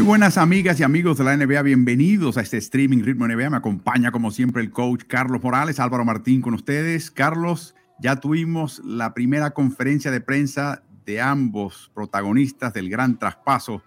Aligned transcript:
Muy 0.00 0.06
buenas 0.06 0.38
amigas 0.38 0.80
y 0.80 0.82
amigos 0.82 1.18
de 1.18 1.24
la 1.24 1.36
NBA, 1.36 1.60
bienvenidos 1.60 2.38
a 2.38 2.40
este 2.40 2.56
streaming 2.56 3.02
Ritmo 3.02 3.28
NBA. 3.28 3.50
Me 3.50 3.58
acompaña 3.58 4.10
como 4.10 4.30
siempre 4.30 4.62
el 4.62 4.70
coach 4.70 5.02
Carlos 5.06 5.42
Morales, 5.42 5.78
Álvaro 5.78 6.06
Martín 6.06 6.40
con 6.40 6.54
ustedes. 6.54 7.10
Carlos, 7.10 7.74
ya 8.00 8.16
tuvimos 8.16 8.80
la 8.82 9.12
primera 9.12 9.50
conferencia 9.50 10.10
de 10.10 10.22
prensa 10.22 10.82
de 11.04 11.20
ambos 11.20 11.90
protagonistas 11.94 12.72
del 12.72 12.88
gran 12.88 13.18
traspaso, 13.18 13.82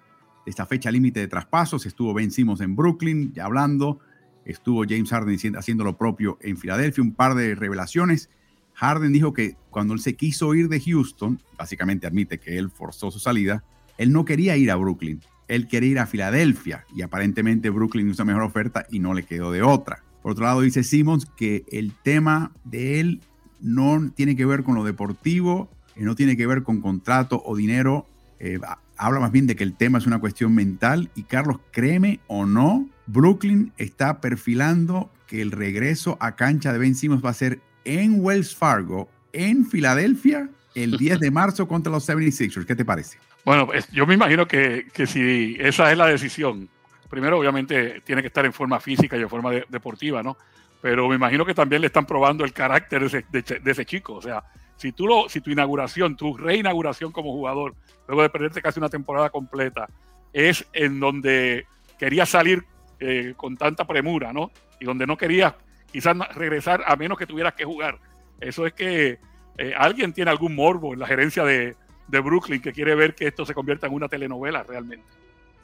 de 0.45 0.51
esta 0.51 0.67
fecha 0.67 0.91
límite 0.91 1.19
de 1.19 1.27
traspasos. 1.27 1.87
Estuvo 1.87 2.13
Ben 2.13 2.29
Simmons 2.29 2.61
en 2.61 2.75
Brooklyn 2.75 3.33
ya 3.33 3.45
hablando, 3.45 3.97
estuvo 4.45 4.83
James 4.87 5.09
Harden 5.09 5.55
haciendo 5.57 5.83
lo 5.83 5.97
propio 5.97 6.37
en 6.41 6.57
Filadelfia, 6.57 7.03
un 7.03 7.15
par 7.15 7.33
de 7.33 7.55
revelaciones. 7.55 8.29
Harden 8.75 9.13
dijo 9.13 9.33
que 9.33 9.57
cuando 9.71 9.95
él 9.95 9.99
se 9.99 10.15
quiso 10.15 10.53
ir 10.53 10.69
de 10.69 10.79
Houston, 10.79 11.41
básicamente 11.57 12.05
admite 12.05 12.39
que 12.39 12.59
él 12.59 12.69
forzó 12.69 13.09
su 13.09 13.17
salida, 13.17 13.63
él 13.97 14.11
no 14.11 14.25
quería 14.25 14.55
ir 14.57 14.69
a 14.69 14.75
Brooklyn 14.75 15.19
él 15.47 15.67
quería 15.67 15.89
ir 15.89 15.99
a 15.99 16.05
Filadelfia 16.05 16.85
y 16.95 17.01
aparentemente 17.01 17.69
Brooklyn 17.69 18.09
hizo 18.09 18.25
mejor 18.25 18.43
oferta 18.43 18.85
y 18.89 18.99
no 18.99 19.13
le 19.13 19.23
quedó 19.23 19.51
de 19.51 19.61
otra. 19.61 20.03
Por 20.21 20.31
otro 20.31 20.45
lado, 20.45 20.61
dice 20.61 20.83
Simmons 20.83 21.25
que 21.35 21.65
el 21.71 21.93
tema 22.03 22.51
de 22.63 22.99
él 22.99 23.21
no 23.59 24.11
tiene 24.15 24.35
que 24.35 24.45
ver 24.45 24.63
con 24.63 24.75
lo 24.75 24.83
deportivo, 24.83 25.69
eh, 25.95 26.03
no 26.03 26.15
tiene 26.15 26.37
que 26.37 26.47
ver 26.47 26.63
con 26.63 26.81
contrato 26.81 27.41
o 27.45 27.55
dinero. 27.55 28.07
Eh, 28.39 28.59
habla 28.97 29.19
más 29.19 29.31
bien 29.31 29.47
de 29.47 29.55
que 29.55 29.63
el 29.63 29.75
tema 29.75 29.97
es 29.97 30.05
una 30.05 30.19
cuestión 30.19 30.53
mental. 30.55 31.09
Y 31.15 31.23
Carlos, 31.23 31.59
créeme 31.71 32.19
o 32.27 32.45
no, 32.45 32.87
Brooklyn 33.07 33.73
está 33.77 34.21
perfilando 34.21 35.11
que 35.27 35.41
el 35.41 35.51
regreso 35.51 36.17
a 36.19 36.35
cancha 36.35 36.71
de 36.71 36.79
Ben 36.79 36.95
Simmons 36.95 37.23
va 37.23 37.31
a 37.31 37.33
ser 37.33 37.59
en 37.85 38.23
Wells 38.23 38.55
Fargo, 38.55 39.09
en 39.33 39.65
Filadelfia, 39.65 40.49
el 40.75 40.97
10 40.97 41.19
de 41.19 41.31
marzo 41.31 41.67
contra 41.67 41.91
los 41.91 42.07
76ers. 42.07 42.65
¿Qué 42.65 42.75
te 42.75 42.85
parece? 42.85 43.17
Bueno, 43.45 43.67
yo 43.91 44.07
me 44.07 44.13
imagino 44.13 44.47
que, 44.47 44.85
si 45.05 45.57
esa 45.59 45.91
es 45.91 45.97
la 45.97 46.07
decisión, 46.07 46.69
primero 47.09 47.37
obviamente 47.37 48.01
tiene 48.01 48.21
que 48.21 48.27
estar 48.27 48.45
en 48.45 48.53
forma 48.53 48.79
física 48.79 49.17
y 49.17 49.21
en 49.21 49.29
forma 49.29 49.51
deportiva, 49.67 50.23
¿no? 50.23 50.37
Pero 50.81 51.07
me 51.09 51.15
imagino 51.15 51.45
que 51.45 51.53
también 51.53 51.81
le 51.81 51.87
están 51.87 52.05
probando 52.05 52.45
el 52.45 52.53
carácter 52.53 53.09
de 53.09 53.71
ese, 53.71 53.85
chico. 53.85 54.15
O 54.15 54.21
sea, 54.21 54.43
si, 54.75 54.91
tú 54.91 55.07
lo, 55.07 55.29
si 55.29 55.41
tu 55.41 55.49
inauguración, 55.49 56.15
tu 56.15 56.37
reinauguración 56.37 57.11
como 57.11 57.31
jugador, 57.31 57.75
luego 58.07 58.21
de 58.21 58.29
perderte 58.29 58.61
casi 58.61 58.79
una 58.79 58.89
temporada 58.89 59.29
completa, 59.29 59.87
es 60.31 60.65
en 60.73 60.99
donde 60.99 61.67
querías 61.99 62.29
salir 62.29 62.65
eh, 62.99 63.33
con 63.35 63.57
tanta 63.57 63.85
premura, 63.85 64.33
¿no? 64.33 64.51
Y 64.79 64.85
donde 64.85 65.05
no 65.05 65.17
querías 65.17 65.53
quizás 65.91 66.17
regresar 66.35 66.83
a 66.85 66.95
menos 66.95 67.17
que 67.17 67.27
tuvieras 67.27 67.53
que 67.53 67.65
jugar. 67.65 67.99
Eso 68.39 68.65
es 68.65 68.73
que 68.73 69.19
eh, 69.57 69.73
alguien 69.77 70.13
tiene 70.13 70.31
algún 70.31 70.55
morbo 70.55 70.93
en 70.93 70.99
la 70.99 71.07
gerencia 71.07 71.43
de, 71.43 71.75
de 72.13 72.19
Brooklyn 72.21 72.61
que 72.61 72.71
quiere 72.71 72.95
ver 72.95 73.15
que 73.15 73.27
esto 73.27 73.45
se 73.45 73.53
convierta 73.53 73.87
en 73.87 73.93
una 73.93 74.07
telenovela 74.07 74.63
realmente. 74.63 75.05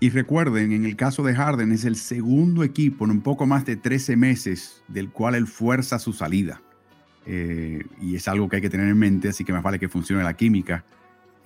Y 0.01 0.09
recuerden, 0.09 0.71
en 0.71 0.85
el 0.85 0.95
caso 0.95 1.23
de 1.23 1.35
Harden 1.35 1.71
es 1.71 1.85
el 1.85 1.95
segundo 1.95 2.63
equipo 2.63 3.05
en 3.05 3.11
un 3.11 3.21
poco 3.21 3.45
más 3.45 3.65
de 3.65 3.75
13 3.75 4.15
meses 4.15 4.83
del 4.87 5.09
cual 5.09 5.35
él 5.35 5.45
fuerza 5.45 5.99
su 5.99 6.11
salida. 6.13 6.61
Eh, 7.25 7.83
y 8.01 8.15
es 8.15 8.27
algo 8.27 8.49
que 8.49 8.55
hay 8.55 8.61
que 8.61 8.69
tener 8.69 8.87
en 8.87 8.97
mente, 8.97 9.29
así 9.29 9.43
que 9.43 9.53
más 9.53 9.61
vale 9.61 9.77
que 9.77 9.87
funcione 9.87 10.23
la 10.23 10.35
química 10.35 10.83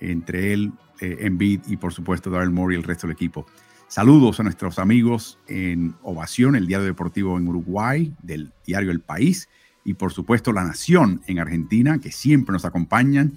entre 0.00 0.52
él, 0.52 0.72
eh, 1.00 1.18
Embiid 1.20 1.60
y 1.66 1.76
por 1.76 1.92
supuesto 1.92 2.30
Daryl 2.30 2.50
Morey 2.50 2.76
y 2.76 2.80
el 2.80 2.84
resto 2.84 3.06
del 3.06 3.14
equipo. 3.14 3.46
Saludos 3.88 4.40
a 4.40 4.44
nuestros 4.44 4.78
amigos 4.78 5.38
en 5.46 5.94
Ovación, 6.02 6.56
el 6.56 6.66
diario 6.66 6.86
deportivo 6.86 7.36
en 7.36 7.46
Uruguay, 7.46 8.14
del 8.22 8.52
diario 8.64 8.90
El 8.90 9.00
País, 9.00 9.48
y 9.84 9.94
por 9.94 10.12
supuesto 10.12 10.52
La 10.52 10.64
Nación 10.64 11.20
en 11.26 11.38
Argentina, 11.38 11.98
que 11.98 12.10
siempre 12.10 12.52
nos 12.52 12.64
acompañan 12.64 13.34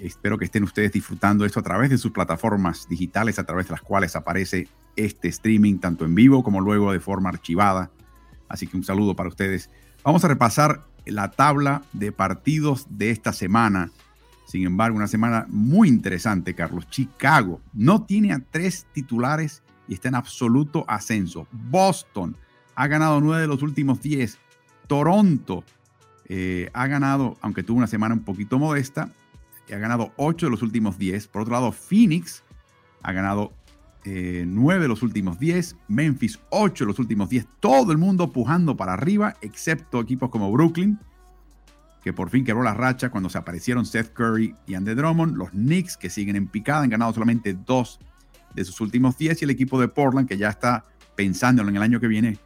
Espero 0.00 0.38
que 0.38 0.46
estén 0.46 0.64
ustedes 0.64 0.92
disfrutando 0.92 1.44
esto 1.44 1.60
a 1.60 1.62
través 1.62 1.90
de 1.90 1.98
sus 1.98 2.10
plataformas 2.10 2.88
digitales, 2.88 3.38
a 3.38 3.44
través 3.44 3.66
de 3.66 3.72
las 3.72 3.82
cuales 3.82 4.16
aparece 4.16 4.66
este 4.96 5.28
streaming, 5.28 5.78
tanto 5.78 6.06
en 6.06 6.14
vivo 6.14 6.42
como 6.42 6.60
luego 6.62 6.90
de 6.92 7.00
forma 7.00 7.28
archivada. 7.28 7.90
Así 8.48 8.66
que 8.66 8.78
un 8.78 8.82
saludo 8.82 9.14
para 9.14 9.28
ustedes. 9.28 9.68
Vamos 10.02 10.24
a 10.24 10.28
repasar 10.28 10.86
la 11.04 11.30
tabla 11.30 11.82
de 11.92 12.12
partidos 12.12 12.86
de 12.88 13.10
esta 13.10 13.34
semana. 13.34 13.90
Sin 14.46 14.64
embargo, 14.64 14.96
una 14.96 15.06
semana 15.06 15.46
muy 15.48 15.88
interesante, 15.88 16.54
Carlos. 16.54 16.88
Chicago 16.88 17.60
no 17.74 18.04
tiene 18.04 18.32
a 18.32 18.40
tres 18.40 18.86
titulares 18.94 19.62
y 19.86 19.94
está 19.94 20.08
en 20.08 20.14
absoluto 20.14 20.86
ascenso. 20.88 21.46
Boston 21.52 22.36
ha 22.74 22.86
ganado 22.86 23.20
nueve 23.20 23.42
de 23.42 23.48
los 23.48 23.62
últimos 23.62 24.00
diez. 24.00 24.38
Toronto 24.86 25.62
eh, 26.24 26.70
ha 26.72 26.86
ganado, 26.86 27.36
aunque 27.42 27.62
tuvo 27.62 27.76
una 27.78 27.86
semana 27.86 28.14
un 28.14 28.24
poquito 28.24 28.58
modesta, 28.58 29.10
ha 29.74 29.78
ganado 29.78 30.12
8 30.16 30.46
de 30.46 30.50
los 30.50 30.62
últimos 30.62 30.98
10. 30.98 31.28
Por 31.28 31.42
otro 31.42 31.54
lado, 31.54 31.72
Phoenix 31.72 32.42
ha 33.02 33.12
ganado 33.12 33.52
9 34.04 34.44
eh, 34.44 34.80
de 34.80 34.88
los 34.88 35.02
últimos 35.02 35.38
10. 35.38 35.76
Memphis 35.88 36.38
8 36.50 36.84
de 36.84 36.88
los 36.88 36.98
últimos 36.98 37.28
10. 37.28 37.46
Todo 37.60 37.92
el 37.92 37.98
mundo 37.98 38.32
pujando 38.32 38.76
para 38.76 38.94
arriba, 38.94 39.36
excepto 39.40 40.00
equipos 40.00 40.30
como 40.30 40.50
Brooklyn, 40.50 40.98
que 42.02 42.12
por 42.12 42.30
fin 42.30 42.44
quebró 42.44 42.62
la 42.62 42.74
racha 42.74 43.10
cuando 43.10 43.28
se 43.28 43.38
aparecieron 43.38 43.84
Seth 43.84 44.12
Curry 44.12 44.54
y 44.66 44.74
Andre 44.74 44.94
Drummond. 44.94 45.36
Los 45.36 45.50
Knicks, 45.50 45.96
que 45.96 46.10
siguen 46.10 46.36
en 46.36 46.46
picada, 46.46 46.82
han 46.82 46.90
ganado 46.90 47.12
solamente 47.12 47.54
2 47.54 48.00
de 48.54 48.64
sus 48.64 48.80
últimos 48.80 49.18
10. 49.18 49.42
Y 49.42 49.44
el 49.44 49.50
equipo 49.50 49.80
de 49.80 49.88
Portland, 49.88 50.28
que 50.28 50.38
ya 50.38 50.48
está 50.48 50.86
pensándolo 51.14 51.68
en 51.68 51.76
el 51.76 51.82
año 51.82 52.00
que 52.00 52.08
viene, 52.08 52.38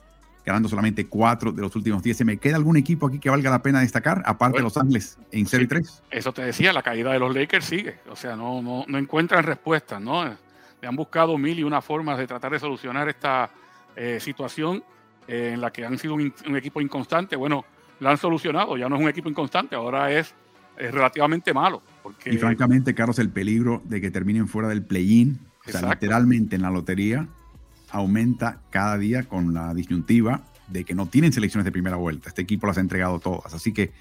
ganando 0.45 0.69
solamente 0.69 1.07
cuatro 1.07 1.53
de 1.53 1.63
los 1.63 1.75
últimos 1.75 2.03
diez. 2.03 2.17
¿Se 2.17 2.25
me 2.25 2.37
queda 2.37 2.57
algún 2.57 2.77
equipo 2.77 3.07
aquí 3.07 3.19
que 3.19 3.31
valga 3.31 3.51
la 3.51 3.63
pena 3.63 3.81
destacar, 3.81 4.23
aparte 4.27 4.59
de 4.59 4.65
Los 4.65 4.77
Ángeles 4.77 5.19
en 5.33 5.47
0 5.47 5.65
y 5.65 5.67
3? 5.67 6.03
Eso 6.11 6.33
te 6.33 6.43
decía, 6.43 6.73
la 6.73 6.83
caída 6.83 7.13
de 7.13 7.19
los 7.19 7.35
Lakers 7.35 7.65
sigue. 7.65 7.97
O 8.11 8.17
sea, 8.17 8.37
no, 8.37 8.61
no, 8.61 8.85
no 8.87 8.99
encuentran 8.99 9.43
respuestas, 9.43 10.01
¿no? 10.01 10.25
Le 10.25 10.89
han 10.89 10.97
buscado 10.97 11.39
mil 11.39 11.59
y 11.59 11.63
una 11.63 11.81
formas 11.81 12.19
de 12.19 12.27
tratar 12.27 12.53
de 12.53 12.59
solucionar 12.59 13.09
esta 13.09 13.51
eh, 13.97 14.19
situación 14.21 14.85
eh, 15.27 15.53
en 15.55 15.61
la 15.61 15.73
que 15.73 15.85
han 15.85 15.99
sido 15.99 16.15
un, 16.15 16.33
equipo 16.57 16.81
inconstante. 16.81 17.37
Bueno, 17.37 17.65
la 18.01 18.11
han 18.11 18.19
solucionado, 18.19 18.77
ya 18.77 18.89
no 18.89 18.97
es 18.97 19.03
un 19.03 19.09
equipo 19.09 19.29
inconstante, 19.29 19.75
ahora 19.75 20.13
es, 20.13 20.35
relativamente 20.77 21.55
malo. 21.55 21.81
Porque... 22.03 22.35
Y 22.35 22.37
francamente, 22.37 22.95
Carlos, 22.95 23.21
el 23.21 23.31
peligro 23.31 23.81
de 23.85 24.01
que 24.01 24.11
terminen 24.11 24.49
fuera 24.49 24.69
del 24.69 24.83
play-in, 24.83 25.39
o 25.67 25.71
sea, 25.71 25.89
literalmente 25.89 26.57
en 26.57 26.63
la 26.63 26.71
lotería, 26.71 27.29
aumenta 27.95 28.59
cada 28.71 28.99
día 28.99 29.23
con 29.23 29.55
la 29.55 29.73
disyuntiva 29.73 30.43
de 30.67 30.85
que 30.85 30.95
no 30.95 31.07
tienen 31.07 31.33
selecciones 31.33 31.65
de 31.65 31.71
primera 31.71 31.97
vuelta. 31.97 32.29
Este 32.29 32.43
equipo 32.43 32.67
las 32.67 32.77
ha 32.77 32.81
entregado 32.81 33.21
todas. 33.21 33.55
Así 33.55 33.73
que 33.73 33.93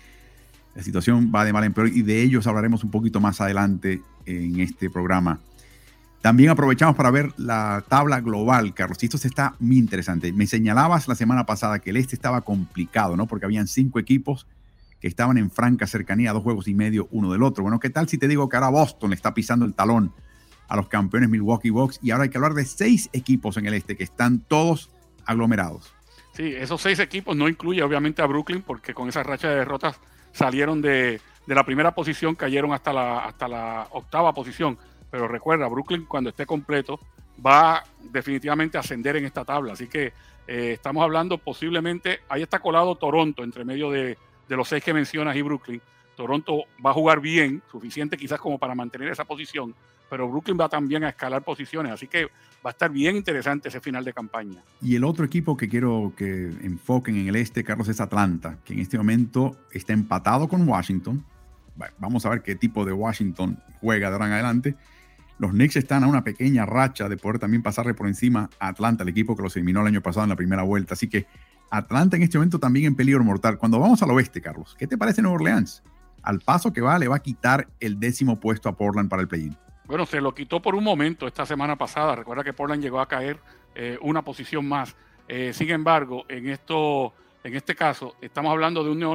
la 0.75 0.81
situación 0.81 1.31
va 1.33 1.45
de 1.45 1.53
mal 1.53 1.63
en 1.63 1.73
peor 1.73 1.89
y 1.89 2.01
de 2.01 2.23
ellos 2.23 2.47
hablaremos 2.47 2.83
un 2.83 2.89
poquito 2.89 3.21
más 3.21 3.39
adelante 3.39 4.01
en 4.25 4.59
este 4.59 4.89
programa. 4.89 5.39
También 6.21 6.49
aprovechamos 6.49 6.95
para 6.95 7.11
ver 7.11 7.33
la 7.37 7.83
tabla 7.87 8.19
global, 8.21 8.73
Carlos. 8.73 8.97
Y 9.01 9.05
esto 9.05 9.17
está 9.17 9.55
muy 9.59 9.77
interesante. 9.77 10.33
Me 10.33 10.47
señalabas 10.47 11.07
la 11.07 11.15
semana 11.15 11.45
pasada 11.45 11.79
que 11.79 11.91
el 11.91 11.97
este 11.97 12.15
estaba 12.15 12.41
complicado, 12.41 13.15
¿no? 13.15 13.27
Porque 13.27 13.45
habían 13.45 13.67
cinco 13.67 13.99
equipos 13.99 14.47
que 15.01 15.07
estaban 15.07 15.37
en 15.37 15.51
franca 15.51 15.85
cercanía, 15.85 16.33
dos 16.33 16.41
juegos 16.41 16.67
y 16.67 16.73
medio 16.73 17.09
uno 17.11 17.31
del 17.31 17.43
otro. 17.43 17.61
Bueno, 17.61 17.79
¿qué 17.79 17.91
tal 17.91 18.09
si 18.09 18.17
te 18.17 18.27
digo 18.27 18.49
que 18.49 18.55
ahora 18.55 18.69
Boston 18.69 19.11
le 19.11 19.15
está 19.15 19.33
pisando 19.35 19.65
el 19.65 19.73
talón 19.73 20.13
a 20.67 20.75
los 20.75 20.87
campeones 20.87 21.29
Milwaukee 21.29 21.69
Bucks. 21.69 21.99
Y 22.01 22.11
ahora 22.11 22.23
hay 22.23 22.29
que 22.29 22.37
hablar 22.37 22.53
de 22.53 22.65
seis 22.65 23.09
equipos 23.13 23.57
en 23.57 23.65
el 23.65 23.73
este 23.73 23.95
que 23.95 24.03
están 24.03 24.39
todos 24.39 24.89
aglomerados. 25.25 25.93
Sí, 26.33 26.53
esos 26.55 26.81
seis 26.81 26.99
equipos 26.99 27.35
no 27.35 27.47
incluye 27.47 27.83
obviamente 27.83 28.21
a 28.21 28.25
Brooklyn 28.25 28.63
porque 28.63 28.93
con 28.93 29.07
esa 29.07 29.21
racha 29.23 29.49
de 29.49 29.57
derrotas 29.57 29.99
salieron 30.31 30.81
de, 30.81 31.21
la 31.45 31.63
primera 31.63 31.93
posición, 31.93 32.35
cayeron 32.35 32.73
hasta 32.73 32.91
la, 32.91 33.25
hasta 33.25 33.47
la 33.47 33.87
octava 33.91 34.33
posición. 34.33 34.77
Pero 35.11 35.27
recuerda, 35.27 35.67
Brooklyn 35.67 36.05
cuando 36.05 36.31
esté 36.31 36.45
completo 36.45 36.99
va 37.45 37.83
definitivamente 38.11 38.77
a 38.77 38.79
ascender 38.79 39.15
en 39.15 39.25
esta 39.25 39.45
tabla. 39.45 39.73
Así 39.73 39.87
que 39.87 40.13
eh, 40.47 40.71
estamos 40.73 41.03
hablando 41.03 41.37
posiblemente, 41.37 42.21
ahí 42.29 42.41
está 42.41 42.59
colado 42.59 42.95
Toronto 42.95 43.43
entre 43.43 43.63
medio 43.63 43.91
de, 43.91 44.17
de 44.47 44.55
los 44.55 44.67
seis 44.67 44.83
que 44.83 44.93
mencionas 44.93 45.35
y 45.35 45.41
Brooklyn, 45.41 45.81
Toronto 46.15 46.63
va 46.85 46.91
a 46.91 46.93
jugar 46.93 47.19
bien, 47.19 47.61
suficiente 47.71 48.17
quizás 48.17 48.39
como 48.39 48.57
para 48.57 48.75
mantener 48.75 49.09
esa 49.09 49.25
posición, 49.25 49.73
pero 50.09 50.29
Brooklyn 50.29 50.57
va 50.59 50.69
también 50.69 51.03
a 51.03 51.09
escalar 51.09 51.43
posiciones, 51.43 51.91
así 51.91 52.07
que 52.07 52.25
va 52.25 52.69
a 52.69 52.71
estar 52.71 52.91
bien 52.91 53.15
interesante 53.15 53.69
ese 53.69 53.79
final 53.79 54.03
de 54.05 54.13
campaña. 54.13 54.63
Y 54.81 54.95
el 54.95 55.03
otro 55.03 55.25
equipo 55.25 55.57
que 55.57 55.67
quiero 55.67 56.13
que 56.15 56.49
enfoquen 56.61 57.17
en 57.17 57.27
el 57.27 57.35
este, 57.35 57.63
Carlos, 57.63 57.87
es 57.89 57.99
Atlanta, 57.99 58.57
que 58.63 58.73
en 58.73 58.79
este 58.79 58.97
momento 58.97 59.57
está 59.71 59.93
empatado 59.93 60.47
con 60.47 60.67
Washington. 60.67 61.25
Vamos 61.97 62.25
a 62.25 62.29
ver 62.29 62.43
qué 62.43 62.55
tipo 62.55 62.85
de 62.85 62.93
Washington 62.93 63.57
juega 63.81 64.09
de 64.09 64.13
ahora 64.13 64.27
en 64.27 64.33
adelante. 64.33 64.75
Los 65.39 65.51
Knicks 65.51 65.75
están 65.77 66.03
a 66.03 66.07
una 66.07 66.23
pequeña 66.23 66.65
racha 66.65 67.09
de 67.09 67.17
poder 67.17 67.39
también 67.39 67.63
pasarle 67.63 67.93
por 67.93 68.07
encima 68.07 68.49
a 68.59 68.67
Atlanta, 68.67 69.03
el 69.03 69.09
equipo 69.09 69.35
que 69.35 69.41
los 69.41 69.55
eliminó 69.55 69.81
el 69.81 69.87
año 69.87 70.01
pasado 70.01 70.23
en 70.25 70.29
la 70.29 70.35
primera 70.35 70.63
vuelta. 70.63 70.93
Así 70.93 71.09
que 71.09 71.25
Atlanta 71.71 72.15
en 72.15 72.23
este 72.23 72.37
momento 72.37 72.59
también 72.59 72.85
en 72.85 72.95
peligro 72.95 73.23
mortal. 73.23 73.57
Cuando 73.57 73.79
vamos 73.79 74.01
al 74.03 74.11
oeste, 74.11 74.41
Carlos, 74.41 74.75
¿qué 74.77 74.85
te 74.85 74.97
parece 74.97 75.23
Nueva 75.23 75.35
Orleans? 75.35 75.81
Al 76.21 76.39
paso 76.39 76.71
que 76.71 76.81
va, 76.81 76.99
le 76.99 77.07
va 77.07 77.15
a 77.15 77.19
quitar 77.19 77.67
el 77.79 77.99
décimo 77.99 78.39
puesto 78.39 78.69
a 78.69 78.77
Portland 78.77 79.09
para 79.09 79.23
el 79.23 79.27
play-in. 79.27 79.57
Bueno, 79.85 80.05
se 80.05 80.21
lo 80.21 80.33
quitó 80.33 80.61
por 80.61 80.75
un 80.75 80.83
momento 80.83 81.27
esta 81.27 81.45
semana 81.45 81.75
pasada. 81.75 82.15
Recuerda 82.15 82.43
que 82.43 82.53
Portland 82.53 82.81
llegó 82.81 83.01
a 83.01 83.07
caer 83.07 83.37
eh, 83.75 83.97
una 84.01 84.21
posición 84.21 84.67
más. 84.67 84.95
Eh, 85.27 85.51
sin 85.53 85.69
embargo, 85.71 86.25
en, 86.29 86.47
esto, 86.49 87.13
en 87.43 87.55
este 87.55 87.75
caso, 87.75 88.15
estamos 88.21 88.51
hablando 88.51 88.83
de 88.83 88.89
un 88.89 88.99
New 88.99 89.09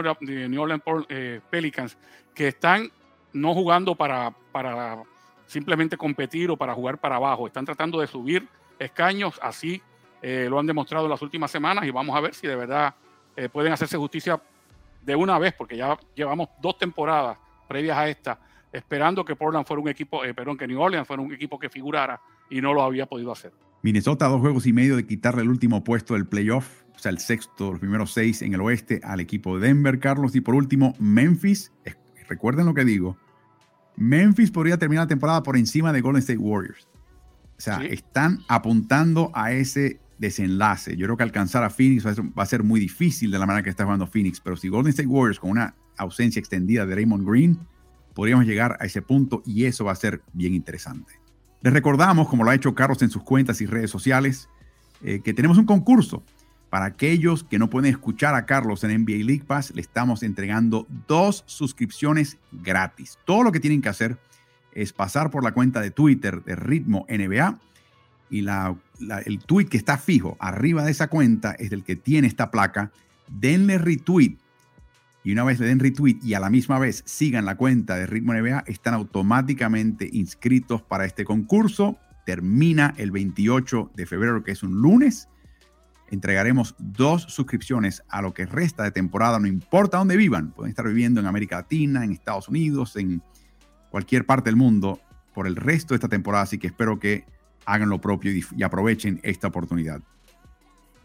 Orleans, 0.60 0.82
eh, 1.08 1.40
Pelicans 1.48 1.96
que 2.34 2.48
están 2.48 2.90
no 3.32 3.54
jugando 3.54 3.94
para, 3.94 4.30
para 4.52 5.02
simplemente 5.46 5.96
competir 5.96 6.50
o 6.50 6.56
para 6.56 6.74
jugar 6.74 6.98
para 6.98 7.16
abajo. 7.16 7.46
Están 7.46 7.64
tratando 7.64 8.00
de 8.00 8.06
subir 8.06 8.46
escaños, 8.78 9.38
así 9.42 9.82
lo 10.20 10.58
han 10.58 10.66
demostrado 10.66 11.04
en 11.06 11.10
las 11.10 11.22
últimas 11.22 11.48
semanas 11.48 11.84
y 11.84 11.92
vamos 11.92 12.16
a 12.16 12.20
ver 12.20 12.34
si 12.34 12.48
de 12.48 12.56
verdad 12.56 12.92
pueden 13.52 13.72
hacerse 13.72 13.96
justicia 13.96 14.40
de 15.02 15.14
una 15.14 15.38
vez, 15.38 15.52
porque 15.52 15.76
ya 15.76 15.96
llevamos 16.14 16.48
dos 16.60 16.76
temporadas 16.76 17.38
previas 17.68 17.96
a 17.96 18.08
esta 18.08 18.38
esperando 18.72 19.24
que 19.24 19.36
Portland 19.36 19.66
fuera 19.66 19.82
un 19.82 19.88
equipo, 19.88 20.24
eh, 20.24 20.34
perdón, 20.34 20.56
que 20.56 20.66
New 20.66 20.80
Orleans 20.80 21.06
fuera 21.06 21.22
un 21.22 21.32
equipo 21.32 21.58
que 21.58 21.68
figurara 21.68 22.20
y 22.50 22.60
no 22.60 22.74
lo 22.74 22.82
había 22.82 23.06
podido 23.06 23.32
hacer. 23.32 23.52
Minnesota 23.82 24.26
dos 24.26 24.40
juegos 24.40 24.66
y 24.66 24.72
medio 24.72 24.96
de 24.96 25.06
quitarle 25.06 25.42
el 25.42 25.48
último 25.48 25.84
puesto 25.84 26.14
del 26.14 26.26
playoff, 26.26 26.82
o 26.94 26.98
sea, 26.98 27.10
el 27.10 27.18
sexto, 27.18 27.70
los 27.70 27.80
primeros 27.80 28.12
seis 28.12 28.42
en 28.42 28.54
el 28.54 28.60
oeste 28.60 29.00
al 29.04 29.20
equipo 29.20 29.58
de 29.58 29.68
Denver, 29.68 30.00
Carlos. 30.00 30.34
Y 30.34 30.40
por 30.40 30.54
último, 30.54 30.94
Memphis, 30.98 31.72
recuerden 32.28 32.66
lo 32.66 32.74
que 32.74 32.84
digo, 32.84 33.16
Memphis 33.96 34.50
podría 34.50 34.78
terminar 34.78 35.04
la 35.04 35.08
temporada 35.08 35.42
por 35.42 35.56
encima 35.56 35.92
de 35.92 36.00
Golden 36.00 36.20
State 36.20 36.38
Warriors. 36.38 36.88
O 37.56 37.60
sea, 37.60 37.84
están 37.84 38.40
apuntando 38.48 39.32
a 39.34 39.52
ese 39.52 40.00
desenlace. 40.18 40.96
Yo 40.96 41.06
creo 41.06 41.16
que 41.16 41.24
alcanzar 41.24 41.64
a 41.64 41.70
Phoenix 41.70 42.06
va 42.06 42.10
a, 42.10 42.14
ser, 42.14 42.24
va 42.26 42.42
a, 42.42 42.46
ser, 42.46 42.62
muy 42.62 42.78
difícil 42.78 43.30
de 43.30 43.38
la 43.38 43.46
manera 43.46 43.62
que 43.62 43.70
está 43.70 43.84
jugando 43.84 44.06
Phoenix, 44.06 44.40
pero 44.40 44.56
si 44.56 44.68
Golden 44.68 44.90
State 44.90 45.08
Warriors 45.08 45.40
con 45.40 45.50
una 45.50 45.74
ausencia 45.96 46.38
extendida 46.38 46.86
de 46.86 46.94
Raymond 46.94 47.28
Green 47.28 47.58
podríamos 48.18 48.46
llegar 48.46 48.76
a 48.80 48.84
ese 48.84 49.00
punto 49.00 49.44
y 49.46 49.66
eso 49.66 49.84
va 49.84 49.92
a 49.92 49.94
ser 49.94 50.22
bien 50.32 50.52
interesante. 50.52 51.20
Les 51.60 51.72
recordamos, 51.72 52.28
como 52.28 52.42
lo 52.42 52.50
ha 52.50 52.54
hecho 52.56 52.74
Carlos 52.74 53.00
en 53.02 53.10
sus 53.10 53.22
cuentas 53.22 53.60
y 53.60 53.66
redes 53.66 53.92
sociales, 53.92 54.48
eh, 55.04 55.20
que 55.22 55.32
tenemos 55.32 55.56
un 55.56 55.66
concurso. 55.66 56.24
Para 56.68 56.86
aquellos 56.86 57.44
que 57.44 57.60
no 57.60 57.70
pueden 57.70 57.88
escuchar 57.88 58.34
a 58.34 58.44
Carlos 58.44 58.82
en 58.82 59.04
NBA 59.04 59.24
League 59.24 59.44
Pass, 59.46 59.72
le 59.72 59.82
estamos 59.82 60.24
entregando 60.24 60.88
dos 61.06 61.44
suscripciones 61.46 62.38
gratis. 62.50 63.20
Todo 63.24 63.44
lo 63.44 63.52
que 63.52 63.60
tienen 63.60 63.82
que 63.82 63.88
hacer 63.88 64.18
es 64.72 64.92
pasar 64.92 65.30
por 65.30 65.44
la 65.44 65.52
cuenta 65.52 65.80
de 65.80 65.92
Twitter 65.92 66.42
de 66.42 66.56
Ritmo 66.56 67.06
NBA 67.08 67.56
y 68.30 68.44
el 68.48 69.38
tweet 69.46 69.66
que 69.66 69.76
está 69.76 69.96
fijo 69.96 70.36
arriba 70.40 70.82
de 70.82 70.90
esa 70.90 71.06
cuenta 71.06 71.52
es 71.52 71.70
el 71.70 71.84
que 71.84 71.94
tiene 71.94 72.26
esta 72.26 72.50
placa. 72.50 72.90
Denle 73.28 73.78
retweet 73.78 74.38
y 75.24 75.32
una 75.32 75.44
vez 75.44 75.58
le 75.60 75.66
den 75.66 75.80
retweet 75.80 76.18
y 76.22 76.34
a 76.34 76.40
la 76.40 76.50
misma 76.50 76.78
vez 76.78 77.02
sigan 77.06 77.44
la 77.44 77.56
cuenta 77.56 77.96
de 77.96 78.06
Ritmo 78.06 78.34
NBA, 78.34 78.64
están 78.66 78.94
automáticamente 78.94 80.08
inscritos 80.12 80.82
para 80.82 81.04
este 81.04 81.24
concurso. 81.24 81.98
Termina 82.24 82.94
el 82.96 83.10
28 83.10 83.92
de 83.94 84.06
febrero, 84.06 84.44
que 84.44 84.52
es 84.52 84.62
un 84.62 84.80
lunes. 84.80 85.28
Entregaremos 86.10 86.74
dos 86.78 87.22
suscripciones 87.22 88.02
a 88.08 88.22
lo 88.22 88.32
que 88.32 88.46
resta 88.46 88.84
de 88.84 88.90
temporada, 88.90 89.38
no 89.38 89.46
importa 89.46 89.98
dónde 89.98 90.16
vivan. 90.16 90.52
Pueden 90.52 90.70
estar 90.70 90.86
viviendo 90.86 91.20
en 91.20 91.26
América 91.26 91.56
Latina, 91.56 92.04
en 92.04 92.12
Estados 92.12 92.48
Unidos, 92.48 92.96
en 92.96 93.22
cualquier 93.90 94.24
parte 94.24 94.48
del 94.48 94.56
mundo 94.56 95.00
por 95.34 95.46
el 95.46 95.56
resto 95.56 95.92
de 95.92 95.96
esta 95.96 96.08
temporada. 96.08 96.44
Así 96.44 96.58
que 96.58 96.68
espero 96.68 96.98
que 96.98 97.26
hagan 97.66 97.90
lo 97.90 98.00
propio 98.00 98.32
y 98.32 98.62
aprovechen 98.62 99.20
esta 99.22 99.48
oportunidad. 99.48 100.00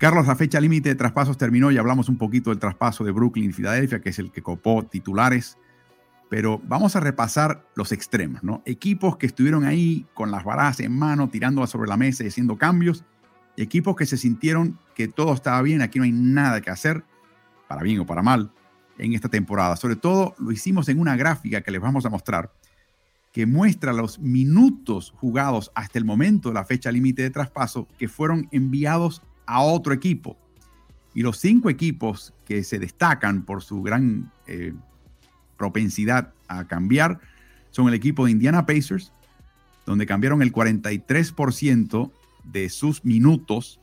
Carlos, 0.03 0.27
la 0.27 0.35
fecha 0.35 0.59
límite 0.59 0.89
de 0.89 0.95
traspasos 0.95 1.37
terminó 1.37 1.71
y 1.71 1.77
hablamos 1.77 2.09
un 2.09 2.17
poquito 2.17 2.49
del 2.49 2.59
traspaso 2.59 3.05
de 3.05 3.11
Brooklyn 3.11 3.51
y 3.51 3.53
Filadelfia, 3.53 4.01
que 4.01 4.09
es 4.09 4.19
el 4.19 4.33
que 4.33 4.41
copó 4.41 4.83
titulares. 4.83 5.57
Pero 6.29 6.59
vamos 6.65 6.97
a 6.97 6.99
repasar 6.99 7.65
los 7.73 7.93
extremos, 7.93 8.43
¿no? 8.43 8.61
Equipos 8.65 9.15
que 9.15 9.27
estuvieron 9.27 9.63
ahí 9.63 10.05
con 10.13 10.29
las 10.29 10.43
varas 10.43 10.81
en 10.81 10.91
mano, 10.91 11.29
tirándolas 11.29 11.69
sobre 11.69 11.87
la 11.87 11.95
mesa 11.95 12.25
y 12.25 12.27
haciendo 12.27 12.57
cambios. 12.57 13.05
Equipos 13.55 13.95
que 13.95 14.05
se 14.05 14.17
sintieron 14.17 14.77
que 14.93 15.07
todo 15.07 15.33
estaba 15.33 15.61
bien, 15.61 15.81
aquí 15.81 15.99
no 15.99 16.03
hay 16.03 16.11
nada 16.11 16.59
que 16.59 16.69
hacer, 16.69 17.05
para 17.69 17.81
bien 17.81 18.01
o 18.01 18.05
para 18.05 18.21
mal, 18.21 18.51
en 18.97 19.13
esta 19.13 19.29
temporada. 19.29 19.77
Sobre 19.77 19.95
todo 19.95 20.35
lo 20.37 20.51
hicimos 20.51 20.89
en 20.89 20.99
una 20.99 21.15
gráfica 21.15 21.61
que 21.61 21.71
les 21.71 21.79
vamos 21.79 22.05
a 22.05 22.09
mostrar, 22.09 22.51
que 23.31 23.45
muestra 23.45 23.93
los 23.93 24.19
minutos 24.19 25.13
jugados 25.15 25.71
hasta 25.75 25.97
el 25.97 26.03
momento 26.03 26.49
de 26.49 26.55
la 26.55 26.65
fecha 26.65 26.91
límite 26.91 27.21
de 27.21 27.29
traspaso 27.29 27.87
que 27.97 28.09
fueron 28.09 28.49
enviados 28.51 29.21
a 29.45 29.61
otro 29.61 29.93
equipo. 29.93 30.37
Y 31.13 31.21
los 31.21 31.37
cinco 31.37 31.69
equipos 31.69 32.33
que 32.45 32.63
se 32.63 32.79
destacan 32.79 33.43
por 33.43 33.61
su 33.61 33.81
gran 33.81 34.31
eh, 34.47 34.73
propensidad 35.57 36.33
a 36.47 36.67
cambiar 36.67 37.19
son 37.69 37.87
el 37.87 37.93
equipo 37.93 38.25
de 38.25 38.31
Indiana 38.31 38.65
Pacers, 38.65 39.11
donde 39.85 40.05
cambiaron 40.05 40.41
el 40.41 40.51
43% 40.51 42.11
de 42.43 42.69
sus 42.69 43.05
minutos, 43.05 43.79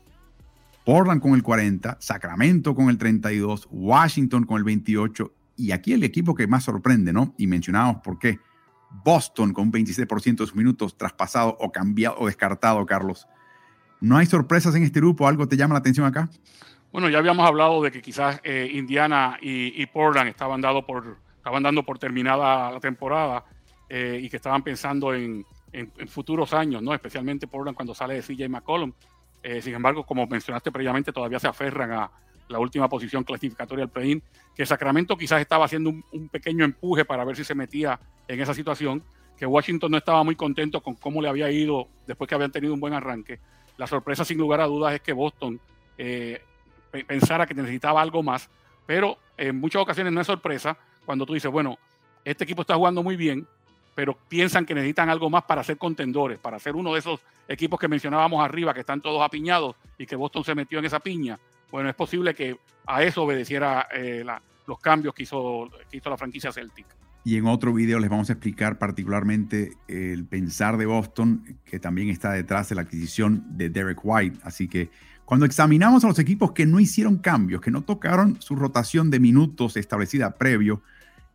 Portland 0.85 1.21
con 1.21 1.35
el 1.35 1.43
40, 1.43 1.99
Sacramento 2.01 2.75
con 2.75 2.89
el 2.89 2.99
32, 2.99 3.69
Washington 3.71 4.45
con 4.45 4.59
el 4.59 4.65
28 4.65 5.33
y 5.57 5.73
aquí 5.73 5.93
el 5.93 6.03
equipo 6.05 6.35
que 6.35 6.47
más 6.47 6.65
sorprende, 6.65 7.13
¿no? 7.13 7.35
Y 7.37 7.47
mencionamos 7.47 7.97
por 8.03 8.19
qué. 8.19 8.39
Boston 9.05 9.53
con 9.53 9.67
un 9.67 9.73
26% 9.73 10.39
de 10.39 10.47
sus 10.47 10.57
minutos 10.57 10.97
traspasados 10.97 11.55
o 11.59 11.71
cambiado 11.71 12.17
o 12.19 12.27
descartado, 12.27 12.85
Carlos. 12.87 13.27
¿No 14.01 14.17
hay 14.17 14.27
sorpresas 14.27 14.75
en 14.75 14.83
este 14.83 14.99
grupo? 15.01 15.29
¿Algo 15.29 15.47
te 15.47 15.57
llama 15.57 15.75
la 15.75 15.81
atención 15.81 16.07
acá? 16.07 16.29
Bueno, 16.91 17.09
ya 17.09 17.19
habíamos 17.19 17.47
hablado 17.47 17.83
de 17.83 17.93
que 17.93 18.01
quizás 18.01 18.41
eh, 18.43 18.71
Indiana 18.73 19.39
y, 19.41 19.85
Portland 19.87 20.29
estaban, 20.29 20.61
dado 20.61 20.85
por, 20.85 21.19
estaban 21.37 21.63
dando 21.63 21.85
por 21.85 21.99
terminada 21.99 22.73
la 22.73 22.81
temporada 22.81 23.45
eh, 23.89 24.19
y 24.23 24.29
que 24.29 24.37
estaban 24.37 24.63
pensando 24.63 25.15
en, 25.15 25.45
futuros 26.09 26.53
años, 26.53 26.83
¿no? 26.83 26.93
especialmente 26.93 27.47
Portland 27.47 27.77
cuando 27.77 27.95
sale 27.95 28.15
de 28.15 28.23
CJ 28.23 28.49
McCollum. 28.49 28.93
Eh, 29.41 29.63
sin 29.63 29.75
embargo, 29.75 30.05
como 30.05 30.27
mencionaste 30.27 30.73
previamente, 30.73 31.13
todavía 31.13 31.39
se 31.39 31.47
aferran 31.47 31.93
a 31.93 32.11
la 32.49 32.59
última 32.59 32.89
posición 32.89 33.23
clasificatoria 33.23 33.85
del 33.85 33.93
play-in, 33.93 34.23
que 34.57 34.67
Sacramento 34.67 35.17
quizás 35.17 35.41
estaba 35.41 35.67
haciendo 35.67 35.91
un, 35.91 36.05
un, 36.13 36.29
pequeño 36.29 36.65
empuje 36.65 37.05
para 37.05 37.25
ver 37.25 37.37
si 37.37 37.45
se 37.45 37.55
metía 37.55 38.01
en 38.27 38.41
esa 38.41 38.53
situación, 38.53 39.05
que 39.37 39.47
Washington 39.47 39.93
no 39.93 39.99
estaba 39.99 40.25
muy 40.25 40.35
contento 40.35 40.83
con 40.83 40.97
cómo 40.97 41.23
le 41.23 41.29
había 41.29 41.51
ido 41.53 41.87
después 42.09 42.27
que 42.27 42.35
habían 42.35 42.51
tenido 42.51 42.75
un 42.75 42.81
buen 42.81 42.93
arranque 42.93 43.39
la 43.81 43.87
sorpresa, 43.87 44.27
sin 44.27 44.37
lugar 44.37 44.61
a 44.61 44.67
dudas, 44.67 44.93
es 44.93 45.01
que 45.01 45.15
Boston 45.15 45.59
eh, 45.97 46.43
pensara 47.07 47.47
que 47.47 47.55
necesitaba 47.55 48.03
algo 48.03 48.23
más, 48.23 48.51
pero 48.85 49.17
en 49.39 49.59
muchas 49.59 49.81
ocasiones 49.81 50.13
no 50.13 50.21
es 50.21 50.27
sorpresa 50.27 50.77
cuando 51.07 51.25
tú 51.25 51.33
dices, 51.33 51.51
bueno, 51.51 51.79
este 52.23 52.45
equipo 52.45 52.61
está 52.61 52.75
jugando 52.75 53.03
muy 53.03 53.17
bien, 53.17 53.47
pero 53.95 54.15
piensan 54.29 54.67
que 54.67 54.75
necesitan 54.75 55.09
algo 55.09 55.31
más 55.31 55.45
para 55.45 55.65
ser 55.65 55.79
contendores, 55.79 56.39
para 56.39 56.59
ser 56.59 56.77
uno 56.77 56.93
de 56.93 56.99
esos 56.99 57.21
equipos 57.49 57.81
que 57.81 57.89
mencionábamos 57.89 58.45
arriba, 58.45 58.75
que 58.75 58.81
están 58.81 59.01
todos 59.01 59.23
apiñados 59.23 59.75
y 59.97 60.05
que 60.05 60.15
Boston 60.15 60.45
se 60.45 60.55
metió 60.55 60.79
en 60.79 60.85
esa 60.85 61.01
piña. 61.01 61.39
Bueno, 61.71 61.89
es 61.89 61.95
posible 61.95 62.35
que 62.35 62.59
a 62.85 63.03
eso 63.03 63.23
obedeciera 63.23 63.89
eh, 63.95 64.23
los 64.67 64.79
cambios 64.79 65.15
que 65.15 65.23
hizo, 65.23 65.71
que 65.91 65.97
hizo 65.97 66.11
la 66.11 66.19
franquicia 66.19 66.53
Celtic. 66.53 66.87
Y 67.23 67.37
en 67.37 67.47
otro 67.47 67.75
video 67.75 67.99
les 67.99 68.09
vamos 68.09 68.31
a 68.31 68.33
explicar 68.33 68.79
particularmente 68.79 69.75
el 69.89 70.25
pensar 70.25 70.79
de 70.79 70.87
Boston, 70.87 71.59
que 71.65 71.79
también 71.79 72.09
está 72.09 72.33
detrás 72.33 72.71
de 72.71 72.77
la 72.77 72.83
adquisición 72.83 73.45
de 73.51 73.69
Derek 73.69 74.01
White. 74.03 74.39
Así 74.43 74.69
que 74.69 74.91
cuando 75.27 75.45
examinamos 75.47 76.03
a 76.03 76.09
los 76.09 76.19
equipos 76.19 76.53
que 76.53 76.67
no 76.67 76.81
hicieron 76.81 77.19
cambios, 77.19 77.61
que 77.61 77.71
no 77.71 77.83
tocaron 77.83 78.41
su 78.41 78.57
rotación 78.57 79.11
de 79.11 79.21
minutos 79.21 79.77
establecida 79.77 80.39
previo, 80.39 80.83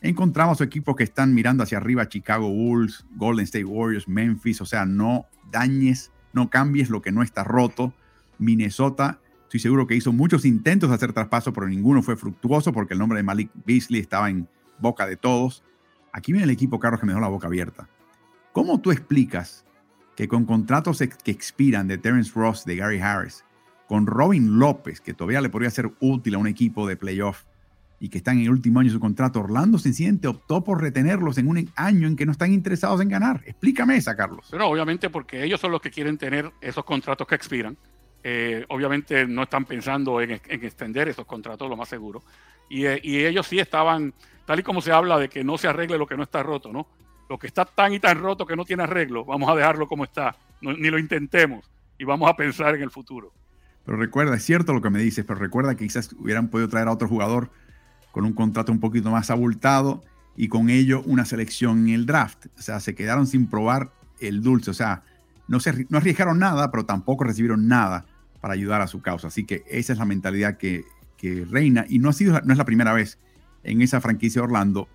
encontramos 0.01 0.59
equipos 0.59 0.95
que 0.95 1.03
están 1.03 1.33
mirando 1.33 1.63
hacia 1.63 1.77
arriba, 1.77 2.09
Chicago 2.09 2.49
Bulls, 2.49 3.05
Golden 3.15 3.45
State 3.45 3.65
Warriors, 3.65 4.07
Memphis, 4.07 4.61
o 4.61 4.65
sea, 4.65 4.85
no 4.85 5.27
dañes, 5.51 6.11
no 6.33 6.49
cambies 6.49 6.89
lo 6.89 7.01
que 7.01 7.11
no 7.11 7.21
está 7.21 7.43
roto. 7.43 7.93
Minnesota, 8.39 9.21
estoy 9.43 9.59
seguro 9.59 9.87
que 9.87 9.95
hizo 9.95 10.11
muchos 10.11 10.45
intentos 10.45 10.89
de 10.89 10.95
hacer 10.95 11.13
traspaso, 11.13 11.53
pero 11.53 11.67
ninguno 11.67 12.01
fue 12.01 12.17
fructuoso 12.17 12.73
porque 12.73 12.95
el 12.95 12.99
nombre 12.99 13.17
de 13.17 13.23
Malik 13.23 13.51
Beasley 13.65 14.01
estaba 14.01 14.29
en 14.29 14.49
boca 14.79 15.07
de 15.07 15.15
todos. 15.15 15.63
Aquí 16.15 16.31
viene 16.31 16.45
el 16.45 16.49
equipo, 16.49 16.79
Carlos, 16.79 17.01
que 17.01 17.05
me 17.05 17.11
dejó 17.11 17.19
la 17.19 17.27
boca 17.27 17.47
abierta. 17.47 17.89
¿Cómo 18.53 18.79
tú 18.79 18.91
explicas 18.91 19.65
que 20.15 20.29
con 20.29 20.45
contratos 20.45 20.99
que 20.99 21.31
expiran 21.31 21.89
de 21.89 21.97
Terence 21.97 22.31
Ross, 22.33 22.63
de 22.63 22.77
Gary 22.77 23.01
Harris, 23.01 23.43
con 23.89 24.07
Robin 24.07 24.57
López, 24.57 25.01
que 25.01 25.13
todavía 25.13 25.41
le 25.41 25.49
podría 25.49 25.69
ser 25.69 25.91
útil 25.99 26.35
a 26.35 26.37
un 26.37 26.47
equipo 26.47 26.87
de 26.87 26.95
playoff, 26.95 27.43
y 27.99 28.07
que 28.07 28.19
están 28.19 28.37
en 28.37 28.45
el 28.45 28.51
último 28.51 28.79
año 28.79 28.87
de 28.87 28.93
su 28.93 28.99
contrato, 29.01 29.41
Orlando 29.41 29.77
sencillamente 29.77 30.29
optó 30.29 30.63
por 30.63 30.81
retenerlos 30.81 31.37
en 31.37 31.49
un 31.49 31.69
año 31.75 32.07
en 32.07 32.15
que 32.15 32.25
no 32.25 32.31
están 32.31 32.53
interesados 32.53 33.01
en 33.01 33.09
ganar. 33.09 33.41
Explícame 33.45 33.97
esa, 33.97 34.15
Carlos. 34.15 34.47
Pero 34.49 34.69
obviamente 34.69 35.09
porque 35.09 35.43
ellos 35.43 35.59
son 35.59 35.73
los 35.73 35.81
que 35.81 35.91
quieren 35.91 36.17
tener 36.17 36.49
esos 36.61 36.85
contratos 36.85 37.27
que 37.27 37.35
expiran. 37.35 37.77
Eh, 38.23 38.65
obviamente 38.69 39.27
no 39.27 39.43
están 39.43 39.65
pensando 39.65 40.21
en, 40.21 40.31
extender 40.31 41.09
esos 41.09 41.25
contratos, 41.25 41.69
lo 41.69 41.75
más 41.75 41.89
seguro. 41.89 42.23
Y, 42.69 42.85
eh, 42.85 43.01
y, 43.03 43.17
ellos 43.17 43.45
sí 43.47 43.59
estaban, 43.59 44.13
tal 44.45 44.59
y 44.59 44.63
como 44.63 44.81
se 44.81 44.91
habla 44.91 45.17
de 45.17 45.29
que 45.29 45.43
no 45.43 45.57
se 45.57 45.67
arregle 45.67 45.97
lo 45.97 46.07
que 46.07 46.17
no 46.17 46.23
está 46.23 46.43
roto, 46.43 46.71
¿no? 46.71 46.87
Lo 47.29 47.37
que 47.37 47.47
está 47.47 47.65
tan 47.65 47.93
y 47.93 47.99
tan 47.99 48.19
roto 48.19 48.45
que 48.45 48.55
no 48.55 48.65
tiene 48.65 48.83
arreglo, 48.83 49.25
vamos 49.25 49.49
a 49.49 49.55
dejarlo 49.55 49.87
como 49.87 50.03
está, 50.03 50.35
ni 50.61 50.89
lo 50.89 50.99
intentemos 50.99 51.69
y 51.97 52.03
vamos 52.03 52.29
a 52.29 52.35
pensar 52.35 52.75
en 52.75 52.83
el 52.83 52.91
futuro. 52.91 53.33
Pero 53.85 53.97
recuerda, 53.97 54.35
es 54.35 54.43
cierto 54.43 54.73
lo 54.73 54.81
que 54.81 54.89
me 54.89 54.99
dices, 54.99 55.25
pero 55.25 55.39
recuerda 55.39 55.75
que 55.75 55.85
quizás 55.85 56.13
hubieran 56.13 56.49
podido 56.49 56.69
traer 56.69 56.87
a 56.87 56.91
otro 56.91 57.07
jugador 57.07 57.49
con 58.11 58.25
un 58.25 58.33
contrato 58.33 58.71
un 58.71 58.79
poquito 58.79 59.11
más 59.11 59.29
abultado 59.29 60.03
y 60.35 60.47
con 60.47 60.69
ello 60.69 61.03
una 61.05 61.25
selección 61.25 61.87
en 61.87 61.93
el 61.93 62.05
draft. 62.05 62.47
O 62.57 62.61
sea, 62.61 62.79
se 62.79 62.95
quedaron 62.95 63.27
sin 63.27 63.47
probar 63.47 63.91
el 64.19 64.41
dulce. 64.41 64.71
O 64.71 64.73
sea, 64.73 65.03
no, 65.47 65.59
se, 65.59 65.85
no 65.89 65.97
arriesgaron 65.97 66.39
nada, 66.39 66.71
pero 66.71 66.85
tampoco 66.85 67.23
recibieron 67.23 67.67
nada 67.67 68.05
para 68.41 68.53
ayudar 68.53 68.81
a 68.81 68.87
su 68.87 69.01
causa. 69.01 69.27
Así 69.27 69.45
que 69.45 69.63
esa 69.67 69.93
es 69.93 69.99
la 69.99 70.05
mentalidad 70.05 70.57
que, 70.57 70.85
que 71.17 71.45
reina 71.49 71.85
y 71.87 71.99
no, 71.99 72.09
ha 72.09 72.13
sido, 72.13 72.39
no 72.41 72.53
es 72.53 72.57
la 72.57 72.65
primera 72.65 72.93
vez 72.93 73.19
en 73.65 73.81
esa 73.81 73.99
franquicia 73.99 74.41
de 74.41 74.45
Orlando, 74.45 74.87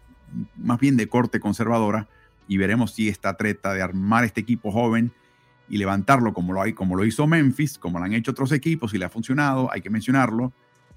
más 0.56 0.78
bien 0.80 0.96
de 0.96 1.08
corte 1.08 1.40
conservadora, 1.40 2.08
y 2.48 2.56
veremos 2.56 2.92
si 2.92 3.08
esta 3.08 3.36
treta 3.36 3.74
de 3.74 3.82
armar 3.82 4.24
este 4.24 4.40
equipo 4.40 4.72
joven 4.72 5.12
y 5.68 5.78
levantarlo 5.78 6.32
como 6.32 6.52
lo, 6.52 6.62
hay, 6.62 6.72
como 6.72 6.96
lo 6.96 7.04
hizo 7.04 7.26
Memphis, 7.26 7.78
como 7.78 7.98
lo 7.98 8.04
han 8.04 8.12
hecho 8.12 8.32
otros 8.32 8.50
equipos 8.52 8.92
y 8.94 8.98
le 8.98 9.04
ha 9.04 9.08
funcionado, 9.08 9.70
hay 9.72 9.80
que 9.80 9.90
mencionarlo, 9.90 10.52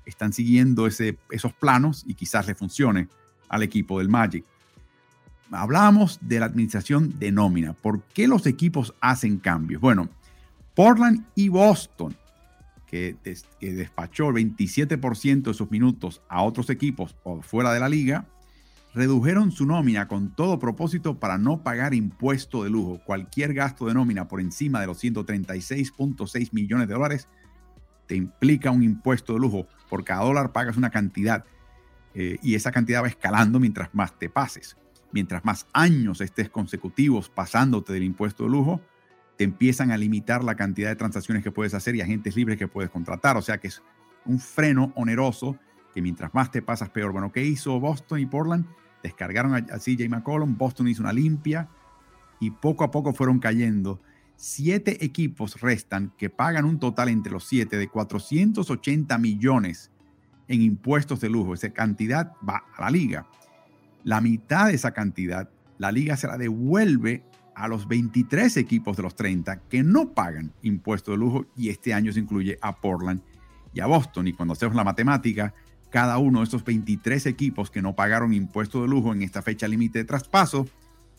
están 0.05 0.33
siguiendo 0.33 0.87
ese, 0.87 1.17
esos 1.29 1.53
planos 1.53 2.03
y 2.07 2.15
quizás 2.15 2.47
le 2.47 2.55
funcione 2.55 3.07
al 3.49 3.63
equipo 3.63 3.99
del 3.99 4.09
Magic. 4.09 4.45
Hablábamos 5.51 6.17
de 6.21 6.39
la 6.39 6.47
administración 6.47 7.19
de 7.19 7.31
nómina. 7.31 7.73
¿Por 7.73 8.01
qué 8.01 8.27
los 8.27 8.47
equipos 8.47 8.95
hacen 8.99 9.37
cambios? 9.37 9.79
Bueno, 9.79 10.09
Portland 10.73 11.23
y 11.35 11.49
Boston, 11.49 12.15
que, 12.93 13.17
despachó 13.59 14.29
el 14.29 14.35
27% 14.35 15.41
de 15.41 15.53
sus 15.55 15.71
minutos 15.71 16.21
a 16.29 16.43
otros 16.43 16.69
equipos 16.69 17.13
por 17.13 17.43
fuera 17.43 17.73
de 17.73 17.79
la 17.79 17.89
liga, 17.89 18.27
redujeron 18.93 19.51
su 19.51 19.65
nómina 19.65 20.07
con 20.07 20.35
todo 20.35 20.59
propósito 20.59 21.19
para 21.19 21.39
no 21.39 21.63
pagar 21.63 21.95
impuesto 21.95 22.63
de 22.63 22.69
lujo. 22.69 23.01
Cualquier 23.03 23.55
gasto 23.55 23.88
de 23.88 23.95
nómina 23.95 24.27
por 24.27 24.39
encima 24.39 24.79
de 24.79 24.85
los 24.85 25.03
136.6 25.03 26.50
millones 26.53 26.88
de 26.88 26.93
dólares 26.93 27.27
te 28.05 28.15
implica 28.15 28.69
un 28.69 28.83
impuesto 28.83 29.33
de 29.33 29.39
lujo. 29.39 29.67
Por 29.89 30.03
cada 30.03 30.23
dólar 30.23 30.51
pagas 30.51 30.77
una 30.77 30.91
cantidad 30.91 31.45
eh, 32.13 32.38
y 32.43 32.53
esa 32.53 32.71
cantidad 32.71 33.01
va 33.01 33.07
escalando 33.07 33.59
mientras 33.59 33.89
más 33.95 34.19
te 34.19 34.29
pases. 34.29 34.77
Mientras 35.12 35.43
más 35.43 35.65
años 35.73 36.21
estés 36.21 36.47
consecutivos 36.47 37.27
pasándote 37.27 37.91
del 37.93 38.03
impuesto 38.03 38.43
de 38.43 38.50
lujo, 38.50 38.81
te 39.37 39.43
empiezan 39.43 39.91
a 39.91 39.97
limitar 39.97 40.43
la 40.43 40.55
cantidad 40.55 40.89
de 40.89 40.95
transacciones 40.95 41.43
que 41.43 41.51
puedes 41.51 41.73
hacer 41.73 41.95
y 41.95 42.01
agentes 42.01 42.35
libres 42.35 42.57
que 42.57 42.67
puedes 42.67 42.91
contratar. 42.91 43.37
O 43.37 43.41
sea 43.41 43.57
que 43.57 43.67
es 43.67 43.81
un 44.25 44.39
freno 44.39 44.91
oneroso 44.95 45.57
que 45.93 46.01
mientras 46.01 46.33
más 46.33 46.51
te 46.51 46.61
pasas 46.61 46.89
peor. 46.89 47.11
Bueno, 47.11 47.31
¿qué 47.31 47.43
hizo 47.43 47.79
Boston 47.79 48.19
y 48.19 48.25
Portland? 48.25 48.65
descargaron 49.03 49.53
a, 49.53 49.61
CJ 49.61 50.09
McCollum, 50.09 50.57
Boston 50.57 50.87
hizo 50.87 51.03
una 51.03 51.13
limpia 51.13 51.67
y 52.39 52.49
poco 52.49 52.85
a 52.85 52.89
poco 52.89 53.13
fueron 53.13 53.37
cayendo. 53.39 54.01
Siete 54.35 55.05
equipos 55.05 55.61
restan 55.61 56.11
que 56.17 56.29
pagan 56.29 56.65
un 56.65 56.79
total 56.79 57.09
entre 57.09 57.31
los 57.31 57.43
siete 57.43 57.77
de 57.77 57.87
480 57.87 59.17
millones 59.17 59.91
en 60.47 60.61
impuestos 60.61 61.19
de 61.19 61.29
lujo. 61.29 61.53
Esa 61.53 61.69
cantidad 61.71 62.33
va 62.47 62.63
a 62.75 62.81
la 62.81 62.89
liga. 62.89 63.27
La 64.03 64.21
mitad 64.21 64.67
de 64.67 64.75
esa 64.75 64.91
cantidad, 64.91 65.49
la 65.77 65.91
liga 65.91 66.17
se 66.17 66.27
la 66.27 66.37
devuelve 66.37 67.23
a 67.55 67.67
los 67.67 67.88
23 67.88 68.57
equipos 68.57 68.98
de 68.98 69.03
los 69.03 69.15
30 69.15 69.62
que 69.69 69.83
no 69.83 70.13
pagan 70.13 70.51
impuestos 70.62 71.13
de 71.13 71.17
lujo 71.17 71.45
y 71.55 71.69
este 71.69 71.93
año 71.93 72.12
se 72.12 72.19
incluye 72.19 72.57
a 72.62 72.75
Portland 72.77 73.22
y 73.74 73.79
a 73.79 73.86
Boston. 73.86 74.27
Y 74.27 74.33
cuando 74.33 74.53
hacemos 74.53 74.75
la 74.75 74.83
matemática, 74.83 75.53
cada 75.89 76.17
uno 76.17 76.39
de 76.39 76.45
estos 76.45 76.63
23 76.63 77.25
equipos 77.27 77.69
que 77.69 77.81
no 77.81 77.95
pagaron 77.95 78.33
impuesto 78.33 78.81
de 78.81 78.88
lujo 78.88 79.13
en 79.13 79.22
esta 79.22 79.41
fecha 79.41 79.67
límite 79.67 80.00
de 80.00 80.05
traspaso 80.05 80.67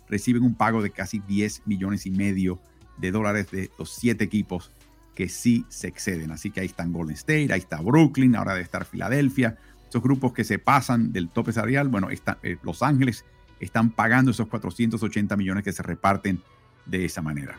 reciben 0.09 0.43
un 0.43 0.55
pago 0.55 0.83
de 0.83 0.91
casi 0.91 1.21
10 1.21 1.63
millones 1.67 2.07
y 2.07 2.11
medio 2.11 2.61
de 2.99 3.11
dólares 3.11 3.51
de 3.51 3.71
los 3.79 3.93
siete 3.93 4.25
equipos 4.25 4.71
que 5.15 5.29
sí 5.29 5.65
se 5.69 5.89
exceden. 5.89 6.31
Así 6.31 6.51
que 6.51 6.61
ahí 6.61 6.67
están 6.67 6.93
Golden 6.93 7.15
State, 7.15 7.53
ahí 7.53 7.61
está 7.61 7.81
Brooklyn, 7.81 8.37
ahora 8.37 8.53
debe 8.53 8.65
estar 8.65 8.85
Filadelfia. 8.85 9.57
Esos 9.89 10.03
grupos 10.03 10.33
que 10.33 10.45
se 10.45 10.59
pasan 10.59 11.13
del 11.13 11.29
tope 11.29 11.53
salarial, 11.53 11.89
bueno, 11.89 12.11
está, 12.11 12.39
eh, 12.43 12.57
Los 12.63 12.83
Ángeles 12.83 13.25
están 13.65 13.91
pagando 13.91 14.31
esos 14.31 14.49
480 14.49 15.37
millones 15.37 15.65
que 15.65 15.73
se 15.73 15.83
reparten 15.83 16.43
de 16.87 17.05
esa 17.05 17.23
manera. 17.23 17.57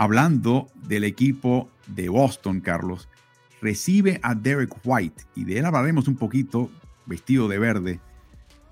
hablando 0.00 0.70
del 0.88 1.04
equipo 1.04 1.68
de 1.86 2.08
Boston, 2.08 2.62
Carlos, 2.62 3.10
recibe 3.60 4.18
a 4.22 4.34
Derek 4.34 4.74
White 4.82 5.24
y 5.36 5.44
de 5.44 5.58
él 5.58 5.66
hablaremos 5.66 6.08
un 6.08 6.16
poquito 6.16 6.70
vestido 7.04 7.48
de 7.48 7.58
verde, 7.58 8.00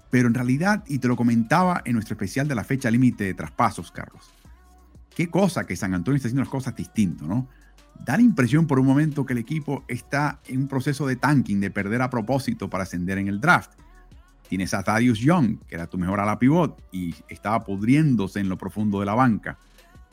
pero 0.08 0.26
en 0.26 0.32
realidad, 0.32 0.84
y 0.86 1.00
te 1.00 1.06
lo 1.06 1.16
comentaba 1.16 1.82
en 1.84 1.92
nuestro 1.92 2.14
especial 2.14 2.48
de 2.48 2.54
la 2.54 2.64
fecha 2.64 2.90
límite 2.90 3.24
de 3.24 3.34
traspasos, 3.34 3.92
Carlos, 3.92 4.30
qué 5.14 5.28
cosa 5.28 5.66
que 5.66 5.76
San 5.76 5.92
Antonio 5.92 6.16
está 6.16 6.28
haciendo 6.28 6.44
las 6.44 6.48
cosas 6.48 6.74
distinto, 6.74 7.26
¿no? 7.26 7.46
Da 8.04 8.16
la 8.16 8.22
impresión 8.22 8.66
por 8.66 8.78
un 8.78 8.86
momento 8.86 9.26
que 9.26 9.32
el 9.32 9.38
equipo 9.38 9.84
está 9.88 10.40
en 10.46 10.62
un 10.62 10.68
proceso 10.68 11.06
de 11.06 11.16
tanking, 11.16 11.60
de 11.60 11.70
perder 11.70 12.02
a 12.02 12.10
propósito 12.10 12.70
para 12.70 12.84
ascender 12.84 13.18
en 13.18 13.28
el 13.28 13.40
draft. 13.40 13.72
Tienes 14.48 14.72
a 14.72 14.82
Thaddeus 14.82 15.18
Young, 15.18 15.58
que 15.66 15.74
era 15.74 15.86
tu 15.86 15.98
mejor 15.98 16.20
ala 16.20 16.38
pivot, 16.38 16.82
y 16.90 17.14
estaba 17.28 17.64
pudriéndose 17.64 18.40
en 18.40 18.48
lo 18.48 18.56
profundo 18.56 19.00
de 19.00 19.06
la 19.06 19.14
banca. 19.14 19.58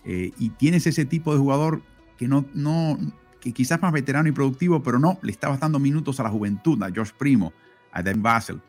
Eh, 0.04 0.32
y 0.38 0.50
tienes 0.50 0.86
ese 0.88 1.06
tipo 1.06 1.34
de 1.34 1.40
jugador 1.40 1.82
que 2.18 2.28
no, 2.28 2.46
no, 2.54 2.98
que 3.40 3.54
quizás 3.54 3.82
más 3.82 3.94
veterano 3.94 4.28
y 4.28 4.34
productivo, 4.34 4.84
pero 4.84 5.00
no, 5.00 5.20
le 5.22 5.32
estabas 5.32 5.60
dando 5.60 5.80
minutos 5.80 6.20
a 6.20 6.24
la 6.24 6.30
juventud, 6.30 6.82
a 6.84 6.92
Josh 6.94 7.12
Primo, 7.18 7.54
a 7.92 8.04
Dan 8.04 8.22
Basel. 8.22 8.62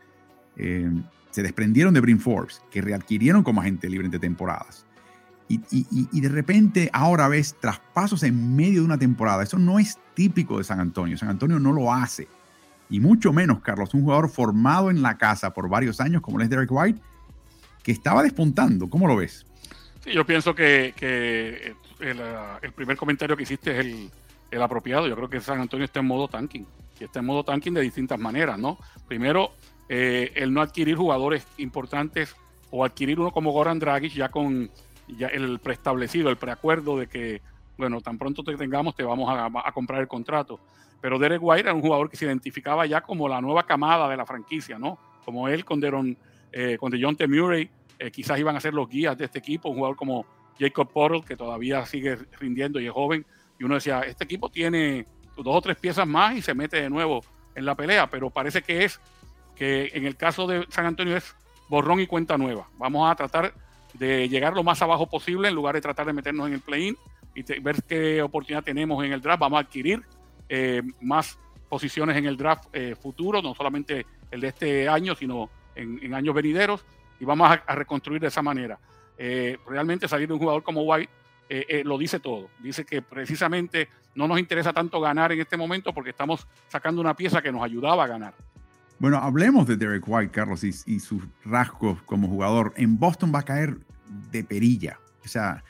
Eh, 0.57 0.91
se 1.31 1.43
desprendieron 1.43 1.93
de 1.93 2.01
Brin 2.01 2.21
Forbes, 2.21 2.63
que 2.71 2.81
readquirieron 2.81 3.43
como 3.43 3.61
agente 3.61 3.91
libre 3.91 4.07
entre 4.07 4.21
temporadas. 4.21 4.87
Y, 5.49 5.61
y, 5.71 6.21
de 6.21 6.29
repente 6.29 6.91
ahora 6.93 7.29
ves 7.29 7.55
traspasos 7.61 8.25
en 8.25 8.57
medio 8.57 8.81
de 8.81 8.87
una 8.87 8.99
temporada. 8.99 9.45
Eso 9.45 9.59
no 9.59 9.79
es 9.79 9.97
típico 10.15 10.59
de 10.59 10.65
San 10.65 10.81
Antonio. 10.81 11.17
San 11.17 11.29
Antonio 11.29 11.61
no 11.61 11.73
lo 11.73 11.93
hace. 11.93 12.27
Y 12.91 12.99
mucho 12.99 13.33
menos, 13.33 13.61
Carlos, 13.61 13.95
un 13.95 14.03
jugador 14.03 14.29
formado 14.29 14.91
en 14.91 15.03
la 15.03 15.19
casa 15.19 15.55
por 15.55 15.69
varios 15.69 16.01
años, 16.01 16.21
como 16.21 16.41
es 16.41 16.51
Derek 16.51 16.71
White, 16.71 17.01
que 17.85 17.93
estaba 17.93 18.25
despuntando. 18.25 18.91
¿Cómo 18.91 19.07
lo 19.07 19.17
ves? 19.17 19.47
yo 20.13 20.25
pienso 20.25 20.55
que, 20.55 20.95
el, 22.01 22.73
primer 22.73 22.97
comentario 22.97 23.37
que 23.37 23.43
hiciste 23.43 23.79
es 23.79 23.87
el, 24.51 24.63
apropiado. 24.63 25.09
Yo 25.09 25.17
creo 25.17 25.29
que 25.29 25.41
San 25.41 25.61
Antonio 25.61 25.85
está 25.85 26.01
en 26.01 26.07
modo 26.07 26.29
tanking. 26.29 26.67
Y 27.01 27.05
está 27.05 27.21
en 27.21 27.27
modo 27.27 27.45
tanking 27.45 27.75
de 27.75 27.83
distintas 27.83 28.19
maneras, 28.19 28.59
¿no? 28.59 28.79
Primero, 29.07 29.53
eh, 29.89 30.33
el 30.35 30.53
no 30.53 30.63
adquirir 30.63 30.97
jugadores 30.97 31.47
importantes 31.59 32.35
o 32.71 32.85
adquirir 32.85 33.21
uno 33.21 33.31
como 33.33 33.53
Goran 33.53 33.79
Dragic 33.79 34.13
ya 34.13 34.31
con 34.31 34.71
ya 35.09 35.29
el 35.29 35.59
preestablecido, 35.59 36.31
el 36.31 36.37
preacuerdo 36.37 36.99
de 36.99 37.07
que, 37.07 37.43
bueno, 37.77 38.01
tan 38.01 38.19
pronto 38.19 38.43
te 38.43 38.57
tengamos 38.57 38.95
te 38.95 39.03
vamos 39.03 39.31
a, 39.31 39.73
comprar 39.73 40.01
el 40.01 40.09
contrato. 40.09 40.61
Pero 41.01 41.19
Derek 41.19 41.43
White 41.43 41.61
era 41.61 41.75
un 41.75 41.83
jugador 41.83 42.11
que 42.11 42.17
se 42.17 42.25
identificaba 42.25 42.87
ya 42.87 43.01
como 43.01 43.29
la 43.29 43.41
nueva 43.41 43.65
camada 43.67 44.09
de 44.09 44.17
la 44.17 44.27
franquicia, 44.27 44.79
¿no? 44.79 44.99
Como 45.25 45.49
él 45.49 45.65
con 45.65 45.81
Deron, 45.81 46.17
eh, 46.53 46.77
con 46.79 46.91
DeJounte 46.91 47.29
Murray, 47.29 47.69
eh, 47.99 48.11
quizás 48.11 48.39
iban 48.39 48.57
a 48.57 48.61
ser 48.61 48.75
los 48.75 48.89
guías 48.89 49.17
de 49.17 49.27
este 49.27 49.39
equipo, 49.39 49.69
un 49.69 49.77
jugador 49.77 49.97
como 49.97 50.27
Jacob 50.59 50.91
Portal, 50.91 51.25
que 51.25 51.37
todavía 51.37 51.85
sigue 51.87 52.17
rindiendo 52.41 52.81
y 52.81 52.87
es 52.87 52.93
joven, 52.93 53.25
y 53.59 53.65
uno 53.65 53.75
decía, 53.75 54.01
este 54.01 54.25
equipo 54.25 54.49
tiene 54.51 55.07
dos 55.37 55.57
o 55.57 55.61
tres 55.61 55.77
piezas 55.77 56.07
más 56.07 56.35
y 56.37 56.43
se 56.43 56.55
mete 56.55 56.81
de 56.81 56.91
nuevo 56.91 57.23
en 57.55 57.65
la 57.65 57.75
pelea, 57.75 58.09
pero 58.09 58.31
parece 58.31 58.63
que 58.63 58.85
es 58.85 59.01
que 59.55 59.91
en 59.95 60.07
el 60.07 60.17
caso 60.17 60.47
de 60.47 60.67
San 60.69 60.87
Antonio 60.87 61.17
es 61.17 61.35
borrón 61.69 62.01
y 62.01 62.07
cuenta 62.07 62.37
nueva. 62.37 62.69
Vamos 62.79 63.11
a 63.11 63.15
tratar 63.15 63.55
de 63.99 64.29
llegar 64.29 64.55
lo 64.55 64.63
más 64.63 64.83
abajo 64.83 65.07
posible 65.09 65.49
en 65.49 65.55
lugar 65.55 65.75
de 65.75 65.81
tratar 65.81 66.07
de 66.07 66.13
meternos 66.13 66.47
en 66.47 66.55
el 66.55 66.61
play-in 66.61 66.97
y 67.35 67.43
ver 67.61 67.83
qué 67.83 68.23
oportunidad 68.23 68.65
tenemos 68.65 69.05
en 69.05 69.13
el 69.13 69.21
draft. 69.21 69.41
Vamos 69.41 69.59
a 69.59 69.61
adquirir 69.61 70.03
eh, 70.49 70.83
más 71.01 71.39
posiciones 71.69 72.17
en 72.17 72.27
el 72.27 72.37
draft 72.37 72.65
eh, 72.73 72.95
futuro, 72.95 73.43
no 73.43 73.55
solamente 73.55 74.07
el 74.31 74.41
de 74.41 74.49
este 74.49 74.89
año, 74.89 75.15
sino 75.15 75.51
en 75.75 76.15
años 76.15 76.35
venideros 76.35 76.87
y 77.21 77.25
vamos 77.27 77.51
a, 77.51 77.75
reconstruir 77.75 78.21
de 78.21 78.29
esa 78.29 78.41
manera. 78.41 78.79
Eh, 79.19 79.59
realmente 79.67 80.09
salir 80.09 80.27
de 80.27 80.35
un 80.35 80.41
jugador 80.41 80.63
como 80.63 80.83
White 80.83 81.13
lo 81.85 81.99
dice 81.99 82.19
todo. 82.19 82.49
Dice 82.61 82.85
que 82.85 83.03
precisamente 83.03 83.89
no 84.15 84.27
nos 84.27 84.39
interesa 84.41 84.73
tanto 84.73 85.01
ganar 85.01 85.31
en 85.33 85.41
este 85.41 85.57
momento 85.57 85.93
porque 85.93 86.11
estamos 86.11 86.47
sacando 86.69 87.01
una 87.01 87.15
pieza 87.15 87.43
que 87.43 87.53
nos 87.53 87.63
ayudaba 87.63 88.05
a 88.05 88.07
ganar. 88.07 88.35
Bueno, 88.99 89.19
hablemos 89.19 89.67
de 89.67 89.77
Derek 89.77 90.05
White, 90.07 90.33
Carlos, 90.33 90.65
y, 90.65 90.71
y 90.87 91.01
sus 91.01 91.23
rasgos 91.45 92.03
como 92.03 92.29
jugador. 92.29 92.73
En 92.77 92.99
Boston 92.99 93.31
va 93.35 93.41
a 93.41 93.45
caer 93.45 93.77
de 94.31 94.45
perilla. 94.45 94.99
O 95.25 95.29
sea, 95.29 95.65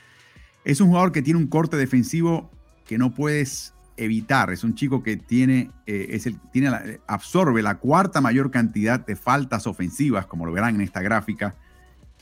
Es 0.64 0.81
un 0.81 0.88
jugador 0.88 1.12
que 1.12 1.23
tiene 1.23 1.38
un 1.38 1.47
corte 1.47 1.76
defensivo 1.76 2.50
que 2.87 2.99
no 2.99 3.14
puedes 3.14 3.73
evitar. 3.97 4.52
Es 4.52 4.64
un 4.64 4.75
chico 4.75 5.02
que 5.02 5.16
tiene, 5.16 5.71
eh, 5.87 6.09
es 6.11 6.26
el, 6.26 6.38
tiene 6.52 6.71
absorbe 7.07 7.62
la 7.62 7.76
cuarta 7.76 8.21
mayor 8.21 8.50
cantidad 8.50 9.05
de 9.05 9.16
faltas 9.16 9.66
ofensivas, 9.66 10.26
como 10.26 10.45
lo 10.45 10.52
verán 10.52 10.75
en 10.75 10.81
esta 10.81 11.02
gráfica. 11.02 11.55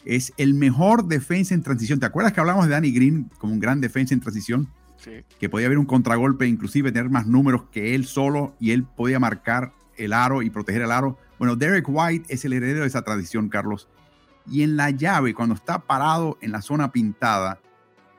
Es 0.04 0.32
el 0.36 0.54
mejor 0.54 1.06
defensa 1.06 1.54
en 1.54 1.62
transición. 1.62 1.98
¿Te 1.98 2.06
acuerdas 2.06 2.32
que 2.32 2.40
hablamos 2.40 2.66
de 2.66 2.72
Danny 2.72 2.92
Green 2.92 3.30
como 3.38 3.54
un 3.54 3.60
gran 3.60 3.80
defensa 3.80 4.14
en 4.14 4.20
transición? 4.20 4.68
Sí. 4.98 5.24
Que 5.38 5.48
podía 5.48 5.66
haber 5.66 5.78
un 5.78 5.86
contragolpe, 5.86 6.46
inclusive 6.46 6.92
tener 6.92 7.10
más 7.10 7.26
números 7.26 7.64
que 7.72 7.94
él 7.94 8.06
solo 8.06 8.54
y 8.60 8.72
él 8.72 8.84
podía 8.84 9.18
marcar 9.18 9.72
el 9.96 10.12
aro 10.12 10.42
y 10.42 10.50
proteger 10.50 10.82
el 10.82 10.92
aro. 10.92 11.18
Bueno, 11.38 11.56
Derek 11.56 11.86
White 11.88 12.26
es 12.32 12.44
el 12.44 12.52
heredero 12.52 12.82
de 12.82 12.86
esa 12.86 13.02
tradición, 13.02 13.48
Carlos. 13.48 13.88
Y 14.50 14.62
en 14.62 14.76
la 14.76 14.90
llave, 14.90 15.34
cuando 15.34 15.54
está 15.54 15.78
parado 15.78 16.38
en 16.40 16.52
la 16.52 16.62
zona 16.62 16.92
pintada, 16.92 17.60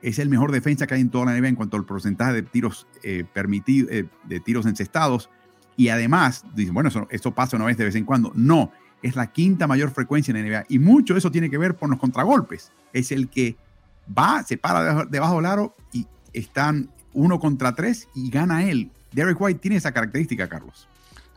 es 0.02 0.20
el 0.20 0.30
mejor 0.30 0.52
defensa 0.52 0.86
que 0.86 0.96
hay 0.96 1.02
en 1.02 1.10
toda 1.10 1.26
la 1.26 1.40
NBA 1.40 1.50
en 1.50 1.56
cuanto 1.56 1.78
al 1.78 1.86
porcentaje 1.86 2.34
de 2.34 2.44
tiros 2.44 2.88
eh, 3.04 3.26
permitidos, 3.32 3.92
eh, 3.92 4.06
de 4.24 4.40
tiros 4.40 4.66
encestados. 4.66 5.30
Y 5.78 5.90
además, 5.90 6.46
dicen, 6.54 6.74
bueno, 6.74 6.90
eso, 7.10 7.32
pasa 7.32 7.58
una 7.58 7.66
vez 7.66 7.78
de 7.78 7.86
vez 7.86 7.96
en 7.96 8.06
cuando. 8.06 8.32
No, 8.36 8.72
es 9.02 9.16
la 9.16 9.32
quinta 9.32 9.68
mayor 9.68 9.92
frecuencia 9.92 10.32
en 10.32 10.44
la 10.44 10.60
NBA. 10.60 10.66
Y 10.70 10.80
mucho 10.80 11.14
de 11.14 11.20
eso 11.20 11.32
tiene 11.32 11.50
que 11.50 11.58
ver 11.58 11.76
con 11.76 11.90
los 11.90 12.00
contragolpes. 12.00 12.72
Es 12.94 13.12
el 13.12 13.30
que 13.30 13.58
va, 14.18 14.44
se 14.44 14.58
para 14.58 15.06
debajo, 15.06 15.36
del 15.38 15.46
aro 15.46 15.74
y 15.92 16.06
están 16.34 16.90
uno 17.14 17.40
contra 17.40 17.74
tres 17.74 18.08
y 18.14 18.30
gana 18.30 18.64
él. 18.70 18.92
Derek 19.12 19.40
White 19.40 19.60
tiene 19.60 19.78
esa 19.78 19.92
característica, 19.92 20.48
Carlos. 20.48 20.88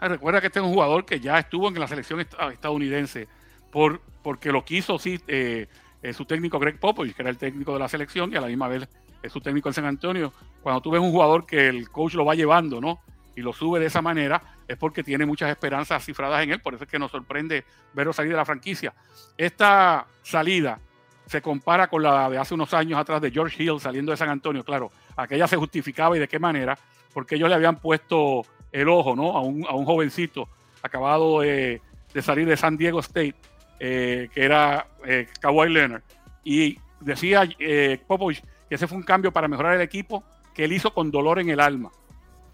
Ah, 0.01 0.09
recuerda 0.09 0.41
que 0.41 0.49
este 0.49 0.59
es 0.61 0.65
un 0.65 0.73
jugador 0.73 1.05
que 1.05 1.21
ya 1.21 1.39
estuvo 1.39 1.69
en 1.69 1.79
la 1.79 1.89
selección 1.89 2.21
estadounidense 2.21 3.29
por, 3.71 4.01
porque 4.23 4.53
lo 4.53 4.65
quiso, 4.65 4.99
sí. 4.99 5.21
Eh, 5.27 5.67
es 6.03 6.17
su 6.17 6.25
técnico 6.25 6.59
Greg 6.59 6.79
Popovich, 6.79 7.15
que 7.15 7.23
era 7.23 7.31
el 7.31 7.39
técnico 7.39 7.73
de 7.73 7.81
la 7.81 7.89
selección, 7.89 8.33
y 8.33 8.37
a 8.37 8.41
la 8.41 8.47
misma 8.47 8.69
vez 8.69 8.89
es 9.23 9.33
su 9.33 9.41
técnico 9.41 9.69
en 9.69 9.75
San 9.75 9.85
Antonio. 9.85 10.33
Cuando 10.63 10.81
tú 10.81 10.91
ves 10.91 11.01
un 11.01 11.11
jugador 11.11 11.47
que 11.47 11.69
el 11.69 11.91
coach 11.91 12.15
lo 12.15 12.25
va 12.25 12.35
llevando, 12.35 12.81
¿no? 12.81 13.01
Y 13.35 13.41
lo 13.41 13.53
sube 13.53 13.81
de 13.81 13.87
esa 13.87 14.03
manera, 14.03 14.43
es 14.67 14.77
porque 14.77 15.03
tiene 15.03 15.27
muchas 15.27 15.51
esperanzas 15.51 16.05
cifradas 16.05 16.43
en 16.43 16.53
él, 16.53 16.61
por 16.61 16.75
eso 16.75 16.85
es 16.85 16.91
que 16.91 16.99
nos 16.99 17.11
sorprende 17.11 17.65
verlo 17.95 18.13
salir 18.13 18.33
de 18.33 18.37
la 18.37 18.45
franquicia. 18.45 18.95
Esta 19.37 20.07
salida 20.23 20.81
se 21.27 21.43
compara 21.43 21.89
con 21.89 22.03
la 22.03 22.29
de 22.31 22.39
hace 22.39 22.55
unos 22.55 22.73
años 22.75 22.99
atrás 22.99 23.21
de 23.21 23.31
George 23.31 23.63
Hill 23.63 23.81
saliendo 23.81 24.13
de 24.13 24.17
San 24.17 24.29
Antonio, 24.29 24.65
claro, 24.65 24.91
aquella 25.17 25.47
se 25.47 25.57
justificaba 25.57 26.17
y 26.17 26.21
de 26.21 26.29
qué 26.29 26.39
manera, 26.39 26.79
porque 27.13 27.37
ellos 27.37 27.49
le 27.49 27.55
habían 27.55 27.77
puesto 27.77 28.43
el 28.73 28.89
ojo, 28.89 29.15
¿no? 29.15 29.37
A 29.37 29.41
un, 29.41 29.65
a 29.67 29.75
un 29.75 29.85
jovencito 29.85 30.49
acabado 30.83 31.41
de 31.41 31.81
salir 32.23 32.49
de 32.49 32.57
San 32.57 32.77
Diego 32.77 33.01
State 33.01 33.37
eh, 33.81 34.29
que 34.33 34.45
era 34.45 34.87
eh, 35.05 35.29
Kawhi 35.41 35.71
Leonard. 35.71 36.03
Y 36.45 36.79
decía 37.01 37.49
eh, 37.59 38.01
Popovich 38.07 38.43
que 38.69 38.75
ese 38.75 38.87
fue 38.87 38.99
un 38.99 39.05
cambio 39.05 39.33
para 39.33 39.49
mejorar 39.49 39.75
el 39.75 39.81
equipo 39.81 40.25
que 40.55 40.65
él 40.65 40.73
hizo 40.73 40.93
con 40.93 41.11
dolor 41.11 41.39
en 41.39 41.49
el 41.51 41.61
alma. 41.61 41.91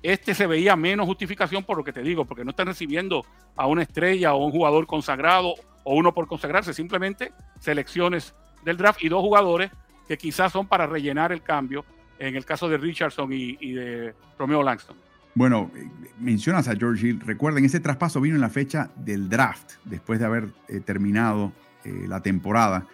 Este 0.03 0.35
se 0.35 0.47
veía 0.47 0.77
menos 0.77 1.07
justificación 1.07 1.65
por 1.65 1.79
lo 1.79 1.85
que 1.85 1.93
te 1.93 2.03
digo, 2.03 2.27
porque 2.27 2.45
no 2.45 2.51
están 2.51 2.67
recibiendo 2.67 3.25
a 3.57 3.67
una 3.67 3.83
estrella 3.83 4.35
o 4.35 4.45
un 4.45 4.53
jugador 4.53 4.87
consagrado 4.87 5.55
o 5.83 5.95
uno 5.95 6.13
por 6.13 6.27
consagrarse, 6.27 6.75
simplemente 6.75 7.33
selecciones 7.59 8.35
del 8.63 8.77
draft 8.77 9.03
y 9.03 9.09
dos 9.09 9.23
jugadores 9.23 9.71
que 10.07 10.19
quizás 10.19 10.53
son 10.53 10.67
para 10.67 10.87
rellenar 10.87 11.33
el 11.33 11.43
cambio 11.43 11.85
en 12.19 12.37
el 12.37 12.45
caso 12.45 12.69
de 12.69 12.77
Richardson 12.77 13.33
y, 13.33 13.57
y 13.61 13.73
de 13.73 14.15
Romeo 14.39 14.63
Langston. 14.63 15.04
Bueno, 15.35 15.71
mencionas 16.19 16.69
a 16.69 16.77
George 16.77 17.09
Hill. 17.09 17.21
Recuerden, 17.21 17.65
ese 17.65 17.81
traspaso 17.81 18.21
vino 18.21 18.37
en 18.37 18.41
la 18.41 18.51
fecha 18.51 18.91
del 18.97 19.29
draft, 19.29 19.73
después 19.85 20.19
de 20.21 20.27
haber 20.27 20.53
eh, 20.69 20.81
terminado 20.81 21.53
eh, 21.85 22.05
la 22.07 22.21
temporada. 22.21 22.87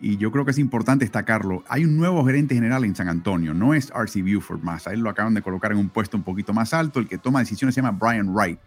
Y 0.00 0.18
yo 0.18 0.30
creo 0.30 0.44
que 0.44 0.50
es 0.50 0.58
importante 0.58 1.04
destacarlo. 1.04 1.64
Hay 1.68 1.84
un 1.84 1.96
nuevo 1.96 2.24
gerente 2.24 2.54
general 2.54 2.84
en 2.84 2.94
San 2.94 3.08
Antonio. 3.08 3.54
No 3.54 3.72
es 3.72 3.90
R.C. 3.94 4.22
Buford 4.22 4.62
más. 4.62 4.86
A 4.86 4.92
él 4.92 5.00
lo 5.00 5.08
acaban 5.08 5.32
de 5.32 5.42
colocar 5.42 5.72
en 5.72 5.78
un 5.78 5.88
puesto 5.88 6.16
un 6.16 6.22
poquito 6.22 6.52
más 6.52 6.74
alto. 6.74 7.00
El 7.00 7.08
que 7.08 7.18
toma 7.18 7.38
decisiones 7.38 7.74
se 7.74 7.80
llama 7.80 7.96
Brian 7.98 8.34
Wright. 8.34 8.58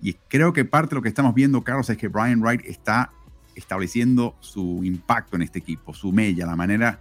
Y 0.00 0.14
creo 0.28 0.52
que 0.52 0.64
parte 0.64 0.90
de 0.90 0.96
lo 0.96 1.02
que 1.02 1.08
estamos 1.08 1.34
viendo, 1.34 1.62
Carlos, 1.62 1.88
es 1.90 1.96
que 1.96 2.08
Brian 2.08 2.40
Wright 2.40 2.62
está 2.64 3.12
estableciendo 3.54 4.34
su 4.40 4.80
impacto 4.82 5.36
en 5.36 5.42
este 5.42 5.60
equipo, 5.60 5.94
su 5.94 6.10
mella, 6.10 6.46
la 6.46 6.56
manera 6.56 6.98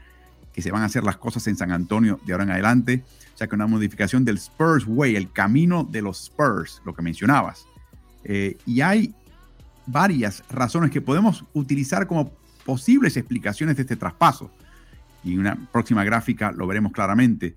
que 0.53 0.61
se 0.61 0.71
van 0.71 0.83
a 0.83 0.85
hacer 0.85 1.03
las 1.03 1.17
cosas 1.17 1.47
en 1.47 1.55
San 1.55 1.71
Antonio 1.71 2.19
de 2.25 2.33
ahora 2.33 2.43
en 2.43 2.51
adelante 2.51 3.03
sea 3.41 3.47
que 3.47 3.55
una 3.55 3.65
modificación 3.65 4.23
del 4.23 4.37
Spurs 4.37 4.85
Way, 4.85 5.15
el 5.15 5.31
camino 5.31 5.83
de 5.83 6.03
los 6.03 6.21
Spurs, 6.25 6.79
lo 6.85 6.93
que 6.93 7.01
mencionabas. 7.01 7.65
Eh, 8.23 8.55
y 8.67 8.81
hay 8.81 9.15
varias 9.87 10.43
razones 10.51 10.91
que 10.91 11.01
podemos 11.01 11.43
utilizar 11.53 12.05
como 12.05 12.31
posibles 12.65 13.17
explicaciones 13.17 13.77
de 13.77 13.81
este 13.81 13.95
traspaso. 13.95 14.51
Y 15.23 15.33
en 15.33 15.39
una 15.39 15.55
próxima 15.71 16.03
gráfica 16.03 16.51
lo 16.51 16.67
veremos 16.67 16.91
claramente. 16.91 17.55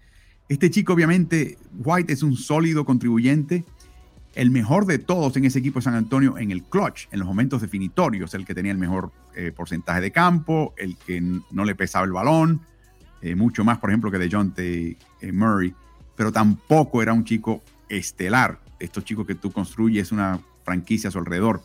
Este 0.48 0.70
chico, 0.70 0.94
obviamente, 0.94 1.59
White 1.76 2.14
es 2.14 2.22
un 2.22 2.35
sólido 2.35 2.87
contribuyente, 2.87 3.62
el 4.35 4.50
mejor 4.50 4.87
de 4.87 4.98
todos 4.98 5.37
en 5.37 5.44
ese 5.44 5.59
equipo 5.59 5.80
de 5.80 5.85
San 5.85 5.94
Antonio 5.94 6.38
en 6.38 6.50
el 6.50 6.62
clutch, 6.62 7.09
en 7.11 7.18
los 7.18 7.28
momentos 7.28 7.61
definitorios, 7.61 8.33
el 8.33 8.46
que 8.46 8.54
tenía 8.54 8.72
el 8.72 8.78
mejor 8.78 9.12
eh, 9.37 9.52
porcentaje 9.54 10.00
de 10.00 10.11
campo, 10.11 10.72
el 10.78 10.96
que 10.96 11.20
no 11.20 11.64
le 11.66 11.74
pesaba 11.74 12.07
el 12.07 12.12
balón, 12.12 12.62
eh, 13.25 13.35
mucho 13.35 13.65
más, 13.65 13.79
por 13.79 13.89
ejemplo, 13.89 14.11
que 14.11 14.19
de 14.19 14.29
John 14.31 14.53
T. 14.53 14.99
Eh, 15.23 15.33
Murray, 15.33 15.75
pero 16.15 16.31
tampoco 16.31 17.01
era 17.01 17.15
un 17.15 17.25
chico 17.25 17.63
estelar. 17.89 18.61
Estos 18.79 19.03
chicos 19.03 19.27
que 19.27 19.35
tú 19.35 19.51
construyes 19.51 20.13
una 20.13 20.39
franquicia 20.63 21.09
a 21.09 21.11
su 21.11 21.19
alrededor. 21.19 21.63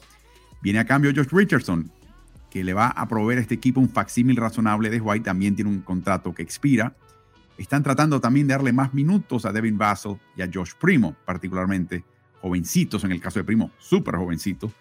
Viene 0.62 0.80
a 0.80 0.86
cambio 0.86 1.12
Josh 1.14 1.28
Richardson, 1.30 1.92
que 2.50 2.64
le 2.64 2.74
va 2.74 2.88
a 2.88 3.10
proveer 3.10 3.40
a 3.40 3.42
este 3.42 3.56
equipo 3.56 3.82
un 3.82 3.90
facsímil 3.90 4.38
razonable 4.38 4.90
de 4.90 5.02
White. 5.02 5.26
También 5.26 5.54
tiene 5.54 5.70
un 5.70 5.82
contrato 5.82 6.34
que 6.34 6.44
expira. 6.44 6.96
Están 7.58 7.84
tratando 7.84 8.22
también 8.22 8.48
de 8.48 8.54
darle 8.54 8.72
más 8.72 8.94
minutos 8.94 9.46
a 9.46 9.52
Devin 9.52 9.78
Vassell 9.78 10.18
y 10.38 10.44
a 10.44 10.50
Josh 10.52 10.72
Primo, 10.80 11.14
particularmente 11.26 12.06
jovencitos, 12.42 13.04
en 13.04 13.12
el 13.12 13.20
caso 13.20 13.38
de 13.38 13.44
Primo, 13.44 13.72
súper 13.80 14.16
jovencitos, 14.16 14.72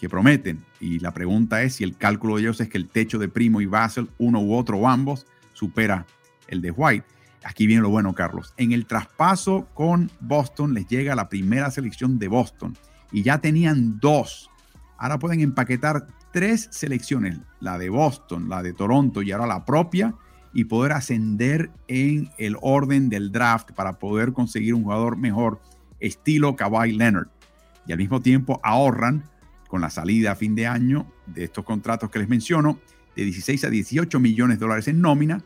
que 0.00 0.08
prometen. 0.08 0.64
Y 0.80 0.98
la 0.98 1.12
pregunta 1.12 1.62
es 1.62 1.74
si 1.74 1.84
el 1.84 1.94
cálculo 1.94 2.36
de 2.36 2.40
ellos 2.40 2.60
es 2.62 2.70
que 2.70 2.78
el 2.78 2.88
techo 2.88 3.18
de 3.18 3.28
Primo 3.28 3.60
y 3.60 3.66
Vassell, 3.66 4.08
uno 4.16 4.40
u 4.40 4.54
otro 4.54 4.78
o 4.78 4.88
ambos, 4.88 5.26
supera 5.52 6.06
el 6.52 6.62
de 6.62 6.70
White. 6.70 7.06
Aquí 7.44 7.66
viene 7.66 7.82
lo 7.82 7.90
bueno, 7.90 8.14
Carlos. 8.14 8.54
En 8.56 8.72
el 8.72 8.86
traspaso 8.86 9.66
con 9.74 10.10
Boston 10.20 10.74
les 10.74 10.86
llega 10.86 11.16
la 11.16 11.28
primera 11.28 11.70
selección 11.70 12.18
de 12.18 12.28
Boston 12.28 12.76
y 13.10 13.22
ya 13.22 13.38
tenían 13.38 13.98
dos. 13.98 14.50
Ahora 14.96 15.18
pueden 15.18 15.40
empaquetar 15.40 16.06
tres 16.32 16.68
selecciones, 16.70 17.40
la 17.60 17.78
de 17.78 17.88
Boston, 17.88 18.48
la 18.48 18.62
de 18.62 18.72
Toronto 18.72 19.22
y 19.22 19.32
ahora 19.32 19.46
la 19.46 19.64
propia, 19.64 20.14
y 20.54 20.64
poder 20.64 20.92
ascender 20.92 21.70
en 21.88 22.30
el 22.38 22.56
orden 22.60 23.08
del 23.08 23.32
draft 23.32 23.72
para 23.72 23.98
poder 23.98 24.32
conseguir 24.32 24.74
un 24.74 24.84
jugador 24.84 25.16
mejor, 25.16 25.60
estilo 25.98 26.56
Kawhi 26.56 26.92
Leonard. 26.92 27.28
Y 27.86 27.92
al 27.92 27.98
mismo 27.98 28.20
tiempo 28.20 28.60
ahorran 28.62 29.24
con 29.68 29.80
la 29.80 29.90
salida 29.90 30.32
a 30.32 30.36
fin 30.36 30.54
de 30.54 30.66
año 30.66 31.10
de 31.26 31.44
estos 31.44 31.64
contratos 31.64 32.10
que 32.10 32.18
les 32.18 32.28
menciono, 32.28 32.78
de 33.16 33.24
16 33.24 33.64
a 33.64 33.70
18 33.70 34.20
millones 34.20 34.58
de 34.58 34.64
dólares 34.64 34.88
en 34.88 35.00
nómina, 35.00 35.42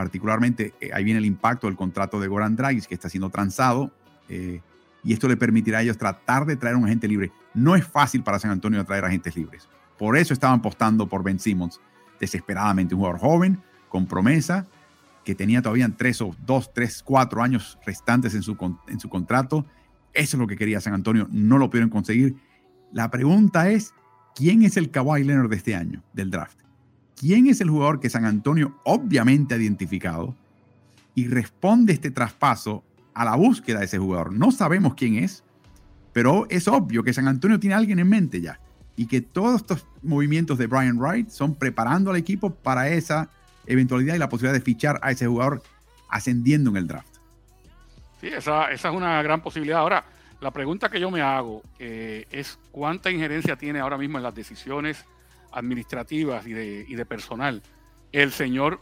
particularmente 0.00 0.72
eh, 0.80 0.88
ahí 0.94 1.04
viene 1.04 1.18
el 1.18 1.26
impacto 1.26 1.66
del 1.66 1.76
contrato 1.76 2.18
de 2.18 2.26
Goran 2.26 2.56
Dragic 2.56 2.86
que 2.86 2.94
está 2.94 3.10
siendo 3.10 3.28
transado 3.28 3.90
eh, 4.30 4.62
y 5.04 5.12
esto 5.12 5.28
le 5.28 5.36
permitirá 5.36 5.80
a 5.80 5.82
ellos 5.82 5.98
tratar 5.98 6.46
de 6.46 6.56
traer 6.56 6.76
un 6.76 6.86
agente 6.86 7.06
libre. 7.06 7.30
No 7.52 7.76
es 7.76 7.86
fácil 7.86 8.22
para 8.22 8.38
San 8.38 8.50
Antonio 8.50 8.82
traer 8.86 9.04
agentes 9.04 9.36
libres. 9.36 9.68
Por 9.98 10.16
eso 10.16 10.32
estaban 10.32 10.60
apostando 10.60 11.06
por 11.06 11.22
Ben 11.22 11.38
Simmons 11.38 11.82
desesperadamente, 12.18 12.94
un 12.94 13.00
jugador 13.00 13.20
joven, 13.20 13.60
con 13.90 14.06
promesa, 14.06 14.66
que 15.22 15.34
tenía 15.34 15.60
todavía 15.60 15.90
tres 15.94 16.22
o 16.22 16.34
dos, 16.46 16.72
tres, 16.72 17.02
cuatro 17.02 17.42
años 17.42 17.78
restantes 17.84 18.34
en 18.34 18.42
su, 18.42 18.56
en 18.88 19.00
su 19.00 19.10
contrato. 19.10 19.66
Eso 20.14 20.38
es 20.38 20.40
lo 20.40 20.46
que 20.46 20.56
quería 20.56 20.80
San 20.80 20.94
Antonio, 20.94 21.28
no 21.30 21.58
lo 21.58 21.68
pudieron 21.68 21.90
conseguir. 21.90 22.36
La 22.90 23.10
pregunta 23.10 23.68
es, 23.68 23.92
¿quién 24.34 24.62
es 24.62 24.78
el 24.78 24.90
Kawhi 24.90 25.24
Leonard 25.24 25.50
de 25.50 25.56
este 25.56 25.74
año, 25.74 26.02
del 26.14 26.30
draft? 26.30 26.58
Quién 27.20 27.48
es 27.48 27.60
el 27.60 27.68
jugador 27.68 28.00
que 28.00 28.08
San 28.08 28.24
Antonio 28.24 28.80
obviamente 28.82 29.52
ha 29.52 29.58
identificado 29.58 30.34
y 31.14 31.28
responde 31.28 31.92
este 31.92 32.10
traspaso 32.10 32.82
a 33.12 33.26
la 33.26 33.36
búsqueda 33.36 33.80
de 33.80 33.84
ese 33.84 33.98
jugador. 33.98 34.32
No 34.32 34.50
sabemos 34.50 34.94
quién 34.94 35.16
es, 35.16 35.44
pero 36.14 36.46
es 36.48 36.66
obvio 36.66 37.02
que 37.02 37.12
San 37.12 37.28
Antonio 37.28 37.60
tiene 37.60 37.74
a 37.74 37.76
alguien 37.76 37.98
en 37.98 38.08
mente 38.08 38.40
ya 38.40 38.58
y 38.96 39.06
que 39.06 39.20
todos 39.20 39.56
estos 39.56 39.86
movimientos 40.00 40.56
de 40.56 40.66
Brian 40.66 40.98
Wright 40.98 41.28
son 41.28 41.54
preparando 41.54 42.10
al 42.10 42.16
equipo 42.16 42.54
para 42.54 42.88
esa 42.88 43.28
eventualidad 43.66 44.14
y 44.14 44.18
la 44.18 44.30
posibilidad 44.30 44.54
de 44.54 44.64
fichar 44.64 44.98
a 45.02 45.10
ese 45.10 45.26
jugador 45.26 45.62
ascendiendo 46.08 46.70
en 46.70 46.78
el 46.78 46.86
draft. 46.86 47.18
Sí, 48.22 48.28
esa, 48.28 48.70
es 48.70 48.82
una 48.84 49.22
gran 49.22 49.42
posibilidad. 49.42 49.80
Ahora, 49.80 50.06
la 50.40 50.52
pregunta 50.52 50.88
que 50.88 50.98
yo 50.98 51.10
me 51.10 51.20
hago 51.20 51.62
eh, 51.78 52.26
es 52.30 52.58
cuánta 52.72 53.10
injerencia 53.10 53.56
tiene 53.56 53.78
ahora 53.78 53.98
mismo 53.98 54.16
en 54.16 54.24
las 54.24 54.34
decisiones 54.34 55.04
administrativas 55.52 56.46
y 56.46 56.52
de, 56.52 56.84
y 56.88 56.94
de 56.94 57.06
personal, 57.06 57.62
el 58.12 58.32
señor 58.32 58.80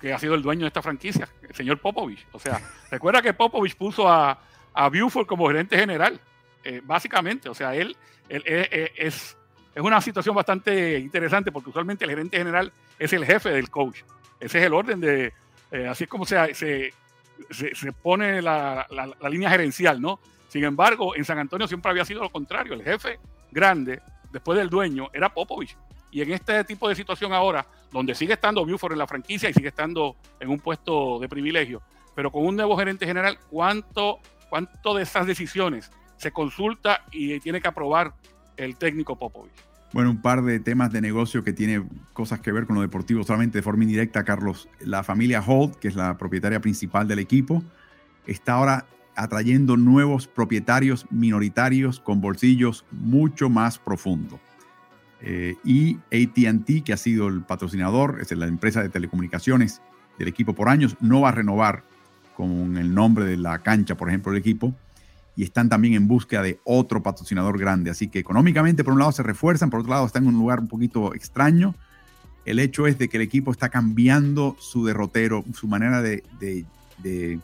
que 0.00 0.12
ha 0.12 0.18
sido 0.18 0.34
el 0.34 0.42
dueño 0.42 0.62
de 0.62 0.68
esta 0.68 0.82
franquicia, 0.82 1.28
el 1.46 1.54
señor 1.54 1.78
Popovich. 1.78 2.26
O 2.32 2.38
sea, 2.38 2.60
recuerda 2.90 3.20
que 3.20 3.34
Popovich 3.34 3.76
puso 3.76 4.08
a, 4.08 4.38
a 4.72 4.88
Buford 4.88 5.26
como 5.26 5.46
gerente 5.46 5.78
general, 5.78 6.18
eh, 6.64 6.80
básicamente. 6.82 7.48
O 7.48 7.54
sea, 7.54 7.74
él, 7.74 7.96
él, 8.28 8.42
eh, 8.46 8.68
eh, 8.70 8.92
es, 8.96 9.36
es 9.74 9.82
una 9.82 10.00
situación 10.00 10.34
bastante 10.34 10.98
interesante 10.98 11.52
porque 11.52 11.70
usualmente 11.70 12.04
el 12.04 12.10
gerente 12.10 12.38
general 12.38 12.72
es 12.98 13.12
el 13.12 13.24
jefe 13.24 13.50
del 13.50 13.70
coach. 13.70 14.00
Ese 14.40 14.58
es 14.58 14.64
el 14.64 14.72
orden 14.74 15.00
de, 15.00 15.32
Eh, 15.72 15.86
así 15.86 16.04
es 16.04 16.10
como 16.10 16.24
se, 16.26 16.52
se, 16.54 16.92
se, 17.50 17.92
pone 17.92 18.42
la, 18.42 18.86
la, 18.90 19.28
línea 19.28 19.50
gerencial, 19.50 20.00
¿no? 20.00 20.18
Sin 20.48 20.64
embargo, 20.64 21.14
en 21.14 21.24
San 21.24 21.38
Antonio 21.38 21.68
siempre 21.68 21.90
había 21.92 22.04
sido 22.04 22.22
lo 22.22 22.30
contrario. 22.30 22.74
El 22.74 22.82
jefe 22.82 23.20
grande, 23.52 24.00
después 24.32 24.58
del 24.58 24.68
dueño, 24.68 25.10
era 25.12 25.32
Popovich. 25.32 25.76
Y 26.10 26.22
en 26.22 26.32
este 26.32 26.64
tipo 26.64 26.88
de 26.88 26.94
situación 26.94 27.32
ahora, 27.32 27.66
donde 27.92 28.14
sigue 28.14 28.34
estando 28.34 28.64
Buford 28.64 28.92
en 28.92 28.98
la 28.98 29.06
franquicia 29.06 29.48
y 29.48 29.54
sigue 29.54 29.68
estando 29.68 30.16
en 30.38 30.48
un 30.48 30.58
puesto 30.58 31.18
de 31.18 31.28
privilegio, 31.28 31.82
pero 32.14 32.30
con 32.30 32.44
un 32.44 32.56
nuevo 32.56 32.76
gerente 32.76 33.06
general, 33.06 33.38
¿cuánto, 33.48 34.18
cuánto 34.48 34.94
de 34.94 35.04
esas 35.04 35.26
decisiones 35.26 35.90
se 36.16 36.32
consulta 36.32 37.04
y 37.10 37.38
tiene 37.40 37.60
que 37.60 37.68
aprobar 37.68 38.12
el 38.56 38.76
técnico 38.76 39.16
Popovich? 39.16 39.52
Bueno, 39.92 40.10
un 40.10 40.22
par 40.22 40.42
de 40.42 40.60
temas 40.60 40.92
de 40.92 41.00
negocio 41.00 41.42
que 41.42 41.52
tiene 41.52 41.84
cosas 42.12 42.40
que 42.40 42.52
ver 42.52 42.66
con 42.66 42.76
lo 42.76 42.82
deportivo 42.82 43.24
solamente 43.24 43.58
de 43.58 43.62
forma 43.62 43.82
indirecta, 43.82 44.24
Carlos. 44.24 44.68
La 44.80 45.02
familia 45.02 45.42
Holt, 45.44 45.76
que 45.76 45.88
es 45.88 45.96
la 45.96 46.16
propietaria 46.16 46.60
principal 46.60 47.08
del 47.08 47.18
equipo, 47.18 47.64
está 48.26 48.54
ahora 48.54 48.86
atrayendo 49.16 49.76
nuevos 49.76 50.28
propietarios 50.28 51.06
minoritarios 51.10 51.98
con 51.98 52.20
bolsillos 52.20 52.84
mucho 52.92 53.50
más 53.50 53.78
profundos. 53.78 54.38
Eh, 55.22 55.56
y 55.64 55.96
ATT, 56.12 56.84
que 56.84 56.92
ha 56.92 56.96
sido 56.96 57.28
el 57.28 57.42
patrocinador, 57.42 58.18
es 58.20 58.30
la 58.32 58.46
empresa 58.46 58.82
de 58.82 58.88
telecomunicaciones 58.88 59.82
del 60.18 60.28
equipo 60.28 60.54
por 60.54 60.68
años, 60.68 60.96
no 61.00 61.22
va 61.22 61.30
a 61.30 61.32
renovar 61.32 61.84
con 62.36 62.76
el 62.76 62.94
nombre 62.94 63.24
de 63.24 63.36
la 63.36 63.58
cancha, 63.58 63.96
por 63.96 64.08
ejemplo, 64.08 64.32
del 64.32 64.40
equipo 64.40 64.74
y 65.36 65.44
están 65.44 65.68
también 65.68 65.94
en 65.94 66.08
búsqueda 66.08 66.42
de 66.42 66.58
otro 66.64 67.02
patrocinador 67.02 67.58
grande. 67.58 67.90
Así 67.90 68.08
que 68.08 68.18
económicamente, 68.18 68.84
por 68.84 68.92
un 68.92 68.98
lado, 68.98 69.12
se 69.12 69.22
refuerzan, 69.22 69.70
por 69.70 69.80
otro 69.80 69.92
lado, 69.92 70.06
están 70.06 70.24
en 70.24 70.30
un 70.30 70.38
lugar 70.38 70.60
un 70.60 70.68
poquito 70.68 71.14
extraño. 71.14 71.74
El 72.44 72.58
hecho 72.58 72.86
es 72.86 72.98
de 72.98 73.08
que 73.08 73.16
el 73.16 73.22
equipo 73.22 73.50
está 73.50 73.68
cambiando 73.68 74.56
su 74.58 74.84
derrotero, 74.84 75.44
su 75.54 75.68
manera 75.68 76.02
de, 76.02 76.24
de 76.38 77.38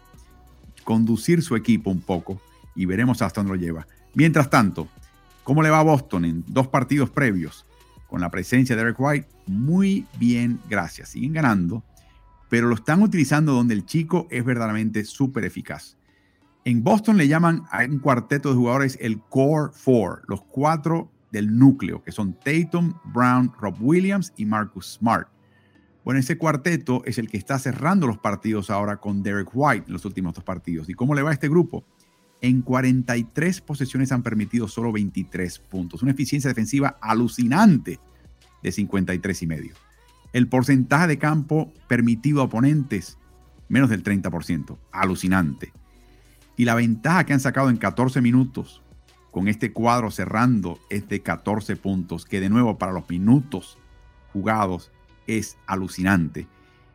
conducir 0.85 1.43
su 1.43 1.57
equipo 1.57 1.91
un 1.91 2.01
poco 2.01 2.41
y 2.75 2.87
veremos 2.87 3.23
hasta 3.23 3.41
dónde 3.43 3.57
lo 3.57 3.63
lleva. 3.63 3.87
Mientras 4.15 4.51
tanto, 4.51 4.89
¿cómo 5.47 5.63
le 5.63 5.71
va 5.71 5.79
a 5.79 5.85
Boston 5.85 6.25
en 6.25 6.45
dos 6.49 6.67
partidos 6.67 7.09
previos? 7.09 7.67
Con 8.09 8.21
la 8.21 8.31
presencia 8.31 8.75
de 8.75 8.83
Eric 8.83 8.97
White, 8.99 9.29
muy 9.47 10.05
bien, 10.19 10.59
gracias. 10.69 11.11
Siguen 11.11 11.35
ganando, 11.35 11.85
pero 12.49 12.67
lo 12.67 12.75
están 12.75 13.01
utilizando 13.01 13.53
donde 13.53 13.75
el 13.75 13.87
chico 13.87 14.27
es 14.31 14.45
verdaderamente 14.45 15.05
súper 15.05 15.45
eficaz. 15.45 15.97
En 16.65 16.83
Boston 16.83 17.17
le 17.17 17.29
llaman 17.29 17.63
a 17.71 17.85
un 17.85 18.01
cuarteto 18.01 18.51
de 18.51 18.57
jugadores 18.57 18.99
el 19.01 19.21
Core 19.21 19.73
Four, 19.73 20.23
los 20.27 20.43
cuatro 20.43 21.13
del 21.31 21.57
núcleo, 21.57 22.03
que 22.03 22.11
son 22.11 22.35
Tatum, 22.41 22.95
Brown, 23.05 23.53
Rob 23.61 23.77
Williams 23.81 24.33
y 24.37 24.47
Marcus 24.47 24.95
Smart. 24.95 25.29
Bueno, 26.05 26.19
ese 26.19 26.39
cuarteto 26.39 27.03
es 27.05 27.19
el 27.19 27.29
que 27.29 27.37
está 27.37 27.61
cerrando 27.61 28.09
los 28.09 28.19
partidos 28.19 28.69
ahora 28.71 28.97
con 28.97 29.23
Derek 29.23 29.51
White 29.53 29.85
en 29.87 29.93
los 29.93 30.05
últimos 30.05 30.35
dos 30.35 30.43
partidos. 30.43 30.89
¿Y 30.89 30.95
cómo 30.95 31.15
le 31.15 31.23
va 31.23 31.31
a 31.31 31.35
este 31.35 31.49
grupo? 31.49 31.85
En 32.41 32.63
43 32.63 33.61
posesiones 33.63 34.13
han 34.13 34.23
permitido 34.23 34.69
solo 34.69 34.93
23 34.93 35.59
puntos, 35.59 36.03
una 36.03 36.13
eficiencia 36.13 36.49
defensiva 36.49 36.97
alucinante 37.01 37.99
de 38.63 38.73
53 38.73 39.43
y 39.43 39.47
medio. 39.47 39.75
El 40.33 40.49
porcentaje 40.49 41.07
de 41.07 41.19
campo 41.19 41.73
permitido 41.89 42.41
a 42.41 42.45
oponentes, 42.45 43.19
menos 43.69 43.89
del 43.89 44.05
30%, 44.05 44.77
alucinante. 44.93 45.73
Y 46.57 46.65
la 46.65 46.75
ventaja 46.75 47.25
que 47.25 47.33
han 47.33 47.41
sacado 47.41 47.71
en 47.71 47.77
14 47.77 48.21
minutos 48.21 48.83
con 49.31 49.49
este 49.49 49.73
cuadro 49.73 50.11
cerrando 50.11 50.79
es 50.89 51.09
de 51.09 51.21
14 51.21 51.77
puntos, 51.77 52.25
que 52.25 52.41
de 52.41 52.49
nuevo 52.49 52.79
para 52.79 52.93
los 52.93 53.09
minutos 53.09 53.79
jugados 54.33 54.91
es 55.27 55.59
alucinante. 55.67 56.47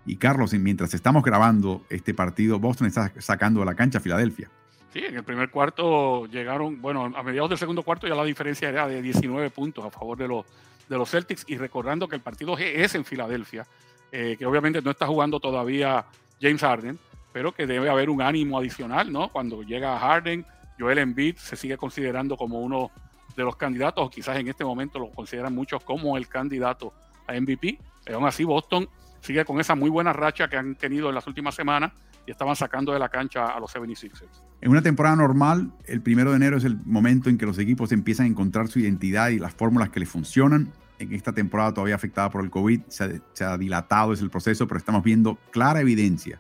Y 0.06 0.16
Carlos, 0.16 0.54
mientras 0.54 0.94
estamos 0.94 1.24
grabando 1.24 1.86
este 1.90 2.14
partido, 2.14 2.60
Boston 2.60 2.88
está 2.88 3.14
sacando 3.20 3.60
de 3.60 3.68
la 3.68 3.76
cancha 3.76 4.00
a 4.00 4.02
Filadelfia. 4.02 4.50
Sí, 4.92 5.00
en 5.06 5.16
el 5.16 5.24
primer 5.24 5.50
cuarto 5.50 6.26
llegaron, 6.26 6.82
bueno, 6.82 7.06
a 7.16 7.24
mediados 7.24 7.50
del 7.50 7.58
segundo 7.58 7.82
cuarto 7.82 8.08
ya 8.08 8.16
la 8.16 8.26
diferencia 8.26 8.68
era 8.68 8.88
de 8.88 9.02
19 9.02 9.50
puntos 9.50 9.86
a 9.86 9.90
favor 9.90 10.18
de 10.18 10.28
los, 10.28 10.46
de 10.90 10.98
los 10.98 11.10
Celtics 11.10 11.46
y 11.48 11.58
recordando 11.58 12.10
que 12.10 12.18
el 12.18 12.22
partido 12.22 12.58
es 12.58 12.94
en 12.96 13.06
Filadelfia, 13.06 13.66
eh, 14.12 14.36
que 14.38 14.46
obviamente 14.46 14.82
no 14.82 14.92
está 14.92 15.08
jugando 15.08 15.40
todavía 15.40 16.04
James 16.42 16.60
Harden, 16.60 17.00
pero 17.32 17.54
que 17.54 17.66
debe 17.66 17.90
haber 17.90 18.10
un 18.10 18.22
ánimo 18.22 18.58
adicional, 18.58 19.14
¿no? 19.14 19.30
Cuando 19.30 19.64
llega 19.64 19.98
Harden, 19.98 20.46
Joel 20.78 20.98
Embiid 20.98 21.38
se 21.38 21.56
sigue 21.56 21.78
considerando 21.78 22.36
como 22.36 22.60
uno 22.60 22.92
de 23.38 23.44
los 23.44 23.56
candidatos, 23.56 24.06
o 24.06 24.10
quizás 24.10 24.38
en 24.38 24.50
este 24.50 24.66
momento 24.66 25.00
lo 25.00 25.10
consideran 25.12 25.56
muchos 25.56 25.82
como 25.84 26.18
el 26.18 26.28
candidato 26.28 26.94
a 27.28 27.40
MVP. 27.40 27.80
Pero 28.04 28.18
aún 28.18 28.28
así, 28.28 28.44
Boston 28.44 28.90
sigue 29.22 29.46
con 29.46 29.62
esa 29.62 29.74
muy 29.74 29.90
buena 29.90 30.12
racha 30.12 30.50
que 30.50 30.58
han 30.58 30.76
tenido 30.76 31.08
en 31.08 31.16
las 31.16 31.28
últimas 31.28 31.56
semanas 31.56 31.94
y 32.26 32.32
estaban 32.32 32.56
sacando 32.56 32.94
de 32.94 33.00
la 33.00 33.10
cancha 33.10 33.46
a 33.46 33.60
los 33.60 33.74
76ers. 33.74 34.44
En 34.62 34.72
una 34.72 34.82
temporada 34.82 35.16
normal, 35.16 35.72
el 35.86 36.02
primero 36.02 36.32
de 36.32 36.38
enero 36.38 36.58
es 36.58 36.64
el 36.64 36.78
momento 36.86 37.30
en 37.30 37.38
que 37.38 37.46
los 37.46 37.58
equipos 37.58 37.92
empiezan 37.92 38.26
a 38.26 38.30
encontrar 38.30 38.68
su 38.68 38.80
identidad 38.80 39.30
y 39.30 39.40
las 39.40 39.54
fórmulas 39.54 39.90
que 39.90 40.00
les 40.00 40.10
funcionan. 40.10 40.72
En 41.00 41.14
esta 41.14 41.34
temporada 41.34 41.74
todavía 41.74 41.96
afectada 41.96 42.30
por 42.30 42.44
el 42.44 42.52
COVID, 42.52 42.82
se 42.88 43.22
se 43.34 43.44
ha 43.44 43.58
dilatado 43.58 44.14
ese 44.14 44.24
el 44.24 44.30
proceso, 44.30 44.68
pero 44.68 44.78
estamos 44.78 45.04
viendo 45.04 45.40
clara 45.52 45.82
evidencia 45.82 46.40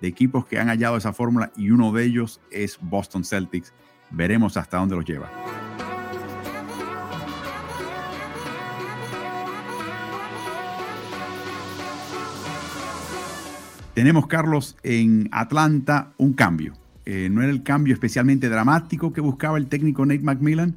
de 0.00 0.08
equipos 0.08 0.46
que 0.46 0.58
han 0.58 0.68
hallado 0.68 0.96
esa 0.96 1.12
fórmula 1.12 1.52
y 1.56 1.70
uno 1.70 1.92
de 1.92 2.04
ellos 2.04 2.40
es 2.50 2.78
Boston 2.80 3.24
Celtics. 3.24 3.72
Veremos 4.10 4.56
hasta 4.56 4.78
dónde 4.78 4.96
los 4.96 5.04
lleva. 5.04 5.30
Tenemos, 13.94 14.28
Carlos, 14.28 14.76
en 14.82 15.28
Atlanta 15.32 16.12
un 16.16 16.32
cambio. 16.32 16.74
Eh, 17.06 17.28
no 17.30 17.42
era 17.42 17.50
el 17.50 17.62
cambio 17.62 17.92
especialmente 17.92 18.48
dramático 18.48 19.12
que 19.12 19.20
buscaba 19.20 19.58
el 19.58 19.66
técnico 19.66 20.06
Nate 20.06 20.22
McMillan, 20.22 20.76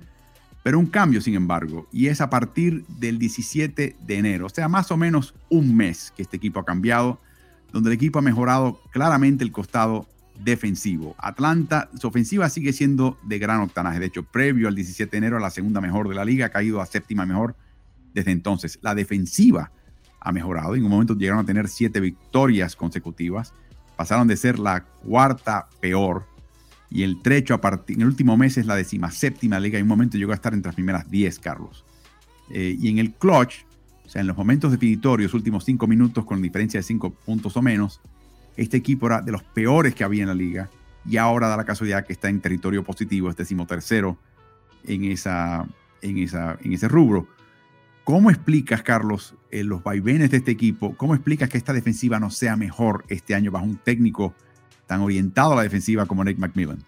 pero 0.64 0.80
un 0.80 0.88
cambio, 0.88 1.22
sin 1.22 1.36
embargo, 1.36 1.88
y 1.92 2.08
es 2.08 2.22
a 2.22 2.30
partir 2.30 2.86
del 2.88 3.20
17 3.20 3.96
de 4.00 4.18
enero, 4.18 4.48
o 4.48 4.50
sea, 4.50 4.68
más 4.68 4.92
o 4.92 4.98
menos 4.98 5.36
un 5.50 5.76
mes 5.76 6.12
que 6.16 6.24
este 6.24 6.38
equipo 6.38 6.60
ha 6.60 6.66
cambiado 6.66 7.20
donde 7.72 7.90
el 7.90 7.96
equipo 7.96 8.20
ha 8.20 8.22
mejorado 8.22 8.80
claramente 8.92 9.44
el 9.44 9.52
costado 9.52 10.08
defensivo. 10.44 11.16
Atlanta, 11.18 11.90
su 12.00 12.08
ofensiva 12.08 12.50
sigue 12.50 12.72
siendo 12.72 13.18
de 13.24 13.40
gran 13.40 13.60
octanaje. 13.62 14.00
De 14.00 14.06
hecho, 14.06 14.24
previo 14.24 14.68
al 14.68 14.76
17 14.76 15.12
de 15.12 15.18
enero, 15.18 15.40
la 15.40 15.50
segunda 15.50 15.82
mejor 15.82 16.08
de 16.08 16.16
la 16.16 16.24
liga, 16.26 16.48
ha 16.48 16.50
caído 16.50 16.82
a 16.82 16.86
séptima 16.86 17.26
mejor 17.26 17.56
desde 18.14 18.32
entonces. 18.32 18.80
La 18.82 18.96
defensiva 18.96 19.72
ha 20.24 20.32
mejorado. 20.32 20.76
En 20.76 20.84
un 20.84 20.90
momento 20.90 21.16
llegaron 21.16 21.42
a 21.42 21.46
tener 21.46 21.68
siete 21.68 22.00
victorias 22.00 22.76
consecutivas. 22.76 23.54
Pasaron 23.96 24.28
de 24.28 24.38
ser 24.38 24.58
la 24.58 24.84
cuarta 24.84 25.68
peor. 25.82 26.26
Y 26.90 27.04
el 27.04 27.22
trecho 27.22 27.60
en 27.88 28.02
el 28.02 28.08
último 28.08 28.38
mes 28.38 28.58
es 28.58 28.66
la 28.66 28.82
séptima 29.12 29.60
liga. 29.60 29.78
En 29.78 29.84
un 29.84 29.90
momento 29.90 30.18
llegó 30.18 30.32
a 30.32 30.36
estar 30.36 30.54
entre 30.54 30.70
las 30.70 30.76
primeras 30.76 31.10
10, 31.10 31.40
Carlos. 31.40 31.84
Eh, 32.50 32.78
y 32.80 32.90
en 32.90 33.00
el 33.00 33.14
clutch, 33.14 33.66
o 34.06 34.10
sea, 34.10 34.22
en 34.22 34.28
los 34.28 34.38
momentos 34.38 34.72
definitorios, 34.72 35.34
últimos 35.34 35.66
cinco 35.66 35.88
minutos 35.88 36.24
con 36.26 36.42
diferencia 36.42 36.80
de 36.80 36.84
cinco 36.84 37.10
puntos 37.10 37.58
o 37.58 37.62
menos, 37.62 38.00
este 38.56 38.78
equipo 38.78 39.08
era 39.08 39.22
de 39.22 39.32
los 39.32 39.44
peores 39.44 39.96
que 39.96 40.04
había 40.04 40.22
en 40.22 40.28
la 40.28 40.36
liga 40.36 40.70
y 41.06 41.18
ahora 41.18 41.48
da 41.48 41.58
la 41.58 41.66
casualidad 41.66 42.06
que 42.06 42.14
está 42.14 42.30
en 42.30 42.40
territorio 42.40 42.84
positivo, 42.84 43.30
es 43.30 43.36
decimotercero 43.36 44.18
en, 44.86 45.06
esa, 45.06 45.68
en, 46.02 46.18
esa, 46.18 46.58
en 46.62 46.74
ese 46.74 46.88
rubro. 46.88 47.28
¿Cómo 48.04 48.30
explicas, 48.30 48.82
Carlos, 48.84 49.36
eh, 49.50 49.64
los 49.64 49.82
vaivenes 49.82 50.32
de 50.32 50.38
este 50.38 50.52
equipo? 50.52 50.96
¿Cómo 50.98 51.16
explicas 51.16 51.50
que 51.50 51.58
esta 51.58 51.74
defensiva 51.74 52.20
no 52.20 52.30
sea 52.30 52.56
mejor 52.56 53.06
este 53.08 53.34
año 53.34 53.52
bajo 53.52 53.66
un 53.66 53.78
técnico 53.78 54.34
tan 54.88 55.02
orientado 55.02 55.54
a 55.54 55.56
la 55.56 55.64
defensiva 55.64 56.06
como 56.06 56.24
Nick 56.24 56.38
McMillan? 56.38 56.84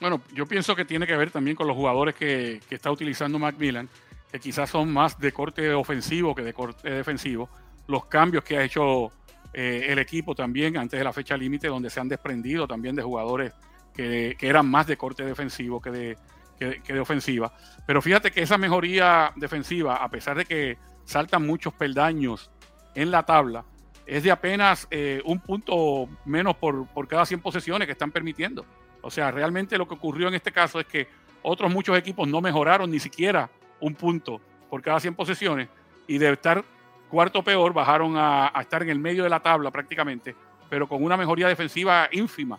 Bueno, 0.00 0.20
yo 0.34 0.46
pienso 0.46 0.76
que 0.76 0.84
tiene 0.84 1.06
que 1.06 1.16
ver 1.16 1.30
también 1.30 1.56
con 1.56 1.66
los 1.66 1.76
jugadores 1.76 2.14
que, 2.14 2.60
que 2.68 2.74
está 2.74 2.90
utilizando 2.90 3.38
McMillan 3.38 3.88
que 4.30 4.38
quizás 4.38 4.70
son 4.70 4.92
más 4.92 5.18
de 5.18 5.32
corte 5.32 5.72
ofensivo 5.72 6.34
que 6.34 6.42
de 6.42 6.52
corte 6.52 6.88
defensivo, 6.88 7.48
los 7.88 8.06
cambios 8.06 8.44
que 8.44 8.56
ha 8.56 8.64
hecho 8.64 9.12
eh, 9.52 9.86
el 9.88 9.98
equipo 9.98 10.34
también 10.34 10.76
antes 10.76 10.98
de 10.98 11.04
la 11.04 11.12
fecha 11.12 11.36
límite, 11.36 11.66
donde 11.66 11.90
se 11.90 12.00
han 12.00 12.08
desprendido 12.08 12.68
también 12.68 12.94
de 12.94 13.02
jugadores 13.02 13.52
que, 13.92 14.36
eran 14.40 14.68
más 14.68 14.86
de 14.86 14.96
corte 14.96 15.24
defensivo 15.24 15.80
que 15.80 15.90
de, 15.90 16.18
de 16.66 17.00
ofensiva. 17.00 17.52
Pero 17.86 18.02
fíjate 18.02 18.30
que 18.30 18.42
esa 18.42 18.58
mejoría 18.58 19.32
defensiva, 19.36 19.96
a 19.96 20.08
pesar 20.08 20.36
de 20.36 20.44
que 20.44 20.78
saltan 21.04 21.46
muchos 21.46 21.72
peldaños 21.74 22.50
en 22.94 23.10
la 23.10 23.24
tabla, 23.24 23.64
es 24.06 24.22
de 24.22 24.30
apenas 24.30 24.88
eh, 24.90 25.22
un 25.24 25.40
punto 25.40 26.08
menos 26.24 26.56
por, 26.56 26.86
por 26.88 27.06
cada 27.06 27.24
100 27.24 27.40
posesiones 27.40 27.86
que 27.86 27.92
están 27.92 28.10
permitiendo. 28.10 28.64
O 29.02 29.10
sea, 29.10 29.30
realmente 29.30 29.78
lo 29.78 29.86
que 29.88 29.94
ocurrió 29.94 30.28
en 30.28 30.34
este 30.34 30.52
caso 30.52 30.80
es 30.80 30.86
que 30.86 31.08
otros 31.42 31.72
muchos 31.72 31.96
equipos 31.96 32.28
no 32.28 32.40
mejoraron 32.40 32.90
ni 32.90 32.98
siquiera 32.98 33.48
un 33.80 33.94
punto 33.94 34.40
por 34.68 34.82
cada 34.82 35.00
100 35.00 35.14
posesiones 35.14 35.68
y 36.06 36.18
de 36.18 36.32
estar 36.32 36.64
cuarto 37.08 37.42
peor 37.42 37.72
bajaron 37.72 38.14
a, 38.16 38.52
estar 38.60 38.82
en 38.82 38.90
el 38.90 38.98
medio 38.98 39.24
de 39.24 39.30
la 39.30 39.40
tabla 39.40 39.70
prácticamente, 39.70 40.34
pero 40.68 40.88
con 40.88 41.02
una 41.02 41.16
mejoría 41.16 41.48
defensiva 41.48 42.08
ínfima. 42.12 42.58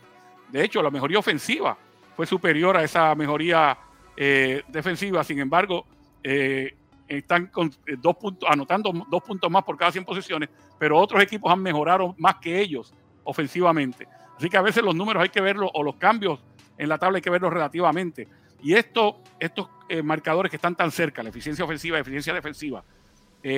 De 0.50 0.64
hecho, 0.64 0.82
la 0.82 0.90
mejoría 0.90 1.20
ofensiva 1.20 1.78
fue 2.16 2.26
superior 2.26 2.76
a 2.76 2.84
esa 2.84 3.16
mejoría 3.16 3.78
eh, 4.18 4.64
defensiva, 4.68 5.24
sin 5.24 5.40
embargo, 5.40 5.86
eh, 6.24 6.76
están 7.18 7.48
con 7.48 7.68
eh, 7.86 7.96
dos 8.00 8.16
puntos, 8.16 8.50
anotando 8.50 8.92
dos 9.10 9.24
puntos 9.24 9.52
más 9.52 9.64
por 9.64 9.78
cada 9.78 9.92
100 9.92 10.06
posesiones, 10.06 10.50
pero 10.80 10.98
otros 10.98 11.22
equipos 11.22 11.52
han 11.52 11.62
mejorado 11.62 12.16
más 12.18 12.36
que 12.36 12.60
ellos 12.62 12.94
ofensivamente. 13.24 14.08
Así 14.38 14.50
que 14.50 14.58
a 14.58 14.62
veces 14.62 14.84
los 14.84 14.96
números 14.96 15.22
hay 15.22 15.30
que 15.30 15.42
verlos 15.42 15.70
o 15.74 15.84
los 15.84 15.96
cambios 15.96 16.40
en 16.78 16.90
la 16.90 16.98
tabla 16.98 17.18
hay 17.18 17.22
que 17.22 17.30
verlos 17.30 17.52
relativamente. 17.52 18.28
Y 18.64 18.74
esto, 18.74 19.22
estos 19.40 19.68
eh, 19.90 20.02
marcadores 20.02 20.50
que 20.50 20.56
están 20.56 20.76
tan 20.76 20.92
cerca, 20.92 21.22
la 21.22 21.30
eficiencia 21.30 21.66
ofensiva 21.66 21.98
la 21.98 22.02
eficiencia 22.02 22.34
defensiva, 22.34 22.84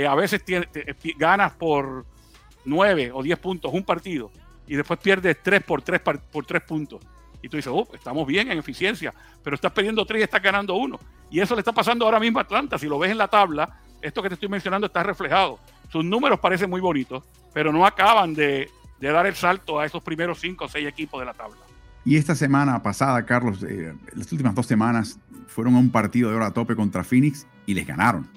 a 0.09 0.15
veces 0.15 0.41
ganas 1.17 1.51
por 1.53 2.05
9 2.63 3.11
o 3.13 3.21
10 3.21 3.37
puntos 3.39 3.73
un 3.73 3.83
partido 3.83 4.31
y 4.65 4.77
después 4.77 4.97
pierdes 4.99 5.43
3 5.43 5.61
por 5.63 5.81
3 5.81 5.99
por 5.99 6.45
3 6.45 6.63
puntos. 6.63 7.01
Y 7.43 7.49
tú 7.49 7.57
dices, 7.57 7.71
oh, 7.75 7.87
estamos 7.93 8.25
bien 8.25 8.49
en 8.49 8.57
eficiencia, 8.57 9.13
pero 9.43 9.55
estás 9.55 9.71
perdiendo 9.73 10.05
3 10.05 10.21
y 10.21 10.23
estás 10.23 10.41
ganando 10.41 10.75
1. 10.75 10.97
Y 11.29 11.41
eso 11.41 11.53
le 11.55 11.59
está 11.59 11.73
pasando 11.73 12.05
ahora 12.05 12.19
mismo 12.19 12.39
a 12.39 12.43
Atlanta. 12.43 12.79
Si 12.79 12.87
lo 12.87 12.97
ves 12.97 13.11
en 13.11 13.17
la 13.17 13.27
tabla, 13.27 13.81
esto 14.01 14.23
que 14.23 14.29
te 14.29 14.35
estoy 14.35 14.49
mencionando 14.49 14.87
está 14.87 15.03
reflejado. 15.03 15.59
Sus 15.91 16.05
números 16.05 16.39
parecen 16.39 16.69
muy 16.69 16.79
bonitos, 16.79 17.23
pero 17.53 17.73
no 17.73 17.85
acaban 17.85 18.33
de, 18.33 18.71
dar 18.99 19.27
el 19.27 19.35
salto 19.35 19.77
a 19.77 19.85
esos 19.85 20.01
primeros 20.01 20.39
5 20.39 20.63
o 20.63 20.69
6 20.69 20.87
equipos 20.87 21.19
de 21.19 21.25
la 21.25 21.33
tabla. 21.33 21.57
Y 22.05 22.15
esta 22.15 22.33
semana 22.33 22.81
pasada, 22.81 23.25
Carlos, 23.25 23.61
eh, 23.63 23.93
las 24.15 24.31
últimas 24.31 24.55
dos 24.55 24.65
semanas 24.65 25.19
fueron 25.47 25.75
a 25.75 25.79
un 25.79 25.89
partido 25.89 26.29
de 26.29 26.37
hora 26.37 26.47
a 26.47 26.51
tope 26.51 26.75
contra 26.77 27.03
Phoenix 27.03 27.45
y 27.65 27.73
les 27.73 27.85
ganaron. 27.85 28.27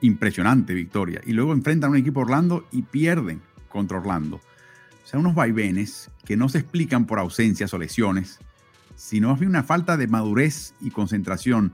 Impresionante 0.00 0.74
victoria. 0.74 1.20
Y 1.24 1.32
luego 1.32 1.52
enfrentan 1.52 1.88
a 1.88 1.90
un 1.92 1.98
equipo 1.98 2.20
Orlando 2.20 2.66
y 2.72 2.82
pierden 2.82 3.42
contra 3.68 3.98
Orlando. 3.98 4.36
O 4.36 5.08
sea, 5.08 5.20
unos 5.20 5.36
vaivenes 5.36 6.10
que 6.24 6.36
no 6.36 6.48
se 6.48 6.58
explican 6.58 7.06
por 7.06 7.18
ausencias 7.20 7.72
o 7.72 7.78
lesiones, 7.78 8.40
sino 8.96 9.28
más 9.28 9.38
bien 9.38 9.50
una 9.50 9.62
falta 9.62 9.96
de 9.96 10.08
madurez 10.08 10.74
y 10.80 10.90
concentración. 10.90 11.72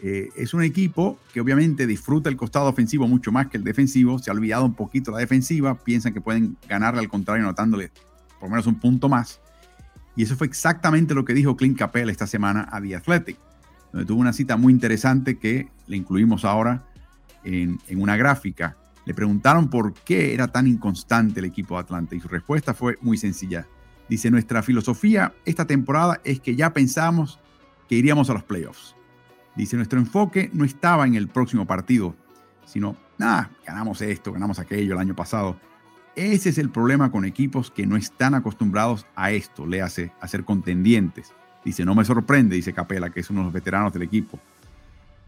Eh, 0.00 0.28
es 0.36 0.54
un 0.54 0.62
equipo 0.62 1.18
que 1.32 1.40
obviamente 1.40 1.86
disfruta 1.86 2.28
el 2.28 2.36
costado 2.36 2.68
ofensivo 2.68 3.08
mucho 3.08 3.32
más 3.32 3.48
que 3.48 3.56
el 3.56 3.64
defensivo, 3.64 4.18
se 4.20 4.30
ha 4.30 4.34
olvidado 4.34 4.64
un 4.64 4.74
poquito 4.74 5.10
la 5.10 5.18
defensiva, 5.18 5.76
piensan 5.76 6.12
que 6.12 6.20
pueden 6.20 6.56
ganarle 6.68 7.00
al 7.00 7.08
contrario 7.08 7.44
anotándole 7.44 7.90
por 8.38 8.48
lo 8.48 8.50
menos 8.50 8.66
un 8.66 8.78
punto 8.78 9.08
más. 9.08 9.40
Y 10.14 10.22
eso 10.22 10.36
fue 10.36 10.46
exactamente 10.46 11.14
lo 11.14 11.24
que 11.24 11.34
dijo 11.34 11.56
Clint 11.56 11.76
Capella 11.76 12.12
esta 12.12 12.26
semana 12.26 12.68
a 12.70 12.80
The 12.80 12.96
Athletic, 12.96 13.38
donde 13.92 14.06
tuvo 14.06 14.20
una 14.20 14.32
cita 14.32 14.56
muy 14.56 14.72
interesante 14.72 15.38
que 15.38 15.68
le 15.86 15.96
incluimos 15.96 16.44
ahora 16.44 16.84
en 17.44 17.78
una 17.96 18.16
gráfica. 18.16 18.76
Le 19.06 19.14
preguntaron 19.14 19.70
por 19.70 19.94
qué 19.94 20.34
era 20.34 20.48
tan 20.48 20.66
inconstante 20.66 21.40
el 21.40 21.46
equipo 21.46 21.74
de 21.76 21.80
Atlanta 21.80 22.14
y 22.14 22.20
su 22.20 22.28
respuesta 22.28 22.74
fue 22.74 22.98
muy 23.00 23.16
sencilla. 23.16 23.66
Dice, 24.08 24.30
nuestra 24.30 24.62
filosofía 24.62 25.34
esta 25.44 25.66
temporada 25.66 26.20
es 26.24 26.40
que 26.40 26.56
ya 26.56 26.72
pensamos 26.72 27.38
que 27.88 27.96
iríamos 27.96 28.30
a 28.30 28.34
los 28.34 28.42
playoffs. 28.42 28.94
Dice, 29.56 29.76
nuestro 29.76 29.98
enfoque 29.98 30.50
no 30.52 30.64
estaba 30.64 31.06
en 31.06 31.14
el 31.14 31.28
próximo 31.28 31.66
partido, 31.66 32.14
sino, 32.64 32.96
nada, 33.18 33.50
ganamos 33.66 34.00
esto, 34.00 34.32
ganamos 34.32 34.58
aquello 34.58 34.94
el 34.94 35.00
año 35.00 35.16
pasado. 35.16 35.58
Ese 36.14 36.48
es 36.48 36.58
el 36.58 36.70
problema 36.70 37.10
con 37.10 37.24
equipos 37.24 37.70
que 37.70 37.86
no 37.86 37.96
están 37.96 38.34
acostumbrados 38.34 39.06
a 39.14 39.30
esto, 39.30 39.66
le 39.66 39.82
hace 39.82 40.12
a 40.20 40.28
ser 40.28 40.44
contendientes. 40.44 41.32
Dice, 41.64 41.84
no 41.84 41.94
me 41.94 42.04
sorprende, 42.04 42.56
dice 42.56 42.72
Capela, 42.72 43.10
que 43.10 43.20
es 43.20 43.30
uno 43.30 43.40
de 43.40 43.44
los 43.44 43.52
veteranos 43.52 43.92
del 43.92 44.02
equipo. 44.02 44.38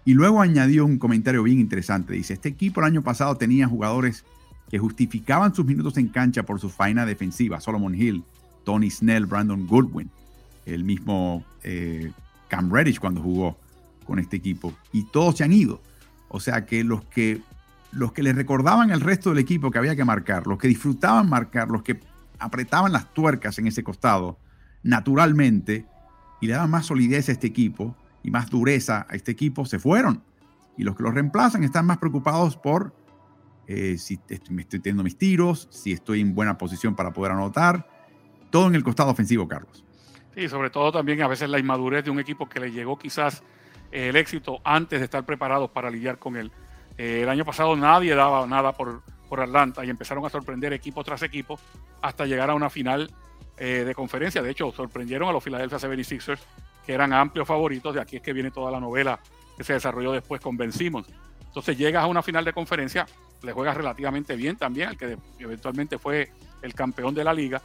Y 0.05 0.15
luego 0.15 0.41
añadió 0.41 0.87
un 0.87 0.99
comentario 0.99 1.43
bien 1.43 1.61
interesante. 1.61 2.15
Dice, 2.15 2.35
este 2.35 2.49
equipo 2.49 2.81
el 2.81 2.87
año 2.87 3.03
pasado 3.03 3.37
tenía 3.37 3.69
jugadores 3.69 4.25
que 4.71 4.79
justificaban 4.79 5.55
sus 5.55 5.67
minutos 5.67 5.97
en 5.99 6.09
cancha 6.09 6.45
por 6.45 6.61
su 6.61 6.71
faena 6.71 7.05
defensiva. 7.05 7.61
Solomon 7.61 7.95
Hill, 7.95 8.25
Tony 8.65 8.91
Snell, 8.91 9.27
Brandon 9.27 9.67
Goodwin, 9.67 10.11
el 10.67 10.85
mismo 10.85 11.45
eh, 11.63 12.13
Cam 12.49 12.73
Reddish 12.73 12.99
cuando 12.99 13.23
jugó 13.23 13.57
con 14.05 14.19
este 14.19 14.37
equipo. 14.37 14.73
Y 14.93 15.05
todos 15.05 15.37
se 15.37 15.45
han 15.45 15.53
ido. 15.53 15.81
O 16.29 16.41
sea 16.41 16.67
que 16.67 16.85
los 16.85 17.05
que 17.05 17.43
los 17.93 18.13
que 18.13 18.23
le 18.23 18.33
recordaban 18.33 18.93
al 18.93 19.01
resto 19.01 19.31
del 19.31 19.39
equipo 19.39 19.71
que 19.71 19.79
había 19.79 19.97
que 19.97 20.05
marcar, 20.05 20.47
los 20.47 20.59
que 20.59 20.69
disfrutaban 20.69 21.29
marcar, 21.29 21.69
los 21.69 21.83
que 21.83 22.01
apretaban 22.39 22.93
las 22.93 23.13
tuercas 23.13 23.59
en 23.59 23.67
ese 23.67 23.83
costado, 23.83 24.39
naturalmente, 24.83 25.87
y 26.41 26.47
le 26.47 26.53
daban 26.53 26.71
más 26.71 26.87
solidez 26.87 27.29
a 27.29 27.33
este 27.33 27.49
equipo 27.49 27.97
y 28.23 28.31
más 28.31 28.49
dureza 28.49 29.07
a 29.09 29.17
este 29.17 29.33
equipo, 29.33 29.67
se 29.67 29.79
fueron. 29.79 30.23
Y 30.77 30.85
los 30.85 30.97
que 30.97 31.03
los 31.03 31.15
reemplazan 31.15 31.65
están 31.65 31.85
más 31.85 31.99
preocupados 31.99 32.57
por 32.57 32.95
eh, 33.67 33.99
si 33.99 34.19
me 34.51 34.63
estoy 34.63 34.81
teniendo 34.81 35.03
mis 35.03 35.17
tiros, 35.17 35.69
si 35.71 35.93
estoy 35.93 36.21
en 36.21 36.35
buena 36.35 36.59
posición 36.59 36.97
para 36.97 37.13
poder 37.13 37.33
anotar, 37.33 37.89
todo 38.51 38.67
en 38.69 38.75
el 38.75 38.83
costado 38.83 39.11
ofensivo, 39.11 39.47
Carlos. 39.49 39.85
Sí, 40.35 40.49
sobre 40.49 40.71
todo 40.71 40.93
también 40.93 41.23
a 41.23 41.29
veces 41.29 41.49
la 41.49 41.59
inmadurez 41.59 42.05
de 42.05 42.11
un 42.11 42.21
equipo 42.21 42.49
que 42.49 42.61
le 42.61 42.71
llegó 42.71 42.99
quizás 42.99 43.43
el 43.91 44.17
éxito 44.17 44.61
antes 44.65 45.01
de 45.01 45.05
estar 45.05 45.25
preparados 45.25 45.71
para 45.71 45.91
lidiar 45.91 46.19
con 46.19 46.37
él. 46.37 46.53
Eh, 46.97 47.23
el 47.23 47.29
año 47.29 47.45
pasado 47.45 47.75
nadie 47.77 48.15
daba 48.15 48.47
nada 48.47 48.73
por, 48.73 49.03
por 49.29 49.41
Atlanta 49.41 49.85
y 49.85 49.91
empezaron 49.91 50.25
a 50.25 50.29
sorprender 50.29 50.73
equipo 50.73 51.03
tras 51.03 51.23
equipo 51.23 51.59
hasta 52.03 52.27
llegar 52.27 52.51
a 52.51 52.55
una 52.55 52.71
final 52.71 53.11
eh, 53.57 53.85
de 53.85 53.95
conferencia. 53.95 54.43
De 54.43 54.51
hecho, 54.51 54.73
sorprendieron 54.73 55.29
a 55.29 55.33
los 55.33 55.43
Philadelphia 55.43 55.79
76ers, 55.79 56.39
que 56.87 56.93
eran 56.93 57.13
amplios 57.13 57.47
favoritos. 57.47 57.95
De 57.95 58.01
aquí 58.01 58.17
es 58.17 58.23
que 58.23 58.33
viene 58.33 58.51
toda 58.51 58.71
la 58.71 58.81
novela 58.81 59.21
que 59.57 59.65
se 59.65 59.75
desarrolló 59.75 60.13
después 60.13 60.41
con 60.41 60.57
Ben. 60.57 60.71
Entonces 60.71 61.77
llegas 61.77 62.05
a 62.05 62.07
una 62.07 62.23
final 62.23 62.45
de 62.45 62.53
conferencia, 62.53 63.07
le 63.43 63.53
juegas 63.53 63.77
relativamente 63.77 64.35
bien 64.37 64.57
también, 64.57 64.89
al 64.89 64.97
que 64.97 65.19
eventualmente 65.39 65.99
fue 65.99 66.33
el 66.63 66.75
campeón 66.75 67.15
de 67.15 67.25
la 67.25 67.35
liga. 67.35 67.61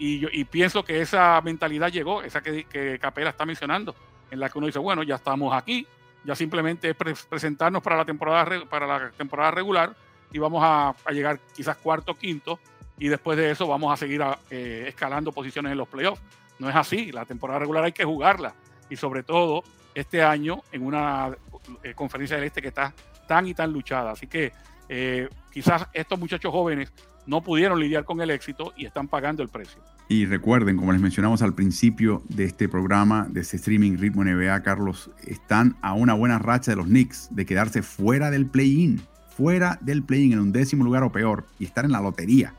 Y, 0.00 0.18
yo, 0.18 0.28
pienso 0.50 0.82
que 0.82 1.02
esa 1.02 1.40
mentalidad 1.42 1.92
llegó, 1.92 2.22
esa 2.22 2.40
que, 2.40 2.64
que 2.64 2.98
Capela 2.98 3.30
está 3.30 3.44
mencionando 3.44 3.94
en 4.30 4.40
la 4.40 4.48
que 4.48 4.56
uno 4.56 4.66
dice, 4.66 4.78
bueno, 4.78 5.02
ya 5.02 5.16
estamos 5.16 5.54
aquí, 5.54 5.86
ya 6.24 6.34
simplemente 6.34 6.90
es 6.90 6.96
presentarnos 6.96 7.82
para 7.82 7.96
la 7.96 8.04
temporada 8.04 8.64
para 8.66 8.86
la 8.86 9.10
temporada 9.10 9.50
regular 9.50 9.94
y 10.32 10.38
vamos 10.38 10.62
a, 10.64 10.94
llegar 11.12 11.38
quizás 11.54 11.76
cuarto, 11.76 12.14
quinto 12.16 12.58
y 12.98 13.08
después 13.08 13.36
de 13.36 13.50
eso 13.50 13.66
vamos 13.66 13.92
a 13.92 13.96
seguir 13.96 14.22
eh, 14.50 14.86
escalando 14.88 15.32
posiciones 15.32 15.72
en 15.72 15.78
los 15.78 15.88
playoffs. 15.88 16.22
No 16.58 16.68
es 16.68 16.76
así, 16.76 17.12
la 17.12 17.24
temporada 17.24 17.60
regular 17.60 17.84
hay 17.84 17.92
que 17.92 18.04
jugarla 18.04 18.54
y 18.88 18.96
sobre 18.96 19.22
todo 19.22 19.62
este 19.94 20.22
año 20.22 20.62
en 20.72 20.84
una 20.84 21.36
eh, 21.82 21.94
conferencia 21.94 22.36
del 22.36 22.46
este 22.46 22.62
que 22.62 22.68
está 22.68 22.94
tan 23.26 23.46
y 23.46 23.54
tan 23.54 23.72
luchada. 23.72 24.12
Así 24.12 24.26
que 24.26 24.52
eh, 24.92 25.28
quizás 25.52 25.86
estos 25.92 26.18
muchachos 26.18 26.50
jóvenes 26.50 26.92
no 27.24 27.42
pudieron 27.42 27.78
lidiar 27.78 28.04
con 28.04 28.20
el 28.20 28.28
éxito 28.30 28.72
y 28.76 28.86
están 28.86 29.06
pagando 29.06 29.40
el 29.40 29.48
precio. 29.48 29.80
Y 30.08 30.26
recuerden, 30.26 30.76
como 30.76 30.90
les 30.90 31.00
mencionamos 31.00 31.42
al 31.42 31.54
principio 31.54 32.24
de 32.28 32.44
este 32.44 32.68
programa, 32.68 33.28
de 33.30 33.42
este 33.42 33.56
streaming 33.56 33.98
Ritmo 33.98 34.24
NBA, 34.24 34.64
Carlos, 34.64 35.12
están 35.24 35.76
a 35.80 35.92
una 35.94 36.14
buena 36.14 36.40
racha 36.40 36.72
de 36.72 36.76
los 36.76 36.86
Knicks 36.86 37.28
de 37.30 37.46
quedarse 37.46 37.82
fuera 37.82 38.32
del 38.32 38.46
play-in, 38.46 39.00
fuera 39.36 39.78
del 39.80 40.02
play-in 40.02 40.32
en 40.32 40.40
un 40.40 40.52
décimo 40.52 40.82
lugar 40.82 41.04
o 41.04 41.12
peor 41.12 41.46
y 41.60 41.66
estar 41.66 41.84
en 41.84 41.92
la 41.92 42.00
lotería. 42.00 42.54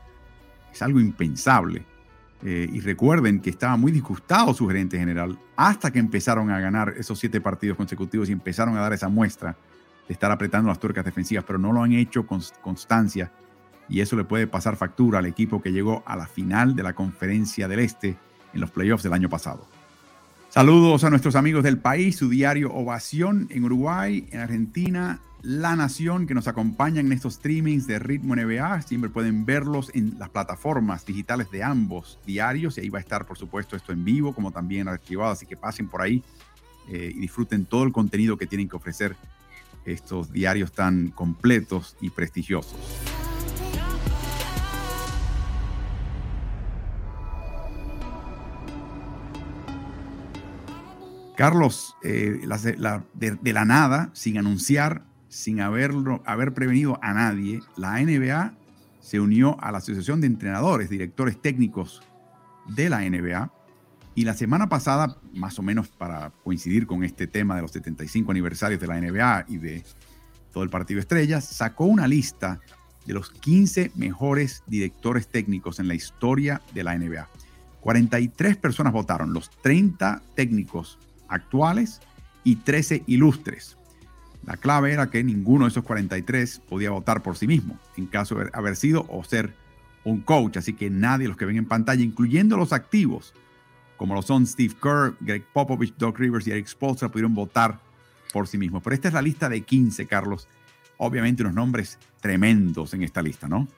Es 0.72 0.80
algo 0.80 1.00
impensable. 1.00 1.84
Eh, 2.42 2.66
y 2.72 2.80
recuerden 2.80 3.40
que 3.40 3.50
estaba 3.50 3.76
muy 3.76 3.92
disgustado 3.92 4.54
su 4.54 4.66
gerente 4.66 4.98
general 4.98 5.38
hasta 5.54 5.92
que 5.92 5.98
empezaron 5.98 6.50
a 6.50 6.58
ganar 6.60 6.94
esos 6.96 7.18
siete 7.18 7.42
partidos 7.42 7.76
consecutivos 7.76 8.30
y 8.30 8.32
empezaron 8.32 8.74
a 8.78 8.80
dar 8.80 8.94
esa 8.94 9.10
muestra 9.10 9.54
de 10.08 10.14
estar 10.14 10.30
apretando 10.30 10.68
las 10.68 10.80
tuercas 10.80 11.04
defensivas, 11.04 11.44
pero 11.44 11.58
no 11.58 11.72
lo 11.72 11.82
han 11.82 11.92
hecho 11.92 12.26
con 12.26 12.40
constancia 12.60 13.30
y 13.88 14.00
eso 14.00 14.16
le 14.16 14.24
puede 14.24 14.46
pasar 14.46 14.76
factura 14.76 15.18
al 15.18 15.26
equipo 15.26 15.60
que 15.60 15.72
llegó 15.72 16.02
a 16.06 16.16
la 16.16 16.26
final 16.26 16.74
de 16.74 16.82
la 16.82 16.94
Conferencia 16.94 17.68
del 17.68 17.80
Este 17.80 18.16
en 18.54 18.60
los 18.60 18.70
playoffs 18.70 19.02
del 19.02 19.12
año 19.12 19.28
pasado. 19.28 19.66
Saludos 20.48 21.04
a 21.04 21.10
nuestros 21.10 21.34
amigos 21.34 21.62
del 21.62 21.78
país, 21.78 22.16
su 22.16 22.28
diario 22.28 22.72
Ovación 22.72 23.48
en 23.50 23.64
Uruguay, 23.64 24.28
en 24.32 24.40
Argentina, 24.40 25.20
La 25.42 25.76
Nación, 25.76 26.26
que 26.26 26.34
nos 26.34 26.46
acompañan 26.46 27.06
en 27.06 27.12
estos 27.12 27.34
streamings 27.34 27.86
de 27.86 27.98
Ritmo 27.98 28.36
NBA. 28.36 28.82
Siempre 28.82 29.08
pueden 29.08 29.46
verlos 29.46 29.90
en 29.94 30.18
las 30.18 30.28
plataformas 30.28 31.06
digitales 31.06 31.50
de 31.50 31.62
ambos 31.62 32.18
diarios 32.26 32.76
y 32.76 32.82
ahí 32.82 32.88
va 32.90 32.98
a 32.98 33.00
estar, 33.00 33.26
por 33.26 33.38
supuesto, 33.38 33.76
esto 33.76 33.92
en 33.92 34.04
vivo 34.04 34.34
como 34.34 34.50
también 34.50 34.88
archivado, 34.88 35.32
así 35.32 35.46
que 35.46 35.56
pasen 35.56 35.88
por 35.88 36.02
ahí 36.02 36.22
eh, 36.88 37.12
y 37.14 37.20
disfruten 37.20 37.64
todo 37.64 37.84
el 37.84 37.92
contenido 37.92 38.36
que 38.36 38.46
tienen 38.46 38.68
que 38.68 38.76
ofrecer 38.76 39.16
estos 39.84 40.32
diarios 40.32 40.72
tan 40.72 41.08
completos 41.08 41.96
y 42.00 42.10
prestigiosos. 42.10 42.76
Carlos, 51.36 51.96
eh, 52.02 52.40
de, 53.14 53.52
la 53.52 53.64
nada, 53.64 54.10
sin 54.12 54.38
anunciar, 54.38 55.02
sin 55.28 55.60
haberlo, 55.60 56.22
haber 56.26 56.52
prevenido 56.52 56.98
a 57.02 57.14
nadie, 57.14 57.60
la 57.76 58.00
NBA 58.00 58.54
se 59.00 59.18
unió 59.18 59.56
a 59.60 59.72
la 59.72 59.78
Asociación 59.78 60.20
de 60.20 60.28
Entrenadores, 60.28 60.90
Directores 60.90 61.40
Técnicos 61.40 62.02
de 62.68 62.88
la 62.90 63.00
NBA. 63.00 63.50
Y 64.14 64.24
la 64.24 64.34
semana 64.34 64.68
pasada, 64.68 65.16
más 65.32 65.58
o 65.58 65.62
menos 65.62 65.88
para 65.88 66.32
coincidir 66.44 66.86
con 66.86 67.02
este 67.02 67.26
tema 67.26 67.56
de 67.56 67.62
los 67.62 67.70
75 67.72 68.30
aniversarios 68.30 68.80
de 68.80 68.86
la 68.86 69.00
NBA 69.00 69.46
y 69.48 69.56
de 69.56 69.84
todo 70.52 70.64
el 70.64 70.70
partido 70.70 71.00
Estrellas, 71.00 71.44
sacó 71.44 71.86
una 71.86 72.06
lista 72.06 72.60
de 73.06 73.14
los 73.14 73.30
15 73.30 73.92
mejores 73.94 74.62
directores 74.66 75.28
técnicos 75.28 75.80
en 75.80 75.88
la 75.88 75.94
historia 75.94 76.60
de 76.74 76.84
la 76.84 76.96
NBA. 76.96 77.28
43 77.80 78.56
personas 78.58 78.92
votaron, 78.92 79.32
los 79.32 79.50
30 79.62 80.22
técnicos 80.36 80.98
actuales 81.28 82.00
y 82.44 82.56
13 82.56 83.04
ilustres. 83.06 83.76
La 84.44 84.56
clave 84.56 84.92
era 84.92 85.08
que 85.08 85.24
ninguno 85.24 85.64
de 85.64 85.70
esos 85.70 85.84
43 85.84 86.62
podía 86.68 86.90
votar 86.90 87.22
por 87.22 87.36
sí 87.36 87.46
mismo, 87.46 87.78
en 87.96 88.06
caso 88.06 88.34
de 88.36 88.50
haber 88.52 88.76
sido 88.76 89.06
o 89.08 89.24
ser 89.24 89.54
un 90.04 90.20
coach, 90.20 90.56
así 90.58 90.74
que 90.74 90.90
nadie 90.90 91.24
de 91.24 91.28
los 91.28 91.36
que 91.36 91.44
ven 91.44 91.56
en 91.56 91.66
pantalla, 91.66 92.02
incluyendo 92.02 92.56
los 92.56 92.72
activos, 92.72 93.34
como 93.96 94.14
lo 94.14 94.22
son 94.22 94.46
Steve 94.46 94.74
Kerr, 94.80 95.14
Greg 95.20 95.44
Popovich, 95.52 95.94
Doc 95.96 96.18
Rivers 96.18 96.46
y 96.46 96.52
Eric 96.52 96.66
Spoelstra, 96.66 97.08
pudieron 97.08 97.34
votar 97.34 97.78
por 98.32 98.48
sí 98.48 98.58
mismos. 98.58 98.82
Pero 98.82 98.94
esta 98.94 99.08
es 99.08 99.14
la 99.14 99.22
lista 99.22 99.48
de 99.48 99.60
15, 99.62 100.06
Carlos. 100.06 100.48
Obviamente 100.98 101.42
unos 101.42 101.54
nombres 101.54 101.98
tremendos 102.20 102.94
en 102.94 103.02
esta 103.02 103.22
lista, 103.22 103.48
¿no? 103.48 103.68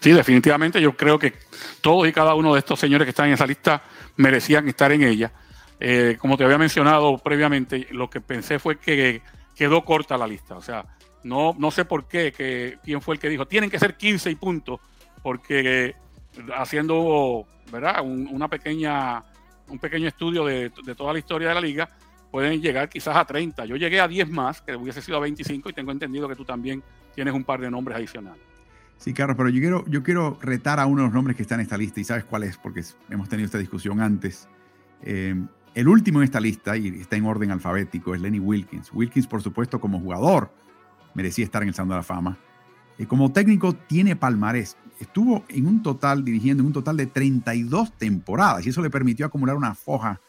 Sí, 0.00 0.12
definitivamente 0.12 0.80
yo 0.80 0.96
creo 0.96 1.18
que 1.18 1.34
todos 1.80 2.08
y 2.08 2.12
cada 2.12 2.34
uno 2.34 2.54
de 2.54 2.60
estos 2.60 2.80
señores 2.80 3.04
que 3.04 3.10
están 3.10 3.28
en 3.28 3.34
esa 3.34 3.46
lista 3.46 3.82
merecían 4.16 4.68
estar 4.68 4.92
en 4.92 5.02
ella. 5.02 5.32
Eh, 5.80 6.16
como 6.18 6.36
te 6.36 6.44
había 6.44 6.58
mencionado 6.58 7.18
previamente, 7.18 7.86
lo 7.90 8.08
que 8.10 8.20
pensé 8.20 8.58
fue 8.58 8.78
que 8.78 9.22
quedó 9.54 9.84
corta 9.84 10.16
la 10.16 10.26
lista. 10.26 10.56
O 10.56 10.62
sea, 10.62 10.84
no, 11.22 11.54
no 11.58 11.70
sé 11.70 11.84
por 11.84 12.08
qué, 12.08 12.32
que, 12.32 12.78
quién 12.82 13.00
fue 13.00 13.16
el 13.16 13.20
que 13.20 13.28
dijo, 13.28 13.46
tienen 13.46 13.70
que 13.70 13.78
ser 13.78 13.96
15 13.96 14.30
y 14.30 14.34
puntos, 14.36 14.80
porque 15.22 15.94
haciendo 16.56 17.46
¿verdad? 17.70 18.02
una 18.04 18.48
pequeña, 18.48 19.22
un 19.68 19.78
pequeño 19.78 20.08
estudio 20.08 20.44
de, 20.44 20.70
toda 20.96 21.12
la 21.12 21.18
historia 21.18 21.48
de 21.48 21.54
la 21.54 21.60
liga, 21.60 21.90
pueden 22.30 22.60
llegar 22.60 22.88
quizás 22.88 23.16
a 23.16 23.24
30. 23.24 23.64
Yo 23.66 23.76
llegué 23.76 24.00
a 24.00 24.08
10 24.08 24.30
más, 24.30 24.60
que 24.60 24.76
hubiese 24.76 25.02
sido 25.02 25.16
a 25.16 25.20
25, 25.20 25.70
y 25.70 25.72
tengo 25.72 25.92
entendido 25.92 26.28
que 26.28 26.36
tú 26.36 26.44
también 26.44 26.82
tienes 27.14 27.34
un 27.34 27.44
par 27.44 27.60
de 27.60 27.70
nombres 27.70 27.96
adicionales. 27.96 28.42
Sí, 28.98 29.12
Carlos, 29.12 29.36
pero 29.36 29.48
yo 29.48 29.60
quiero, 29.60 29.84
yo 29.86 30.02
quiero 30.02 30.38
retar 30.42 30.80
a 30.80 30.86
uno 30.86 31.02
de 31.02 31.06
los 31.08 31.14
nombres 31.14 31.36
que 31.36 31.42
está 31.42 31.54
en 31.54 31.62
esta 31.62 31.76
lista, 31.76 32.00
y 32.00 32.04
sabes 32.04 32.24
cuál 32.24 32.42
es, 32.42 32.56
porque 32.56 32.82
hemos 33.10 33.28
tenido 33.28 33.46
esta 33.46 33.58
discusión 33.58 34.00
antes. 34.00 34.48
Eh, 35.02 35.34
el 35.74 35.88
último 35.88 36.18
en 36.18 36.24
esta 36.24 36.40
lista, 36.40 36.76
y 36.76 36.88
está 37.00 37.16
en 37.16 37.24
orden 37.24 37.50
alfabético, 37.52 38.14
es 38.14 38.20
Lenny 38.20 38.40
Wilkins. 38.40 38.90
Wilkins, 38.92 39.26
por 39.26 39.42
supuesto, 39.42 39.80
como 39.80 40.00
jugador, 40.00 40.52
merecía 41.14 41.44
estar 41.44 41.62
en 41.62 41.68
el 41.68 41.74
Salón 41.74 41.90
de 41.90 41.94
la 41.96 42.02
Fama. 42.02 42.36
Eh, 42.98 43.06
como 43.06 43.32
técnico, 43.32 43.72
tiene 43.74 44.16
palmarés. 44.16 44.76
Estuvo 45.00 45.44
en 45.48 45.66
un 45.66 45.82
total, 45.82 46.24
dirigiendo 46.24 46.62
en 46.62 46.68
un 46.68 46.72
total 46.72 46.96
de 46.96 47.06
32 47.06 47.92
temporadas, 47.92 48.66
y 48.66 48.70
eso 48.70 48.82
le 48.82 48.90
permitió 48.90 49.26
acumular 49.26 49.56
una 49.56 49.74
foja, 49.74 50.20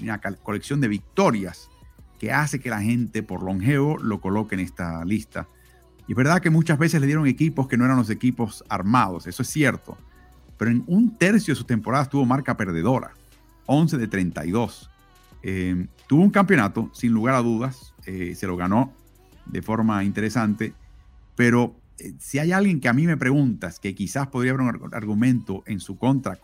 una 0.00 0.20
colección 0.20 0.80
de 0.80 0.88
victorias 0.88 1.70
que 2.18 2.32
hace 2.32 2.60
que 2.60 2.70
la 2.70 2.80
gente 2.80 3.22
por 3.22 3.42
longevo 3.42 3.98
lo 3.98 4.20
coloque 4.20 4.54
en 4.54 4.60
esta 4.60 5.04
lista. 5.04 5.48
Y 6.06 6.12
es 6.12 6.16
verdad 6.16 6.40
que 6.40 6.50
muchas 6.50 6.78
veces 6.78 7.00
le 7.00 7.06
dieron 7.06 7.26
equipos 7.26 7.68
que 7.68 7.76
no 7.76 7.84
eran 7.84 7.96
los 7.96 8.10
equipos 8.10 8.64
armados, 8.68 9.26
eso 9.26 9.42
es 9.42 9.48
cierto. 9.48 9.96
Pero 10.58 10.70
en 10.70 10.84
un 10.86 11.16
tercio 11.16 11.52
de 11.52 11.56
sus 11.56 11.66
temporadas 11.66 12.08
tuvo 12.08 12.24
marca 12.24 12.56
perdedora, 12.56 13.12
11 13.66 13.98
de 13.98 14.08
32. 14.08 14.90
Eh, 15.42 15.86
tuvo 16.06 16.22
un 16.22 16.30
campeonato, 16.30 16.90
sin 16.92 17.12
lugar 17.12 17.34
a 17.34 17.42
dudas, 17.42 17.94
eh, 18.06 18.34
se 18.34 18.46
lo 18.46 18.56
ganó 18.56 18.92
de 19.46 19.62
forma 19.62 20.02
interesante, 20.04 20.74
pero 21.34 21.76
si 22.18 22.38
hay 22.38 22.52
alguien 22.52 22.80
que 22.80 22.88
a 22.88 22.92
mí 22.92 23.06
me 23.06 23.16
preguntas 23.16 23.80
que 23.80 23.94
quizás 23.94 24.28
podría 24.28 24.52
haber 24.52 24.62
un 24.62 24.94
argumento 24.94 25.62
en 25.66 25.80
su 25.80 25.96
contra, 25.96 26.38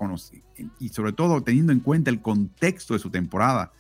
y 0.78 0.88
sobre 0.88 1.12
todo 1.12 1.42
teniendo 1.42 1.72
en 1.72 1.80
cuenta 1.80 2.10
el 2.10 2.20
contexto 2.20 2.94
de 2.94 3.00
su 3.00 3.10
temporada, 3.10 3.72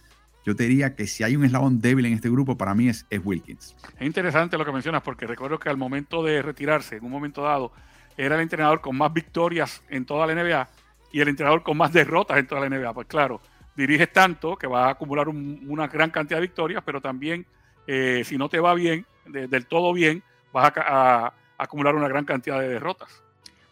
yo 0.44 0.56
te 0.56 0.64
diría 0.64 0.94
que 0.96 1.06
si 1.06 1.22
hay 1.22 1.36
un 1.36 1.44
eslabón 1.44 1.80
débil 1.80 2.06
en 2.06 2.14
este 2.14 2.28
grupo, 2.28 2.56
para 2.56 2.74
mí 2.74 2.88
es, 2.88 3.06
Wilkins. 3.22 3.76
Es 3.98 4.06
interesante 4.06 4.58
lo 4.58 4.64
que 4.64 4.72
mencionas, 4.72 5.02
porque 5.02 5.26
recuerdo 5.26 5.58
que 5.58 5.68
al 5.68 5.76
momento 5.76 6.22
de 6.22 6.42
retirarse, 6.42 6.96
en 6.96 7.04
un 7.04 7.12
momento 7.12 7.42
dado, 7.42 7.72
era 8.16 8.34
el 8.34 8.42
entrenador 8.42 8.80
con 8.80 8.96
más 8.96 9.12
victorias 9.12 9.82
en 9.88 10.04
toda 10.04 10.26
la 10.26 10.34
NBA 10.34 10.68
y 11.12 11.20
el 11.20 11.28
entrenador 11.28 11.62
con 11.62 11.76
más 11.76 11.92
derrotas 11.92 12.38
en 12.38 12.46
toda 12.46 12.60
la 12.60 12.68
NBA. 12.68 12.92
Pues 12.92 13.06
claro, 13.06 13.40
diriges 13.76 14.12
tanto 14.12 14.56
que 14.56 14.66
vas 14.66 14.88
a 14.88 14.90
acumular 14.90 15.28
una 15.28 15.86
gran 15.86 16.10
cantidad 16.10 16.38
de 16.38 16.42
victorias, 16.46 16.82
pero 16.84 17.00
también 17.00 17.46
eh, 17.86 18.22
si 18.24 18.36
no 18.36 18.48
te 18.48 18.60
va 18.60 18.74
bien, 18.74 19.06
del 19.26 19.66
todo 19.66 19.92
bien, 19.92 20.22
vas 20.52 20.72
a, 20.76 21.32
acumular 21.62 21.94
una 21.94 22.08
gran 22.08 22.24
cantidad 22.24 22.60
de 22.60 22.68
derrotas. 22.68 23.22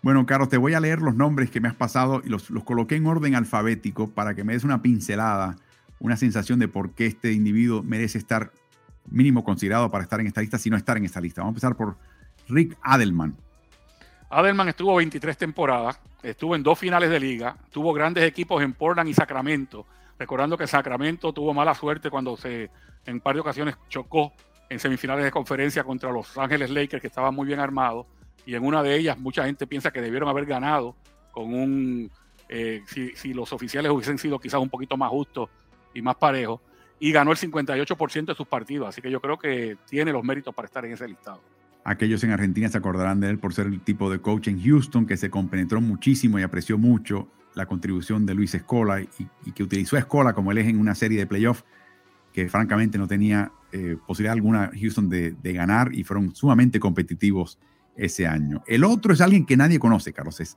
Bueno, 0.03 0.25
Carlos, 0.25 0.49
te 0.49 0.57
voy 0.57 0.75
a 0.75 0.81
leer 0.81 1.03
los 1.03 1.15
nombres 1.15 1.51
que 1.51 1.61
me 1.61 1.69
has 1.69 1.75
pasado 1.75 2.23
y 2.25 2.29
los, 2.29 2.49
los 2.51 2.65
coloqué 2.65 2.97
en 2.97 3.07
orden 3.07 3.35
alfabético 3.35 4.09
para 4.09 4.35
que 4.35 4.45
me 4.45 4.55
des 4.55 4.65
una 4.65 4.81
pincelada, 4.81 5.57
una 5.99 6.17
sensación 6.17 6.59
de 6.59 6.69
por 6.69 6.93
qué 6.93 7.07
este 7.07 7.33
individuo 7.33 7.83
merece 7.83 8.17
estar 8.19 8.51
mínimo 9.11 9.45
considerado 9.45 9.91
para 9.91 10.05
estar 10.05 10.21
en 10.21 10.27
esta 10.27 10.41
lista, 10.41 10.59
si 10.59 10.71
no 10.71 10.77
estar 10.77 10.97
en 10.97 11.05
esta 11.05 11.21
lista. 11.21 11.43
Vamos 11.43 11.53
a 11.53 11.55
empezar 11.57 11.77
por 11.77 11.97
Rick 12.49 12.77
Adelman. 12.83 13.37
Adelman 14.31 14.69
estuvo 14.69 14.95
23 14.95 15.37
temporadas, 15.37 16.01
estuvo 16.23 16.55
en 16.55 16.63
dos 16.63 16.79
finales 16.79 17.11
de 17.11 17.19
liga, 17.19 17.57
tuvo 17.71 17.93
grandes 17.93 18.25
equipos 18.25 18.63
en 18.63 18.73
Portland 18.73 19.09
y 19.09 19.15
Sacramento, 19.15 19.87
recordando 20.19 20.57
que 20.57 20.67
Sacramento 20.67 21.33
tuvo 21.33 21.53
mala 21.53 21.75
suerte 21.75 22.11
cuando 22.11 22.37
se 22.37 22.71
en 23.07 23.15
un 23.15 23.21
par 23.21 23.35
de 23.35 23.41
ocasiones 23.41 23.77
chocó 23.89 24.33
en 24.71 24.79
semifinales 24.79 25.25
de 25.25 25.31
conferencia 25.31 25.85
contra 25.85 26.11
los 26.11 26.39
Ángeles 26.39 26.71
Lakers, 26.71 27.03
que 27.03 27.09
estaban 27.09 27.35
muy 27.35 27.47
bien 27.47 27.59
armados, 27.59 28.07
y 28.47 28.55
en 28.55 28.65
una 28.65 28.83
de 28.83 28.97
ellas 28.97 29.19
mucha 29.19 29.45
gente 29.45 29.67
piensa 29.67 29.91
que 29.91 30.01
debieron 30.01 30.29
haber 30.29 30.47
ganado 30.47 30.97
con 31.33 31.53
un, 31.53 32.11
eh, 32.49 32.83
si, 32.87 33.35
los 33.35 33.53
oficiales 33.53 33.93
hubiesen 33.93 34.17
sido 34.17 34.39
quizás 34.39 34.61
un 34.61 34.71
poquito 34.71 34.97
más 34.97 35.11
justos 35.11 35.51
y 35.93 36.01
más 36.01 36.17
parejos, 36.17 36.61
y 37.01 37.13
ganó 37.13 37.33
el 37.33 37.39
58% 37.39 38.27
de 38.27 38.35
sus 38.35 38.47
partidos, 38.47 38.89
así 38.89 39.03
que 39.03 39.11
yo 39.11 39.21
creo 39.21 39.39
que 39.39 39.77
tiene 39.89 40.13
los 40.13 40.23
méritos 40.23 40.55
para 40.55 40.67
estar 40.67 40.85
en 40.85 40.93
ese 40.93 41.09
listado. 41.09 41.41
Aquellos 41.83 42.23
en 42.23 42.31
Argentina 42.31 42.69
se 42.69 42.79
acordarán 42.79 43.21
de 43.21 43.31
él 43.31 43.39
por 43.39 43.55
ser 43.55 43.67
el 43.67 43.81
tipo 43.81 44.11
de 44.11 44.21
coach 44.21 44.49
en 44.49 44.63
Houston 44.63 45.07
que 45.07 45.17
se 45.17 45.31
compenetró 45.31 45.81
muchísimo 45.81 46.39
y 46.39 46.43
apreció 46.43 46.79
mucho 46.79 47.29
la 47.55 47.67
contribución 47.67 48.27
de 48.27 48.35
Luis 48.35 48.55
Escola 48.55 49.01
y, 49.01 49.53
que 49.53 49.63
utilizó 49.63 49.97
a 49.97 50.01
Escola 50.01 50.35
como 50.35 50.53
el 50.53 50.59
eje 50.59 50.71
en 50.71 50.79
una 50.79 50.95
serie 50.95 51.19
de 51.19 51.27
playoffs 51.27 51.65
que 52.33 52.49
francamente 52.49 52.99
no 52.99 53.07
tenía 53.07 53.53
eh, 53.73 53.97
posibilidad 54.07 54.33
alguna 54.33 54.71
Houston 54.79 55.09
de, 55.09 55.35
ganar 55.43 55.95
y 55.95 56.05
fueron 56.05 56.35
sumamente 56.35 56.81
competitivos 56.81 57.59
ese 57.97 58.27
año. 58.27 58.63
El 58.67 58.85
otro 58.85 59.13
es 59.13 59.21
alguien 59.21 59.47
que 59.47 59.57
nadie 59.57 59.79
conoce, 59.79 60.13
Carlos, 60.13 60.41
es 60.41 60.57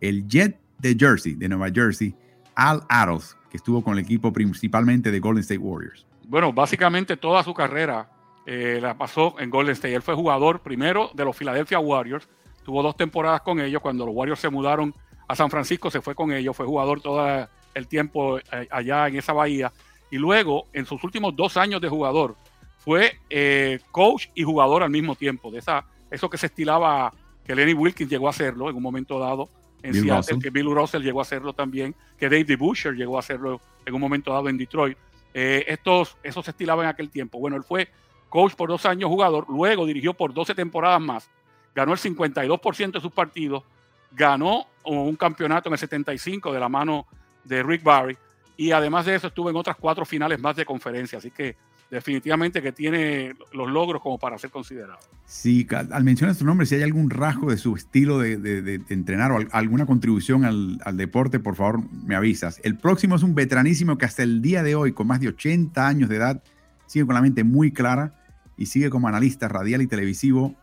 el 0.00 0.26
Jet 0.26 0.58
de 0.78 0.96
Jersey, 0.98 1.34
de 1.34 1.48
Nueva 1.48 1.68
Jersey, 1.72 2.14
Al 2.54 2.82
Aros, 2.88 3.36
que 3.50 3.56
estuvo 3.56 3.82
con 3.82 3.94
el 3.94 4.00
equipo 4.00 4.32
principalmente 4.32 5.10
de 5.10 5.20
Golden 5.20 5.40
State 5.40 5.58
Warriors. 5.58 6.06
Bueno, 6.26 6.52
básicamente 6.52 7.16
toda 7.16 7.42
su 7.42 7.54
carrera 7.54 8.08
eh, 8.46 8.78
la 8.82 8.96
pasó 8.96 9.36
en 9.38 9.50
Golden 9.50 9.72
State. 9.72 9.94
Él 9.94 10.02
fue 10.02 10.14
jugador 10.14 10.60
primero 10.60 11.10
de 11.14 11.24
los 11.24 11.36
Philadelphia 11.36 11.78
Warriors, 11.78 12.28
tuvo 12.64 12.82
dos 12.82 12.96
temporadas 12.96 13.40
con 13.42 13.60
ellos, 13.60 13.80
cuando 13.80 14.06
los 14.06 14.14
Warriors 14.14 14.40
se 14.40 14.50
mudaron 14.50 14.94
a 15.28 15.34
San 15.34 15.50
Francisco 15.50 15.90
se 15.90 16.00
fue 16.00 16.14
con 16.14 16.32
ellos, 16.32 16.56
fue 16.56 16.66
jugador 16.66 17.00
todo 17.00 17.48
el 17.74 17.88
tiempo 17.88 18.38
eh, 18.38 18.68
allá 18.70 19.08
en 19.08 19.16
esa 19.16 19.32
bahía 19.32 19.72
y 20.14 20.16
luego, 20.16 20.68
en 20.72 20.86
sus 20.86 21.02
últimos 21.02 21.34
dos 21.34 21.56
años 21.56 21.80
de 21.80 21.88
jugador, 21.88 22.36
fue 22.78 23.18
eh, 23.28 23.80
coach 23.90 24.28
y 24.36 24.44
jugador 24.44 24.84
al 24.84 24.90
mismo 24.90 25.16
tiempo. 25.16 25.50
De 25.50 25.58
esa, 25.58 25.86
eso 26.08 26.30
que 26.30 26.38
se 26.38 26.46
estilaba, 26.46 27.12
que 27.44 27.52
Lenny 27.52 27.74
Wilkins 27.74 28.08
llegó 28.08 28.28
a 28.28 28.30
hacerlo 28.30 28.70
en 28.70 28.76
un 28.76 28.82
momento 28.84 29.18
dado 29.18 29.48
en 29.82 29.92
Seattle, 29.92 30.38
que 30.40 30.50
Bill 30.50 30.72
Russell 30.72 31.02
llegó 31.02 31.18
a 31.18 31.22
hacerlo 31.22 31.52
también, 31.52 31.96
que 32.16 32.28
David 32.28 32.56
Busher 32.56 32.94
llegó 32.94 33.16
a 33.16 33.20
hacerlo 33.20 33.60
en 33.84 33.92
un 33.92 34.00
momento 34.00 34.32
dado 34.32 34.48
en 34.48 34.56
Detroit. 34.56 34.96
Eh, 35.34 35.64
estos, 35.66 36.16
eso 36.22 36.44
se 36.44 36.52
estilaba 36.52 36.84
en 36.84 36.90
aquel 36.90 37.10
tiempo. 37.10 37.40
Bueno, 37.40 37.56
él 37.56 37.64
fue 37.64 37.88
coach 38.28 38.54
por 38.54 38.68
dos 38.68 38.86
años, 38.86 39.10
jugador, 39.10 39.46
luego 39.48 39.84
dirigió 39.84 40.14
por 40.14 40.32
12 40.32 40.54
temporadas 40.54 41.00
más, 41.00 41.28
ganó 41.74 41.92
el 41.92 41.98
52% 41.98 42.92
de 42.92 43.00
sus 43.00 43.10
partidos, 43.10 43.64
ganó 44.12 44.68
un 44.84 45.16
campeonato 45.16 45.70
en 45.70 45.72
el 45.72 45.78
75 45.80 46.52
de 46.52 46.60
la 46.60 46.68
mano 46.68 47.04
de 47.42 47.64
Rick 47.64 47.82
Barry 47.82 48.16
y 48.56 48.70
además 48.72 49.06
de 49.06 49.16
eso 49.16 49.28
estuvo 49.28 49.50
en 49.50 49.56
otras 49.56 49.76
cuatro 49.76 50.04
finales 50.04 50.40
más 50.40 50.56
de 50.56 50.64
conferencia, 50.64 51.18
así 51.18 51.30
que 51.30 51.56
definitivamente 51.90 52.62
que 52.62 52.72
tiene 52.72 53.34
los 53.52 53.70
logros 53.70 54.02
como 54.02 54.18
para 54.18 54.38
ser 54.38 54.50
considerado. 54.50 54.98
Sí, 55.26 55.66
al 55.70 56.04
mencionar 56.04 56.34
su 56.34 56.44
nombre, 56.44 56.66
si 56.66 56.74
hay 56.74 56.82
algún 56.82 57.10
rasgo 57.10 57.50
de 57.50 57.56
su 57.56 57.74
estilo 57.76 58.18
de, 58.18 58.80
entrenar 58.88 59.32
o 59.32 59.38
alguna 59.52 59.86
contribución 59.86 60.44
al, 60.44 60.96
deporte, 60.96 61.40
por 61.40 61.56
favor 61.56 61.82
me 61.92 62.14
avisas. 62.14 62.60
El 62.64 62.76
próximo 62.76 63.16
es 63.16 63.22
un 63.22 63.34
veteranísimo 63.34 63.98
que 63.98 64.06
hasta 64.06 64.22
el 64.22 64.42
día 64.42 64.62
de 64.62 64.74
hoy, 64.74 64.92
con 64.92 65.06
más 65.06 65.20
de 65.20 65.28
80 65.28 65.86
años 65.86 66.08
de 66.08 66.16
edad, 66.16 66.42
sigue 66.86 67.06
con 67.06 67.14
la 67.14 67.22
mente 67.22 67.44
muy 67.44 67.72
clara 67.72 68.14
y 68.56 68.66
sigue 68.66 68.90
como 68.90 69.08
analista 69.08 69.48
radial 69.48 69.82
y 69.82 69.86
televisivo 69.86 70.54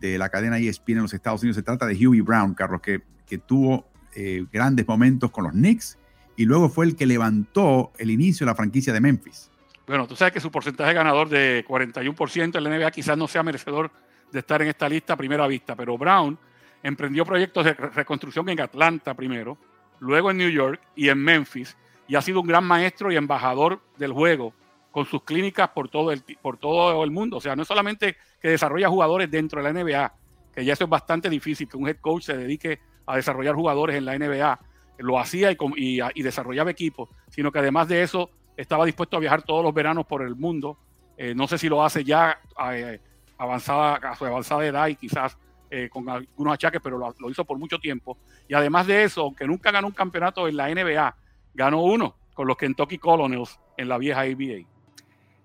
de 0.00 0.18
la 0.18 0.28
cadena 0.28 0.58
ESPN 0.58 0.92
en 0.92 1.02
los 1.02 1.14
Estados 1.14 1.42
Unidos. 1.42 1.56
Se 1.56 1.62
trata 1.62 1.86
de 1.86 1.94
Huey 1.94 2.20
Brown, 2.20 2.54
Carlos, 2.54 2.80
que, 2.80 3.02
que 3.26 3.38
tuvo 3.38 3.86
eh, 4.14 4.44
grandes 4.52 4.86
momentos 4.86 5.30
con 5.30 5.44
los 5.44 5.52
Knicks 5.52 5.98
y 6.36 6.44
luego 6.44 6.68
fue 6.68 6.86
el 6.86 6.96
que 6.96 7.06
levantó 7.06 7.92
el 7.98 8.10
inicio 8.10 8.44
de 8.44 8.50
la 8.50 8.54
franquicia 8.54 8.92
de 8.92 9.00
Memphis. 9.00 9.50
Bueno, 9.86 10.06
tú 10.06 10.16
sabes 10.16 10.34
que 10.34 10.40
su 10.40 10.50
porcentaje 10.50 10.92
ganador 10.92 11.28
de 11.28 11.64
41% 11.66 12.56
en 12.56 12.64
la 12.64 12.70
NBA 12.70 12.90
quizás 12.90 13.16
no 13.16 13.28
sea 13.28 13.42
merecedor 13.42 13.90
de 14.32 14.40
estar 14.40 14.60
en 14.60 14.68
esta 14.68 14.88
lista 14.88 15.12
a 15.12 15.16
primera 15.16 15.46
vista, 15.46 15.76
pero 15.76 15.96
Brown 15.96 16.38
emprendió 16.82 17.24
proyectos 17.24 17.64
de 17.64 17.74
reconstrucción 17.74 18.48
en 18.48 18.60
Atlanta 18.60 19.14
primero, 19.14 19.56
luego 20.00 20.30
en 20.30 20.38
New 20.38 20.50
York 20.50 20.80
y 20.94 21.08
en 21.08 21.18
Memphis, 21.18 21.76
y 22.08 22.16
ha 22.16 22.22
sido 22.22 22.40
un 22.40 22.46
gran 22.46 22.64
maestro 22.64 23.10
y 23.10 23.16
embajador 23.16 23.80
del 23.96 24.12
juego 24.12 24.52
con 24.90 25.06
sus 25.06 25.22
clínicas 25.24 25.68
por 25.70 25.88
todo 25.88 26.10
el, 26.10 26.22
por 26.40 26.56
todo 26.56 27.04
el 27.04 27.10
mundo. 27.10 27.36
O 27.36 27.40
sea, 27.40 27.54
no 27.54 27.62
es 27.62 27.68
solamente 27.68 28.16
que 28.40 28.48
desarrolla 28.48 28.88
jugadores 28.88 29.30
dentro 29.30 29.62
de 29.62 29.72
la 29.72 29.82
NBA, 29.82 30.14
que 30.54 30.64
ya 30.64 30.72
eso 30.72 30.84
es 30.84 30.90
bastante 30.90 31.28
difícil, 31.28 31.68
que 31.68 31.76
un 31.76 31.88
head 31.88 31.98
coach 32.00 32.24
se 32.24 32.36
dedique 32.36 32.80
a 33.04 33.16
desarrollar 33.16 33.54
jugadores 33.54 33.96
en 33.96 34.04
la 34.04 34.18
NBA, 34.18 34.58
lo 34.98 35.18
hacía 35.18 35.50
y, 35.52 36.22
desarrollaba 36.22 36.70
equipos, 36.70 37.08
sino 37.28 37.52
que 37.52 37.58
además 37.58 37.88
de 37.88 38.02
eso 38.02 38.30
estaba 38.56 38.84
dispuesto 38.84 39.16
a 39.16 39.20
viajar 39.20 39.42
todos 39.42 39.62
los 39.62 39.74
veranos 39.74 40.06
por 40.06 40.22
el 40.22 40.34
mundo. 40.34 40.78
Eh, 41.16 41.34
no 41.34 41.46
sé 41.46 41.58
si 41.58 41.68
lo 41.68 41.84
hace 41.84 42.04
ya 42.04 42.38
eh, 42.72 43.00
avanzada, 43.38 43.96
a 43.96 44.16
su 44.16 44.24
avanzada 44.24 44.66
edad 44.66 44.86
y 44.88 44.96
quizás 44.96 45.36
eh, 45.70 45.88
con 45.90 46.08
algunos 46.08 46.54
achaques, 46.54 46.80
pero 46.82 46.98
lo, 46.98 47.30
hizo 47.30 47.44
por 47.44 47.58
mucho 47.58 47.78
tiempo. 47.78 48.18
Y 48.48 48.54
además 48.54 48.86
de 48.86 49.04
eso, 49.04 49.22
aunque 49.22 49.46
nunca 49.46 49.70
ganó 49.70 49.88
un 49.88 49.92
campeonato 49.92 50.48
en 50.48 50.56
la 50.56 50.68
NBA, 50.68 51.16
ganó 51.54 51.82
uno 51.82 52.16
con 52.34 52.46
los 52.46 52.56
Kentucky 52.56 52.98
Colonels 52.98 53.58
en 53.76 53.88
la 53.88 53.98
vieja 53.98 54.20
ABA. 54.20 54.66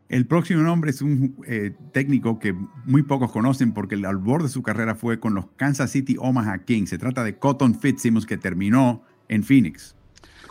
El 0.09 0.27
próximo 0.27 0.61
nombre 0.61 0.91
es 0.91 1.01
un 1.01 1.37
técnico 1.93 2.37
que 2.37 2.53
muy 2.83 3.01
pocos 3.01 3.31
conocen 3.31 3.73
porque 3.73 3.95
el 3.95 4.03
albor 4.03 4.43
de 4.43 4.49
su 4.49 4.61
carrera 4.61 4.93
fue 4.93 5.21
con 5.21 5.33
los 5.33 5.47
Kansas 5.55 5.89
City 5.89 6.17
Omaha 6.19 6.65
Kings. 6.65 6.89
Se 6.89 6.97
trata 6.97 7.23
de 7.23 7.39
Cotton 7.39 7.79
Fitzsimmons 7.79 8.25
que 8.25 8.37
terminó 8.37 9.03
en 9.31 9.43
Phoenix. 9.43 9.95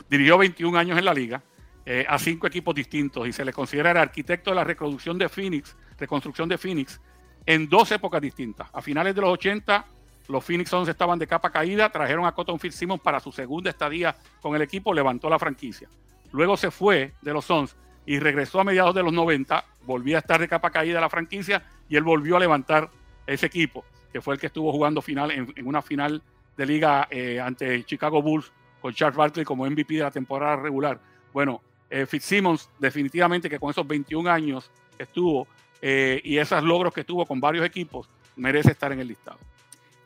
Dirigió 0.08 0.38
21 0.38 0.76
años 0.76 0.98
en 0.98 1.04
la 1.04 1.14
liga 1.14 1.42
eh, 1.84 2.04
a 2.08 2.18
cinco 2.18 2.46
equipos 2.46 2.74
distintos 2.74 3.28
y 3.28 3.32
se 3.32 3.44
le 3.44 3.52
considera 3.52 3.90
el 3.90 3.98
arquitecto 3.98 4.50
de 4.50 4.56
la 4.56 4.64
reconstrucción 4.64 5.18
de 5.18 5.28
Phoenix, 5.28 5.76
reconstrucción 5.98 6.48
de 6.48 6.58
Phoenix 6.58 7.00
en 7.46 7.68
dos 7.68 7.92
épocas 7.92 8.20
distintas. 8.20 8.68
A 8.72 8.80
finales 8.80 9.14
de 9.14 9.20
los 9.20 9.30
80, 9.30 9.84
los 10.28 10.44
Phoenix 10.44 10.70
Suns 10.70 10.88
estaban 10.88 11.18
de 11.18 11.26
capa 11.26 11.50
caída, 11.50 11.90
trajeron 11.90 12.24
a 12.24 12.32
Cotton 12.32 12.58
Fitzsimmons 12.58 13.02
para 13.02 13.20
su 13.20 13.30
segunda 13.32 13.70
estadía 13.70 14.16
con 14.40 14.56
el 14.56 14.62
equipo, 14.62 14.94
levantó 14.94 15.28
la 15.28 15.38
franquicia. 15.38 15.88
Luego 16.32 16.56
se 16.56 16.70
fue 16.70 17.12
de 17.20 17.32
los 17.32 17.44
Suns 17.44 17.76
y 18.06 18.18
regresó 18.18 18.60
a 18.60 18.64
mediados 18.64 18.94
de 18.94 19.02
los 19.02 19.12
90, 19.12 19.62
volvía 19.84 20.16
a 20.16 20.20
estar 20.20 20.40
de 20.40 20.48
capa 20.48 20.70
caída 20.70 21.00
la 21.00 21.10
franquicia 21.10 21.62
y 21.88 21.96
él 21.96 22.02
volvió 22.02 22.36
a 22.36 22.40
levantar 22.40 22.90
ese 23.26 23.46
equipo, 23.46 23.84
que 24.10 24.22
fue 24.22 24.34
el 24.34 24.40
que 24.40 24.46
estuvo 24.46 24.72
jugando 24.72 25.02
final 25.02 25.30
en, 25.30 25.52
una 25.66 25.82
final 25.82 26.22
de 26.56 26.66
liga 26.66 27.08
eh, 27.10 27.40
ante 27.40 27.84
Chicago 27.84 28.22
Bulls 28.22 28.52
con 28.80 28.92
Charles 28.92 29.16
Barkley 29.16 29.44
como 29.44 29.68
MVP 29.68 29.94
de 29.94 30.02
la 30.02 30.10
temporada 30.10 30.56
regular. 30.56 31.00
Bueno, 31.32 31.60
eh, 31.88 32.06
Fitzsimmons 32.06 32.68
definitivamente 32.78 33.48
que 33.48 33.58
con 33.58 33.70
esos 33.70 33.86
21 33.86 34.30
años 34.30 34.70
estuvo 34.98 35.46
eh, 35.82 36.20
y 36.24 36.36
esos 36.38 36.62
logros 36.62 36.92
que 36.92 37.04
tuvo 37.04 37.26
con 37.26 37.40
varios 37.40 37.64
equipos, 37.64 38.08
merece 38.36 38.72
estar 38.72 38.92
en 38.92 39.00
el 39.00 39.08
listado. 39.08 39.38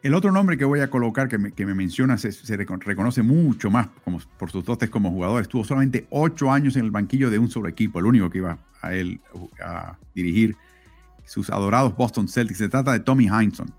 El 0.03 0.15
otro 0.15 0.31
nombre 0.31 0.59
que 0.59 0.67
voy 0.67 0.81
a 0.81 0.91
colocar, 0.91 1.29
que 1.29 1.39
me, 1.39 1.53
que 1.53 1.65
me 1.65 1.75
mencionas, 1.75 2.21
se, 2.21 2.57
reconoce 2.57 3.23
mucho 3.23 3.71
más 3.71 3.89
como, 4.05 4.21
por 4.39 4.51
sus 4.51 4.63
dotes 4.63 4.91
como 4.91 5.11
jugador. 5.11 5.41
Estuvo 5.41 5.65
solamente 5.65 6.07
ocho 6.11 6.51
años 6.51 6.77
en 6.77 6.85
el 6.85 6.91
banquillo 6.91 7.31
de 7.31 7.39
un 7.39 7.51
solo 7.51 7.69
equipo, 7.69 8.01
el 8.01 8.05
único 8.05 8.29
que 8.29 8.39
iba 8.39 8.59
a 8.83 8.95
él 8.95 9.21
a 9.63 9.97
dirigir 10.15 10.57
sus 11.25 11.49
adorados 11.49 11.97
Boston 11.97 12.29
Celtics. 12.29 12.59
Se 12.59 12.69
trata 12.69 12.93
de 12.93 13.01
Tommy 13.01 13.29
Heinsohn. 13.29 13.73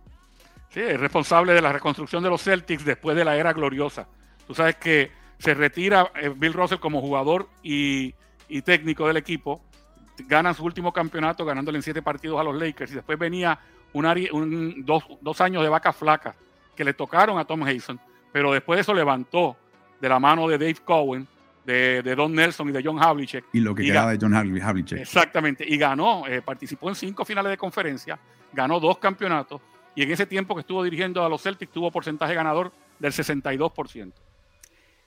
Sí, 0.70 0.80
es 0.80 1.00
responsable 1.00 1.54
de 1.54 1.62
la 1.62 1.72
reconstrucción 1.72 2.24
de 2.24 2.30
los 2.30 2.42
Celtics 2.42 2.84
después 2.84 3.16
de 3.16 3.24
la 3.24 3.38
era 3.38 3.54
gloriosa. 3.54 4.08
Tú 4.48 4.54
sabes 4.54 4.76
que 4.76 5.12
se 5.40 5.54
retira 5.54 6.12
eh, 6.16 6.32
Bill 6.36 6.54
Russell 6.54 6.80
como 6.80 7.02
jugador 7.02 7.50
y, 7.64 8.14
y 8.48 8.62
técnico 8.62 9.08
del 9.08 9.18
equipo 9.18 9.62
ganan 10.28 10.56
su 10.56 10.64
último 10.64 10.94
campeonato 10.94 11.46
ganándole 11.46 11.78
en 11.78 11.84
siete 11.84 12.02
partidos 12.02 12.40
a 12.40 12.44
los 12.44 12.56
Lakers 12.56 12.92
y 12.92 12.96
después 12.96 13.20
venía 13.20 13.60
un, 13.94 14.84
dos, 14.86 15.42
años 15.42 15.64
de 15.64 15.70
vaca 15.70 15.94
flaca 15.94 16.36
que 16.76 16.84
le 16.84 16.94
tocaron 16.94 17.40
a 17.40 17.46
Tom 17.46 17.64
Hazen, 17.64 18.00
pero 18.32 18.52
después 18.52 18.78
de 18.78 18.82
eso 18.82 18.94
levantó 18.94 19.56
de 20.02 20.10
la 20.10 20.20
mano 20.20 20.48
de 20.48 20.58
Dave 20.58 20.76
Cohen, 20.84 21.28
de, 21.66 22.02
Don 22.16 22.34
Nelson 22.34 22.70
y 22.70 22.72
de 22.74 22.84
John 22.84 23.02
Havlicek. 23.02 23.46
Y 23.54 23.62
lo 23.62 23.74
que 23.74 23.84
queda 23.84 24.10
de 24.10 24.18
John 24.20 24.34
Havlicek. 24.36 25.00
Exactamente, 25.00 25.66
y 25.68 25.78
ganó, 25.78 26.28
eh, 26.28 26.42
participó 26.42 26.90
en 26.90 26.96
cinco 26.96 27.24
finales 27.24 27.52
de 27.52 27.58
conferencia, 27.58 28.20
ganó 28.52 28.80
dos 28.80 28.98
campeonatos 28.98 29.62
y 29.96 30.04
en 30.04 30.12
ese 30.12 30.26
tiempo 30.26 30.56
que 30.56 30.62
estuvo 30.62 30.84
dirigiendo 30.84 31.24
a 31.24 31.30
los 31.30 31.42
Celtics 31.42 31.72
tuvo 31.72 31.90
porcentaje 31.90 32.34
ganador 32.34 32.74
del 33.00 33.14
62%. 33.14 34.12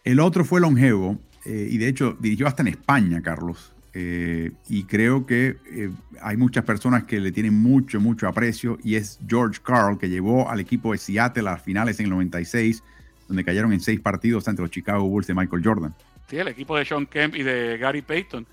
El 0.04 0.20
otro 0.20 0.44
fue 0.44 0.60
longevo 0.60 1.18
eh, 1.44 1.68
y 1.70 1.78
de 1.78 1.88
hecho 1.88 2.16
dirigió 2.18 2.46
hasta 2.46 2.62
en 2.62 2.68
España, 2.68 3.22
Carlos. 3.22 3.72
Eh, 3.94 4.52
y 4.68 4.84
creo 4.84 5.26
que 5.26 5.56
eh, 5.66 5.90
hay 6.20 6.36
muchas 6.36 6.64
personas 6.64 7.04
que 7.04 7.20
le 7.20 7.32
tienen 7.32 7.54
mucho, 7.54 8.00
mucho 8.00 8.28
aprecio 8.28 8.78
y 8.84 8.94
es 8.96 9.18
George 9.26 9.60
Carl, 9.62 9.98
que 9.98 10.08
llevó 10.08 10.48
al 10.48 10.60
equipo 10.60 10.92
de 10.92 10.98
Seattle 10.98 11.48
a 11.48 11.52
las 11.52 11.62
finales 11.62 11.98
en 11.98 12.04
el 12.04 12.10
96, 12.10 12.82
donde 13.26 13.44
cayeron 13.44 13.72
en 13.72 13.80
seis 13.80 14.00
partidos 14.00 14.46
ante 14.46 14.62
los 14.62 14.70
Chicago 14.70 15.08
Bulls 15.08 15.26
de 15.26 15.34
Michael 15.34 15.62
Jordan. 15.64 15.94
Sí, 16.28 16.36
el 16.38 16.48
equipo 16.48 16.76
de 16.76 16.84
Sean 16.84 17.06
Kemp 17.06 17.34
y 17.34 17.42
de 17.42 17.78
Gary 17.78 18.02
Payton. 18.02 18.46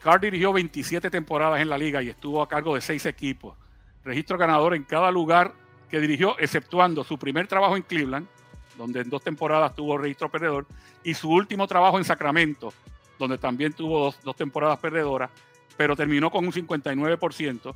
Carl 0.00 0.20
dirigió 0.20 0.52
27 0.52 1.10
temporadas 1.10 1.60
en 1.60 1.68
la 1.68 1.78
liga 1.78 2.02
y 2.02 2.08
estuvo 2.08 2.42
a 2.42 2.48
cargo 2.48 2.74
de 2.74 2.80
seis 2.80 3.06
equipos. 3.06 3.56
Registro 4.04 4.38
ganador 4.38 4.74
en 4.74 4.84
cada 4.84 5.10
lugar 5.10 5.54
que 5.90 5.98
dirigió, 5.98 6.38
exceptuando 6.38 7.02
su 7.02 7.18
primer 7.18 7.48
trabajo 7.48 7.76
en 7.76 7.82
Cleveland, 7.82 8.26
donde 8.80 9.00
en 9.00 9.10
dos 9.10 9.22
temporadas 9.22 9.74
tuvo 9.74 9.98
registro 9.98 10.30
perdedor, 10.30 10.66
y 11.04 11.12
su 11.12 11.30
último 11.30 11.66
trabajo 11.66 11.98
en 11.98 12.04
Sacramento, 12.04 12.72
donde 13.18 13.36
también 13.36 13.74
tuvo 13.74 14.14
dos, 14.24 14.36
temporadas 14.36 14.78
perdedoras, 14.78 15.30
pero 15.76 15.94
terminó 15.94 16.30
con 16.30 16.46
un 16.46 16.50
59%. 16.50 17.74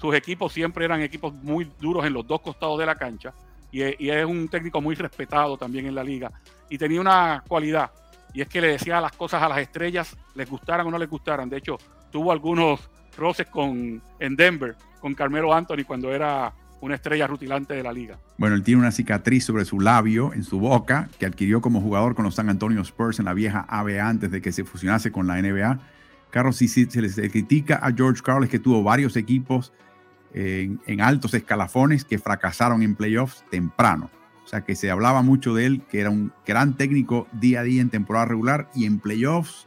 Sus 0.00 0.14
equipos 0.14 0.54
siempre 0.54 0.86
eran 0.86 1.02
equipos 1.02 1.34
muy 1.34 1.70
duros 1.78 2.06
en 2.06 2.14
los 2.14 2.26
dos 2.26 2.40
costados 2.40 2.78
de 2.78 2.86
la 2.86 2.94
cancha 2.94 3.34
y, 3.70 3.82
es 3.82 4.24
un 4.24 4.48
técnico 4.48 4.80
muy 4.80 4.94
respetado 4.94 5.58
también 5.58 5.86
en 5.86 5.94
la 5.94 6.02
liga. 6.02 6.32
Y 6.70 6.78
tenía 6.78 7.02
una 7.02 7.44
cualidad, 7.46 7.90
y 8.32 8.40
es 8.40 8.48
que 8.48 8.62
le 8.62 8.68
decía 8.68 8.98
las 8.98 9.12
cosas 9.12 9.42
a 9.42 9.50
las 9.50 9.58
estrellas, 9.58 10.16
les 10.34 10.48
gustaran 10.48 10.86
o 10.86 10.90
no 10.90 10.96
les 10.96 11.10
gustaran. 11.10 11.50
De 11.50 11.58
hecho, 11.58 11.76
tuvo 12.10 12.32
algunos 12.32 12.80
roces 13.18 13.46
con, 13.48 14.02
en 14.18 14.36
Denver 14.36 14.74
con 15.00 15.14
Carmelo 15.14 15.52
Anthony 15.52 15.84
cuando 15.86 16.10
era 16.14 16.54
una 16.80 16.94
estrella 16.94 17.26
rutilante 17.26 17.74
de 17.74 17.82
la 17.82 17.92
liga. 17.92 18.18
Bueno, 18.38 18.54
él 18.54 18.62
tiene 18.62 18.80
una 18.80 18.92
cicatriz 18.92 19.44
sobre 19.44 19.64
su 19.64 19.80
labio, 19.80 20.32
en 20.32 20.44
su 20.44 20.58
boca, 20.58 21.08
que 21.18 21.26
adquirió 21.26 21.60
como 21.60 21.80
jugador 21.80 22.14
con 22.14 22.24
los 22.24 22.34
San 22.34 22.48
Antonio 22.48 22.80
Spurs 22.82 23.18
en 23.18 23.24
la 23.24 23.34
vieja 23.34 23.66
ABA 23.68 24.06
antes 24.06 24.30
de 24.30 24.40
que 24.40 24.52
se 24.52 24.64
fusionase 24.64 25.10
con 25.10 25.26
la 25.26 25.40
NBA. 25.40 25.80
Carlos, 26.30 26.56
si 26.56 26.68
se 26.68 27.00
les 27.00 27.16
critica 27.30 27.76
a 27.76 27.92
George 27.92 28.22
Carlos 28.22 28.50
que 28.50 28.58
tuvo 28.58 28.82
varios 28.82 29.16
equipos 29.16 29.72
en, 30.34 30.80
en, 30.86 31.00
altos 31.00 31.32
escalafones 31.32 32.04
que 32.04 32.18
fracasaron 32.18 32.82
en 32.82 32.94
playoffs 32.94 33.44
temprano. 33.50 34.10
O 34.44 34.48
sea, 34.48 34.60
que 34.60 34.76
se 34.76 34.90
hablaba 34.90 35.22
mucho 35.22 35.54
de 35.54 35.66
él, 35.66 35.82
que 35.90 36.00
era 36.00 36.10
un 36.10 36.32
gran 36.46 36.76
técnico 36.76 37.26
día 37.32 37.60
a 37.60 37.62
día 37.62 37.80
en 37.80 37.90
temporada 37.90 38.26
regular 38.26 38.70
y 38.74 38.84
en 38.84 39.00
playoffs 39.00 39.66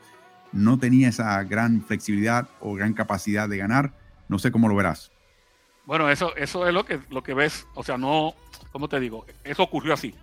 no 0.52 0.80
tenía 0.80 1.10
esa 1.10 1.44
gran 1.44 1.82
flexibilidad 1.82 2.50
o 2.60 2.74
gran 2.76 2.94
capacidad 2.94 3.50
de 3.50 3.58
ganar. 3.58 3.94
No 4.28 4.40
sé 4.40 4.52
cómo 4.52 4.70
lo 4.70 4.76
verás. 4.76 5.12
Bueno, 5.90 6.08
eso, 6.08 6.36
eso 6.36 6.68
es 6.68 6.72
lo 6.72 6.86
que, 6.86 7.00
lo 7.10 7.24
que 7.24 7.34
ves, 7.34 7.66
o 7.74 7.84
sea, 7.84 7.98
no, 7.98 8.36
¿cómo 8.72 8.88
te 8.88 9.00
digo? 9.00 9.26
Eso 9.44 9.64
ocurrió 9.64 9.96
así. 9.96 10.14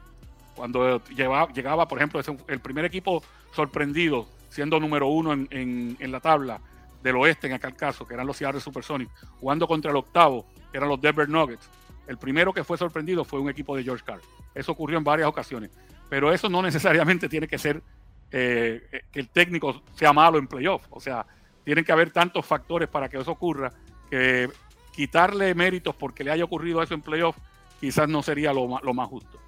Cuando 0.54 1.02
llegaba, 1.06 1.52
llegaba 1.52 1.88
por 1.88 1.98
ejemplo, 1.98 2.20
el 2.46 2.60
primer 2.60 2.84
equipo 2.84 3.20
sorprendido, 3.50 4.28
siendo 4.48 4.78
número 4.78 5.08
uno 5.08 5.32
en, 5.32 5.96
la 5.98 6.20
tabla 6.20 6.60
del 7.02 7.16
oeste 7.16 7.48
en 7.48 7.54
aquel 7.54 7.74
caso, 7.74 8.06
que 8.06 8.14
eran 8.14 8.28
los 8.28 8.36
Seattle 8.36 8.60
Supersonics, 8.60 9.10
jugando 9.40 9.66
contra 9.66 9.90
el 9.90 9.96
octavo, 9.96 10.46
que 10.70 10.76
eran 10.76 10.88
los 10.88 11.00
Denver 11.00 11.28
Nuggets. 11.28 11.68
El 12.06 12.16
primero 12.16 12.52
que 12.52 12.62
fue 12.62 12.78
sorprendido 12.78 13.24
fue 13.24 13.40
un 13.40 13.50
equipo 13.50 13.74
de 13.74 13.82
George 13.82 14.04
Carl. 14.06 14.20
Eso 14.54 14.70
ocurrió 14.70 14.98
en 14.98 15.02
varias 15.02 15.28
ocasiones. 15.28 15.72
Pero 16.08 16.32
eso 16.32 16.48
no 16.48 16.62
necesariamente 16.62 17.28
tiene 17.28 17.48
que 17.48 17.58
ser 17.58 17.82
eh, 18.30 19.02
que 19.10 19.18
el 19.18 19.30
técnico 19.30 19.82
sea 19.96 20.12
malo 20.12 20.38
en 20.38 20.46
playoff. 20.46 20.86
O 20.90 21.00
sea, 21.00 21.26
tienen 21.64 21.84
que 21.84 21.90
haber 21.90 22.12
tantos 22.12 22.46
factores 22.46 22.88
para 22.88 23.08
que 23.08 23.18
eso 23.18 23.32
ocurra 23.32 23.72
que 24.08 24.48
quitarle 24.96 25.54
méritos 25.54 25.94
porque 25.94 26.24
le 26.24 26.30
haya 26.30 26.44
ocurrido 26.44 26.82
eso 26.82 26.94
en 26.94 27.02
playoff 27.02 27.36
quizás 27.78 28.08
no 28.08 28.22
sería 28.22 28.52
lo, 28.54 28.66
más 28.66 29.08
justo. 29.08 29.38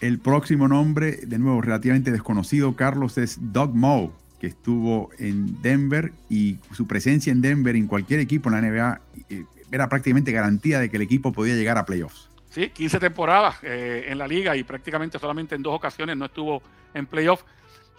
El 0.00 0.18
próximo 0.18 0.66
nombre, 0.68 1.12
de 1.12 1.38
nuevo, 1.38 1.62
relativamente 1.62 2.10
desconocido, 2.10 2.74
Carlos, 2.74 3.16
es 3.16 3.38
Doug 3.52 3.74
Moe, 3.74 4.10
que 4.40 4.48
estuvo 4.48 5.10
en 5.18 5.62
Denver 5.62 6.12
y 6.28 6.58
su 6.72 6.86
presencia 6.86 7.32
en 7.32 7.40
Denver 7.40 7.76
en 7.76 7.86
cualquier 7.86 8.20
equipo 8.20 8.50
en 8.50 8.54
la 8.54 8.60
NBA 8.60 9.00
eh, 9.30 9.44
era 9.70 9.88
prácticamente 9.88 10.32
garantía 10.32 10.80
de 10.80 10.90
que 10.90 10.96
el 10.96 11.02
equipo 11.02 11.32
podía 11.32 11.54
llegar 11.54 11.78
a 11.78 11.86
playoffs. 11.86 12.28
Sí, 12.50 12.68
15 12.70 12.98
temporadas 12.98 13.56
eh, 13.62 14.06
en 14.08 14.18
la 14.18 14.26
liga 14.26 14.56
y 14.56 14.64
prácticamente 14.64 15.18
solamente 15.18 15.54
en 15.54 15.62
dos 15.62 15.74
ocasiones 15.74 16.16
no 16.16 16.26
estuvo 16.26 16.62
en 16.92 17.06
playoffs. 17.06 17.44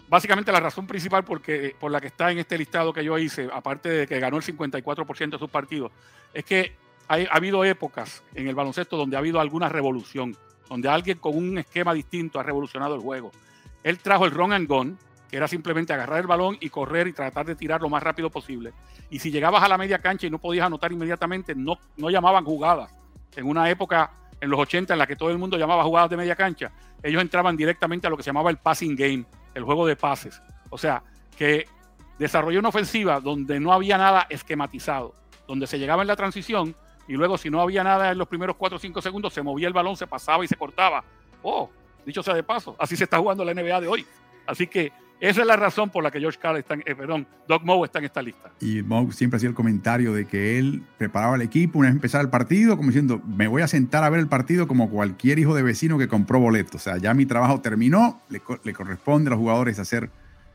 Básicamente 0.08 0.52
la 0.52 0.60
razón 0.60 0.86
principal 0.86 1.24
porque, 1.24 1.74
por 1.78 1.90
la 1.90 2.00
que 2.00 2.06
está 2.08 2.30
en 2.30 2.38
este 2.38 2.56
listado 2.56 2.92
que 2.92 3.04
yo 3.04 3.18
hice, 3.18 3.48
aparte 3.52 3.88
de 3.88 4.06
que 4.06 4.20
ganó 4.20 4.36
el 4.36 4.42
54% 4.42 5.30
de 5.30 5.38
sus 5.38 5.50
partidos, 5.50 5.92
es 6.32 6.44
que 6.44 6.72
ha 7.08 7.16
habido 7.30 7.64
épocas 7.64 8.22
en 8.34 8.48
el 8.48 8.54
baloncesto 8.54 8.96
donde 8.96 9.16
ha 9.16 9.20
habido 9.20 9.40
alguna 9.40 9.68
revolución, 9.68 10.36
donde 10.68 10.88
alguien 10.88 11.18
con 11.18 11.36
un 11.36 11.58
esquema 11.58 11.94
distinto 11.94 12.38
ha 12.38 12.42
revolucionado 12.42 12.94
el 12.94 13.00
juego. 13.00 13.32
Él 13.82 13.98
trajo 13.98 14.26
el 14.26 14.32
run 14.32 14.52
and 14.52 14.68
gun, 14.68 14.98
que 15.30 15.36
era 15.36 15.48
simplemente 15.48 15.92
agarrar 15.92 16.20
el 16.20 16.26
balón 16.26 16.56
y 16.60 16.68
correr 16.68 17.06
y 17.06 17.12
tratar 17.12 17.46
de 17.46 17.54
tirar 17.54 17.80
lo 17.80 17.88
más 17.88 18.02
rápido 18.02 18.30
posible. 18.30 18.72
Y 19.10 19.18
si 19.18 19.30
llegabas 19.30 19.62
a 19.62 19.68
la 19.68 19.78
media 19.78 19.98
cancha 19.98 20.26
y 20.26 20.30
no 20.30 20.38
podías 20.38 20.66
anotar 20.66 20.92
inmediatamente, 20.92 21.54
no, 21.54 21.78
no 21.96 22.10
llamaban 22.10 22.44
jugadas. 22.44 22.92
En 23.36 23.46
una 23.46 23.70
época, 23.70 24.10
en 24.40 24.50
los 24.50 24.60
80, 24.60 24.92
en 24.92 24.98
la 24.98 25.06
que 25.06 25.16
todo 25.16 25.30
el 25.30 25.38
mundo 25.38 25.56
llamaba 25.56 25.84
jugadas 25.84 26.10
de 26.10 26.16
media 26.16 26.36
cancha, 26.36 26.70
ellos 27.02 27.22
entraban 27.22 27.56
directamente 27.56 28.06
a 28.06 28.10
lo 28.10 28.16
que 28.16 28.22
se 28.22 28.28
llamaba 28.28 28.50
el 28.50 28.58
passing 28.58 28.96
game, 28.96 29.24
el 29.54 29.64
juego 29.64 29.86
de 29.86 29.96
pases. 29.96 30.42
O 30.70 30.76
sea, 30.78 31.02
que 31.36 31.66
desarrolló 32.18 32.58
una 32.58 32.70
ofensiva 32.70 33.20
donde 33.20 33.60
no 33.60 33.72
había 33.72 33.96
nada 33.96 34.26
esquematizado, 34.28 35.14
donde 35.46 35.66
se 35.66 35.78
llegaba 35.78 36.02
en 36.02 36.08
la 36.08 36.16
transición 36.16 36.74
y 37.08 37.14
luego 37.14 37.38
si 37.38 37.50
no 37.50 37.60
había 37.60 37.82
nada 37.82 38.12
en 38.12 38.18
los 38.18 38.28
primeros 38.28 38.54
4 38.56 38.76
o 38.76 38.78
5 38.78 39.02
segundos, 39.02 39.34
se 39.34 39.42
movía 39.42 39.66
el 39.66 39.72
balón, 39.72 39.96
se 39.96 40.06
pasaba 40.06 40.44
y 40.44 40.48
se 40.48 40.54
cortaba. 40.54 41.02
Oh, 41.42 41.70
dicho 42.06 42.22
sea 42.22 42.34
de 42.34 42.42
paso, 42.42 42.76
así 42.78 42.96
se 42.96 43.04
está 43.04 43.18
jugando 43.18 43.44
la 43.44 43.54
NBA 43.54 43.80
de 43.80 43.88
hoy. 43.88 44.06
Así 44.46 44.66
que 44.66 44.92
Esa 45.20 45.40
es 45.40 45.46
la 45.48 45.56
razón 45.56 45.90
por 45.90 46.04
la 46.04 46.12
que 46.12 46.20
George 46.20 46.38
Carl 46.40 46.58
está, 46.58 46.74
en, 46.74 46.84
eh, 46.86 46.94
perdón, 46.94 47.26
Doc 47.48 47.64
Moe 47.64 47.84
está 47.84 47.98
en 47.98 48.04
esta 48.04 48.22
lista. 48.22 48.52
Y 48.60 48.82
Moe 48.82 49.10
siempre 49.12 49.38
hacía 49.38 49.48
el 49.48 49.54
comentario 49.54 50.12
de 50.12 50.26
que 50.26 50.60
él 50.60 50.82
preparaba 50.96 51.34
el 51.34 51.42
equipo 51.42 51.80
una 51.80 51.88
vez 51.88 51.96
empezar 51.96 52.20
el 52.20 52.30
partido, 52.30 52.76
como 52.76 52.90
diciendo, 52.90 53.20
me 53.26 53.48
voy 53.48 53.62
a 53.62 53.68
sentar 53.68 54.04
a 54.04 54.10
ver 54.10 54.20
el 54.20 54.28
partido 54.28 54.68
como 54.68 54.88
cualquier 54.90 55.40
hijo 55.40 55.56
de 55.56 55.64
vecino 55.64 55.98
que 55.98 56.06
compró 56.06 56.38
boleto. 56.38 56.76
O 56.76 56.80
sea, 56.80 56.98
ya 56.98 57.14
mi 57.14 57.26
trabajo 57.26 57.60
terminó, 57.60 58.20
le, 58.28 58.72
corresponde 58.72 59.28
a 59.28 59.30
los 59.30 59.40
jugadores 59.40 59.80
hacer 59.80 60.08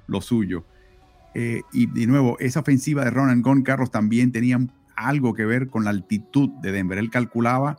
lo 0.07 0.21
suyo. 0.21 0.63
Eh, 1.33 1.63
y 1.73 1.87
de 1.87 2.07
nuevo, 2.07 2.37
esa 2.39 2.61
ofensiva 2.61 3.03
de 3.03 3.11
Ronald 3.11 3.43
Gunn, 3.43 3.63
Carlos, 3.63 3.91
también 3.91 4.31
tenía 4.31 4.59
algo 5.07 5.33
que 5.33 5.45
ver 5.45 5.67
con 5.67 5.83
la 5.83 5.89
altitud 5.89 6.49
de 6.61 6.71
Denver. 6.71 6.97
Él 6.97 7.09
calculaba 7.09 7.77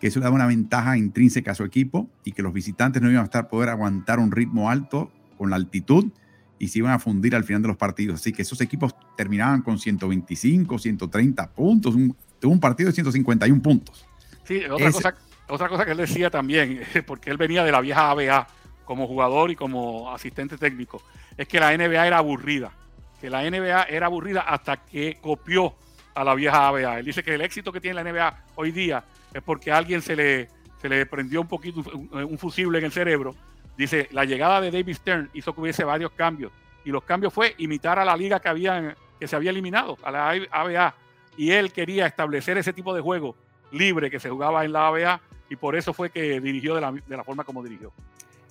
que 0.00 0.08
eso 0.08 0.18
le 0.18 0.24
daba 0.24 0.36
una 0.36 0.46
ventaja 0.46 0.96
intrínseca 0.98 1.52
a 1.52 1.54
su 1.54 1.64
equipo 1.64 2.08
y 2.24 2.32
que 2.32 2.42
los 2.42 2.52
visitantes 2.52 3.00
no 3.02 3.10
iban 3.10 3.22
a 3.22 3.24
estar 3.24 3.48
poder 3.48 3.70
aguantar 3.70 4.18
un 4.18 4.30
ritmo 4.30 4.70
alto 4.70 5.10
con 5.38 5.50
la 5.50 5.56
altitud 5.56 6.10
y 6.58 6.68
se 6.68 6.78
iban 6.78 6.92
a 6.92 6.98
fundir 6.98 7.34
al 7.34 7.44
final 7.44 7.62
de 7.62 7.68
los 7.68 7.76
partidos. 7.76 8.20
Así 8.20 8.32
que 8.32 8.42
esos 8.42 8.60
equipos 8.60 8.94
terminaban 9.16 9.62
con 9.62 9.78
125, 9.78 10.78
130 10.78 11.50
puntos. 11.52 11.94
tuvo 12.38 12.52
un 12.52 12.60
partido 12.60 12.88
de 12.88 12.94
151 12.94 13.62
puntos. 13.62 14.06
Sí, 14.44 14.62
otra, 14.64 14.92
cosa, 14.92 15.14
otra 15.48 15.68
cosa 15.68 15.84
que 15.84 15.92
él 15.92 15.98
decía 15.98 16.30
también, 16.30 16.80
porque 17.06 17.30
él 17.30 17.36
venía 17.36 17.64
de 17.64 17.72
la 17.72 17.80
vieja 17.80 18.10
ABA 18.10 18.46
como 18.84 19.06
jugador 19.06 19.50
y 19.50 19.56
como 19.56 20.12
asistente 20.12 20.56
técnico, 20.56 21.02
es 21.36 21.48
que 21.48 21.58
la 21.58 21.76
NBA 21.76 22.06
era 22.06 22.18
aburrida. 22.18 22.72
Que 23.20 23.30
la 23.30 23.42
NBA 23.42 23.84
era 23.84 24.06
aburrida 24.06 24.42
hasta 24.42 24.76
que 24.76 25.18
copió 25.20 25.74
a 26.16 26.24
la 26.24 26.34
vieja 26.34 26.66
ABA. 26.66 26.98
Él 26.98 27.04
dice 27.04 27.22
que 27.22 27.34
el 27.34 27.42
éxito 27.42 27.72
que 27.72 27.80
tiene 27.80 28.02
la 28.02 28.10
NBA 28.10 28.44
hoy 28.56 28.72
día 28.72 29.04
es 29.32 29.42
porque 29.42 29.70
a 29.70 29.76
alguien 29.76 30.02
se 30.02 30.16
le, 30.16 30.48
se 30.80 30.88
le 30.88 31.06
prendió 31.06 31.40
un 31.40 31.46
poquito 31.46 31.84
un 31.90 32.38
fusible 32.38 32.78
en 32.78 32.86
el 32.86 32.92
cerebro 32.92 33.36
Dice, 33.76 34.08
la 34.12 34.24
llegada 34.24 34.60
de 34.60 34.70
David 34.70 34.94
Stern 34.94 35.30
hizo 35.34 35.54
que 35.54 35.60
hubiese 35.60 35.84
varios 35.84 36.10
cambios. 36.12 36.50
Y 36.84 36.90
los 36.90 37.04
cambios 37.04 37.32
fue 37.32 37.54
imitar 37.58 37.98
a 37.98 38.04
la 38.04 38.16
liga 38.16 38.40
que, 38.40 38.94
que 39.20 39.28
se 39.28 39.36
había 39.36 39.50
eliminado, 39.50 39.98
a 40.02 40.10
la 40.10 40.30
ABA. 40.50 40.94
Y 41.36 41.50
él 41.50 41.72
quería 41.72 42.06
establecer 42.06 42.56
ese 42.56 42.72
tipo 42.72 42.94
de 42.94 43.02
juego 43.02 43.36
libre 43.72 44.10
que 44.10 44.20
se 44.20 44.30
jugaba 44.30 44.64
en 44.64 44.72
la 44.72 44.86
ABA. 44.86 45.20
Y 45.50 45.56
por 45.56 45.76
eso 45.76 45.92
fue 45.92 46.10
que 46.10 46.40
dirigió 46.40 46.74
de 46.74 46.80
la, 46.80 46.92
de 46.92 47.16
la 47.16 47.24
forma 47.24 47.44
como 47.44 47.62
dirigió. 47.62 47.92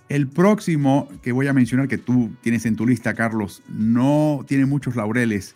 El 0.08 0.28
próximo 0.28 1.10
que 1.24 1.32
voy 1.32 1.48
a 1.48 1.54
mencionar 1.54 1.88
que 1.88 1.98
tú 1.98 2.32
tienes 2.42 2.66
en 2.68 2.76
tu 2.76 2.86
lista, 2.86 3.16
Carlos, 3.16 3.64
no 3.68 4.46
tiene 4.48 4.68
muchos 4.68 4.96
laureles, 4.96 5.56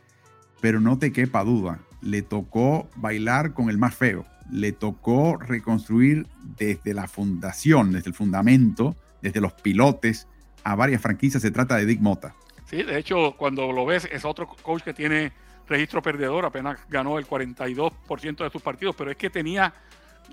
pero 0.59 0.79
no 0.79 0.97
te 0.97 1.11
quepa 1.11 1.43
duda. 1.43 1.79
Le 2.01 2.21
tocó 2.21 2.89
bailar 2.95 3.53
con 3.53 3.69
el 3.69 3.77
más 3.77 3.95
feo. 3.95 4.25
Le 4.51 4.71
tocó 4.71 5.37
reconstruir 5.37 6.27
desde 6.57 6.93
la 6.93 7.07
fundación, 7.07 7.91
desde 7.91 8.09
el 8.09 8.15
fundamento, 8.15 8.95
desde 9.21 9.41
los 9.41 9.53
pilotes 9.53 10.27
a 10.63 10.75
varias 10.75 11.01
franquicias. 11.01 11.41
Se 11.41 11.51
trata 11.51 11.75
de 11.75 11.85
Dick 11.85 12.01
Mota. 12.01 12.35
Sí, 12.65 12.83
de 12.83 12.97
hecho, 12.97 13.35
cuando 13.37 13.71
lo 13.71 13.85
ves, 13.85 14.07
es 14.11 14.25
otro 14.25 14.47
coach 14.47 14.83
que 14.83 14.93
tiene 14.93 15.31
registro 15.67 16.01
perdedor, 16.01 16.45
apenas 16.45 16.79
ganó 16.89 17.19
el 17.19 17.27
42% 17.27 18.43
de 18.43 18.49
sus 18.49 18.61
partidos, 18.61 18.95
pero 18.95 19.11
es 19.11 19.17
que 19.17 19.29
tenía 19.29 19.73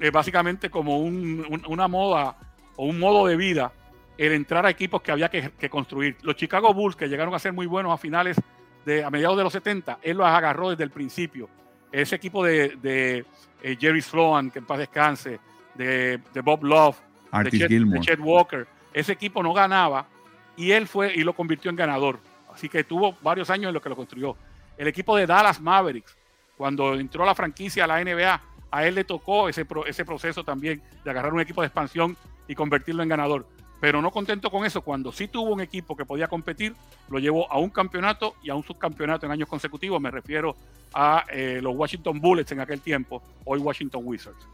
eh, 0.00 0.10
básicamente 0.10 0.70
como 0.70 0.98
una 0.98 1.88
moda 1.88 2.36
o 2.76 2.86
un 2.86 2.98
modo 2.98 3.26
de 3.26 3.36
vida 3.36 3.72
el 4.18 4.32
entrar 4.32 4.64
a 4.64 4.70
equipos 4.70 5.02
que 5.02 5.12
había 5.12 5.28
que, 5.28 5.70
construir. 5.70 6.16
Los 6.22 6.36
Chicago 6.36 6.72
Bulls, 6.72 6.96
que 6.96 7.08
llegaron 7.08 7.34
a 7.34 7.38
ser 7.38 7.52
muy 7.52 7.66
buenos 7.66 7.92
a 7.92 7.98
finales 7.98 8.36
de, 8.86 9.04
a 9.04 9.10
mediados 9.10 9.36
de 9.36 9.42
los 9.42 9.52
70, 9.52 9.98
él 10.00 10.16
los 10.16 10.26
agarró 10.26 10.70
desde 10.70 10.84
el 10.84 10.90
principio. 10.90 11.50
Ese 11.90 12.14
equipo 12.14 12.44
de, 12.44 13.24
eh, 13.62 13.76
Jerry 13.78 14.00
Sloan, 14.00 14.50
que 14.50 14.60
en 14.60 14.64
paz 14.64 14.78
descanse, 14.78 15.40
de, 15.74 16.20
Bob 16.42 16.64
Love, 16.64 16.96
de 17.42 18.00
Chet 18.00 18.20
Walker, 18.20 18.66
ese 18.94 19.12
equipo 19.12 19.42
no 19.42 19.52
ganaba 19.52 20.06
y 20.56 20.70
él 20.70 20.86
fue 20.86 21.12
y 21.14 21.22
lo 21.22 21.34
convirtió 21.34 21.68
en 21.68 21.76
ganador. 21.76 22.20
Así 22.54 22.68
que 22.68 22.84
tuvo 22.84 23.16
varios 23.20 23.50
años 23.50 23.68
en 23.68 23.74
lo 23.74 23.82
que 23.82 23.88
lo 23.88 23.96
construyó. 23.96 24.36
El 24.78 24.86
equipo 24.86 25.16
de 25.16 25.26
Dallas 25.26 25.60
Mavericks, 25.60 26.16
cuando 26.56 26.94
entró 26.94 27.26
la 27.26 27.34
franquicia 27.34 27.84
a 27.84 27.86
la 27.88 28.02
NBA, 28.02 28.40
a 28.70 28.86
él 28.86 28.94
le 28.94 29.04
tocó 29.04 29.48
ese, 29.48 29.66
ese 29.86 30.04
proceso 30.04 30.44
también 30.44 30.80
de 31.04 31.10
agarrar 31.10 31.34
un 31.34 31.40
equipo 31.40 31.60
de 31.60 31.66
expansión 31.66 32.16
y 32.46 32.54
convertirlo 32.54 33.02
en 33.02 33.08
ganador. 33.08 33.46
Pero 33.80 34.00
no 34.00 34.10
contento 34.10 34.50
con 34.50 34.64
eso, 34.64 34.80
cuando 34.80 35.12
sí 35.12 35.28
tuvo 35.28 35.52
un 35.52 35.60
equipo 35.60 35.96
que 35.96 36.04
podía 36.04 36.28
competir, 36.28 36.74
lo 37.10 37.18
llevó 37.18 37.50
a 37.52 37.58
un 37.58 37.70
campeonato 37.70 38.34
y 38.42 38.50
a 38.50 38.54
un 38.54 38.62
subcampeonato 38.62 39.26
en 39.26 39.32
años 39.32 39.48
consecutivos. 39.48 40.00
Me 40.00 40.10
refiero 40.10 40.56
a 40.94 41.24
eh, 41.30 41.60
los 41.62 41.76
Washington 41.76 42.20
Bullets 42.20 42.52
en 42.52 42.60
aquel 42.60 42.80
tiempo, 42.80 43.22
hoy 43.44 43.58
Washington 43.58 44.02
Wizards. 44.04 44.48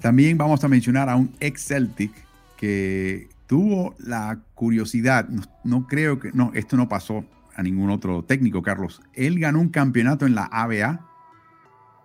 También 0.00 0.36
vamos 0.36 0.62
a 0.64 0.68
mencionar 0.68 1.08
a 1.08 1.16
un 1.16 1.32
ex 1.40 1.66
Celtic 1.66 2.12
que 2.56 3.28
tuvo 3.46 3.94
la 3.98 4.38
curiosidad, 4.54 5.28
no, 5.64 5.86
creo 5.86 6.18
que, 6.18 6.32
no, 6.32 6.50
esto 6.54 6.76
no 6.76 6.88
pasó 6.88 7.24
a 7.54 7.62
ningún 7.62 7.90
otro 7.90 8.22
técnico, 8.22 8.62
Carlos. 8.62 9.00
Él 9.14 9.38
ganó 9.38 9.60
un 9.60 9.68
campeonato 9.68 10.26
en 10.26 10.34
la 10.34 10.44
ABA 10.44 11.00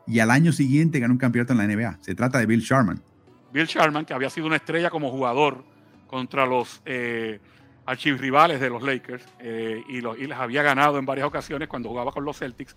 y 0.07 0.19
al 0.19 0.31
año 0.31 0.51
siguiente 0.51 0.99
ganó 0.99 1.13
un 1.13 1.17
campeonato 1.17 1.53
en 1.53 1.59
la 1.59 1.67
NBA. 1.67 1.97
Se 2.01 2.15
trata 2.15 2.39
de 2.39 2.45
Bill 2.45 2.61
Sharman. 2.61 3.01
Bill 3.51 3.65
Sharman, 3.65 4.05
que 4.05 4.13
había 4.13 4.29
sido 4.29 4.47
una 4.47 4.55
estrella 4.55 4.89
como 4.89 5.11
jugador 5.11 5.63
contra 6.13 6.45
los 6.45 6.81
eh, 6.85 7.39
archirrivales 7.85 8.59
de 8.59 8.69
los 8.69 8.83
Lakers 8.83 9.25
eh, 9.39 9.83
y, 9.87 9.97
y 9.97 10.27
les 10.27 10.37
había 10.37 10.61
ganado 10.61 10.99
en 10.99 11.05
varias 11.05 11.27
ocasiones 11.27 11.67
cuando 11.67 11.89
jugaba 11.89 12.11
con 12.11 12.23
los 12.23 12.37
Celtics, 12.37 12.75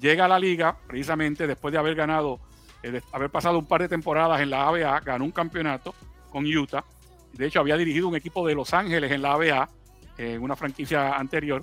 llega 0.00 0.24
a 0.24 0.28
la 0.28 0.38
liga 0.38 0.76
precisamente 0.86 1.46
después 1.46 1.72
de 1.72 1.78
haber 1.78 1.94
ganado, 1.94 2.40
eh, 2.82 2.90
de 2.90 3.02
haber 3.12 3.30
pasado 3.30 3.58
un 3.58 3.66
par 3.66 3.82
de 3.82 3.88
temporadas 3.88 4.40
en 4.40 4.50
la 4.50 4.66
ABA, 4.66 5.00
ganó 5.00 5.24
un 5.24 5.32
campeonato 5.32 5.94
con 6.30 6.46
Utah 6.46 6.84
de 7.32 7.46
hecho, 7.46 7.60
había 7.60 7.76
dirigido 7.76 8.08
un 8.08 8.16
equipo 8.16 8.46
de 8.46 8.54
Los 8.54 8.74
Ángeles 8.74 9.12
en 9.12 9.22
la 9.22 9.34
ABA, 9.34 9.68
en 10.16 10.42
una 10.42 10.56
franquicia 10.56 11.16
anterior. 11.16 11.62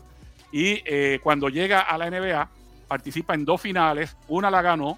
Y 0.51 0.81
eh, 0.85 1.19
cuando 1.21 1.49
llega 1.49 1.81
a 1.81 1.97
la 1.97 2.09
NBA, 2.09 2.49
participa 2.87 3.33
en 3.33 3.43
dos 3.43 3.59
finales, 3.61 4.15
una 4.27 4.49
la 4.49 4.61
ganó 4.61 4.97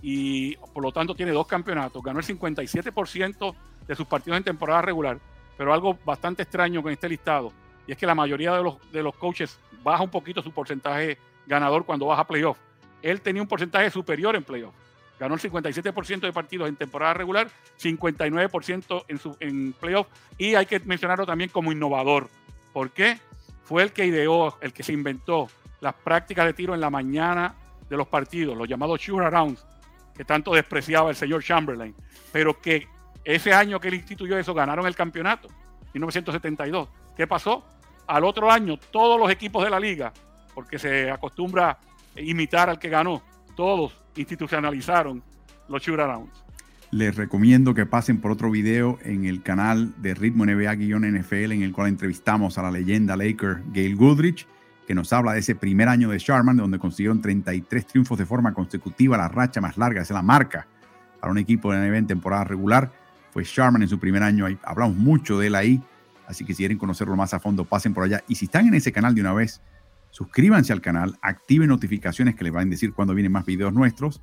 y 0.00 0.56
por 0.56 0.82
lo 0.82 0.92
tanto 0.92 1.14
tiene 1.14 1.32
dos 1.32 1.46
campeonatos. 1.46 2.02
Ganó 2.02 2.18
el 2.18 2.26
57% 2.26 3.54
de 3.86 3.94
sus 3.94 4.06
partidos 4.06 4.38
en 4.38 4.44
temporada 4.44 4.82
regular, 4.82 5.18
pero 5.58 5.74
algo 5.74 5.98
bastante 6.06 6.42
extraño 6.42 6.82
con 6.82 6.90
este 6.90 7.08
listado, 7.08 7.52
y 7.86 7.92
es 7.92 7.98
que 7.98 8.06
la 8.06 8.14
mayoría 8.14 8.54
de 8.54 8.62
los, 8.62 8.76
de 8.90 9.02
los 9.02 9.14
coaches 9.14 9.58
baja 9.82 10.02
un 10.02 10.10
poquito 10.10 10.42
su 10.42 10.52
porcentaje 10.52 11.18
ganador 11.46 11.84
cuando 11.84 12.06
baja 12.06 12.26
playoff. 12.26 12.56
Él 13.02 13.20
tenía 13.20 13.42
un 13.42 13.48
porcentaje 13.48 13.90
superior 13.90 14.34
en 14.34 14.44
playoff 14.44 14.74
ganó 15.18 15.34
el 15.34 15.40
57% 15.40 16.20
de 16.20 16.32
partidos 16.32 16.68
en 16.68 16.76
temporada 16.76 17.14
regular, 17.14 17.48
59% 17.80 19.04
en, 19.08 19.20
en 19.40 19.72
playoff. 19.72 20.06
Y 20.36 20.54
hay 20.54 20.66
que 20.66 20.80
mencionarlo 20.80 21.26
también 21.26 21.50
como 21.50 21.72
innovador. 21.72 22.28
¿Por 22.72 22.90
qué? 22.90 23.18
Fue 23.64 23.82
el 23.82 23.92
que 23.92 24.06
ideó, 24.06 24.56
el 24.60 24.72
que 24.72 24.82
se 24.82 24.92
inventó 24.92 25.48
las 25.80 25.94
prácticas 25.94 26.46
de 26.46 26.54
tiro 26.54 26.74
en 26.74 26.80
la 26.80 26.90
mañana 26.90 27.54
de 27.88 27.96
los 27.96 28.08
partidos, 28.08 28.56
los 28.56 28.68
llamados 28.68 29.00
shoot 29.00 29.20
arounds, 29.20 29.64
que 30.16 30.24
tanto 30.24 30.52
despreciaba 30.52 31.10
el 31.10 31.16
señor 31.16 31.42
Chamberlain, 31.42 31.94
pero 32.32 32.60
que 32.60 32.86
ese 33.28 33.52
año 33.52 33.78
que 33.78 33.88
él 33.88 33.94
instituyó 33.94 34.38
eso 34.38 34.54
ganaron 34.54 34.86
el 34.86 34.96
campeonato, 34.96 35.48
1972. 35.92 36.88
¿Qué 37.14 37.26
pasó? 37.26 37.62
Al 38.06 38.24
otro 38.24 38.50
año, 38.50 38.78
todos 38.90 39.20
los 39.20 39.30
equipos 39.30 39.62
de 39.62 39.68
la 39.68 39.78
liga, 39.78 40.14
porque 40.54 40.78
se 40.78 41.10
acostumbra 41.10 41.78
imitar 42.16 42.70
al 42.70 42.78
que 42.78 42.88
ganó, 42.88 43.22
todos 43.54 43.94
institucionalizaron 44.16 45.22
los 45.68 45.82
shootarounds. 45.82 46.42
Les 46.90 47.14
recomiendo 47.14 47.74
que 47.74 47.84
pasen 47.84 48.18
por 48.18 48.30
otro 48.30 48.50
video 48.50 48.98
en 49.02 49.26
el 49.26 49.42
canal 49.42 49.92
de 50.00 50.14
Ritmo 50.14 50.46
NBA-NFL 50.46 51.52
en 51.52 51.62
el 51.62 51.72
cual 51.72 51.88
entrevistamos 51.88 52.56
a 52.56 52.62
la 52.62 52.70
leyenda 52.70 53.14
Laker 53.14 53.62
Gail 53.74 53.94
Goodrich, 53.94 54.46
que 54.86 54.94
nos 54.94 55.12
habla 55.12 55.34
de 55.34 55.40
ese 55.40 55.54
primer 55.54 55.90
año 55.90 56.08
de 56.08 56.18
Sharman, 56.18 56.56
donde 56.56 56.78
consiguieron 56.78 57.20
33 57.20 57.86
triunfos 57.86 58.16
de 58.16 58.24
forma 58.24 58.54
consecutiva, 58.54 59.18
la 59.18 59.28
racha 59.28 59.60
más 59.60 59.76
larga, 59.76 60.00
esa 60.00 60.14
es 60.14 60.16
la 60.16 60.22
marca 60.22 60.66
para 61.20 61.30
un 61.30 61.36
equipo 61.36 61.70
de 61.70 61.78
NBA 61.78 61.98
en 61.98 62.06
temporada 62.06 62.44
regular. 62.44 62.90
Fue 63.30 63.44
Sharman 63.44 63.82
en 63.82 63.88
su 63.88 63.98
primer 63.98 64.22
año, 64.22 64.46
hablamos 64.62 64.96
mucho 64.96 65.38
de 65.38 65.48
él 65.48 65.54
ahí, 65.54 65.82
así 66.26 66.44
que 66.44 66.52
si 66.52 66.58
quieren 66.58 66.78
conocerlo 66.78 67.16
más 67.16 67.34
a 67.34 67.40
fondo, 67.40 67.64
pasen 67.64 67.94
por 67.94 68.04
allá. 68.04 68.22
Y 68.28 68.34
si 68.34 68.46
están 68.46 68.66
en 68.66 68.74
ese 68.74 68.92
canal 68.92 69.14
de 69.14 69.20
una 69.20 69.32
vez, 69.32 69.60
suscríbanse 70.10 70.72
al 70.72 70.80
canal, 70.80 71.18
activen 71.22 71.68
notificaciones 71.68 72.34
que 72.34 72.44
les 72.44 72.52
van 72.52 72.68
a 72.68 72.70
decir 72.70 72.92
cuando 72.92 73.14
vienen 73.14 73.32
más 73.32 73.44
videos 73.44 73.72
nuestros 73.72 74.20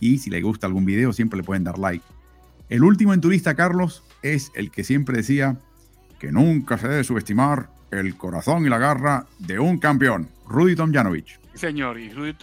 y 0.00 0.18
si 0.18 0.30
les 0.30 0.42
gusta 0.42 0.66
algún 0.66 0.84
video 0.84 1.12
siempre 1.12 1.38
le 1.38 1.44
pueden 1.44 1.64
dar 1.64 1.78
like. 1.78 2.04
El 2.68 2.82
último 2.82 3.14
en 3.14 3.20
turista, 3.20 3.54
Carlos, 3.54 4.02
es 4.22 4.50
el 4.54 4.70
que 4.70 4.84
siempre 4.84 5.16
decía 5.18 5.56
que 6.18 6.32
nunca 6.32 6.78
se 6.78 6.88
debe 6.88 7.04
subestimar 7.04 7.70
el 7.90 8.16
corazón 8.16 8.66
y 8.66 8.68
la 8.68 8.78
garra 8.78 9.26
de 9.38 9.58
un 9.58 9.78
campeón, 9.78 10.28
Rudy 10.48 10.74
Tomjanovich. 10.74 11.38
Sí, 11.52 11.58
señor, 11.58 11.98
y 11.98 12.10
Rudy 12.10 12.34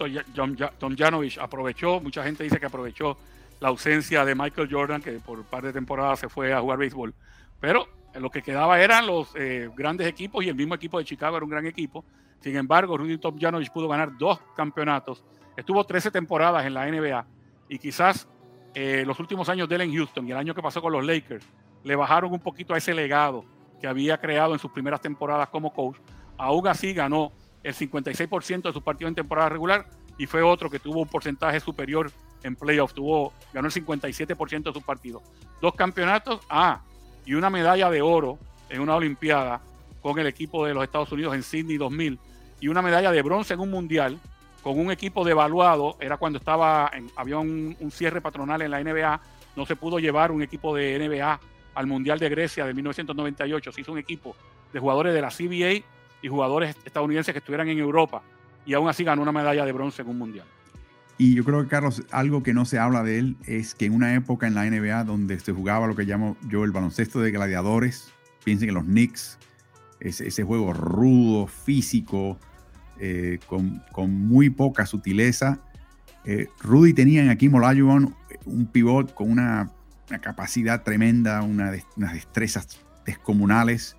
Tomjanovich 0.78 1.38
aprovechó, 1.38 2.00
mucha 2.00 2.24
gente 2.24 2.44
dice 2.44 2.58
que 2.58 2.66
aprovechó 2.66 3.18
la 3.64 3.70
ausencia 3.70 4.26
de 4.26 4.34
Michael 4.34 4.68
Jordan, 4.70 5.00
que 5.00 5.12
por 5.12 5.38
un 5.38 5.46
par 5.46 5.64
de 5.64 5.72
temporadas 5.72 6.18
se 6.18 6.28
fue 6.28 6.52
a 6.52 6.60
jugar 6.60 6.76
béisbol, 6.76 7.14
pero 7.58 7.88
lo 8.12 8.28
que 8.28 8.42
quedaba 8.42 8.78
eran 8.78 9.06
los 9.06 9.34
eh, 9.36 9.70
grandes 9.74 10.06
equipos 10.06 10.44
y 10.44 10.50
el 10.50 10.54
mismo 10.54 10.74
equipo 10.74 10.98
de 10.98 11.06
Chicago 11.06 11.38
era 11.38 11.44
un 11.44 11.50
gran 11.50 11.64
equipo. 11.64 12.04
Sin 12.40 12.54
embargo, 12.58 12.98
Rudy 12.98 13.16
Tomjanovich 13.16 13.70
pudo 13.70 13.88
ganar 13.88 14.18
dos 14.18 14.38
campeonatos. 14.54 15.24
Estuvo 15.56 15.82
13 15.82 16.10
temporadas 16.10 16.66
en 16.66 16.74
la 16.74 16.84
NBA 16.84 17.26
y 17.70 17.78
quizás 17.78 18.28
eh, 18.74 19.02
los 19.06 19.18
últimos 19.18 19.48
años 19.48 19.66
de 19.66 19.76
él 19.76 19.80
en 19.80 19.94
Houston 19.94 20.28
y 20.28 20.32
el 20.32 20.36
año 20.36 20.54
que 20.54 20.60
pasó 20.60 20.82
con 20.82 20.92
los 20.92 21.02
Lakers 21.02 21.46
le 21.84 21.96
bajaron 21.96 22.34
un 22.34 22.40
poquito 22.40 22.74
a 22.74 22.76
ese 22.76 22.92
legado 22.92 23.46
que 23.80 23.86
había 23.86 24.18
creado 24.18 24.52
en 24.52 24.58
sus 24.58 24.72
primeras 24.72 25.00
temporadas 25.00 25.48
como 25.48 25.72
coach. 25.72 25.96
aún 26.36 26.68
así 26.68 26.92
ganó 26.92 27.32
el 27.62 27.74
56% 27.74 28.60
de 28.60 28.72
sus 28.74 28.82
partidos 28.82 29.08
en 29.08 29.14
temporada 29.14 29.48
regular 29.48 29.86
y 30.18 30.26
fue 30.26 30.42
otro 30.42 30.68
que 30.68 30.78
tuvo 30.78 31.00
un 31.00 31.08
porcentaje 31.08 31.60
superior 31.60 32.10
en 32.44 32.54
playoffs, 32.54 32.94
tuvo, 32.94 33.32
ganó 33.52 33.66
el 33.66 33.74
57% 33.74 34.62
de 34.62 34.72
sus 34.72 34.84
partidos. 34.84 35.22
Dos 35.60 35.74
campeonatos, 35.74 36.40
ah, 36.48 36.82
y 37.26 37.34
una 37.34 37.50
medalla 37.50 37.90
de 37.90 38.02
oro 38.02 38.38
en 38.68 38.80
una 38.80 38.94
Olimpiada 38.94 39.60
con 40.02 40.18
el 40.18 40.26
equipo 40.26 40.66
de 40.66 40.74
los 40.74 40.84
Estados 40.84 41.10
Unidos 41.10 41.34
en 41.34 41.42
Sydney 41.42 41.78
2000 41.78 42.18
y 42.60 42.68
una 42.68 42.82
medalla 42.82 43.10
de 43.10 43.22
bronce 43.22 43.54
en 43.54 43.60
un 43.60 43.70
mundial 43.70 44.20
con 44.62 44.78
un 44.78 44.90
equipo 44.90 45.24
devaluado, 45.24 45.96
era 46.00 46.16
cuando 46.16 46.38
estaba, 46.38 46.90
había 47.16 47.38
un, 47.38 47.76
cierre 47.90 48.22
patronal 48.22 48.62
en 48.62 48.70
la 48.70 48.82
NBA, 48.82 49.20
no 49.56 49.66
se 49.66 49.76
pudo 49.76 49.98
llevar 49.98 50.32
un 50.32 50.42
equipo 50.42 50.74
de 50.74 50.98
NBA 50.98 51.40
al 51.74 51.86
Mundial 51.86 52.18
de 52.18 52.30
Grecia 52.30 52.64
de 52.64 52.72
1998, 52.72 53.72
se 53.72 53.80
hizo 53.82 53.92
un 53.92 53.98
equipo 53.98 54.34
de 54.72 54.80
jugadores 54.80 55.12
de 55.12 55.20
la 55.20 55.28
CBA 55.28 55.84
y 56.22 56.28
jugadores 56.28 56.76
estadounidenses 56.84 57.34
que 57.34 57.40
estuvieran 57.40 57.68
en 57.68 57.78
Europa, 57.78 58.22
y 58.64 58.72
aún 58.72 58.88
así 58.88 59.04
ganó 59.04 59.20
una 59.20 59.32
medalla 59.32 59.66
de 59.66 59.72
bronce 59.72 60.00
en 60.00 60.08
un 60.08 60.18
Mundial. 60.18 60.46
Y 61.16 61.34
yo 61.34 61.44
creo 61.44 61.62
que, 61.62 61.68
Carlos, 61.68 62.02
algo 62.10 62.42
que 62.42 62.54
no 62.54 62.64
se 62.64 62.78
habla 62.78 63.02
de 63.04 63.18
él 63.18 63.36
es 63.46 63.74
que 63.74 63.86
en 63.86 63.94
una 63.94 64.14
época 64.14 64.46
en 64.46 64.54
la 64.54 64.68
NBA 64.68 65.04
donde 65.04 65.38
se 65.38 65.52
jugaba 65.52 65.86
lo 65.86 65.94
que 65.94 66.04
llamo 66.04 66.36
yo 66.48 66.64
el 66.64 66.72
baloncesto 66.72 67.20
de 67.20 67.30
gladiadores, 67.30 68.12
piensen 68.42 68.70
en 68.70 68.74
los 68.74 68.84
Knicks, 68.84 69.38
ese, 70.00 70.42
juego 70.42 70.72
rudo, 70.72 71.46
físico, 71.46 72.38
eh, 72.98 73.38
con, 73.46 73.82
muy 74.10 74.50
poca 74.50 74.86
sutileza. 74.86 75.60
Eh, 76.24 76.48
Rudy 76.60 76.92
tenía 76.94 77.22
en 77.22 77.30
Akim 77.30 77.54
Olajuwon 77.54 78.14
un 78.44 78.66
pivot 78.66 79.14
con 79.14 79.30
una, 79.30 79.70
capacidad 80.20 80.82
tremenda, 80.82 81.42
una 81.42 81.72
unas 81.96 82.12
destrezas 82.12 82.80
descomunales, 83.06 83.96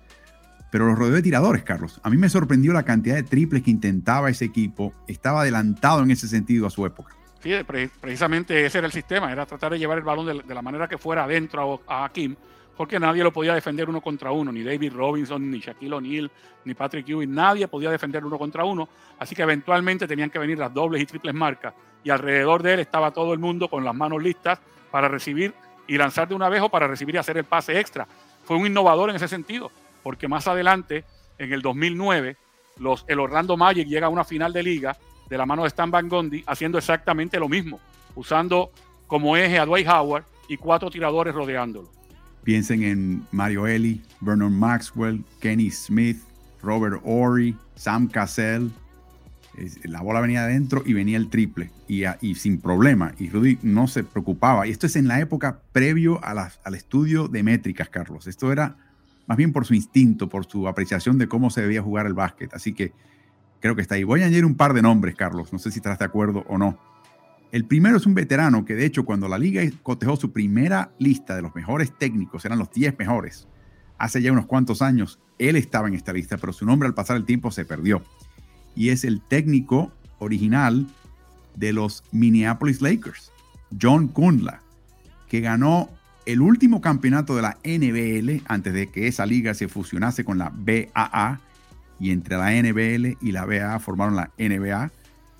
pero 0.76 0.88
los 0.88 0.98
rodeó 0.98 1.14
de 1.14 1.22
tiradores, 1.22 1.62
Carlos. 1.62 1.98
A 2.02 2.10
mí 2.10 2.18
me 2.18 2.28
sorprendió 2.28 2.74
la 2.74 2.82
cantidad 2.82 3.14
de 3.14 3.22
triples 3.22 3.62
que 3.62 3.70
intentaba 3.70 4.28
ese 4.28 4.44
equipo. 4.44 4.92
Estaba 5.08 5.40
adelantado 5.40 6.02
en 6.02 6.10
ese 6.10 6.28
sentido 6.28 6.66
a 6.66 6.70
su 6.70 6.84
época. 6.84 7.16
Sí, 7.42 7.54
precisamente 7.98 8.66
ese 8.66 8.76
era 8.76 8.86
el 8.86 8.92
sistema, 8.92 9.32
era 9.32 9.46
tratar 9.46 9.72
de 9.72 9.78
llevar 9.78 9.96
el 9.96 10.04
balón 10.04 10.26
de, 10.26 10.54
la 10.54 10.60
manera 10.60 10.86
que 10.86 10.98
fuera 10.98 11.24
adentro 11.24 11.82
a, 11.88 11.94
a 12.02 12.04
Hakim 12.04 12.36
porque 12.76 13.00
nadie 13.00 13.24
lo 13.24 13.32
podía 13.32 13.54
defender 13.54 13.88
uno 13.88 14.02
contra 14.02 14.32
uno, 14.32 14.52
ni 14.52 14.62
David 14.62 14.92
Robinson, 14.92 15.50
ni 15.50 15.60
Shaquille 15.60 15.94
O'Neal, 15.94 16.30
ni 16.66 16.74
Patrick 16.74 17.08
Ewing, 17.08 17.34
nadie 17.34 17.68
podía 17.68 17.90
defender 17.90 18.22
uno 18.22 18.36
contra 18.36 18.66
uno, 18.66 18.86
así 19.18 19.34
que 19.34 19.40
eventualmente 19.40 20.06
tenían 20.06 20.28
que 20.28 20.38
venir 20.38 20.58
las 20.58 20.74
dobles 20.74 21.00
y 21.00 21.06
triples 21.06 21.34
marcas, 21.34 21.72
y 22.04 22.10
alrededor 22.10 22.62
de 22.62 22.74
él 22.74 22.80
estaba 22.80 23.12
todo 23.12 23.32
el 23.32 23.38
mundo 23.38 23.68
con 23.68 23.82
las 23.82 23.94
manos 23.94 24.22
listas 24.22 24.60
para 24.90 25.08
recibir 25.08 25.54
y 25.86 25.96
lanzar 25.96 26.28
de 26.28 26.34
una 26.34 26.50
vez 26.50 26.60
para 26.70 26.86
recibir 26.86 27.14
y 27.14 27.18
hacer 27.18 27.38
el 27.38 27.44
pase 27.44 27.80
extra. 27.80 28.06
Fue 28.44 28.58
un 28.58 28.66
innovador 28.66 29.08
en 29.08 29.16
ese 29.16 29.26
sentido, 29.26 29.72
porque 30.06 30.28
más 30.28 30.46
adelante, 30.46 31.04
en 31.36 31.52
el 31.52 31.62
2009, 31.62 32.36
los, 32.78 33.04
el 33.08 33.18
Orlando 33.18 33.56
Magic 33.56 33.88
llega 33.88 34.06
a 34.06 34.08
una 34.08 34.22
final 34.22 34.52
de 34.52 34.62
liga 34.62 34.96
de 35.28 35.36
la 35.36 35.46
mano 35.46 35.62
de 35.62 35.68
Stan 35.68 35.90
Van 35.90 36.08
Gundy 36.08 36.44
haciendo 36.46 36.78
exactamente 36.78 37.40
lo 37.40 37.48
mismo, 37.48 37.80
usando 38.14 38.70
como 39.08 39.36
eje 39.36 39.58
a 39.58 39.66
Dwight 39.66 39.88
Howard 39.88 40.22
y 40.48 40.58
cuatro 40.58 40.92
tiradores 40.92 41.34
rodeándolo. 41.34 41.90
Piensen 42.44 42.84
en 42.84 43.26
Mario 43.32 43.66
Eli, 43.66 44.00
Vernon 44.20 44.56
Maxwell, 44.56 45.24
Kenny 45.40 45.72
Smith, 45.72 46.22
Robert 46.62 47.02
Ory, 47.04 47.56
Sam 47.74 48.06
Cassell. 48.06 48.70
La 49.82 50.02
bola 50.02 50.20
venía 50.20 50.44
adentro 50.44 50.84
y 50.86 50.92
venía 50.92 51.16
el 51.16 51.30
triple 51.30 51.72
y, 51.88 52.04
sin 52.36 52.60
problema. 52.60 53.12
Y 53.18 53.28
Rudy 53.28 53.58
no 53.62 53.88
se 53.88 54.04
preocupaba. 54.04 54.68
Y 54.68 54.70
esto 54.70 54.86
es 54.86 54.94
en 54.94 55.08
la 55.08 55.18
época 55.18 55.62
previo 55.72 56.20
al 56.22 56.74
estudio 56.76 57.26
de 57.26 57.42
métricas, 57.42 57.88
Carlos. 57.88 58.28
Esto 58.28 58.52
era 58.52 58.85
más 59.26 59.36
bien 59.36 59.52
por 59.52 59.66
su 59.66 59.74
instinto, 59.74 60.28
por 60.28 60.46
su 60.46 60.68
apreciación 60.68 61.18
de 61.18 61.28
cómo 61.28 61.50
se 61.50 61.62
debía 61.62 61.82
jugar 61.82 62.06
el 62.06 62.14
básquet. 62.14 62.52
Así 62.54 62.72
que 62.72 62.92
creo 63.60 63.74
que 63.74 63.82
está 63.82 63.96
ahí. 63.96 64.04
Voy 64.04 64.22
a 64.22 64.26
añadir 64.26 64.44
un 64.44 64.54
par 64.54 64.74
de 64.74 64.82
nombres, 64.82 65.14
Carlos. 65.14 65.52
No 65.52 65.58
sé 65.58 65.70
si 65.70 65.78
estás 65.78 65.98
de 65.98 66.04
acuerdo 66.04 66.44
o 66.48 66.58
no. 66.58 66.78
El 67.52 67.64
primero 67.64 67.96
es 67.96 68.06
un 68.06 68.14
veterano 68.14 68.64
que 68.64 68.74
de 68.74 68.84
hecho 68.84 69.04
cuando 69.04 69.28
la 69.28 69.38
liga 69.38 69.62
cotejó 69.82 70.16
su 70.16 70.32
primera 70.32 70.90
lista 70.98 71.36
de 71.36 71.42
los 71.42 71.54
mejores 71.54 71.96
técnicos, 71.96 72.44
eran 72.44 72.58
los 72.58 72.70
10 72.72 72.98
mejores, 72.98 73.46
hace 73.98 74.20
ya 74.20 74.32
unos 74.32 74.46
cuantos 74.46 74.82
años, 74.82 75.20
él 75.38 75.56
estaba 75.56 75.88
en 75.88 75.94
esta 75.94 76.12
lista, 76.12 76.36
pero 76.38 76.52
su 76.52 76.66
nombre 76.66 76.88
al 76.88 76.94
pasar 76.94 77.16
el 77.16 77.24
tiempo 77.24 77.50
se 77.50 77.64
perdió. 77.64 78.02
Y 78.74 78.90
es 78.90 79.04
el 79.04 79.20
técnico 79.20 79.92
original 80.18 80.86
de 81.54 81.72
los 81.72 82.04
Minneapolis 82.12 82.82
Lakers, 82.82 83.32
John 83.80 84.08
Kundla, 84.08 84.60
que 85.28 85.40
ganó 85.40 85.88
el 86.26 86.40
último 86.40 86.80
campeonato 86.80 87.36
de 87.36 87.42
la 87.42 87.58
NBL 87.64 88.42
antes 88.46 88.74
de 88.74 88.90
que 88.90 89.06
esa 89.06 89.24
liga 89.24 89.54
se 89.54 89.68
fusionase 89.68 90.24
con 90.24 90.38
la 90.38 90.52
BAA 90.52 91.40
y 91.98 92.10
entre 92.10 92.36
la 92.36 92.50
NBL 92.50 93.16
y 93.20 93.32
la 93.32 93.46
BAA 93.46 93.78
formaron 93.78 94.16
la 94.16 94.30
NBA 94.36 94.90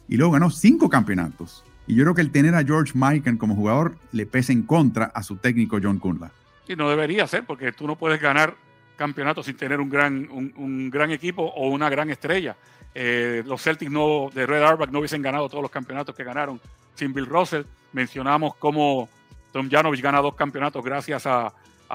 y 0.09 0.17
luego 0.17 0.33
ganó 0.33 0.51
cinco 0.51 0.89
campeonatos 0.89 1.65
y 1.87 1.95
yo 1.95 2.05
creo 2.05 2.15
que 2.15 2.23
el 2.23 2.31
tener 2.31 2.55
a 2.55 2.65
George 2.65 2.93
Mikan 2.95 3.37
como 3.37 3.55
jugador 3.55 3.97
le 4.13 4.27
pesa 4.27 4.53
en 4.53 4.63
contra 4.63 5.07
a 5.07 5.23
su 5.23 5.37
técnico 5.37 5.79
John 5.83 5.99
Kunla. 5.99 6.33
Y 6.67 6.75
no 6.75 6.91
debería 6.91 7.27
ser, 7.27 7.45
porque 7.45 7.73
tú 7.73 7.87
no 7.87 7.97
puedes 7.97 8.21
ganar 8.21 8.55
campeonatos 8.97 9.47
sin 9.47 9.57
tener 9.57 9.81
un 9.81 9.89
gran, 9.89 10.29
un, 10.31 10.91
gran 10.91 11.13
equipo 11.13 11.43
o 11.43 11.69
una 11.69 11.89
gran 11.89 12.11
estrella. 12.11 12.57
Eh, 12.95 13.45
los 13.47 13.63
Celtics 13.63 13.91
no, 13.91 14.31
de 14.35 14.47
Red 14.47 14.63
Auerbach 14.63 14.91
no 14.91 14.99
hubiesen 14.99 15.23
ganado 15.23 15.49
todos 15.49 15.63
los 15.63 15.71
campeonatos 15.71 16.15
que 16.15 16.25
ganaron 16.25 16.61
sin 16.95 17.13
Bill 17.13 17.27
Russell. 17.27 17.63
Mencionamos 17.93 18.57
cómo 18.57 19.09
Tom 19.57 19.71
Janovich 19.71 20.03
gana 20.03 20.21
dos 20.21 20.35
campeonatos 20.35 20.85
gracias 20.85 21.25
a, 21.25 21.51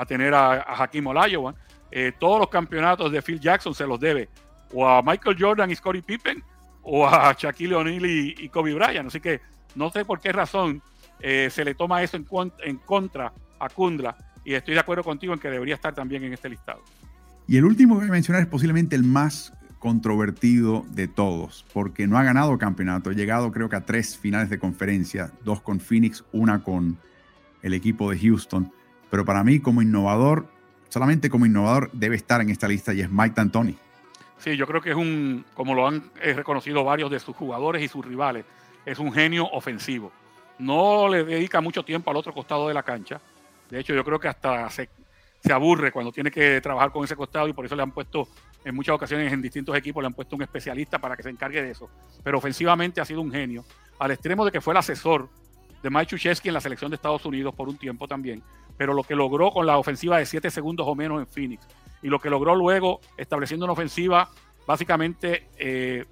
tener 0.07 0.34
a, 0.34 0.62
a 0.62 0.84
Hakim 0.84 1.05
Olajuwon. 1.05 1.53
Eh, 1.91 2.12
todos 2.20 2.39
los 2.39 2.49
campeonatos 2.49 3.12
de 3.12 3.22
Phil 3.22 3.39
Jackson 3.39 3.76
se 3.76 3.86
los 3.86 3.99
debe 3.99 4.30
o 4.74 4.88
a 4.88 5.03
Michael 5.03 5.38
Jordan 5.39 5.70
y 5.70 5.76
Scottie 5.76 6.01
Pippen 6.01 6.43
o 6.82 7.07
a 7.07 7.36
Shaquille 7.38 7.76
O'Neal 7.76 8.03
y, 8.03 8.34
y 8.36 8.49
Kobe 8.49 8.74
Bryant. 8.74 9.09
Así 9.09 9.20
que 9.20 9.41
no 9.76 9.91
sé 9.91 10.05
por 10.05 10.20
qué 10.20 10.32
razón 10.32 10.82
eh, 11.20 11.49
se 11.51 11.64
le 11.64 11.76
toma 11.76 12.01
eso 12.01 12.18
en, 12.18 12.26
en 12.64 12.78
contra 12.78 13.32
a 13.59 13.70
Kundra 13.70 14.18
y 14.43 14.55
estoy 14.55 14.74
de 14.74 14.80
acuerdo 14.80 15.03
contigo 15.03 15.32
en 15.32 15.39
que 15.39 15.51
debería 15.51 15.76
estar 15.76 15.93
también 15.93 16.24
en 16.24 16.34
este 16.34 16.49
listado. 16.49 16.82
Y 17.45 17.57
el 17.57 17.66
último 17.66 17.93
que 17.93 17.99
voy 17.99 18.09
a 18.09 18.14
mencionar 18.14 18.41
es 18.41 18.47
posiblemente 18.47 18.95
el 18.95 19.03
más 19.03 19.53
controvertido 19.78 20.84
de 20.95 21.07
todos, 21.07 21.64
porque 21.74 22.07
no 22.07 22.18
ha 22.18 22.24
ganado 22.24 22.57
campeonato, 22.57 23.12
ha 23.12 23.14
llegado 23.14 23.51
creo 23.51 23.70
que 23.70 23.76
a 23.76 23.86
tres 23.86 24.18
finales 24.18 24.49
de 24.49 24.57
conferencia, 24.57 25.32
dos 25.43 25.62
con 25.62 25.80
Phoenix, 25.80 26.24
una 26.32 26.64
con 26.64 26.97
el 27.62 27.74
equipo 27.74 28.12
de 28.12 28.20
Houston, 28.20 28.72
pero 29.09 29.26
para 29.26 29.43
mí 29.43 29.59
como 29.59 29.82
innovador, 29.82 30.47
solamente 30.89 31.30
como 31.30 31.45
innovador 31.45 31.89
debe 31.93 32.16
estar 32.16 32.41
en 32.41 32.49
esta 32.49 32.68
lista 32.68 32.93
y 32.93 33.01
es 33.01 33.12
Mike 33.12 33.34
D'Antoni. 33.36 33.78
Sí, 34.38 34.57
yo 34.57 34.66
creo 34.66 34.82
que 34.82 34.89
es 34.89 34.95
un, 34.95 35.45
como 35.53 35.76
lo 35.76 35.88
han 35.88 36.12
reconocido 36.16 36.84
varios 36.84 37.12
de 37.12 37.20
sus 37.20 37.36
jugadores 37.36 37.84
y 37.84 37.88
sus 37.88 38.03
rivales, 38.03 38.43
es 38.86 38.97
un 38.99 39.14
genio 39.14 39.45
ofensivo. 39.51 40.12
No 40.57 41.07
le 41.07 41.24
dedica 41.24 41.62
mucho 41.62 41.84
tiempo 41.84 42.09
al 42.09 42.18
otro 42.18 42.34
costado 42.34 42.68
de 42.68 42.74
la 42.74 42.84
cancha. 42.84 43.22
De 43.70 43.80
hecho, 43.80 43.93
yo 43.93 44.03
creo 44.03 44.20
que 44.20 44.28
hasta 44.28 44.70
se, 44.70 44.89
aburre 45.51 45.91
cuando 45.91 46.12
tiene 46.12 46.32
que 46.32 46.59
trabajar 46.62 46.91
con 46.91 47.03
ese 47.03 47.16
costado 47.16 47.47
y 47.47 47.53
por 47.53 47.66
eso 47.66 47.76
le 47.76 47.84
han 47.84 47.91
puesto 47.91 48.28
en 48.64 48.76
muchas 48.76 48.95
ocasiones 48.95 49.32
en 49.32 49.41
distintos 49.41 49.76
equipos, 49.76 50.03
le 50.03 50.07
han 50.07 50.14
puesto 50.14 50.36
un 50.36 50.43
especialista 50.43 50.99
para 50.99 51.16
que 51.16 51.24
se 51.24 51.30
encargue 51.30 51.62
de 51.62 51.72
eso. 51.72 51.89
Pero 52.24 52.38
ofensivamente 52.38 53.01
ha 53.01 53.05
sido 53.05 53.22
un 53.22 53.32
genio, 53.32 53.66
al 53.99 54.12
extremo 54.12 54.45
de 54.45 54.51
que 54.51 54.62
fue 54.62 54.74
el 54.74 54.78
asesor 54.78 55.30
de 55.82 55.89
Mike 55.89 56.07
Chuchesky 56.07 56.49
en 56.49 56.53
la 56.53 56.61
selección 56.61 56.91
de 56.91 56.95
Estados 56.95 57.25
Unidos 57.25 57.53
por 57.55 57.69
un 57.69 57.77
tiempo 57.77 58.07
también. 58.07 58.43
Pero 58.77 58.93
lo 58.93 59.03
que 59.03 59.15
logró 59.15 59.51
con 59.51 59.65
la 59.65 59.77
ofensiva 59.77 60.17
de 60.17 60.25
7 60.25 60.49
segundos 60.49 60.88
o 60.88 60.95
menos 60.95 61.19
en 61.19 61.27
Phoenix 61.27 61.67
y 62.01 62.07
lo 62.07 62.19
que 62.19 62.29
logró 62.29 62.55
luego 62.55 62.99
estableciendo 63.17 63.65
una 63.65 63.73
ofensiva 63.73 64.29
básicamente 64.65 65.47
eh, 65.57 66.05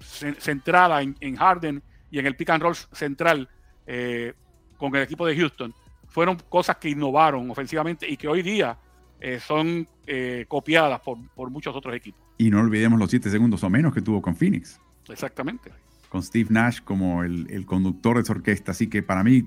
centrada 0.00 1.00
en 1.02 1.36
Harden 1.36 1.82
y 2.12 2.18
en 2.18 2.26
el 2.26 2.36
pick 2.36 2.50
and 2.50 2.62
roll 2.62 2.76
central 2.76 3.48
eh, 3.86 4.34
con 4.76 4.94
el 4.94 5.02
equipo 5.02 5.26
de 5.26 5.36
Houston, 5.36 5.74
fueron 6.08 6.36
cosas 6.48 6.76
que 6.76 6.90
innovaron 6.90 7.50
ofensivamente 7.50 8.08
y 8.08 8.16
que 8.16 8.28
hoy 8.28 8.42
día 8.42 8.76
eh, 9.20 9.40
son 9.40 9.88
eh, 10.06 10.44
copiadas 10.46 11.00
por, 11.00 11.50
muchos 11.50 11.74
otros 11.74 11.94
equipos. 11.94 12.20
Y 12.38 12.50
no 12.50 12.60
olvidemos 12.60 12.98
los 12.98 13.08
siete 13.08 13.30
segundos 13.30 13.64
o 13.64 13.70
menos 13.70 13.94
que 13.94 14.02
tuvo 14.02 14.20
con 14.20 14.36
Phoenix. 14.36 14.78
Exactamente. 15.08 15.72
Con 16.12 16.22
Steve 16.22 16.48
Nash 16.50 16.80
como 16.84 17.24
el, 17.24 17.64
conductor 17.64 18.16
de 18.16 18.22
esa 18.22 18.34
orquesta. 18.34 18.72
Así 18.72 18.86
que 18.86 19.02
para 19.02 19.24
mí 19.24 19.46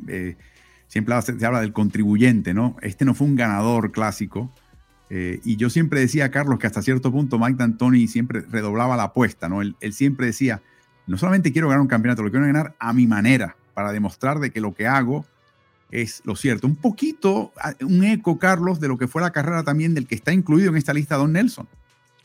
siempre 0.88 1.22
se, 1.22 1.46
habla 1.46 1.62
del 1.62 1.74
contribuyente, 1.74 2.56
¿no? 2.56 2.76
Este 2.82 3.06
no 3.06 3.14
fue 3.14 3.28
un 3.28 3.36
ganador 3.36 3.92
clásico. 3.92 4.52
y 5.10 5.56
yo 5.58 5.70
siempre 5.70 6.00
decía, 6.00 6.32
Carlos, 6.32 6.58
que 6.58 6.66
hasta 6.66 6.82
cierto 6.82 7.12
punto 7.12 7.38
Mike 7.38 7.58
D'Antoni 7.58 8.08
siempre 8.08 8.42
redoblaba 8.42 8.98
la 8.98 9.04
apuesta, 9.04 9.48
¿no? 9.48 9.62
él 9.62 9.94
siempre 9.94 10.26
decía, 10.26 10.64
no 11.08 11.18
solamente 11.18 11.52
quiero 11.52 11.68
ganar 11.68 11.82
un 11.82 11.88
campeonato, 11.88 12.24
lo 12.24 12.32
quiero 12.32 12.46
ganar 12.46 12.76
a 12.80 12.94
mi 12.94 13.06
manera, 13.06 13.56
para 13.74 13.92
demostrar 13.92 14.40
de 14.40 14.52
que 14.52 14.62
lo 14.62 14.74
que 14.74 14.88
hago 14.88 15.26
es 15.92 16.22
lo 16.26 16.36
cierto. 16.36 16.66
Un 16.66 16.76
poquito, 16.76 17.54
un 17.82 18.04
eco, 18.04 18.40
Carlos, 18.40 18.80
de 18.80 18.88
lo 18.88 18.98
que 18.98 19.08
fue 19.08 19.22
la 19.22 19.32
carrera 19.32 19.64
también 19.64 19.94
del 19.94 20.08
que 20.08 20.16
está 20.16 20.34
incluido 20.34 20.70
en 20.70 20.78
esta 20.78 20.94
lista, 20.94 21.16
Don 21.16 21.32
Nelson. 21.34 21.68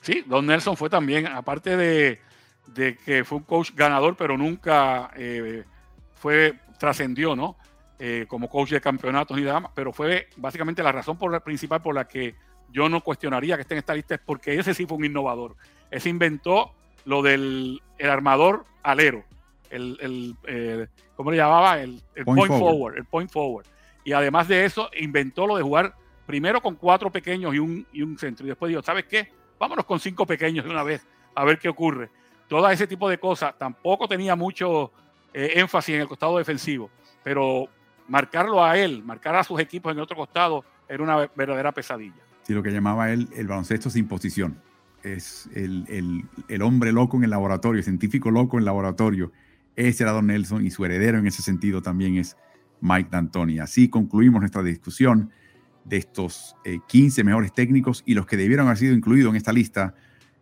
Sí, 0.01 0.25
Don 0.27 0.47
Nelson 0.47 0.77
fue 0.77 0.89
también, 0.89 1.27
aparte 1.27 1.77
de, 1.77 2.21
que 2.75 3.25
fue 3.25 3.39
un 3.39 3.45
coach 3.45 3.73
ganador, 3.75 4.17
pero 4.17 4.37
nunca 4.37 5.11
eh, 5.17 5.65
fue, 6.15 6.55
trascendió, 6.79 7.35
¿no? 7.35 7.57
Eh, 7.99 8.25
como 8.29 8.49
coach 8.49 8.71
de 8.71 8.81
campeonatos 8.81 9.37
ni 9.37 9.43
nada 9.43 9.61
más, 9.61 9.73
pero 9.75 9.93
fue 9.93 10.29
básicamente 10.37 10.83
la 10.83 10.93
razón 10.93 11.19
por 11.19 11.31
la, 11.31 11.41
principal 11.41 11.83
por 11.83 11.95
la 11.95 12.09
que 12.09 12.35
yo 12.73 12.89
no 12.89 13.03
cuestionaría 13.03 13.57
que 13.57 13.63
esté 13.63 13.75
en 13.75 13.79
esta 13.79 13.95
lista 13.95 14.15
es 14.15 14.21
porque 14.25 14.59
ese 14.59 14.73
sí 14.73 14.87
fue 14.87 14.97
un 14.97 15.05
innovador. 15.05 15.57
Ese 15.91 16.09
inventó 16.09 16.73
lo 17.05 17.21
del 17.21 17.83
el 17.99 18.11
armador 18.11 18.65
alero, 18.83 19.25
el, 19.71 19.99
el 20.01 20.37
eh, 20.47 20.87
¿cómo 21.15 21.31
le 21.31 21.37
llamaba? 21.37 21.81
El, 21.81 22.03
point, 22.25 22.49
forward. 22.49 22.97
el 22.97 23.05
point 23.05 23.31
forward. 23.31 23.67
Y 24.05 24.13
además 24.13 24.49
de 24.49 24.65
eso, 24.65 24.89
inventó 24.99 25.47
lo 25.47 25.57
de 25.57 25.63
jugar 25.63 25.95
primero 26.27 26.61
con 26.63 26.77
cuatro 26.77 27.11
pequeños 27.11 27.55
y 27.55 27.59
un, 27.59 27.87
y 27.93 28.03
un 28.03 28.17
centro. 28.17 28.47
Y 28.47 28.49
después 28.49 28.71
dijo, 28.71 28.83
¿sabes 28.83 29.05
qué? 29.05 29.29
Vámonos 29.59 29.85
con 29.85 30.01
cinco 30.01 30.25
pequeños 30.27 30.65
de 30.65 30.71
una 30.71 30.83
vez, 30.83 31.07
a 31.35 31.45
ver 31.45 31.59
qué 31.59 31.69
ocurre. 31.69 32.09
Todo 32.51 32.69
ese 32.69 32.89
tipo 32.89 33.09
de 33.09 33.17
cosas. 33.17 33.57
Tampoco 33.57 34.09
tenía 34.09 34.35
mucho 34.35 34.91
eh, 35.33 35.53
énfasis 35.55 35.95
en 35.95 36.01
el 36.01 36.09
costado 36.09 36.37
defensivo, 36.37 36.91
pero 37.23 37.69
marcarlo 38.09 38.63
a 38.65 38.77
él, 38.77 39.05
marcar 39.05 39.37
a 39.37 39.45
sus 39.45 39.61
equipos 39.61 39.93
en 39.93 39.99
el 39.99 40.03
otro 40.03 40.17
costado, 40.17 40.65
era 40.89 41.01
una 41.01 41.31
verdadera 41.37 41.71
pesadilla. 41.71 42.21
Sí, 42.43 42.53
lo 42.53 42.61
que 42.61 42.73
llamaba 42.73 43.13
él 43.13 43.29
el 43.37 43.47
baloncesto 43.47 43.89
sin 43.89 44.09
posición. 44.09 44.61
Es 45.05 45.49
el, 45.55 46.27
el, 46.49 46.63
hombre 46.63 46.91
loco 46.91 47.17
en 47.17 47.23
el 47.23 47.31
laboratorio, 47.31 47.79
el 47.79 47.85
científico 47.85 48.33
loco 48.33 48.57
en 48.57 48.63
el 48.63 48.65
laboratorio. 48.65 49.31
Ese 49.77 50.03
era 50.03 50.11
Don 50.11 50.27
Nelson 50.27 50.67
y 50.67 50.73
su 50.73 50.85
heredero 50.85 51.19
en 51.19 51.29
ese 51.29 51.43
sentido 51.43 51.83
también 51.83 52.17
es 52.17 52.37
Mike 52.81 53.11
D'Antoni. 53.13 53.61
Así 53.61 53.89
concluimos 53.89 54.41
nuestra 54.41 54.65
discusión 54.65 55.31
de 55.85 55.99
estos 55.99 56.57
15 56.89 57.21
eh, 57.21 57.25
mejores 57.25 57.53
técnicos 57.53 58.03
y 58.05 58.15
los 58.15 58.27
que 58.27 58.37
debieron 58.37 58.67
haber 58.67 58.79
sido 58.79 58.93
incluidos 58.93 59.31
en 59.31 59.37
esta 59.37 59.53
lista 59.53 59.95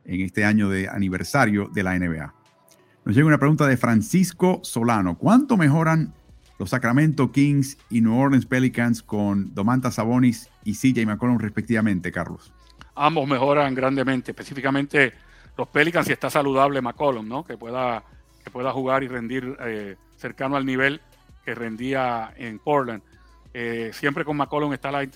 en 0.08 0.22
este 0.22 0.44
año 0.44 0.68
de 0.68 0.88
aniversario 0.88 1.68
de 1.72 1.82
la 1.82 1.96
NBA. 1.96 2.34
Nos 3.04 3.14
llega 3.14 3.28
una 3.28 3.38
pregunta 3.38 3.66
de 3.66 3.76
Francisco 3.76 4.60
Solano. 4.64 5.16
¿Cuánto 5.16 5.56
mejoran 5.56 6.12
los 6.58 6.70
Sacramento 6.70 7.30
Kings 7.30 7.78
y 7.90 8.00
New 8.00 8.18
Orleans 8.18 8.46
Pelicans 8.46 9.02
con 9.02 9.54
Domantas 9.54 9.94
Sabonis 9.94 10.50
y 10.64 10.74
CJ 10.74 11.06
McCollum 11.06 11.38
respectivamente, 11.38 12.10
Carlos? 12.10 12.52
Ambos 12.94 13.28
mejoran 13.28 13.74
grandemente, 13.74 14.32
específicamente 14.32 15.12
los 15.56 15.68
Pelicans 15.68 16.06
si 16.06 16.12
está 16.12 16.30
saludable 16.30 16.80
McCollum, 16.80 17.28
¿no? 17.28 17.44
Que 17.44 17.56
pueda, 17.56 18.02
que 18.42 18.50
pueda 18.50 18.72
jugar 18.72 19.02
y 19.02 19.08
rendir 19.08 19.56
eh, 19.60 19.96
cercano 20.16 20.56
al 20.56 20.64
nivel 20.64 21.00
que 21.44 21.54
rendía 21.54 22.32
en 22.36 22.58
Portland. 22.58 23.02
Eh, 23.54 23.90
siempre 23.92 24.24
con 24.24 24.36
McCollum 24.36 24.72
está 24.72 24.90
la, 24.90 25.06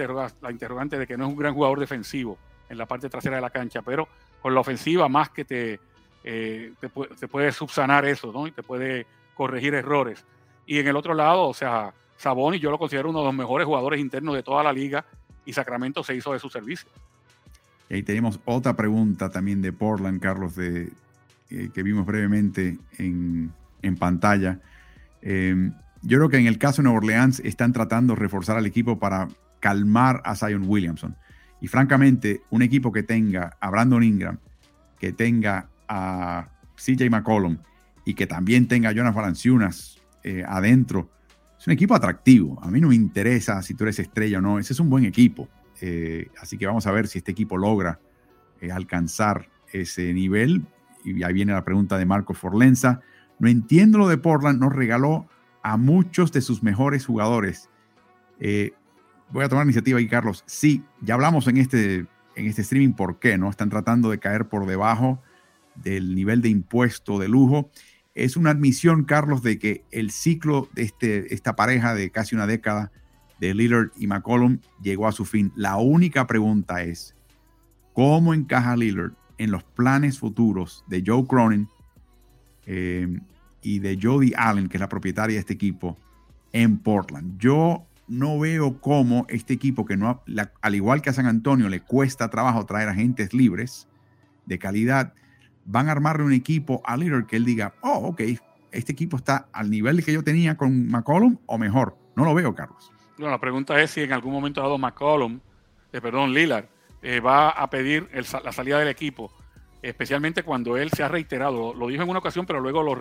la 0.41 0.51
interrogante 0.51 0.99
de 0.99 1.07
que 1.07 1.17
no 1.17 1.25
es 1.25 1.31
un 1.31 1.37
gran 1.37 1.55
jugador 1.55 1.81
defensivo 1.81 2.39
en 2.69 2.79
la 2.79 2.87
parte 2.87 3.09
trasera 3.09 3.37
de 3.37 3.43
la 3.43 3.51
cancha, 3.51 3.83
pero 3.83 4.09
con 4.43 4.55
la 4.55 4.61
ofensiva 4.61 5.09
más 5.09 5.31
que 5.31 5.45
te, 5.45 5.81
eh, 6.25 6.73
te, 6.81 7.29
puede 7.29 7.53
subsanar 7.53 8.05
eso, 8.05 8.33
¿no? 8.33 8.47
Y 8.47 8.51
te 8.51 8.63
puede 8.63 9.07
corregir 9.35 9.75
errores. 9.75 10.25
Y 10.67 10.79
en 10.79 10.89
el 10.89 10.97
otro 10.97 11.15
lado, 11.15 11.49
o 11.49 11.55
sea, 11.55 11.95
Saboni 12.17 12.59
yo 12.59 12.71
lo 12.71 12.79
considero 12.79 13.11
uno 13.11 13.21
de 13.21 13.27
los 13.27 13.35
mejores 13.35 13.67
jugadores 13.67 14.01
internos 14.01 14.35
de 14.35 14.43
toda 14.43 14.63
la 14.63 14.73
liga 14.73 15.05
y 15.45 15.53
Sacramento 15.53 16.05
se 16.05 16.15
hizo 16.15 16.33
de 16.33 16.39
su 16.39 16.51
servicio. 16.51 16.89
Y 17.89 17.95
ahí 17.95 18.03
tenemos 18.03 18.41
otra 18.45 18.75
pregunta 18.75 19.31
también 19.31 19.63
de 19.63 19.73
Portland, 19.73 20.21
Carlos, 20.21 20.55
de, 20.57 20.93
eh, 21.51 21.71
que 21.75 21.83
vimos 21.83 22.07
brevemente 22.07 22.79
en, 22.99 23.53
pantalla. 23.99 24.61
Em, 25.21 25.73
yo 26.03 26.19
creo 26.19 26.29
que 26.29 26.39
en 26.39 26.47
el 26.47 26.59
caso 26.59 26.83
de 26.83 26.85
Nueva 26.85 26.99
Orleans 26.99 27.41
están 27.41 27.73
tratando 27.73 28.15
de 28.15 28.21
reforzar 28.21 28.57
al 28.57 28.67
equipo 28.67 28.99
para 28.99 29.29
calmar 29.61 30.23
a 30.25 30.35
Zion 30.35 30.65
Williamson. 30.67 31.17
Y 31.63 31.69
francamente, 31.69 32.43
un 32.51 32.61
equipo 32.61 32.91
que 32.91 33.05
tenga 33.05 33.57
a 33.61 33.71
Brandon 33.71 34.03
Ingram, 34.03 34.37
que 34.99 35.13
tenga 35.13 35.69
a 35.87 36.49
CJ 36.75 37.09
McCollum 37.09 37.57
y 38.05 38.15
que 38.15 38.27
también 38.27 38.67
tenga 38.67 38.89
a 38.89 38.93
Jonas 38.93 39.15
Valanciunas 39.15 40.03
eh, 40.25 40.43
adentro, 40.45 41.09
es 41.57 41.65
un 41.69 41.73
equipo 41.73 41.95
atractivo. 41.95 42.59
A 42.65 42.69
mí 42.69 42.81
no 42.81 42.89
me 42.89 42.97
interesa 42.97 43.63
si 43.63 43.75
tú 43.75 43.85
eres 43.85 44.01
estrella 44.01 44.39
o 44.39 44.41
no, 44.41 44.59
ese 44.59 44.73
es 44.73 44.81
un 44.81 44.91
buen 44.91 45.05
equipo. 45.05 45.49
Eh, 45.81 46.31
así 46.41 46.59
que 46.59 46.67
vamos 46.67 46.89
a 46.89 46.91
ver 46.91 47.07
si 47.07 47.19
este 47.19 47.31
equipo 47.31 47.57
logra 47.57 48.01
eh, 48.61 48.73
alcanzar 48.73 49.49
ese 49.73 50.13
nivel. 50.13 50.67
Y 51.05 51.23
ahí 51.23 51.33
viene 51.33 51.53
la 51.53 51.65
pregunta 51.65 51.97
de 51.97 52.07
Marco 52.07 52.35
Forlenza. 52.35 53.03
No 53.39 53.49
entiendo 53.49 53.99
lo 53.99 54.09
de 54.09 54.19
Portland, 54.19 54.61
nos 54.61 54.73
regaló 54.73 55.29
a 55.63 55.77
muchos 55.77 56.33
de 56.33 56.41
sus 56.41 56.65
mejores 56.65 57.07
jugadores. 57.07 57.71
Voy 59.33 59.45
a 59.45 59.49
tomar 59.49 59.65
iniciativa 59.65 59.99
aquí, 59.99 60.09
Carlos. 60.09 60.45
Sí, 60.47 60.85
ya 61.01 61.15
hablamos 61.15 61.49
en 61.49 61.57
este, 61.57 62.07
en 62.37 62.47
este 62.47 62.63
streaming 62.63 62.93
por 62.93 63.19
qué, 63.19 63.39
¿no? 63.39 63.49
Están 63.51 63.71
tratando 63.71 64.11
de 64.11 64.19
caer 64.19 64.49
por 64.49 64.67
debajo 64.67 65.21
del 65.75 66.15
nivel 66.15 66.43
de 66.43 66.51
impuesto 66.51 67.19
de 67.19 67.29
lujo. 67.29 67.71
Es 68.15 68.37
una 68.37 68.51
admisión, 68.51 69.05
Carlos, 69.05 69.43
de 69.43 69.59
que 69.59 69.85
el 69.91 70.11
ciclo 70.11 70.69
de 70.75 70.83
este, 70.83 71.35
esta 71.35 71.57
pareja 71.57 71.95
de 71.95 72.11
casi 72.11 72.35
una 72.35 72.47
década 72.47 72.93
de 73.41 73.55
Lillard 73.55 73.91
y 73.97 74.07
McCollum 74.07 74.59
llegó 74.83 75.09
a 75.09 75.13
su 75.13 75.25
fin. 75.25 75.51
La 75.57 75.77
única 75.77 76.27
pregunta 76.27 76.83
es, 76.83 77.15
¿cómo 77.95 78.35
encaja 78.35 78.77
Lillard 78.77 79.13
en 79.39 79.51
los 79.51 79.65
planes 79.65 80.19
futuros 80.19 80.85
de 80.89 81.03
Joe 81.05 81.27
Cronin 81.27 81.69
eh, 82.67 83.19
y 83.63 83.79
de 83.79 83.99
Jody 84.01 84.33
Allen, 84.37 84.69
que 84.69 84.77
es 84.77 84.81
la 84.81 84.91
propietaria 84.91 85.35
de 85.37 85.41
este 85.41 85.55
equipo, 85.55 85.97
en 86.53 86.79
Portland? 86.79 87.39
Yo 87.39 87.87
no 88.09 88.39
veo 88.39 88.81
cómo 88.81 89.27
este 89.29 89.55
equipo, 89.55 89.85
que 89.85 89.97
no, 89.97 90.23
al 90.61 90.75
igual 90.75 91.03
que 91.03 91.11
a 91.11 91.13
San 91.13 91.27
Antonio, 91.27 91.69
le 91.69 91.81
cuesta 91.81 92.29
trabajo 92.31 92.65
traer 92.67 92.89
agentes 92.89 93.33
libres 93.33 93.89
de 94.47 94.59
calidad, 94.59 95.15
van 95.65 95.89
a 95.89 95.93
armarle 95.93 96.25
un 96.25 96.33
equipo 96.33 96.83
a 96.85 96.97
Lillard 96.97 97.27
que 97.27 97.37
él 97.37 97.45
diga, 97.45 97.75
oh, 97.81 98.09
ok, 98.09 98.23
este 98.73 98.93
equipo 98.93 99.17
está 99.17 99.49
al 99.53 99.71
nivel 99.71 100.05
que 100.05 100.13
yo 100.13 100.25
tenía 100.25 100.57
con 100.57 100.89
McCollum 100.89 101.39
o 101.47 101.59
mejor. 101.59 101.97
No 102.17 102.25
lo 102.25 102.35
veo, 102.35 102.55
Carlos. 102.55 102.91
Bueno, 103.17 103.31
la 103.31 103.41
pregunta 103.41 103.81
es 103.81 103.91
si 103.91 104.01
en 104.01 104.13
algún 104.13 104.33
momento 104.33 104.61
dado 104.61 104.79
McCollum, 104.79 105.41
eh, 105.93 106.01
perdón, 106.01 106.33
Lillard, 106.35 106.67
eh, 107.03 107.21
va 107.21 107.51
a 107.51 107.69
pedir 107.69 108.09
la 108.45 108.53
salida 108.53 108.79
del 108.79 108.89
equipo, 108.89 109.33
especialmente 109.83 110.43
cuando 110.43 110.77
él 110.77 110.91
se 110.91 111.03
ha 111.03 111.09
reiterado, 111.09 111.75
lo 111.75 111.89
dijo 111.89 112.03
en 112.03 112.09
una 112.09 112.21
ocasión, 112.21 112.47
pero 112.47 112.61
luego 112.61 112.83
lo, 112.83 112.95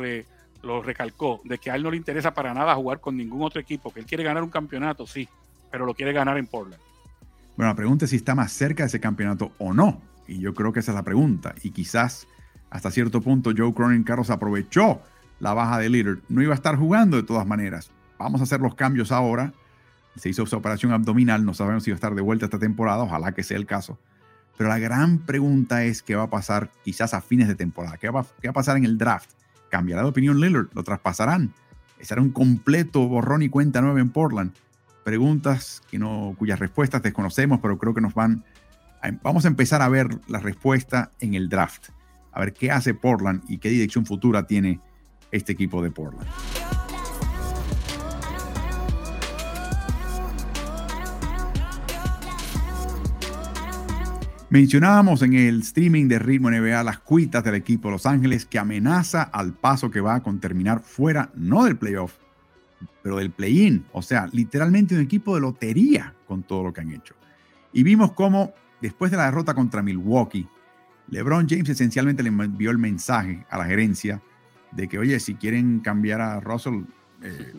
lo 0.63 0.81
recalcó, 0.81 1.41
de 1.43 1.57
que 1.57 1.71
a 1.71 1.75
él 1.75 1.83
no 1.83 1.91
le 1.91 1.97
interesa 1.97 2.33
para 2.33 2.53
nada 2.53 2.75
jugar 2.75 2.99
con 2.99 3.17
ningún 3.17 3.41
otro 3.43 3.59
equipo, 3.59 3.91
que 3.91 3.99
él 3.99 4.05
quiere 4.05 4.23
ganar 4.23 4.43
un 4.43 4.49
campeonato, 4.49 5.07
sí, 5.07 5.27
pero 5.71 5.85
lo 5.85 5.93
quiere 5.93 6.13
ganar 6.13 6.37
en 6.37 6.47
Portland. 6.47 6.81
Bueno, 7.55 7.71
la 7.71 7.75
pregunta 7.75 8.05
es 8.05 8.11
si 8.11 8.17
está 8.17 8.35
más 8.35 8.51
cerca 8.51 8.83
de 8.83 8.87
ese 8.87 8.99
campeonato 8.99 9.51
o 9.57 9.73
no. 9.73 10.01
Y 10.27 10.39
yo 10.39 10.53
creo 10.53 10.71
que 10.71 10.79
esa 10.79 10.91
es 10.91 10.95
la 10.95 11.03
pregunta. 11.03 11.53
Y 11.63 11.71
quizás 11.71 12.27
hasta 12.69 12.89
cierto 12.89 13.21
punto, 13.21 13.51
Joe 13.55 13.73
Cronin 13.73 14.03
Carlos 14.03 14.29
aprovechó 14.29 15.01
la 15.39 15.53
baja 15.53 15.77
de 15.77 15.89
Lillard. 15.89 16.19
No 16.29 16.41
iba 16.41 16.53
a 16.53 16.55
estar 16.55 16.77
jugando 16.77 17.17
de 17.17 17.23
todas 17.23 17.45
maneras. 17.45 17.91
Vamos 18.17 18.39
a 18.39 18.45
hacer 18.45 18.61
los 18.61 18.75
cambios 18.75 19.11
ahora. 19.11 19.53
Se 20.15 20.29
hizo 20.29 20.45
su 20.45 20.55
operación 20.55 20.93
abdominal. 20.93 21.45
No 21.45 21.53
sabemos 21.53 21.83
si 21.83 21.91
va 21.91 21.95
a 21.95 21.97
estar 21.97 22.15
de 22.15 22.21
vuelta 22.21 22.45
esta 22.45 22.59
temporada. 22.59 23.03
Ojalá 23.03 23.33
que 23.33 23.43
sea 23.43 23.57
el 23.57 23.65
caso. 23.65 23.99
Pero 24.57 24.69
la 24.69 24.79
gran 24.79 25.19
pregunta 25.19 25.83
es 25.83 26.01
qué 26.01 26.15
va 26.15 26.23
a 26.23 26.29
pasar 26.29 26.71
quizás 26.83 27.13
a 27.13 27.21
fines 27.21 27.49
de 27.49 27.55
temporada. 27.55 27.97
¿Qué 27.97 28.09
va, 28.09 28.25
qué 28.41 28.47
va 28.47 28.51
a 28.51 28.53
pasar 28.53 28.77
en 28.77 28.85
el 28.85 28.97
draft? 28.97 29.31
¿Cambiará 29.71 30.03
de 30.03 30.09
opinión 30.09 30.39
Lillard? 30.39 30.67
¿Lo 30.73 30.83
traspasarán? 30.83 31.51
¿Será 31.99 32.21
un 32.21 32.31
completo 32.31 33.07
borrón 33.07 33.41
y 33.41 33.49
cuenta 33.49 33.81
nueva 33.81 33.99
en 33.99 34.11
Portland? 34.11 34.53
Preguntas 35.03 35.81
que 35.89 35.97
no, 35.97 36.35
cuyas 36.37 36.59
respuestas 36.59 37.01
desconocemos, 37.01 37.59
pero 37.59 37.79
creo 37.79 37.95
que 37.95 38.01
nos 38.01 38.13
van... 38.13 38.43
vamos 39.23 39.45
a 39.45 39.47
empezar 39.47 39.81
a 39.81 39.89
ver 39.89 40.19
la 40.27 40.39
respuesta 40.39 41.09
en 41.19 41.33
el 41.33 41.49
draft 41.49 41.89
a 42.31 42.39
ver 42.39 42.53
qué 42.53 42.71
hace 42.71 42.93
Portland 42.93 43.43
y 43.47 43.57
qué 43.57 43.69
dirección 43.69 44.05
futura 44.05 44.47
tiene 44.47 44.79
este 45.31 45.51
equipo 45.51 45.81
de 45.81 45.91
Portland. 45.91 46.27
Mencionábamos 54.51 55.21
en 55.21 55.31
el 55.31 55.61
streaming 55.61 56.09
de 56.09 56.19
Ritmo 56.19 56.51
NBA 56.51 56.83
las 56.83 56.99
cuitas 56.99 57.41
del 57.41 57.55
equipo 57.55 57.87
de 57.87 57.93
Los 57.93 58.05
Ángeles 58.05 58.45
que 58.45 58.59
amenaza 58.59 59.23
al 59.23 59.53
paso 59.53 59.89
que 59.89 60.01
va 60.01 60.21
con 60.21 60.41
terminar 60.41 60.81
fuera, 60.81 61.31
no 61.35 61.63
del 61.63 61.77
playoff, 61.77 62.17
pero 63.01 63.15
del 63.15 63.31
play-in. 63.31 63.85
O 63.93 64.01
sea, 64.01 64.27
literalmente 64.33 64.93
un 64.93 64.99
equipo 64.99 65.35
de 65.35 65.39
lotería 65.39 66.13
con 66.27 66.43
todo 66.43 66.63
lo 66.63 66.73
que 66.73 66.81
han 66.81 66.91
hecho. 66.91 67.15
Y 67.71 67.83
vimos 67.83 68.11
cómo 68.11 68.53
después 68.81 69.09
de 69.09 69.15
la 69.15 69.23
derrota 69.23 69.53
contra 69.53 69.81
Milwaukee, 69.81 70.49
LeBron 71.07 71.47
James 71.47 71.69
esencialmente 71.69 72.21
le 72.21 72.27
envió 72.27 72.71
el 72.71 72.77
mensaje 72.77 73.45
a 73.49 73.57
la 73.57 73.63
gerencia 73.63 74.21
de 74.73 74.89
que, 74.89 74.99
oye, 74.99 75.17
si 75.21 75.35
quieren 75.35 75.79
cambiar 75.79 76.19
a 76.19 76.41
Russell, 76.41 76.81
eh, 77.23 77.53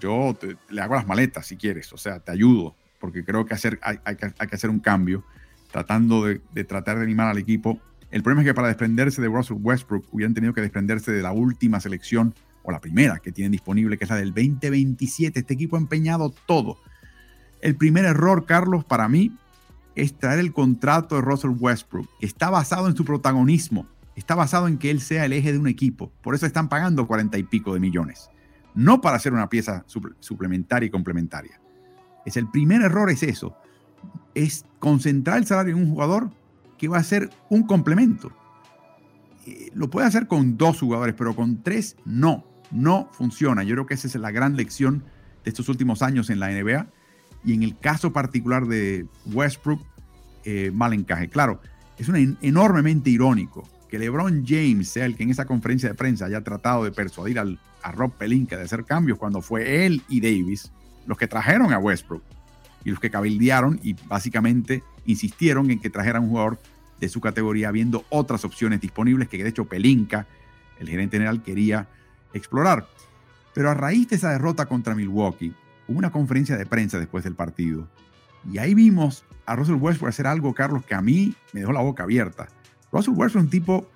yo 0.00 0.34
le 0.70 0.80
hago 0.80 0.94
las 0.94 1.06
maletas 1.06 1.46
si 1.46 1.58
quieres, 1.58 1.92
o 1.92 1.98
sea, 1.98 2.20
te 2.20 2.32
ayudo, 2.32 2.74
porque 2.98 3.22
creo 3.22 3.44
que 3.44 3.52
hacer, 3.52 3.78
hay, 3.82 3.98
que, 4.16 4.32
hacer 4.50 4.70
un 4.70 4.78
cambio, 4.78 5.24
tratando 5.72 6.24
de, 6.24 6.64
tratar 6.64 6.98
de 6.98 7.04
animar 7.04 7.28
al 7.28 7.38
equipo. 7.38 7.80
El 8.10 8.22
problema 8.22 8.42
es 8.42 8.48
que 8.48 8.54
para 8.54 8.68
desprenderse 8.68 9.20
de 9.20 9.28
Russell 9.28 9.56
Westbrook 9.60 10.06
hubieran 10.12 10.34
tenido 10.34 10.52
que 10.52 10.60
desprenderse 10.60 11.10
de 11.10 11.22
la 11.22 11.32
última 11.32 11.80
selección, 11.80 12.34
o 12.62 12.70
la 12.70 12.80
primera 12.80 13.18
que 13.18 13.32
tienen 13.32 13.50
disponible, 13.50 13.98
que 13.98 14.04
es 14.04 14.10
la 14.10 14.16
del 14.16 14.32
2027. 14.32 15.40
Este 15.40 15.54
equipo 15.54 15.76
ha 15.76 15.80
empeñado 15.80 16.32
todo. 16.46 16.76
El 17.60 17.74
primer 17.74 18.04
error, 18.04 18.44
Carlos, 18.46 18.84
para 18.84 19.08
mí, 19.08 19.36
es 19.94 20.16
traer 20.16 20.38
el 20.38 20.52
contrato 20.52 21.16
de 21.16 21.22
Russell 21.22 21.56
Westbrook, 21.58 22.08
está 22.20 22.50
basado 22.50 22.88
en 22.88 22.96
su 22.96 23.04
protagonismo, 23.04 23.86
está 24.14 24.34
basado 24.34 24.68
en 24.68 24.78
que 24.78 24.90
él 24.90 25.00
sea 25.00 25.24
el 25.24 25.32
eje 25.32 25.52
de 25.52 25.58
un 25.58 25.68
equipo. 25.68 26.12
Por 26.22 26.34
eso 26.34 26.46
están 26.46 26.68
pagando 26.68 27.06
cuarenta 27.06 27.38
y 27.38 27.42
pico 27.42 27.74
de 27.74 27.80
millones. 27.80 28.30
No 28.74 29.00
para 29.00 29.16
hacer 29.16 29.32
una 29.32 29.48
pieza 29.48 29.84
suplementaria 30.20 30.86
y 30.86 30.90
complementaria. 30.90 31.60
Es 32.24 32.36
el 32.36 32.48
primer 32.48 32.82
error, 32.82 33.10
es 33.10 33.22
eso. 33.22 33.56
Es 34.34 34.64
concentrar 34.78 35.38
el 35.38 35.46
salario 35.46 35.76
en 35.76 35.82
un 35.82 35.90
jugador 35.90 36.30
que 36.78 36.88
va 36.88 36.98
a 36.98 37.04
ser 37.04 37.30
un 37.48 37.62
complemento. 37.64 38.32
Eh, 39.46 39.70
lo 39.74 39.90
puede 39.90 40.06
hacer 40.06 40.26
con 40.26 40.56
dos 40.56 40.80
jugadores, 40.80 41.14
pero 41.16 41.34
con 41.34 41.62
tres 41.62 41.96
no, 42.04 42.44
no 42.70 43.08
funciona. 43.12 43.62
Yo 43.62 43.74
creo 43.74 43.86
que 43.86 43.94
esa 43.94 44.08
es 44.08 44.14
la 44.16 44.30
gran 44.30 44.56
lección 44.56 45.04
de 45.44 45.50
estos 45.50 45.68
últimos 45.68 46.02
años 46.02 46.30
en 46.30 46.40
la 46.40 46.50
NBA 46.50 46.86
y 47.44 47.54
en 47.54 47.62
el 47.62 47.78
caso 47.78 48.12
particular 48.12 48.66
de 48.66 49.06
Westbrook, 49.26 49.80
eh, 50.44 50.70
mal 50.72 50.92
encaje. 50.92 51.28
Claro, 51.28 51.60
es 51.98 52.08
enormemente 52.40 53.10
irónico 53.10 53.68
que 53.88 53.98
LeBron 53.98 54.44
James 54.46 54.88
sea 54.88 55.04
el 55.04 55.16
que 55.16 55.22
en 55.22 55.30
esa 55.30 55.44
conferencia 55.44 55.88
de 55.88 55.94
prensa 55.94 56.24
haya 56.26 56.42
tratado 56.42 56.84
de 56.84 56.92
persuadir 56.92 57.38
al, 57.38 57.60
a 57.82 57.92
Rob 57.92 58.12
Pelinka 58.12 58.56
de 58.56 58.64
hacer 58.64 58.84
cambios 58.84 59.18
cuando 59.18 59.42
fue 59.42 59.84
él 59.84 60.02
y 60.08 60.20
Davis 60.20 60.72
los 61.06 61.18
que 61.18 61.28
trajeron 61.28 61.72
a 61.72 61.78
Westbrook 61.78 62.22
y 62.84 62.90
los 62.90 63.00
que 63.00 63.10
cabildearon 63.10 63.80
y 63.82 63.94
básicamente 64.06 64.82
insistieron 65.06 65.70
en 65.70 65.80
que 65.80 65.90
trajeran 65.90 66.24
un 66.24 66.30
jugador 66.30 66.58
de 67.00 67.08
su 67.08 67.20
categoría, 67.20 67.68
habiendo 67.68 68.04
otras 68.10 68.44
opciones 68.44 68.80
disponibles 68.80 69.28
que 69.28 69.42
de 69.42 69.48
hecho 69.48 69.64
Pelinka, 69.64 70.26
el 70.78 70.88
gerente 70.88 71.16
general, 71.16 71.42
quería 71.42 71.88
explorar. 72.32 72.86
Pero 73.54 73.70
a 73.70 73.74
raíz 73.74 74.08
de 74.08 74.16
esa 74.16 74.30
derrota 74.30 74.66
contra 74.66 74.94
Milwaukee, 74.94 75.54
hubo 75.88 75.98
una 75.98 76.10
conferencia 76.10 76.56
de 76.56 76.66
prensa 76.66 76.98
después 76.98 77.24
del 77.24 77.34
partido 77.34 77.88
y 78.50 78.58
ahí 78.58 78.74
vimos 78.74 79.24
a 79.46 79.56
Russell 79.56 79.76
Westbrook 79.76 80.08
hacer 80.08 80.26
algo, 80.26 80.54
Carlos, 80.54 80.84
que 80.84 80.94
a 80.94 81.02
mí 81.02 81.34
me 81.52 81.60
dejó 81.60 81.72
la 81.72 81.80
boca 81.80 82.02
abierta. 82.02 82.48
Russell 82.90 83.14
Westbrook 83.14 83.42
es 83.42 83.44
un 83.44 83.50
tipo 83.50 83.88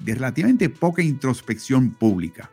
de 0.00 0.14
relativamente 0.14 0.68
poca 0.68 1.02
introspección 1.02 1.90
pública. 1.90 2.50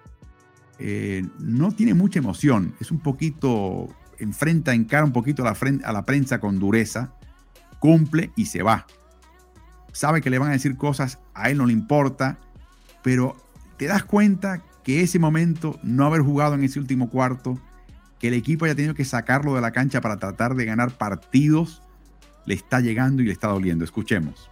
Eh, 0.79 1.25
no 1.39 1.71
tiene 1.71 1.93
mucha 1.93 2.19
emoción, 2.19 2.73
es 2.79 2.91
un 2.91 2.99
poquito, 2.99 3.89
enfrenta, 4.19 4.73
encara 4.73 5.05
un 5.05 5.11
poquito 5.13 5.45
a 5.45 5.55
la, 5.91 6.05
prensa 6.05 6.39
con 6.39 6.59
dureza, 6.59 7.13
cumple 7.79 8.31
y 8.35 8.45
se 8.45 8.63
va. 8.63 8.85
Sabe 9.91 10.21
que 10.21 10.29
le 10.29 10.39
van 10.39 10.49
a 10.49 10.53
decir 10.53 10.77
cosas, 10.77 11.19
a 11.33 11.49
él 11.49 11.57
no 11.57 11.65
le 11.65 11.73
importa, 11.73 12.39
pero 13.03 13.35
te 13.77 13.85
das 13.85 14.03
cuenta 14.03 14.63
que 14.83 15.01
ese 15.01 15.19
momento, 15.19 15.79
no 15.83 16.05
haber 16.05 16.21
jugado 16.21 16.55
en 16.55 16.63
ese 16.63 16.79
último 16.79 17.09
cuarto, 17.09 17.59
que 18.19 18.29
el 18.29 18.33
equipo 18.33 18.65
haya 18.65 18.75
tenido 18.75 18.95
que 18.95 19.05
sacarlo 19.05 19.53
de 19.55 19.61
la 19.61 19.71
cancha 19.71 20.01
para 20.01 20.17
tratar 20.17 20.55
de 20.55 20.65
ganar 20.65 20.91
partidos, 20.97 21.81
le 22.45 22.53
está 22.53 22.79
llegando 22.79 23.21
y 23.21 23.25
le 23.25 23.31
está 23.31 23.47
doliendo. 23.49 23.83
Escuchemos. 23.85 24.49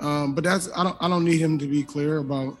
Um, 0.00 0.34
but 0.34 0.44
that's 0.44 0.68
I 0.76 0.84
don't 0.84 0.96
I 1.00 1.08
don't 1.08 1.24
need 1.24 1.40
him 1.40 1.58
to 1.58 1.66
be 1.66 1.84
about 2.18 2.56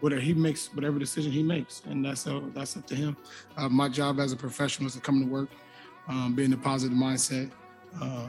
whatever 0.00 0.20
he 0.20 0.34
makes 0.34 0.72
whatever 0.74 0.98
decision 0.98 1.32
he 1.32 1.42
makes, 1.42 1.82
and 1.86 2.04
that's 2.04 2.26
uh, 2.26 2.40
that's 2.54 2.76
up 2.76 2.86
to 2.86 2.94
him. 2.94 3.16
Uh, 3.56 3.68
my 3.68 3.88
job 3.88 4.20
as 4.20 4.32
a 4.32 4.36
professional 4.36 4.86
is 4.86 4.94
to 4.94 5.00
come 5.00 5.20
to 5.20 5.26
work, 5.26 5.48
um, 6.08 6.34
be 6.34 6.44
in 6.44 6.52
a 6.52 6.56
positive 6.56 6.96
mindset, 6.96 7.50
uh, 8.00 8.26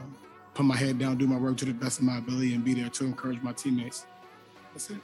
put 0.54 0.64
my 0.64 0.76
head 0.76 0.98
down, 0.98 1.16
do 1.16 1.26
my 1.26 1.38
work 1.38 1.56
to 1.58 1.64
the 1.64 1.72
best 1.72 1.98
of 1.98 2.04
my 2.04 2.18
ability, 2.18 2.54
and 2.54 2.64
be 2.64 2.74
there 2.74 2.88
to 2.88 3.04
encourage 3.04 3.40
my 3.42 3.52
teammates. 3.52 4.06
That's 4.72 4.90
it. 4.90 5.00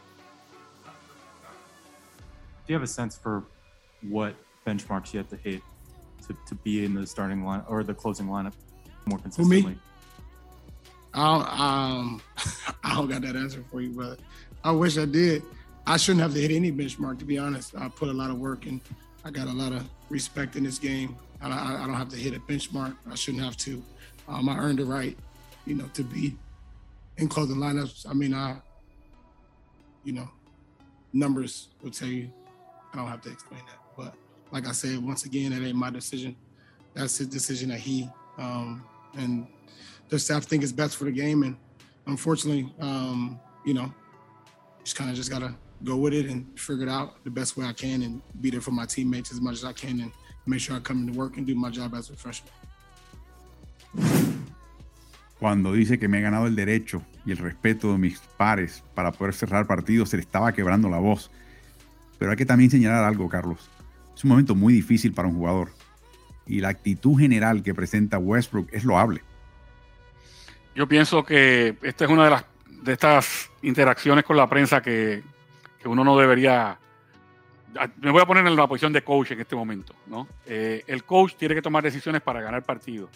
Do 2.66 2.72
you 2.72 2.74
have 2.74 2.82
a 2.82 2.88
sense 2.88 3.16
for 3.16 3.44
what 4.02 4.34
benchmarks 4.66 5.12
you 5.12 5.18
have 5.18 5.28
to 5.28 5.36
hit 5.36 5.62
to, 6.26 6.36
to 6.46 6.54
be 6.56 6.84
in 6.84 6.94
the 6.94 7.06
starting 7.06 7.44
line 7.44 7.62
or 7.68 7.84
the 7.84 7.94
closing 7.94 8.26
lineup 8.26 8.54
more 9.06 9.18
consistently? 9.18 9.62
me? 9.62 9.78
I 11.14 11.24
don't, 11.24 11.60
um, 11.60 12.22
I 12.84 12.94
don't 12.94 13.08
got 13.08 13.22
that 13.22 13.36
answer 13.36 13.64
for 13.70 13.80
you, 13.80 13.90
but 13.90 14.18
I 14.64 14.72
wish 14.72 14.98
I 14.98 15.04
did. 15.04 15.42
I 15.86 15.96
shouldn't 15.96 16.22
have 16.22 16.34
to 16.34 16.40
hit 16.40 16.50
any 16.50 16.72
benchmark, 16.72 17.18
to 17.20 17.24
be 17.24 17.38
honest. 17.38 17.76
I 17.76 17.88
put 17.88 18.08
a 18.08 18.12
lot 18.12 18.30
of 18.30 18.38
work 18.38 18.66
and 18.66 18.80
I 19.24 19.30
got 19.30 19.46
a 19.46 19.52
lot 19.52 19.72
of 19.72 19.88
respect 20.08 20.56
in 20.56 20.64
this 20.64 20.78
game. 20.78 21.16
I, 21.40 21.48
I, 21.48 21.84
I 21.84 21.86
don't 21.86 21.94
have 21.94 22.08
to 22.08 22.16
hit 22.16 22.34
a 22.34 22.40
benchmark. 22.40 22.96
I 23.10 23.14
shouldn't 23.14 23.44
have 23.44 23.56
to. 23.58 23.82
Um, 24.28 24.48
I 24.48 24.58
earned 24.58 24.80
the 24.80 24.84
right, 24.84 25.16
you 25.64 25.76
know, 25.76 25.88
to 25.94 26.02
be 26.02 26.36
in 27.18 27.28
closing 27.28 27.56
lineups. 27.56 28.08
I 28.08 28.14
mean, 28.14 28.34
I, 28.34 28.56
you 30.02 30.12
know, 30.12 30.28
numbers 31.12 31.68
will 31.82 31.90
tell 31.90 32.08
you. 32.08 32.30
I 32.92 32.96
don't 32.96 33.08
have 33.08 33.20
to 33.22 33.30
explain 33.30 33.60
that, 33.66 33.78
but 33.96 34.14
like 34.52 34.66
I 34.66 34.72
said, 34.72 35.04
once 35.04 35.24
again, 35.24 35.50
that 35.50 35.66
ain't 35.66 35.76
my 35.76 35.90
decision. 35.90 36.34
That's 36.94 37.18
his 37.18 37.26
decision 37.26 37.68
that 37.68 37.80
he 37.80 38.08
um, 38.38 38.84
and 39.14 39.46
the 40.08 40.18
staff 40.18 40.44
think 40.44 40.62
is 40.62 40.72
best 40.72 40.96
for 40.96 41.04
the 41.04 41.10
game. 41.10 41.42
And 41.42 41.56
unfortunately, 42.06 42.72
um, 42.80 43.38
you 43.64 43.74
know, 43.74 43.92
just 44.82 44.96
kind 44.96 45.10
of 45.10 45.16
just 45.16 45.30
gotta 45.30 45.54
go 45.84 45.96
with 45.96 46.14
it 46.14 46.30
and 46.30 46.46
figure 46.58 46.86
it 46.86 46.90
out 46.90 47.22
the 47.24 47.30
best 47.30 47.56
way 47.56 47.66
I 47.66 47.72
can 47.72 48.02
and 48.02 48.22
be 48.40 48.50
there 48.50 48.60
for 48.60 48.72
my 48.72 48.86
teammates 48.86 49.32
as 49.32 49.40
much 49.40 49.54
as 49.54 49.64
I 49.64 49.72
can 49.72 50.00
and 50.00 50.12
make 50.46 50.60
sure 50.60 50.76
I 50.76 50.80
come 50.80 51.06
into 51.06 51.18
work 51.18 51.36
and 51.36 51.46
do 51.46 51.54
my 51.54 51.70
job 51.70 51.94
as 51.94 52.10
a 52.10 52.16
freshman. 52.16 52.52
Cuando 55.38 55.72
dice 55.74 55.98
que 55.98 56.08
me 56.08 56.18
he 56.18 56.22
ganado 56.22 56.46
el 56.46 56.56
derecho 56.56 57.02
y 57.26 57.32
el 57.32 57.36
respeto 57.36 57.92
de 57.92 57.98
mis 57.98 58.18
pares 58.38 58.82
para 58.94 59.12
poder 59.12 59.34
cerrar 59.34 59.66
partidos, 59.66 60.08
se 60.08 60.16
le 60.16 60.22
estaba 60.22 60.52
quebrando 60.52 60.88
la 60.88 60.98
voz. 60.98 61.30
Pero 62.18 62.30
hay 62.30 62.38
que 62.38 62.46
también 62.46 62.70
señalar 62.70 63.04
algo, 63.04 63.28
Carlos. 63.28 63.68
Es 64.16 64.24
un 64.24 64.30
momento 64.30 64.54
muy 64.54 64.72
difícil 64.72 65.12
para 65.12 65.28
un 65.28 65.34
jugador. 65.34 65.72
Y 66.46 66.60
la 66.60 66.68
actitud 66.68 67.18
general 67.18 67.62
que 67.62 67.74
presenta 67.74 68.18
Westbrook 68.18 68.68
es 68.72 68.84
loable. 68.84 69.20
Yo 70.74 70.88
pienso 70.88 71.22
que 71.22 71.76
esta 71.82 72.04
es 72.06 72.10
una 72.10 72.24
de 72.24 72.30
las 72.30 72.44
de 72.82 72.92
estas 72.92 73.50
interacciones 73.62 74.24
con 74.24 74.36
la 74.36 74.48
prensa 74.48 74.80
que, 74.80 75.22
que 75.78 75.88
uno 75.88 76.04
no 76.04 76.16
debería. 76.16 76.78
Me 77.98 78.10
voy 78.10 78.22
a 78.22 78.26
poner 78.26 78.46
en 78.46 78.56
la 78.56 78.66
posición 78.66 78.92
de 78.92 79.02
coach 79.02 79.32
en 79.32 79.40
este 79.40 79.54
momento, 79.54 79.94
¿no? 80.06 80.26
Eh, 80.46 80.82
el 80.86 81.04
coach 81.04 81.34
tiene 81.34 81.54
que 81.54 81.62
tomar 81.62 81.82
decisiones 81.82 82.22
para 82.22 82.40
ganar 82.40 82.62
partidos. 82.62 83.10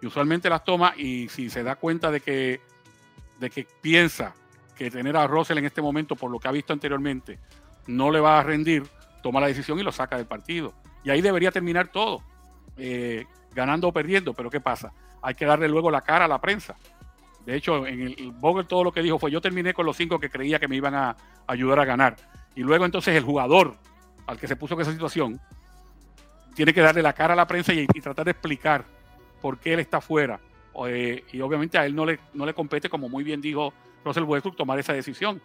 Y 0.00 0.06
usualmente 0.06 0.48
las 0.48 0.64
toma 0.64 0.94
y 0.96 1.28
si 1.28 1.50
se 1.50 1.62
da 1.62 1.76
cuenta 1.76 2.10
de 2.10 2.20
que, 2.20 2.60
de 3.40 3.50
que 3.50 3.66
piensa 3.80 4.34
que 4.76 4.90
tener 4.90 5.16
a 5.16 5.26
Russell 5.26 5.58
en 5.58 5.64
este 5.64 5.82
momento, 5.82 6.16
por 6.16 6.30
lo 6.30 6.38
que 6.38 6.48
ha 6.48 6.52
visto 6.52 6.72
anteriormente, 6.72 7.38
no 7.86 8.10
le 8.10 8.20
va 8.20 8.38
a 8.38 8.42
rendir, 8.42 8.84
toma 9.22 9.40
la 9.40 9.46
decisión 9.46 9.78
y 9.78 9.82
lo 9.82 9.92
saca 9.92 10.16
del 10.16 10.26
partido. 10.26 10.74
Y 11.02 11.10
ahí 11.10 11.20
debería 11.20 11.50
terminar 11.50 11.88
todo, 11.88 12.22
eh, 12.76 13.26
ganando 13.52 13.88
o 13.88 13.92
perdiendo. 13.92 14.34
Pero 14.34 14.50
¿qué 14.50 14.60
pasa? 14.60 14.92
Hay 15.22 15.34
que 15.34 15.46
darle 15.46 15.68
luego 15.68 15.90
la 15.90 16.02
cara 16.02 16.26
a 16.26 16.28
la 16.28 16.40
prensa. 16.40 16.76
De 17.44 17.56
hecho, 17.56 17.86
en 17.86 18.00
el, 18.02 18.32
Vogel 18.32 18.66
todo 18.66 18.84
lo 18.84 18.92
que 18.92 19.02
dijo 19.02 19.18
fue, 19.18 19.30
yo 19.30 19.40
terminé 19.40 19.74
con 19.74 19.86
los 19.86 19.96
cinco 19.96 20.18
que 20.18 20.30
creía 20.30 20.58
que 20.58 20.68
me 20.68 20.76
iban 20.76 20.94
a 20.94 21.16
ayudar 21.46 21.80
a 21.80 21.84
ganar. 21.84 22.16
Y 22.54 22.62
luego 22.62 22.84
entonces 22.84 23.14
el 23.14 23.22
jugador 23.22 23.76
al 24.26 24.38
que 24.38 24.48
se 24.48 24.56
puso 24.56 24.74
en 24.74 24.80
esa 24.80 24.92
situación 24.92 25.40
tiene 26.54 26.72
que 26.72 26.80
darle 26.80 27.02
la 27.02 27.12
cara 27.12 27.34
a 27.34 27.36
la 27.36 27.46
prensa 27.46 27.72
y, 27.74 27.86
tratar 27.86 28.24
de 28.24 28.30
explicar 28.30 28.84
por 29.40 29.58
qué 29.58 29.74
él 29.74 29.80
está 29.80 30.00
fuera. 30.00 30.40
Eh, 30.86 31.24
y 31.32 31.40
obviamente 31.40 31.78
a 31.78 31.84
él 31.84 31.94
no 31.94 32.06
le, 32.06 32.18
no 32.32 32.46
le 32.46 32.54
compete, 32.54 32.88
como 32.88 33.08
muy 33.08 33.24
bien 33.24 33.40
dijo 33.40 33.72
Russell 34.04 34.24
Westbrook, 34.24 34.56
tomar 34.56 34.78
esa 34.78 34.92
decisión. 34.92 35.42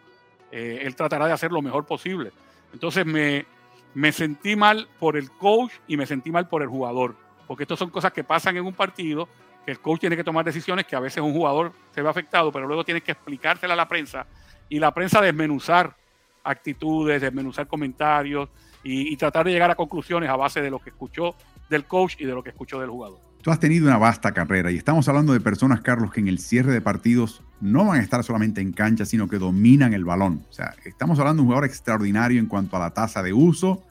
Eh, 0.52 0.82
él 0.84 0.96
tratará 0.96 1.28
de 1.28 1.34
hacer 1.34 1.52
lo 1.52 1.62
mejor 1.62 1.86
posible. 1.86 2.32
Entonces 2.74 3.06
me, 3.06 3.46
me 3.94 4.12
sentí 4.12 4.56
mal 4.56 4.88
por 5.00 5.18
el 5.18 5.32
coach 5.32 5.74
y 5.88 5.98
me 5.98 6.06
sentí 6.06 6.32
mal 6.32 6.48
por 6.48 6.62
el 6.62 6.68
jugador, 6.68 7.16
porque 7.48 7.64
estas 7.64 7.80
son 7.80 7.90
cosas 7.90 8.14
que 8.14 8.24
pasan 8.24 8.58
en 8.58 8.66
un 8.66 8.74
partido, 8.74 9.28
que 9.66 9.72
el 9.72 9.80
coach 9.80 10.02
tiene 10.02 10.16
que 10.16 10.24
tomar 10.24 10.46
decisiones, 10.46 10.86
que 10.86 10.96
a 10.96 11.00
veces 11.00 11.22
un 11.22 11.34
jugador 11.34 11.74
se 11.94 12.02
ve 12.02 12.10
afectado, 12.10 12.52
pero 12.52 12.68
luego 12.68 12.84
tiene 12.84 13.02
que 13.02 13.12
explicársela 13.12 13.74
a 13.74 13.78
la 13.78 13.88
prensa 13.88 14.26
y 14.70 14.80
la 14.80 14.94
prensa 14.94 15.22
desmenuzar 15.22 15.96
actitudes, 16.44 17.22
desmenuzar 17.22 17.68
comentarios 17.68 18.50
y, 18.84 19.16
tratar 19.18 19.46
de 19.46 19.52
llegar 19.52 19.70
a 19.72 19.76
conclusiones 19.76 20.30
a 20.30 20.36
base 20.36 20.62
de 20.62 20.70
lo 20.70 20.80
que 20.80 20.90
escuchó 20.90 21.36
del 21.70 21.86
coach 21.86 22.16
y 22.20 22.26
de 22.26 22.34
lo 22.34 22.44
que 22.44 22.50
escuchó 22.50 22.80
del 22.80 22.90
jugador. 22.90 23.20
Tú 23.42 23.52
has 23.52 23.60
tenido 23.60 23.88
una 23.88 23.98
vasta 23.98 24.34
carrera 24.34 24.72
y 24.72 24.78
estamos 24.78 25.08
hablando 25.08 25.34
de 25.34 25.40
personas, 25.40 25.82
Carlos, 25.82 26.12
que 26.12 26.20
en 26.20 26.28
el 26.28 26.40
cierre 26.40 26.72
de 26.72 26.82
partidos 26.82 27.42
no 27.62 27.86
van 27.86 28.00
a 28.00 28.04
estar 28.04 28.24
solamente 28.24 28.62
en 28.62 28.72
cancha, 28.72 29.06
sino 29.06 29.28
que 29.28 29.38
dominan 29.38 29.94
el 29.94 30.06
balón. 30.06 30.46
O 30.50 30.54
sea, 30.54 30.76
estamos 30.86 31.20
hablando 31.20 31.42
de 31.42 31.44
un 31.44 31.48
jugador 31.48 31.66
extraordinario 31.66 32.40
en 32.40 32.48
cuanto 32.48 32.76
a 32.76 32.80
la 32.80 32.92
tasa 32.92 33.22
de 33.22 33.34
uso, 33.34 33.84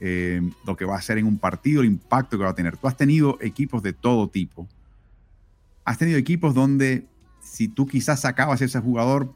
eh, 0.00 0.42
lo 0.66 0.76
que 0.76 0.84
va 0.84 0.96
a 0.96 0.98
hacer 0.98 1.18
en 1.18 1.26
un 1.26 1.38
partido, 1.38 1.80
el 1.80 1.86
impacto 1.86 2.36
que 2.36 2.44
va 2.44 2.50
a 2.50 2.54
tener. 2.54 2.76
Tú 2.76 2.86
has 2.86 2.96
tenido 2.96 3.38
equipos 3.40 3.82
de 3.82 3.92
todo 3.92 4.28
tipo. 4.28 4.68
Has 5.84 5.98
tenido 5.98 6.18
equipos 6.18 6.54
donde 6.54 7.06
si 7.40 7.68
tú 7.68 7.86
quizás 7.86 8.20
sacabas 8.20 8.62
ese 8.62 8.80
jugador, 8.80 9.32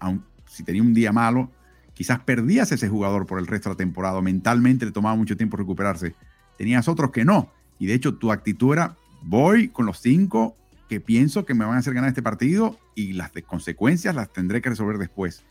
aun, 0.00 0.24
si 0.46 0.64
tenía 0.64 0.82
un 0.82 0.94
día 0.94 1.12
malo, 1.12 1.50
quizás 1.94 2.20
perdías 2.20 2.72
ese 2.72 2.88
jugador 2.88 3.26
por 3.26 3.38
el 3.38 3.46
resto 3.46 3.68
de 3.68 3.74
la 3.74 3.78
temporada. 3.78 4.20
Mentalmente 4.20 4.84
le 4.84 4.92
tomaba 4.92 5.16
mucho 5.16 5.36
tiempo 5.36 5.56
recuperarse. 5.56 6.14
Tenías 6.58 6.88
otros 6.88 7.10
que 7.10 7.24
no. 7.24 7.52
Y 7.78 7.86
de 7.86 7.94
hecho 7.94 8.14
tu 8.14 8.32
actitud 8.32 8.72
era, 8.72 8.96
voy 9.22 9.68
con 9.68 9.86
los 9.86 9.98
cinco 9.98 10.56
que 10.88 11.00
pienso 11.00 11.46
que 11.46 11.54
me 11.54 11.64
van 11.64 11.76
a 11.76 11.78
hacer 11.78 11.94
ganar 11.94 12.08
este 12.08 12.22
partido 12.22 12.78
y 12.94 13.14
las 13.14 13.30
consecuencias 13.46 14.14
las 14.14 14.32
tendré 14.32 14.60
que 14.60 14.70
resolver 14.70 14.98
después. 14.98 15.44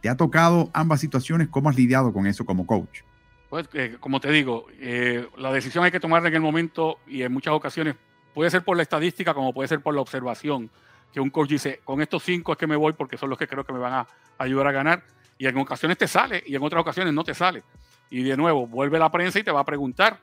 ¿Te 0.00 0.08
ha 0.08 0.16
tocado 0.16 0.70
ambas 0.72 1.00
situaciones? 1.00 1.48
¿Cómo 1.48 1.68
has 1.68 1.76
lidiado 1.76 2.12
con 2.12 2.26
eso 2.26 2.44
como 2.44 2.66
coach? 2.66 3.00
Pues, 3.50 3.68
eh, 3.72 3.96
como 3.98 4.20
te 4.20 4.30
digo, 4.30 4.66
eh, 4.78 5.26
la 5.36 5.52
decisión 5.52 5.82
hay 5.82 5.90
que 5.90 5.98
tomarla 5.98 6.28
en 6.28 6.34
el 6.34 6.40
momento 6.40 6.98
y 7.06 7.22
en 7.22 7.32
muchas 7.32 7.54
ocasiones 7.54 7.96
puede 8.38 8.52
ser 8.52 8.62
por 8.62 8.76
la 8.76 8.84
estadística 8.84 9.34
como 9.34 9.52
puede 9.52 9.66
ser 9.66 9.80
por 9.80 9.92
la 9.96 10.00
observación, 10.00 10.70
que 11.12 11.18
un 11.18 11.28
coach 11.28 11.48
dice, 11.48 11.80
con 11.82 12.00
estos 12.00 12.22
cinco 12.22 12.52
es 12.52 12.58
que 12.58 12.68
me 12.68 12.76
voy 12.76 12.92
porque 12.92 13.16
son 13.16 13.30
los 13.30 13.36
que 13.36 13.48
creo 13.48 13.64
que 13.64 13.72
me 13.72 13.80
van 13.80 13.94
a 13.94 14.06
ayudar 14.38 14.68
a 14.68 14.70
ganar. 14.70 15.02
Y 15.38 15.48
en 15.48 15.58
ocasiones 15.58 15.98
te 15.98 16.06
sale 16.06 16.44
y 16.46 16.54
en 16.54 16.62
otras 16.62 16.82
ocasiones 16.82 17.12
no 17.12 17.24
te 17.24 17.34
sale. 17.34 17.64
Y 18.10 18.22
de 18.22 18.36
nuevo, 18.36 18.68
vuelve 18.68 18.96
la 19.00 19.10
prensa 19.10 19.40
y 19.40 19.42
te 19.42 19.50
va 19.50 19.58
a 19.58 19.64
preguntar 19.64 20.20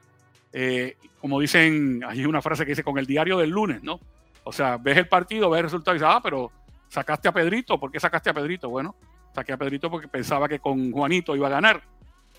eh, 0.53 0.95
como 1.19 1.41
dicen, 1.41 2.05
hay 2.07 2.25
una 2.25 2.41
frase 2.41 2.63
que 2.63 2.69
dice 2.69 2.85
con 2.85 2.97
el 2.97 3.05
diario 3.05 3.37
del 3.37 3.49
lunes, 3.49 3.83
¿no? 3.83 3.99
O 4.45 4.53
sea, 4.53 4.77
ves 4.77 4.95
el 4.95 5.09
partido, 5.09 5.49
ves 5.49 5.59
el 5.59 5.63
resultado 5.65 5.93
y 5.93 5.99
dices, 5.99 6.09
ah, 6.09 6.21
pero 6.23 6.49
sacaste 6.87 7.27
a 7.27 7.33
Pedrito, 7.33 7.77
¿por 7.77 7.91
qué 7.91 7.99
sacaste 7.99 8.29
a 8.29 8.33
Pedrito? 8.33 8.69
Bueno, 8.69 8.95
saqué 9.33 9.51
a 9.51 9.57
Pedrito 9.57 9.91
porque 9.91 10.07
pensaba 10.07 10.47
que 10.47 10.59
con 10.59 10.93
Juanito 10.93 11.35
iba 11.35 11.47
a 11.47 11.49
ganar 11.49 11.83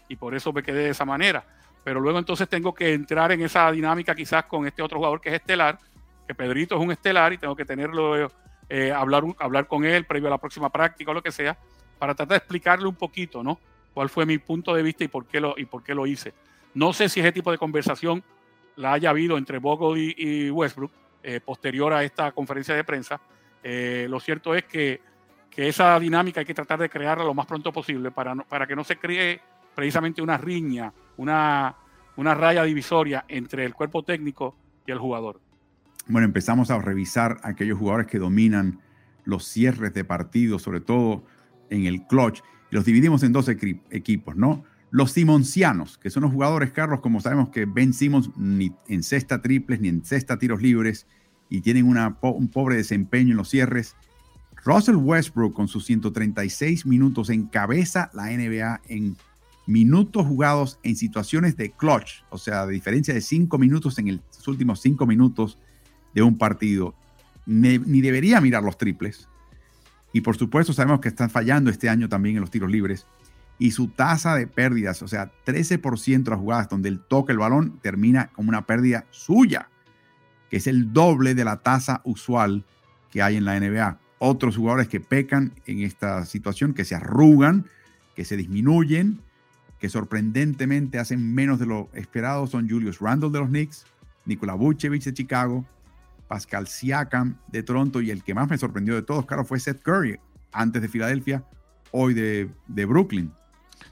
y 0.08 0.16
por 0.16 0.34
eso 0.34 0.54
me 0.54 0.62
quedé 0.62 0.84
de 0.84 0.90
esa 0.92 1.04
manera. 1.04 1.44
Pero 1.86 2.00
luego 2.00 2.18
entonces 2.18 2.48
tengo 2.48 2.74
que 2.74 2.94
entrar 2.94 3.30
en 3.30 3.42
esa 3.42 3.70
dinámica 3.70 4.12
quizás 4.12 4.46
con 4.46 4.66
este 4.66 4.82
otro 4.82 4.98
jugador 4.98 5.20
que 5.20 5.28
es 5.28 5.36
estelar, 5.36 5.78
que 6.26 6.34
Pedrito 6.34 6.74
es 6.74 6.80
un 6.82 6.90
estelar 6.90 7.32
y 7.32 7.38
tengo 7.38 7.54
que 7.54 7.64
tenerlo, 7.64 8.28
eh, 8.68 8.90
hablar, 8.90 9.22
hablar 9.38 9.68
con 9.68 9.84
él 9.84 10.04
previo 10.04 10.26
a 10.26 10.30
la 10.30 10.38
próxima 10.38 10.68
práctica 10.68 11.12
o 11.12 11.14
lo 11.14 11.22
que 11.22 11.30
sea, 11.30 11.56
para 11.96 12.12
tratar 12.12 12.38
de 12.38 12.38
explicarle 12.38 12.88
un 12.88 12.96
poquito, 12.96 13.40
¿no? 13.44 13.60
Cuál 13.94 14.08
fue 14.08 14.26
mi 14.26 14.36
punto 14.38 14.74
de 14.74 14.82
vista 14.82 15.04
y 15.04 15.08
por 15.08 15.26
qué 15.26 15.38
lo, 15.38 15.54
y 15.56 15.64
por 15.64 15.84
qué 15.84 15.94
lo 15.94 16.08
hice. 16.08 16.34
No 16.74 16.92
sé 16.92 17.08
si 17.08 17.20
ese 17.20 17.30
tipo 17.30 17.52
de 17.52 17.58
conversación 17.58 18.24
la 18.74 18.94
haya 18.94 19.10
habido 19.10 19.38
entre 19.38 19.58
Bogle 19.58 20.12
y, 20.16 20.50
Westbrook 20.50 20.90
eh, 21.22 21.38
posterior 21.38 21.92
a 21.92 22.02
esta 22.02 22.32
conferencia 22.32 22.74
de 22.74 22.82
prensa. 22.82 23.20
Eh, 23.62 24.08
lo 24.10 24.18
cierto 24.18 24.56
es 24.56 24.64
que, 24.64 25.00
que, 25.48 25.68
esa 25.68 26.00
dinámica 26.00 26.40
hay 26.40 26.46
que 26.46 26.52
tratar 26.52 26.80
de 26.80 26.90
crearla 26.90 27.22
lo 27.22 27.32
más 27.32 27.46
pronto 27.46 27.72
posible 27.72 28.10
para, 28.10 28.34
para 28.34 28.66
que 28.66 28.74
no 28.74 28.82
se 28.82 28.96
cree 28.96 29.40
precisamente 29.72 30.20
una 30.20 30.36
riña, 30.36 30.92
una, 31.16 31.76
una 32.16 32.34
raya 32.34 32.64
divisoria 32.64 33.24
entre 33.28 33.64
el 33.64 33.74
cuerpo 33.74 34.02
técnico 34.02 34.56
y 34.86 34.92
el 34.92 34.98
jugador. 34.98 35.40
Bueno, 36.08 36.26
empezamos 36.26 36.70
a 36.70 36.78
revisar 36.78 37.38
aquellos 37.42 37.78
jugadores 37.78 38.06
que 38.06 38.18
dominan 38.18 38.80
los 39.24 39.44
cierres 39.44 39.92
de 39.92 40.04
partidos, 40.04 40.62
sobre 40.62 40.80
todo 40.80 41.24
en 41.68 41.84
el 41.86 42.06
clutch, 42.06 42.42
los 42.70 42.84
dividimos 42.84 43.22
en 43.22 43.32
dos 43.32 43.48
equipos, 43.48 44.36
¿no? 44.36 44.64
Los 44.90 45.12
Simoncianos, 45.12 45.98
que 45.98 46.10
son 46.10 46.22
los 46.22 46.32
jugadores, 46.32 46.72
Carlos, 46.72 47.00
como 47.00 47.20
sabemos 47.20 47.50
que 47.50 47.64
Ben 47.64 47.92
Simmons 47.92 48.30
ni 48.36 48.72
en 48.88 49.02
cesta 49.02 49.42
triples 49.42 49.80
ni 49.80 49.88
en 49.88 50.04
cesta 50.04 50.38
tiros 50.38 50.62
libres 50.62 51.06
y 51.48 51.60
tienen 51.60 51.86
un 51.86 52.48
pobre 52.48 52.76
desempeño 52.76 53.32
en 53.32 53.36
los 53.36 53.48
cierres. 53.48 53.96
Russell 54.64 54.96
Westbrook 54.96 55.54
con 55.54 55.68
sus 55.68 55.84
136 55.86 56.86
minutos 56.86 57.30
encabeza 57.30 58.10
la 58.14 58.26
NBA 58.26 58.80
en 58.88 59.16
minutos 59.66 60.26
jugados 60.26 60.78
en 60.82 60.96
situaciones 60.96 61.56
de 61.56 61.72
clutch, 61.72 62.22
o 62.30 62.38
sea, 62.38 62.66
de 62.66 62.72
diferencia 62.72 63.12
de 63.12 63.20
5 63.20 63.58
minutos 63.58 63.98
en 63.98 64.20
los 64.36 64.48
últimos 64.48 64.80
5 64.80 65.06
minutos 65.06 65.58
de 66.14 66.22
un 66.22 66.38
partido. 66.38 66.94
Ni, 67.46 67.78
ni 67.78 68.00
debería 68.00 68.40
mirar 68.40 68.62
los 68.62 68.78
triples. 68.78 69.28
Y 70.12 70.20
por 70.20 70.36
supuesto 70.36 70.72
sabemos 70.72 71.00
que 71.00 71.08
están 71.08 71.30
fallando 71.30 71.70
este 71.70 71.88
año 71.88 72.08
también 72.08 72.36
en 72.36 72.40
los 72.40 72.50
tiros 72.50 72.70
libres 72.70 73.06
y 73.58 73.70
su 73.70 73.88
tasa 73.88 74.34
de 74.34 74.46
pérdidas, 74.46 75.02
o 75.02 75.08
sea, 75.08 75.32
13% 75.46 76.22
de 76.22 76.30
las 76.30 76.38
jugadas 76.38 76.68
donde 76.68 76.88
él 76.88 77.00
toca 77.00 77.32
el 77.32 77.38
balón 77.38 77.78
termina 77.80 78.28
como 78.28 78.50
una 78.50 78.66
pérdida 78.66 79.06
suya, 79.10 79.70
que 80.50 80.58
es 80.58 80.66
el 80.66 80.92
doble 80.92 81.34
de 81.34 81.44
la 81.44 81.58
tasa 81.58 82.02
usual 82.04 82.64
que 83.10 83.22
hay 83.22 83.36
en 83.36 83.44
la 83.44 83.58
NBA. 83.58 83.98
Otros 84.18 84.56
jugadores 84.56 84.88
que 84.88 85.00
pecan 85.00 85.52
en 85.66 85.80
esta 85.80 86.24
situación, 86.26 86.74
que 86.74 86.84
se 86.84 86.94
arrugan, 86.94 87.66
que 88.14 88.24
se 88.24 88.36
disminuyen, 88.36 89.20
que 89.86 89.90
sorprendentemente 89.90 90.98
hacen 90.98 91.32
menos 91.32 91.60
de 91.60 91.66
lo 91.66 91.88
esperado, 91.92 92.48
son 92.48 92.68
Julius 92.68 92.98
Randle 92.98 93.30
de 93.30 93.38
los 93.38 93.48
Knicks, 93.48 93.86
Nikola 94.24 94.54
Vucevic 94.54 95.04
de 95.04 95.14
Chicago, 95.14 95.64
Pascal 96.26 96.66
Siakam 96.66 97.36
de 97.46 97.62
Toronto 97.62 98.00
y 98.00 98.10
el 98.10 98.24
que 98.24 98.34
más 98.34 98.50
me 98.50 98.58
sorprendió 98.58 98.96
de 98.96 99.02
todos, 99.02 99.26
claro, 99.26 99.44
fue 99.44 99.60
Seth 99.60 99.80
Curry, 99.82 100.18
antes 100.50 100.82
de 100.82 100.88
Filadelfia, 100.88 101.44
hoy 101.92 102.14
de, 102.14 102.50
de 102.66 102.84
Brooklyn. 102.84 103.32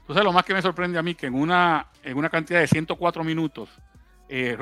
Entonces, 0.01 0.25
lo 0.25 0.33
más 0.33 0.43
que 0.43 0.53
me 0.53 0.61
sorprende 0.61 0.99
a 0.99 1.01
mí 1.01 1.15
que 1.15 1.27
en 1.27 1.35
una, 1.35 1.87
en 2.03 2.17
una 2.17 2.29
cantidad 2.29 2.59
de 2.59 2.67
104 2.67 3.23
minutos, 3.23 3.69
eh, 4.27 4.57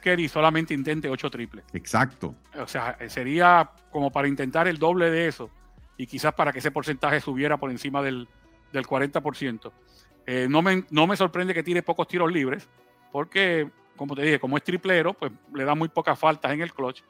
Kerry 0.00 0.28
solamente 0.28 0.74
intente 0.74 1.10
8 1.10 1.28
triples. 1.28 1.64
Exacto. 1.72 2.36
O 2.56 2.68
sea, 2.68 2.96
sería 3.08 3.68
como 3.90 4.12
para 4.12 4.28
intentar 4.28 4.68
el 4.68 4.78
doble 4.78 5.10
de 5.10 5.26
eso 5.26 5.50
y 5.96 6.06
quizás 6.06 6.34
para 6.34 6.52
que 6.52 6.60
ese 6.60 6.70
porcentaje 6.70 7.20
subiera 7.20 7.56
por 7.56 7.72
encima 7.72 8.00
del, 8.00 8.28
del 8.72 8.86
40%. 8.86 9.72
Eh, 10.30 10.46
no, 10.46 10.60
me, 10.60 10.84
no 10.90 11.06
me 11.06 11.16
sorprende 11.16 11.54
que 11.54 11.62
tire 11.62 11.82
pocos 11.82 12.06
tiros 12.06 12.30
libres, 12.30 12.68
porque, 13.10 13.66
como 13.96 14.14
te 14.14 14.20
dije, 14.20 14.38
como 14.38 14.58
es 14.58 14.62
triplero, 14.62 15.14
pues 15.14 15.32
le 15.54 15.64
da 15.64 15.74
muy 15.74 15.88
pocas 15.88 16.18
faltas 16.18 16.52
en 16.52 16.60
el 16.60 16.74
clutch, 16.74 17.02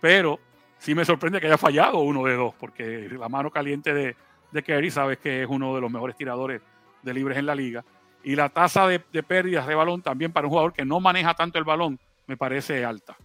pero 0.00 0.38
sí 0.78 0.94
me 0.94 1.04
sorprende 1.04 1.40
que 1.40 1.48
haya 1.48 1.58
fallado 1.58 1.98
uno 1.98 2.24
de 2.24 2.36
dos, 2.36 2.54
porque 2.54 3.08
la 3.10 3.28
mano 3.28 3.50
caliente 3.50 3.92
de, 3.92 4.14
de 4.52 4.62
Kerry 4.62 4.88
sabes 4.88 5.18
que 5.18 5.42
es 5.42 5.48
uno 5.50 5.74
de 5.74 5.80
los 5.80 5.90
mejores 5.90 6.14
tiradores 6.14 6.62
de 7.02 7.12
libres 7.12 7.38
en 7.38 7.46
la 7.46 7.56
liga. 7.56 7.84
Y 8.22 8.36
la 8.36 8.48
tasa 8.50 8.86
de, 8.86 9.00
pérdidas 9.00 9.66
de 9.66 9.74
balón 9.74 10.00
también 10.00 10.30
para 10.30 10.46
un 10.46 10.50
jugador 10.50 10.72
que 10.72 10.84
no 10.84 11.00
maneja 11.00 11.34
tanto 11.34 11.58
el 11.58 11.64
balón 11.64 11.98
me 12.28 12.36
parece 12.36 12.84
alta. 12.84 13.16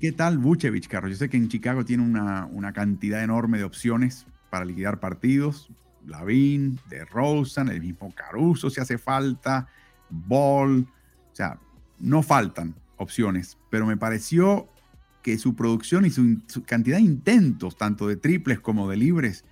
¿Qué 0.00 0.12
tal 0.12 0.38
Vucevic, 0.38 0.86
Carlos? 0.86 1.10
Yo 1.10 1.16
sé 1.16 1.28
que 1.28 1.36
en 1.36 1.48
Chicago 1.48 1.84
tiene 1.84 2.04
una, 2.04 2.46
una 2.46 2.72
cantidad 2.72 3.24
enorme 3.24 3.58
de 3.58 3.64
opciones 3.64 4.24
para 4.50 4.64
liquidar 4.64 5.00
partidos. 5.00 5.68
Lavin, 6.06 6.78
de 6.88 7.04
Rosen, 7.04 7.68
el 7.68 7.80
mismo 7.80 8.12
Caruso 8.14 8.70
si 8.70 8.80
hace 8.80 8.98
falta, 8.98 9.66
Ball. 10.08 10.86
O 11.32 11.36
sea, 11.36 11.58
no 11.98 12.22
faltan 12.22 12.74
opciones, 12.96 13.58
pero 13.70 13.86
me 13.86 13.96
pareció 13.96 14.68
que 15.22 15.38
su 15.38 15.56
producción 15.56 16.04
y 16.04 16.10
su, 16.10 16.38
cantidad 16.66 16.98
de 16.98 17.02
intentos, 17.02 17.76
tanto 17.76 18.06
de 18.06 18.16
triples 18.16 18.60
como 18.60 18.88
de 18.90 18.96
libres, 18.96 19.44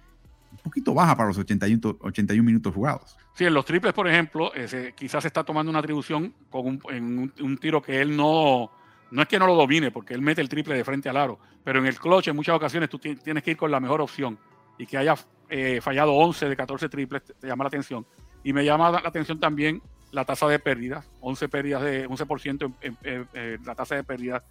un 0.51 0.59
poquito 0.59 0.93
baja 0.93 1.17
para 1.17 1.29
los 1.29 1.39
81, 1.39 1.99
81 2.01 2.45
minutos 2.45 2.75
jugados. 2.75 3.17
Sí, 3.35 3.47
en 3.47 3.55
los 3.55 3.65
triples, 3.65 3.95
por 3.95 4.07
ejemplo, 4.07 4.53
ese, 4.55 4.93
quizás 4.93 5.25
está 5.25 5.43
tomando 5.43 5.71
una 5.71 5.79
atribución 5.79 6.35
con 6.51 6.79
un, 6.85 7.59
tiro 7.59 7.81
que 7.81 8.03
él 8.03 8.15
no, 8.15 8.71
no 9.11 9.23
es 9.23 9.29
que 9.29 9.39
no 9.39 9.47
lo 9.47 9.55
domine, 9.55 9.91
porque 9.91 10.13
él 10.13 10.21
mete 10.21 10.43
el 10.43 10.51
triple 10.51 10.75
de 10.75 10.85
frente 10.85 11.09
al 11.09 11.17
aro, 11.17 11.39
pero 11.65 11.79
en 11.79 11.87
el 11.87 11.99
clutch 11.99 12.29
en 12.29 12.37
muchas 12.37 12.55
ocasiones 12.55 12.91
tú 12.91 12.99
tienes 12.99 13.43
que 13.43 13.53
ir 13.53 13.57
con 13.57 13.71
la 13.71 13.81
mejor 13.81 14.03
opción 14.03 14.39
y 14.79 14.87
que 14.87 14.99
haya 14.99 15.15
eh, 15.49 15.81
fallado 15.81 16.15
11 16.15 16.49
de 16.49 16.57
14 16.57 16.89
triples 16.89 17.23
te, 17.25 17.47
llama 17.47 17.65
la 17.65 17.69
atención. 17.69 18.07
Y 18.43 18.53
me 18.53 18.65
llama 18.65 18.91
la 18.91 19.09
atención 19.09 19.39
también 19.39 19.83
la 20.11 20.25
tasa 20.25 20.47
de 20.49 20.59
pérdidas, 20.59 21.09
11 21.21 21.49
pérdidas 21.49 21.83
de 21.83 22.09
11% 22.09 22.75
en, 22.81 22.99
en, 23.03 23.65
la 23.65 23.75
tasa 23.75 23.95
de 23.95 24.05
pérdidas, 24.05 24.43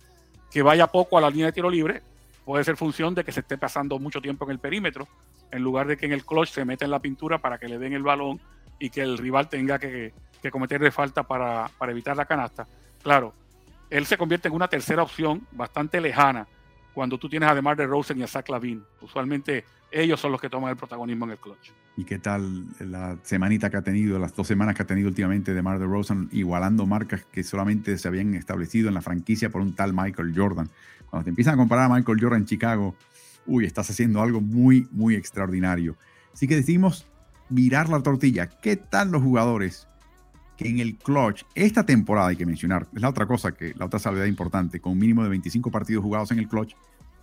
que 0.49 0.61
vaya 0.61 0.87
poco 0.87 1.17
a 1.17 1.21
la 1.21 1.29
línea 1.29 1.47
de 1.47 1.51
tiro 1.51 1.69
libre, 1.69 2.01
puede 2.45 2.63
ser 2.63 2.77
función 2.77 3.13
de 3.13 3.23
que 3.23 3.31
se 3.31 3.41
esté 3.41 3.57
pasando 3.57 3.99
mucho 3.99 4.21
tiempo 4.21 4.45
en 4.45 4.51
el 4.51 4.59
perímetro, 4.59 5.07
en 5.51 5.61
lugar 5.61 5.87
de 5.87 5.97
que 5.97 6.05
en 6.05 6.13
el 6.13 6.25
clutch 6.25 6.49
se 6.49 6.65
meta 6.65 6.85
en 6.85 6.91
la 6.91 6.99
pintura 6.99 7.39
para 7.39 7.57
que 7.57 7.67
le 7.67 7.77
den 7.77 7.93
el 7.93 8.03
balón 8.03 8.39
y 8.79 8.89
que 8.89 9.01
el 9.01 9.17
rival 9.17 9.49
tenga 9.49 9.77
que, 9.77 10.13
que 10.41 10.51
cometerle 10.51 10.91
falta 10.91 11.23
para, 11.23 11.69
para, 11.77 11.91
evitar 11.91 12.17
la 12.17 12.25
canasta. 12.25 12.67
Claro, 13.03 13.33
él 13.89 14.05
se 14.05 14.17
convierte 14.17 14.47
en 14.47 14.55
una 14.55 14.67
tercera 14.67 15.03
opción 15.03 15.47
bastante 15.51 16.01
lejana 16.01 16.47
cuando 16.93 17.17
tú 17.17 17.29
tienes 17.29 17.49
además 17.49 17.77
de 17.77 17.87
Rosen 17.87 18.19
y 18.19 18.23
a 18.23 18.27
Zach 18.27 18.49
Lavin. 18.49 18.83
Usualmente 19.01 19.65
ellos 19.91 20.19
son 20.19 20.31
los 20.31 20.41
que 20.41 20.49
toman 20.49 20.71
el 20.71 20.77
protagonismo 20.77 21.25
en 21.25 21.31
el 21.31 21.37
clutch. 21.37 21.71
¿Y 21.97 22.05
qué 22.05 22.19
tal 22.19 22.65
la 22.79 23.17
semanita 23.23 23.69
que 23.69 23.77
ha 23.77 23.81
tenido, 23.81 24.17
las 24.17 24.33
dos 24.35 24.47
semanas 24.47 24.75
que 24.75 24.83
ha 24.83 24.87
tenido 24.87 25.09
últimamente 25.09 25.53
de 25.53 25.61
Mar 25.61 25.79
de 25.79 25.85
Rosen, 25.85 26.29
igualando 26.31 26.85
marcas 26.85 27.25
que 27.25 27.43
solamente 27.43 27.97
se 27.97 28.07
habían 28.07 28.33
establecido 28.33 28.87
en 28.87 28.93
la 28.93 29.01
franquicia 29.01 29.49
por 29.49 29.61
un 29.61 29.75
tal 29.75 29.93
Michael 29.93 30.33
Jordan? 30.35 30.69
Cuando 31.09 31.25
te 31.25 31.29
empiezan 31.29 31.55
a 31.55 31.57
comparar 31.57 31.91
a 31.91 31.95
Michael 31.95 32.21
Jordan 32.21 32.41
en 32.41 32.45
Chicago, 32.45 32.95
uy, 33.45 33.65
estás 33.65 33.89
haciendo 33.89 34.21
algo 34.21 34.39
muy, 34.39 34.87
muy 34.91 35.15
extraordinario. 35.15 35.97
Así 36.33 36.47
que 36.47 36.55
decimos 36.55 37.05
mirar 37.49 37.89
la 37.89 38.01
tortilla. 38.01 38.47
¿Qué 38.47 38.77
tal 38.77 39.11
los 39.11 39.21
jugadores 39.21 39.87
que 40.61 40.69
en 40.69 40.79
el 40.79 40.95
clutch, 40.95 41.43
esta 41.55 41.85
temporada 41.85 42.27
hay 42.27 42.35
que 42.35 42.45
mencionar, 42.45 42.87
es 42.93 43.01
la 43.01 43.09
otra 43.09 43.25
cosa 43.25 43.51
que, 43.51 43.73
la 43.75 43.85
otra 43.85 43.99
salvedad 43.99 44.25
importante, 44.25 44.79
con 44.79 44.93
un 44.93 44.99
mínimo 44.99 45.23
de 45.23 45.29
25 45.29 45.71
partidos 45.71 46.03
jugados 46.03 46.31
en 46.31 46.39
el 46.39 46.47
clutch 46.47 46.75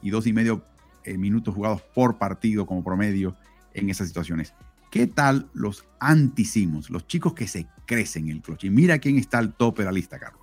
y 0.03 0.11
dos 0.11 0.27
y 0.27 0.33
medio 0.33 0.65
eh, 1.05 1.17
minutos 1.17 1.55
jugados 1.55 1.83
por 1.83 2.19
partido 2.19 2.67
como 2.67 2.83
promedio 2.83 3.37
en 3.75 3.91
esas 3.91 4.09
situaciones. 4.09 4.55
¿Qué 4.91 5.07
tal 5.07 5.49
los 5.53 5.85
antisimos, 6.01 6.91
los 6.91 7.07
chicos 7.07 7.35
que 7.35 7.47
se 7.47 7.67
crecen 7.87 8.25
en 8.25 8.37
el 8.37 8.43
clutch? 8.43 8.65
Y 8.65 8.71
mira 8.71 8.99
quién 8.99 9.19
está 9.19 9.39
al 9.39 9.55
tope 9.55 9.83
de 9.83 9.87
la 9.87 9.93
lista, 9.93 10.19
Carlos. 10.19 10.43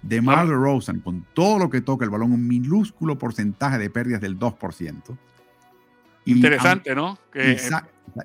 De 0.00 0.22
Mar 0.22 0.48
Rosen, 0.48 1.00
con 1.00 1.26
todo 1.34 1.58
lo 1.58 1.70
que 1.70 1.80
toca 1.80 2.04
el 2.04 2.10
balón, 2.10 2.32
un 2.32 2.48
minúsculo 2.48 3.18
porcentaje 3.18 3.78
de 3.78 3.90
pérdidas 3.90 4.20
del 4.20 4.38
2%. 4.38 5.18
Interesante, 6.24 6.94
¿no? 6.94 7.18
Que, 7.32 7.58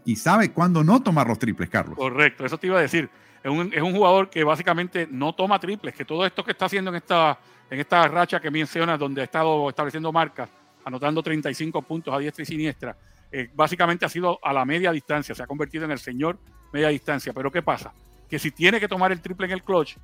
y, 0.06 0.16
sabe 0.16 0.52
cuándo 0.52 0.84
no 0.84 1.02
tomar 1.02 1.28
los 1.28 1.40
triples, 1.40 1.70
Carlos. 1.70 1.98
Correcto, 1.98 2.46
eso 2.46 2.58
te 2.58 2.68
iba 2.68 2.78
a 2.78 2.82
decir. 2.82 3.10
Es 3.48 3.82
un, 3.82 3.96
jugador 3.96 4.30
que 4.30 4.44
básicamente 4.44 5.08
no 5.10 5.34
toma 5.34 5.58
triples, 5.58 5.96
que 5.96 6.04
todo 6.04 6.26
esto 6.26 6.44
que 6.44 6.52
está 6.52 6.66
haciendo 6.66 6.92
en 6.92 6.98
esta, 6.98 7.40
en 7.70 7.80
esta 7.80 8.06
racha 8.10 8.42
que 8.42 8.52
mencionas, 8.52 9.00
donde 9.00 9.22
ha 9.22 9.24
estado 9.24 9.70
estableciendo 9.70 10.12
marcas, 10.12 10.50
anotando 10.84 11.24
35 11.24 11.82
puntos 11.82 12.14
a 12.14 12.18
diestra 12.18 12.44
y 12.44 12.46
siniestra, 12.46 12.98
eh, 13.32 13.50
básicamente 13.54 14.06
ha 14.06 14.10
sido 14.10 14.38
a 14.44 14.52
la 14.52 14.66
media 14.66 14.92
distancia, 14.92 15.34
se 15.34 15.44
ha 15.44 15.48
convertido 15.48 15.86
en 15.86 15.92
el 15.92 16.00
señor 16.00 16.38
media 16.74 16.90
distancia. 16.90 17.32
Pero 17.32 17.50
¿qué 17.50 17.62
pasa? 17.62 17.94
Que 18.30 18.38
si 18.38 18.52
tiene 18.52 18.82
que 18.82 18.88
tomar 18.90 19.14
el 19.14 19.22
triple 19.22 19.46
en 19.46 19.54
el 19.54 19.64
clutch, 19.64 19.96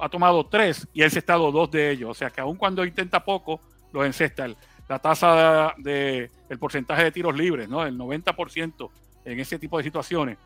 ha 0.00 0.08
tomado 0.08 0.46
tres 0.46 0.88
y 0.94 1.02
él 1.02 1.10
se 1.10 1.18
ha 1.18 1.20
estado 1.20 1.52
dos 1.52 1.70
de 1.70 1.90
ellos. 1.90 2.10
O 2.10 2.14
sea 2.14 2.30
que 2.30 2.40
aun 2.40 2.56
cuando 2.56 2.82
intenta 2.82 3.22
poco, 3.22 3.60
lo 3.92 4.06
encesta. 4.06 4.48
La 4.88 4.98
tasa 5.00 5.74
de, 5.76 6.30
el 6.48 6.58
porcentaje 6.58 7.04
de 7.04 7.12
tiros 7.12 7.36
libres, 7.36 7.68
¿no? 7.68 7.84
El 7.84 7.98
90% 7.98 8.88
en 9.26 9.40
ese 9.40 9.58
tipo 9.58 9.76
de 9.76 9.84
situaciones 9.84 10.38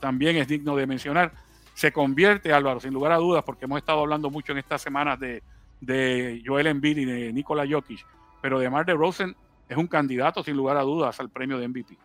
también 0.00 0.36
es 0.36 0.48
digno 0.48 0.74
de 0.76 0.86
mencionar. 0.86 1.32
Se 1.80 1.92
convierte, 1.92 2.52
Álvaro, 2.52 2.78
sin 2.78 2.92
lugar 2.92 3.10
a 3.10 3.16
dudas, 3.16 3.42
porque 3.42 3.64
hemos 3.64 3.78
estado 3.78 4.00
hablando 4.00 4.28
mucho 4.28 4.52
en 4.52 4.58
estas 4.58 4.82
semanas 4.82 5.18
de, 5.18 5.42
de 5.80 6.42
Joel 6.44 6.66
Embiid 6.66 6.98
y 6.98 7.04
de 7.06 7.32
Nikola 7.32 7.64
Jokic, 7.66 8.04
pero 8.42 8.58
de 8.58 8.68
Mar 8.68 8.84
de 8.84 8.92
Rosen 8.92 9.34
es 9.66 9.78
un 9.78 9.86
candidato 9.86 10.44
sin 10.44 10.58
lugar 10.58 10.76
a 10.76 10.82
dudas 10.82 11.18
al 11.20 11.30
premio 11.30 11.58
de 11.58 11.68
MVP. 11.68 11.96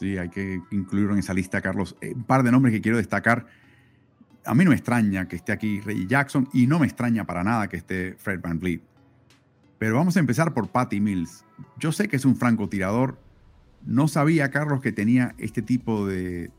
Sí, 0.00 0.18
hay 0.18 0.30
que 0.30 0.60
incluirlo 0.72 1.12
en 1.12 1.20
esa 1.20 1.32
lista, 1.32 1.60
Carlos. 1.60 1.94
Eh, 2.00 2.12
un 2.12 2.24
par 2.24 2.42
de 2.42 2.50
nombres 2.50 2.74
que 2.74 2.80
quiero 2.80 2.98
destacar. 2.98 3.46
A 4.44 4.52
mí 4.52 4.64
no 4.64 4.70
me 4.70 4.76
extraña 4.76 5.28
que 5.28 5.36
esté 5.36 5.52
aquí 5.52 5.80
Reggie 5.80 6.08
Jackson 6.08 6.48
y 6.52 6.66
no 6.66 6.80
me 6.80 6.88
extraña 6.88 7.24
para 7.24 7.44
nada 7.44 7.68
que 7.68 7.76
esté 7.76 8.16
Fred 8.18 8.40
Van 8.40 8.58
Vliet. 8.58 8.82
Pero 9.78 9.94
vamos 9.94 10.16
a 10.16 10.18
empezar 10.18 10.52
por 10.52 10.66
Patty 10.70 10.98
Mills. 10.98 11.44
Yo 11.78 11.92
sé 11.92 12.08
que 12.08 12.16
es 12.16 12.24
un 12.24 12.34
francotirador. 12.34 13.16
No 13.86 14.08
sabía, 14.08 14.50
Carlos, 14.50 14.80
que 14.80 14.90
tenía 14.90 15.36
este 15.38 15.62
tipo 15.62 16.04
de, 16.04 16.50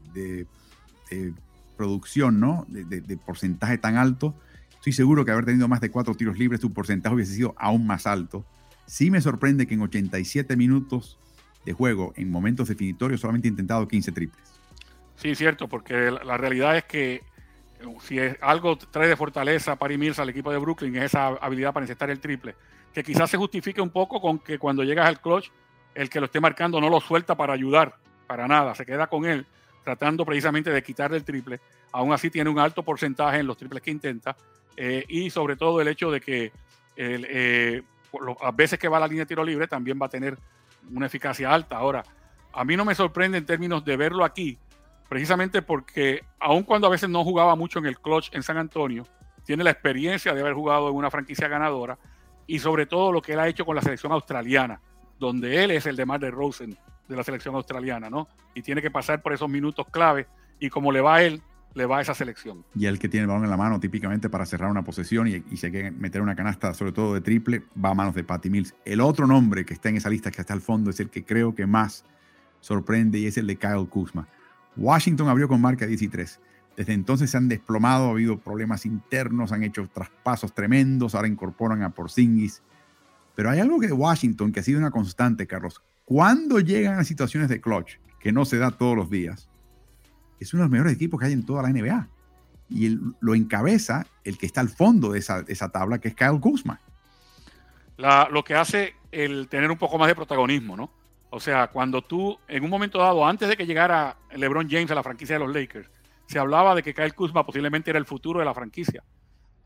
producción, 1.81 2.39
¿no? 2.39 2.67
De, 2.69 3.17
porcentaje 3.17 3.79
tan 3.79 3.97
alto. 3.97 4.35
Estoy 4.75 4.93
seguro 4.93 5.25
que 5.25 5.31
haber 5.31 5.45
tenido 5.45 5.67
más 5.67 5.81
de 5.81 5.89
cuatro 5.89 6.13
tiros 6.13 6.37
libres, 6.37 6.61
su 6.61 6.71
porcentaje 6.71 7.15
hubiese 7.15 7.33
sido 7.33 7.55
aún 7.57 7.87
más 7.87 8.05
alto. 8.05 8.45
Sí 8.85 9.09
me 9.09 9.19
sorprende 9.19 9.65
que 9.65 9.73
en 9.73 9.81
87 9.81 10.55
minutos 10.55 11.17
de 11.65 11.73
juego, 11.73 12.13
en 12.17 12.29
momentos 12.29 12.67
definitorios, 12.67 13.21
solamente 13.21 13.47
ha 13.47 13.49
intentado 13.49 13.87
15 13.87 14.11
triples. 14.11 14.43
Sí, 15.15 15.33
cierto, 15.33 15.67
porque 15.67 16.11
la, 16.11 16.37
realidad 16.37 16.77
es 16.77 16.83
que 16.83 17.15
eh, 17.15 17.23
si 18.03 18.19
es 18.19 18.37
algo 18.41 18.77
trae 18.77 19.07
de 19.07 19.15
fortaleza 19.15 19.75
para 19.75 19.97
Mills 19.97 20.19
al 20.19 20.29
equipo 20.29 20.51
de 20.51 20.59
Brooklyn 20.59 20.95
es 20.97 21.05
esa 21.05 21.29
habilidad 21.29 21.73
para 21.73 21.85
encestar 21.85 22.11
el 22.11 22.19
triple, 22.19 22.53
que 22.93 23.03
quizás 23.03 23.27
se 23.27 23.37
justifique 23.37 23.81
un 23.81 23.89
poco 23.89 24.21
con 24.21 24.37
que 24.37 24.59
cuando 24.59 24.83
llegas 24.83 25.07
al 25.07 25.19
clutch, 25.19 25.49
el 25.95 26.11
que 26.11 26.19
lo 26.19 26.27
esté 26.27 26.39
marcando 26.39 26.79
no 26.79 26.89
lo 26.89 27.01
suelta 27.01 27.35
para 27.35 27.53
ayudar, 27.53 27.95
para 28.27 28.47
nada, 28.47 28.75
se 28.75 28.85
queda 28.85 29.07
con 29.07 29.25
él, 29.25 29.47
tratando 29.83 30.25
precisamente 30.25 30.69
de 30.69 30.83
quitarle 30.83 31.17
el 31.17 31.23
triple. 31.23 31.59
Aún 31.91 32.13
así 32.13 32.29
tiene 32.29 32.49
un 32.49 32.59
alto 32.59 32.83
porcentaje 32.83 33.39
en 33.39 33.47
los 33.47 33.57
triples 33.57 33.81
que 33.81 33.91
intenta 33.91 34.35
eh, 34.77 35.05
y 35.07 35.29
sobre 35.29 35.55
todo 35.55 35.81
el 35.81 35.87
hecho 35.87 36.11
de 36.11 36.21
que 36.21 36.51
el, 36.95 37.25
eh, 37.29 37.83
las 38.41 38.55
veces 38.55 38.79
que 38.79 38.87
va 38.87 38.97
a 38.97 39.01
la 39.01 39.07
línea 39.07 39.23
de 39.23 39.27
tiro 39.27 39.43
libre 39.43 39.67
también 39.67 39.99
va 40.01 40.05
a 40.05 40.09
tener 40.09 40.37
una 40.91 41.05
eficacia 41.05 41.51
alta. 41.53 41.77
Ahora, 41.77 42.03
a 42.53 42.63
mí 42.63 42.75
no 42.75 42.85
me 42.85 42.95
sorprende 42.95 43.37
en 43.37 43.45
términos 43.45 43.83
de 43.85 43.97
verlo 43.97 44.23
aquí, 44.23 44.57
precisamente 45.09 45.61
porque 45.61 46.23
aun 46.39 46.63
cuando 46.63 46.87
a 46.87 46.89
veces 46.89 47.09
no 47.09 47.23
jugaba 47.23 47.55
mucho 47.55 47.79
en 47.79 47.85
el 47.85 47.99
clutch 47.99 48.29
en 48.33 48.43
San 48.43 48.57
Antonio, 48.57 49.05
tiene 49.45 49.63
la 49.63 49.71
experiencia 49.71 50.33
de 50.33 50.41
haber 50.41 50.53
jugado 50.53 50.89
en 50.89 50.95
una 50.95 51.09
franquicia 51.09 51.47
ganadora 51.47 51.97
y 52.47 52.59
sobre 52.59 52.85
todo 52.85 53.11
lo 53.11 53.21
que 53.21 53.33
él 53.33 53.39
ha 53.39 53.47
hecho 53.47 53.65
con 53.65 53.75
la 53.75 53.81
selección 53.81 54.11
australiana, 54.11 54.81
donde 55.19 55.63
él 55.63 55.71
es 55.71 55.85
el 55.85 55.95
de 55.95 56.05
Mar 56.05 56.19
de 56.19 56.31
Rosen 56.31 56.77
de 57.11 57.17
la 57.17 57.23
selección 57.23 57.55
australiana, 57.55 58.09
¿no? 58.09 58.27
Y 58.55 58.61
tiene 58.61 58.81
que 58.81 58.89
pasar 58.89 59.21
por 59.21 59.33
esos 59.33 59.49
minutos 59.49 59.85
clave 59.91 60.27
y 60.59 60.69
como 60.69 60.91
le 60.91 61.01
va 61.01 61.15
a 61.17 61.23
él, 61.23 61.41
le 61.73 61.85
va 61.85 61.99
a 61.99 62.01
esa 62.01 62.13
selección. 62.13 62.65
Y 62.75 62.85
el 62.85 62.99
que 62.99 63.07
tiene 63.07 63.23
el 63.23 63.27
balón 63.27 63.43
en 63.43 63.49
la 63.49 63.57
mano 63.57 63.79
típicamente 63.79 64.29
para 64.29 64.45
cerrar 64.45 64.69
una 64.69 64.83
posesión 64.83 65.27
y, 65.27 65.43
y 65.51 65.57
si 65.57 65.69
meter 65.69 66.21
una 66.21 66.35
canasta, 66.35 66.73
sobre 66.73 66.91
todo 66.91 67.13
de 67.13 67.21
triple, 67.21 67.63
va 67.83 67.89
a 67.89 67.93
manos 67.93 68.15
de 68.15 68.23
Patty 68.23 68.49
Mills. 68.49 68.73
El 68.85 69.01
otro 69.01 69.27
nombre 69.27 69.65
que 69.65 69.73
está 69.73 69.89
en 69.89 69.97
esa 69.97 70.09
lista, 70.09 70.31
que 70.31 70.41
está 70.41 70.53
al 70.53 70.61
fondo, 70.61 70.89
es 70.89 70.99
el 70.99 71.09
que 71.09 71.23
creo 71.23 71.55
que 71.55 71.65
más 71.65 72.03
sorprende 72.59 73.19
y 73.19 73.25
es 73.25 73.37
el 73.37 73.47
de 73.47 73.55
Kyle 73.57 73.87
Kuzma. 73.89 74.27
Washington 74.77 75.27
abrió 75.27 75.47
con 75.47 75.61
marca 75.61 75.85
13. 75.85 76.39
Desde 76.77 76.93
entonces 76.93 77.29
se 77.29 77.37
han 77.37 77.49
desplomado, 77.49 78.07
ha 78.07 78.11
habido 78.11 78.39
problemas 78.39 78.85
internos, 78.85 79.51
han 79.51 79.63
hecho 79.63 79.87
traspasos 79.93 80.53
tremendos, 80.53 81.15
ahora 81.15 81.27
incorporan 81.27 81.83
a 81.83 81.89
Porzingis. 81.89 82.61
Pero 83.35 83.49
hay 83.49 83.59
algo 83.59 83.79
que 83.79 83.87
de 83.87 83.93
Washington 83.93 84.51
que 84.51 84.61
ha 84.61 84.63
sido 84.63 84.79
una 84.79 84.91
constante, 84.91 85.47
Carlos. 85.47 85.81
Cuando 86.11 86.59
llegan 86.59 86.99
a 86.99 87.05
situaciones 87.05 87.47
de 87.47 87.61
clutch, 87.61 87.93
que 88.19 88.33
no 88.33 88.43
se 88.43 88.57
da 88.57 88.69
todos 88.71 88.97
los 88.97 89.09
días, 89.09 89.47
es 90.41 90.53
uno 90.53 90.63
de 90.63 90.65
los 90.65 90.71
mejores 90.73 90.93
equipos 90.93 91.17
que 91.17 91.27
hay 91.27 91.31
en 91.31 91.45
toda 91.45 91.63
la 91.63 91.69
NBA. 91.69 92.09
Y 92.67 92.99
lo 93.21 93.33
encabeza 93.33 94.05
el 94.25 94.37
que 94.37 94.45
está 94.45 94.59
al 94.59 94.67
fondo 94.67 95.13
de 95.13 95.19
esa, 95.19 95.69
tabla, 95.71 95.99
que 95.99 96.09
es 96.09 96.13
Kyle 96.13 96.41
Kuzma. 96.41 96.81
lo 98.29 98.43
que 98.43 98.55
hace 98.55 98.93
el 99.13 99.47
tener 99.47 99.71
un 99.71 99.77
poco 99.77 99.97
más 99.97 100.09
de 100.09 100.15
protagonismo, 100.15 100.75
¿no? 100.75 100.91
O 101.29 101.39
sea, 101.39 101.67
cuando 101.67 102.01
tú, 102.01 102.37
en 102.49 102.65
un 102.65 102.69
momento 102.69 102.99
dado, 102.99 103.25
antes 103.25 103.47
de 103.47 103.55
que 103.55 103.65
llegara 103.65 104.17
LeBron 104.35 104.69
James 104.69 104.91
a 104.91 104.95
la 104.95 105.03
franquicia 105.03 105.39
de 105.39 105.45
los 105.45 105.55
Lakers, 105.55 105.89
se 106.25 106.39
hablaba 106.39 106.75
de 106.75 106.83
que 106.83 106.93
Kyle 106.93 107.13
Kuzma 107.13 107.45
posiblemente 107.45 107.89
era 107.89 107.99
el 107.99 108.05
futuro 108.05 108.39
de 108.39 108.45
la 108.45 108.53
franquicia. 108.53 109.01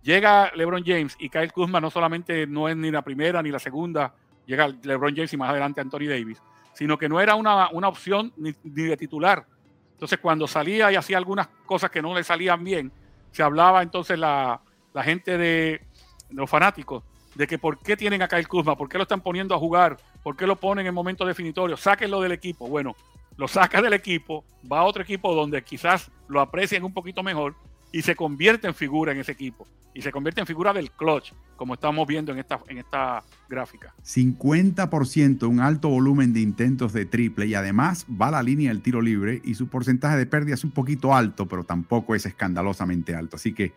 Llega 0.03 0.51
LeBron 0.55 0.83
James 0.85 1.15
y 1.17 1.29
Kyle 1.29 1.51
Kuzma 1.51 1.81
no 1.81 1.89
solamente 1.89 2.45
no 2.45 2.69
es 2.69 2.77
ni 2.77 2.91
la 2.91 3.01
primera 3.01 3.41
ni 3.41 3.49
la 3.49 3.57
segunda, 3.57 4.13
llega 4.45 4.67
LeBron 4.83 5.15
James 5.15 5.33
y 5.33 5.37
más 5.37 5.49
adelante 5.49 5.81
Anthony 5.81 6.07
Davis, 6.07 6.41
sino 6.73 6.97
que 6.97 7.09
no 7.09 7.19
era 7.19 7.35
una, 7.35 7.67
opción 7.87 8.33
ni, 8.37 8.53
de 8.63 8.97
titular. 8.97 9.45
Entonces, 9.93 10.19
cuando 10.19 10.47
salía 10.47 10.91
y 10.91 10.95
hacía 10.95 11.17
algunas 11.17 11.47
cosas 11.65 11.89
que 11.89 12.01
no 12.01 12.13
le 12.13 12.23
salían 12.23 12.63
bien, 12.63 12.91
se 13.31 13.43
hablaba 13.43 13.81
entonces 13.81 14.19
la, 14.19 14.61
gente 15.03 15.37
de, 15.37 15.81
los 16.29 16.49
fanáticos 16.49 17.03
de 17.35 17.47
que 17.47 17.57
por 17.57 17.79
qué 17.79 17.97
tienen 17.97 18.21
a 18.21 18.27
Kyle 18.27 18.47
Kuzma, 18.47 18.77
por 18.77 18.87
qué 18.87 18.97
lo 18.97 19.03
están 19.03 19.21
poniendo 19.21 19.55
a 19.55 19.59
jugar, 19.59 19.97
por 20.23 20.37
qué 20.37 20.47
lo 20.47 20.55
ponen 20.55 20.87
en 20.87 20.93
momentos 20.93 21.27
definitorios, 21.27 21.81
sáquenlo 21.81 22.21
del 22.21 22.31
equipo. 22.31 22.67
Bueno, 22.67 22.95
lo 23.35 23.47
saca 23.47 23.81
del 23.81 23.93
equipo, 23.93 24.45
va 24.71 24.79
a 24.79 24.83
otro 24.83 25.03
equipo 25.03 25.35
donde 25.35 25.61
quizás 25.61 26.09
lo 26.29 26.39
aprecien 26.39 26.83
un 26.85 26.93
poquito 26.93 27.23
mejor 27.23 27.55
y 27.95 28.01
se 28.01 28.13
convierte 28.13 28.67
en 28.67 28.75
figura 28.75 29.13
en 29.13 29.19
ese 29.19 29.31
equipo. 29.31 29.65
Y 29.93 30.01
se 30.01 30.11
convierte 30.11 30.41
en 30.41 30.45
figura 30.45 30.73
del 30.73 30.91
clutch, 30.91 31.31
como 31.55 31.75
estamos 31.75 32.05
viendo 32.05 32.33
en 32.33 32.39
esta, 32.39 32.59
en 32.67 32.79
esta 32.79 33.23
gráfica. 33.47 33.95
50%, 34.03 35.47
un 35.47 35.61
alto 35.61 35.87
volumen 35.87 36.33
de 36.33 36.41
intentos 36.41 36.91
de 36.91 37.05
triple 37.05 37.45
y 37.45 37.55
además 37.55 38.05
va 38.21 38.27
a 38.27 38.31
la 38.31 38.43
línea 38.43 38.69
del 38.69 38.81
tiro 38.81 39.01
libre 39.01 39.41
y 39.45 39.53
su 39.53 39.69
porcentaje 39.69 40.17
de 40.17 40.25
pérdida 40.25 40.55
es 40.55 40.65
un 40.65 40.71
poquito 40.71 41.15
alto, 41.15 41.47
pero 41.47 41.63
tampoco 41.63 42.15
es 42.15 42.25
escandalosamente 42.25 43.15
alto. 43.15 43.37
Así 43.37 43.53
que 43.53 43.71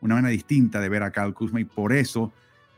una 0.00 0.14
manera 0.14 0.32
distinta 0.32 0.80
de 0.80 0.88
ver 0.88 1.02
a 1.02 1.12
Kyle 1.12 1.34
Kuzma 1.34 1.60
y 1.60 1.64
por 1.66 1.92
eso 1.92 2.32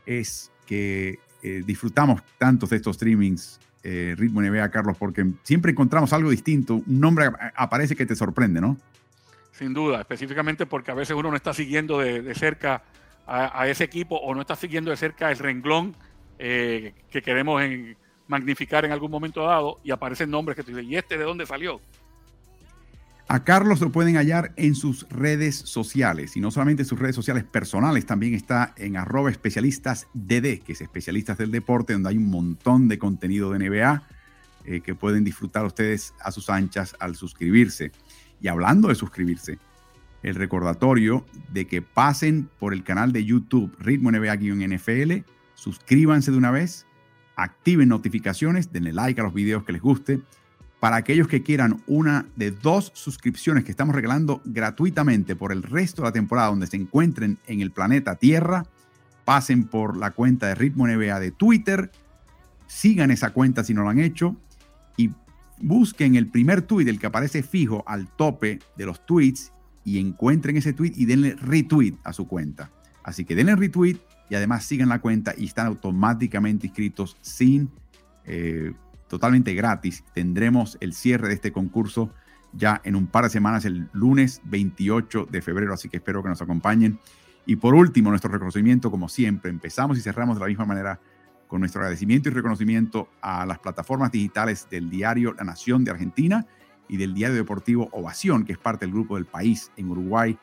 es 0.05 0.51
que 0.65 1.19
eh, 1.41 1.63
disfrutamos 1.65 2.21
tantos 2.37 2.69
de 2.69 2.75
estos 2.75 2.97
streamings 2.97 3.61
eh, 3.83 4.13
Ritmo 4.17 4.41
NBA, 4.41 4.69
Carlos, 4.71 4.97
porque 4.97 5.25
siempre 5.43 5.71
encontramos 5.71 6.11
algo 6.11 6.31
distinto. 6.31 6.83
Un 6.85 6.99
nombre 6.99 7.29
aparece 7.55 7.95
que 7.95 8.05
te 8.05 8.17
sorprende, 8.17 8.59
¿no? 8.59 8.77
Sin 9.61 9.75
duda, 9.75 10.01
específicamente 10.01 10.65
porque 10.65 10.89
a 10.89 10.95
veces 10.95 11.15
uno 11.15 11.29
no 11.29 11.35
está 11.35 11.53
siguiendo 11.53 11.99
de, 11.99 12.33
cerca 12.33 12.81
a, 13.27 13.67
ese 13.67 13.83
equipo 13.83 14.15
o 14.15 14.33
no 14.33 14.41
está 14.41 14.55
siguiendo 14.55 14.89
de 14.89 14.97
cerca 14.97 15.29
el 15.29 15.37
renglón 15.37 15.93
eh, 16.39 16.95
que 17.11 17.21
queremos 17.21 17.61
magnificar 18.27 18.85
en 18.85 18.91
algún 18.91 19.11
momento 19.11 19.43
dado 19.43 19.77
y 19.83 19.91
aparecen 19.91 20.31
nombres 20.31 20.55
que 20.55 20.63
tú 20.63 20.71
dices, 20.71 20.85
¿y 20.85 20.95
este 20.95 21.15
de 21.15 21.25
dónde 21.25 21.45
salió? 21.45 21.79
A 23.27 23.43
Carlos 23.43 23.79
lo 23.81 23.91
pueden 23.91 24.15
hallar 24.15 24.51
en 24.55 24.73
sus 24.73 25.07
redes 25.09 25.57
sociales 25.57 26.35
y 26.35 26.39
no 26.39 26.49
solamente 26.49 26.81
en 26.81 26.87
sus 26.87 26.97
redes 26.97 27.15
sociales 27.15 27.43
personales, 27.43 28.07
también 28.07 28.33
está 28.33 28.73
en 28.77 28.97
arroba 28.97 29.29
especialistas 29.29 30.07
DD, 30.15 30.61
que 30.63 30.71
es 30.71 30.81
especialistas 30.81 31.37
del 31.37 31.51
deporte, 31.51 31.93
donde 31.93 32.09
hay 32.09 32.17
un 32.17 32.31
montón 32.31 32.87
de 32.87 32.97
contenido 32.97 33.51
de 33.51 33.69
NBA 33.69 34.07
eh, 34.65 34.81
que 34.81 34.95
pueden 34.95 35.23
disfrutar 35.23 35.65
ustedes 35.65 36.15
a 36.19 36.31
sus 36.31 36.49
anchas 36.49 36.95
al 36.99 37.15
suscribirse. 37.15 37.91
Y 38.41 38.47
hablando 38.47 38.87
de 38.87 38.95
suscribirse, 38.95 39.59
el 40.23 40.35
recordatorio 40.35 41.25
de 41.51 41.67
que 41.67 41.81
pasen 41.81 42.49
por 42.59 42.73
el 42.73 42.83
canal 42.83 43.11
de 43.11 43.25
YouTube 43.25 43.75
Ritmo 43.79 44.11
NBA-NFL, 44.11 45.23
suscríbanse 45.53 46.31
de 46.31 46.37
una 46.37 46.51
vez, 46.51 46.85
activen 47.35 47.89
notificaciones, 47.89 48.71
denle 48.71 48.93
like 48.93 49.19
a 49.19 49.23
los 49.23 49.33
videos 49.33 49.63
que 49.63 49.73
les 49.73 49.81
guste. 49.81 50.21
Para 50.79 50.95
aquellos 50.95 51.27
que 51.27 51.43
quieran 51.43 51.83
una 51.85 52.25
de 52.35 52.49
dos 52.49 52.91
suscripciones 52.95 53.63
que 53.63 53.71
estamos 53.71 53.95
regalando 53.95 54.41
gratuitamente 54.45 55.35
por 55.35 55.51
el 55.51 55.61
resto 55.61 56.01
de 56.01 56.07
la 56.07 56.11
temporada 56.11 56.49
donde 56.49 56.65
se 56.65 56.77
encuentren 56.77 57.37
en 57.45 57.61
el 57.61 57.71
planeta 57.71 58.15
Tierra, 58.15 58.65
pasen 59.23 59.65
por 59.65 59.95
la 59.95 60.11
cuenta 60.11 60.47
de 60.47 60.55
Ritmo 60.55 60.87
NBA 60.87 61.19
de 61.19 61.31
Twitter, 61.31 61.91
sigan 62.65 63.11
esa 63.11 63.31
cuenta 63.31 63.63
si 63.63 63.75
no 63.75 63.83
lo 63.83 63.89
han 63.89 63.99
hecho 63.99 64.35
busquen 65.61 66.15
el 66.15 66.27
primer 66.27 66.61
tweet, 66.61 66.87
el 66.87 66.99
que 66.99 67.07
aparece 67.07 67.43
fijo 67.43 67.83
al 67.87 68.07
tope 68.15 68.59
de 68.77 68.85
los 68.85 69.05
tweets 69.05 69.51
y 69.83 69.99
encuentren 69.99 70.57
ese 70.57 70.73
tweet 70.73 70.93
y 70.95 71.05
denle 71.05 71.35
retweet 71.35 71.95
a 72.03 72.13
su 72.13 72.27
cuenta. 72.27 72.71
Así 73.03 73.25
que 73.25 73.35
denle 73.35 73.55
retweet 73.55 73.97
y 74.29 74.35
además 74.35 74.65
sigan 74.65 74.89
la 74.89 74.99
cuenta 74.99 75.33
y 75.37 75.45
están 75.45 75.67
automáticamente 75.67 76.67
inscritos 76.67 77.17
sin 77.21 77.69
eh, 78.25 78.73
totalmente 79.07 79.53
gratis. 79.53 80.03
Tendremos 80.13 80.77
el 80.79 80.93
cierre 80.93 81.27
de 81.27 81.33
este 81.33 81.51
concurso 81.51 82.11
ya 82.53 82.81
en 82.83 82.95
un 82.95 83.07
par 83.07 83.23
de 83.23 83.29
semanas, 83.29 83.65
el 83.65 83.89
lunes 83.93 84.41
28 84.45 85.27
de 85.29 85.41
febrero, 85.41 85.73
así 85.73 85.89
que 85.89 85.97
espero 85.97 86.21
que 86.21 86.29
nos 86.29 86.41
acompañen. 86.41 86.99
Y 87.45 87.55
por 87.55 87.73
último, 87.73 88.09
nuestro 88.09 88.31
reconocimiento, 88.31 88.91
como 88.91 89.09
siempre, 89.09 89.49
empezamos 89.49 89.97
y 89.97 90.01
cerramos 90.01 90.35
de 90.35 90.41
la 90.41 90.47
misma 90.47 90.65
manera 90.65 90.99
con 91.51 91.59
nuestro 91.59 91.81
agradecimiento 91.81 92.29
y 92.29 92.31
reconocimiento 92.31 93.09
a 93.21 93.45
las 93.45 93.59
plataformas 93.59 94.09
digitales 94.09 94.69
del 94.71 94.89
diario 94.89 95.33
La 95.33 95.43
Nación 95.43 95.83
de 95.83 95.91
Argentina 95.91 96.47
y 96.87 96.95
del 96.95 97.13
diario 97.13 97.35
deportivo 97.35 97.89
Ovación, 97.91 98.45
que 98.45 98.53
es 98.53 98.57
parte 98.57 98.85
del 98.85 98.93
grupo 98.93 99.17
del 99.17 99.25
país 99.25 99.69
en 99.75 99.89
Uruguay. 99.89 100.37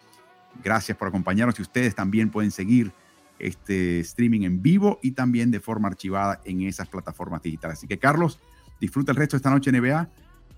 Gracias 0.62 0.98
por 0.98 1.09
acompañarnos 1.09 1.59
y 1.59 1.62
ustedes 1.62 1.94
también 1.94 2.28
pueden 2.28 2.51
seguir 2.51 2.93
este 3.39 4.01
streaming 4.01 4.43
en 4.43 4.60
vivo 4.60 4.98
y 5.02 5.12
también 5.12 5.51
de 5.51 5.60
forma 5.60 5.89
archivada 5.89 6.43
en 6.44 6.60
esas 6.60 6.89
plataformas 6.89 7.40
digitales. 7.40 7.78
Así 7.78 7.86
que 7.86 7.98
Carlos, 7.98 8.39
disfruta 8.78 9.10
el 9.10 9.16
resto 9.16 9.36
de 9.36 9.39
esta 9.39 9.51
noche 9.51 9.72
NBA. 9.72 10.10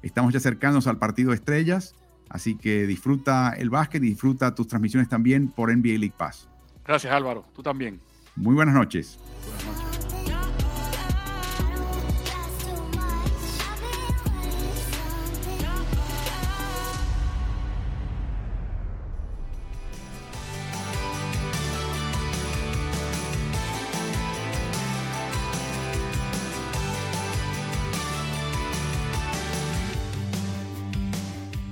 Estamos 0.02 0.32
ya 0.32 0.38
acercándonos 0.38 0.88
al 0.88 0.98
partido 0.98 1.30
de 1.30 1.36
estrellas, 1.36 1.94
así 2.28 2.56
que 2.56 2.88
disfruta 2.88 3.54
el 3.56 3.70
básquet 3.70 4.02
y 4.02 4.08
disfruta 4.08 4.52
tus 4.52 4.66
transmisiones 4.66 5.08
también 5.08 5.46
por 5.46 5.72
NBA 5.72 5.98
League 5.98 6.14
Pass. 6.16 6.48
Gracias 6.84 7.12
Álvaro, 7.12 7.46
tú 7.54 7.62
también. 7.62 8.00
Muy 8.34 8.56
buenas 8.56 8.74
noches. 8.74 9.16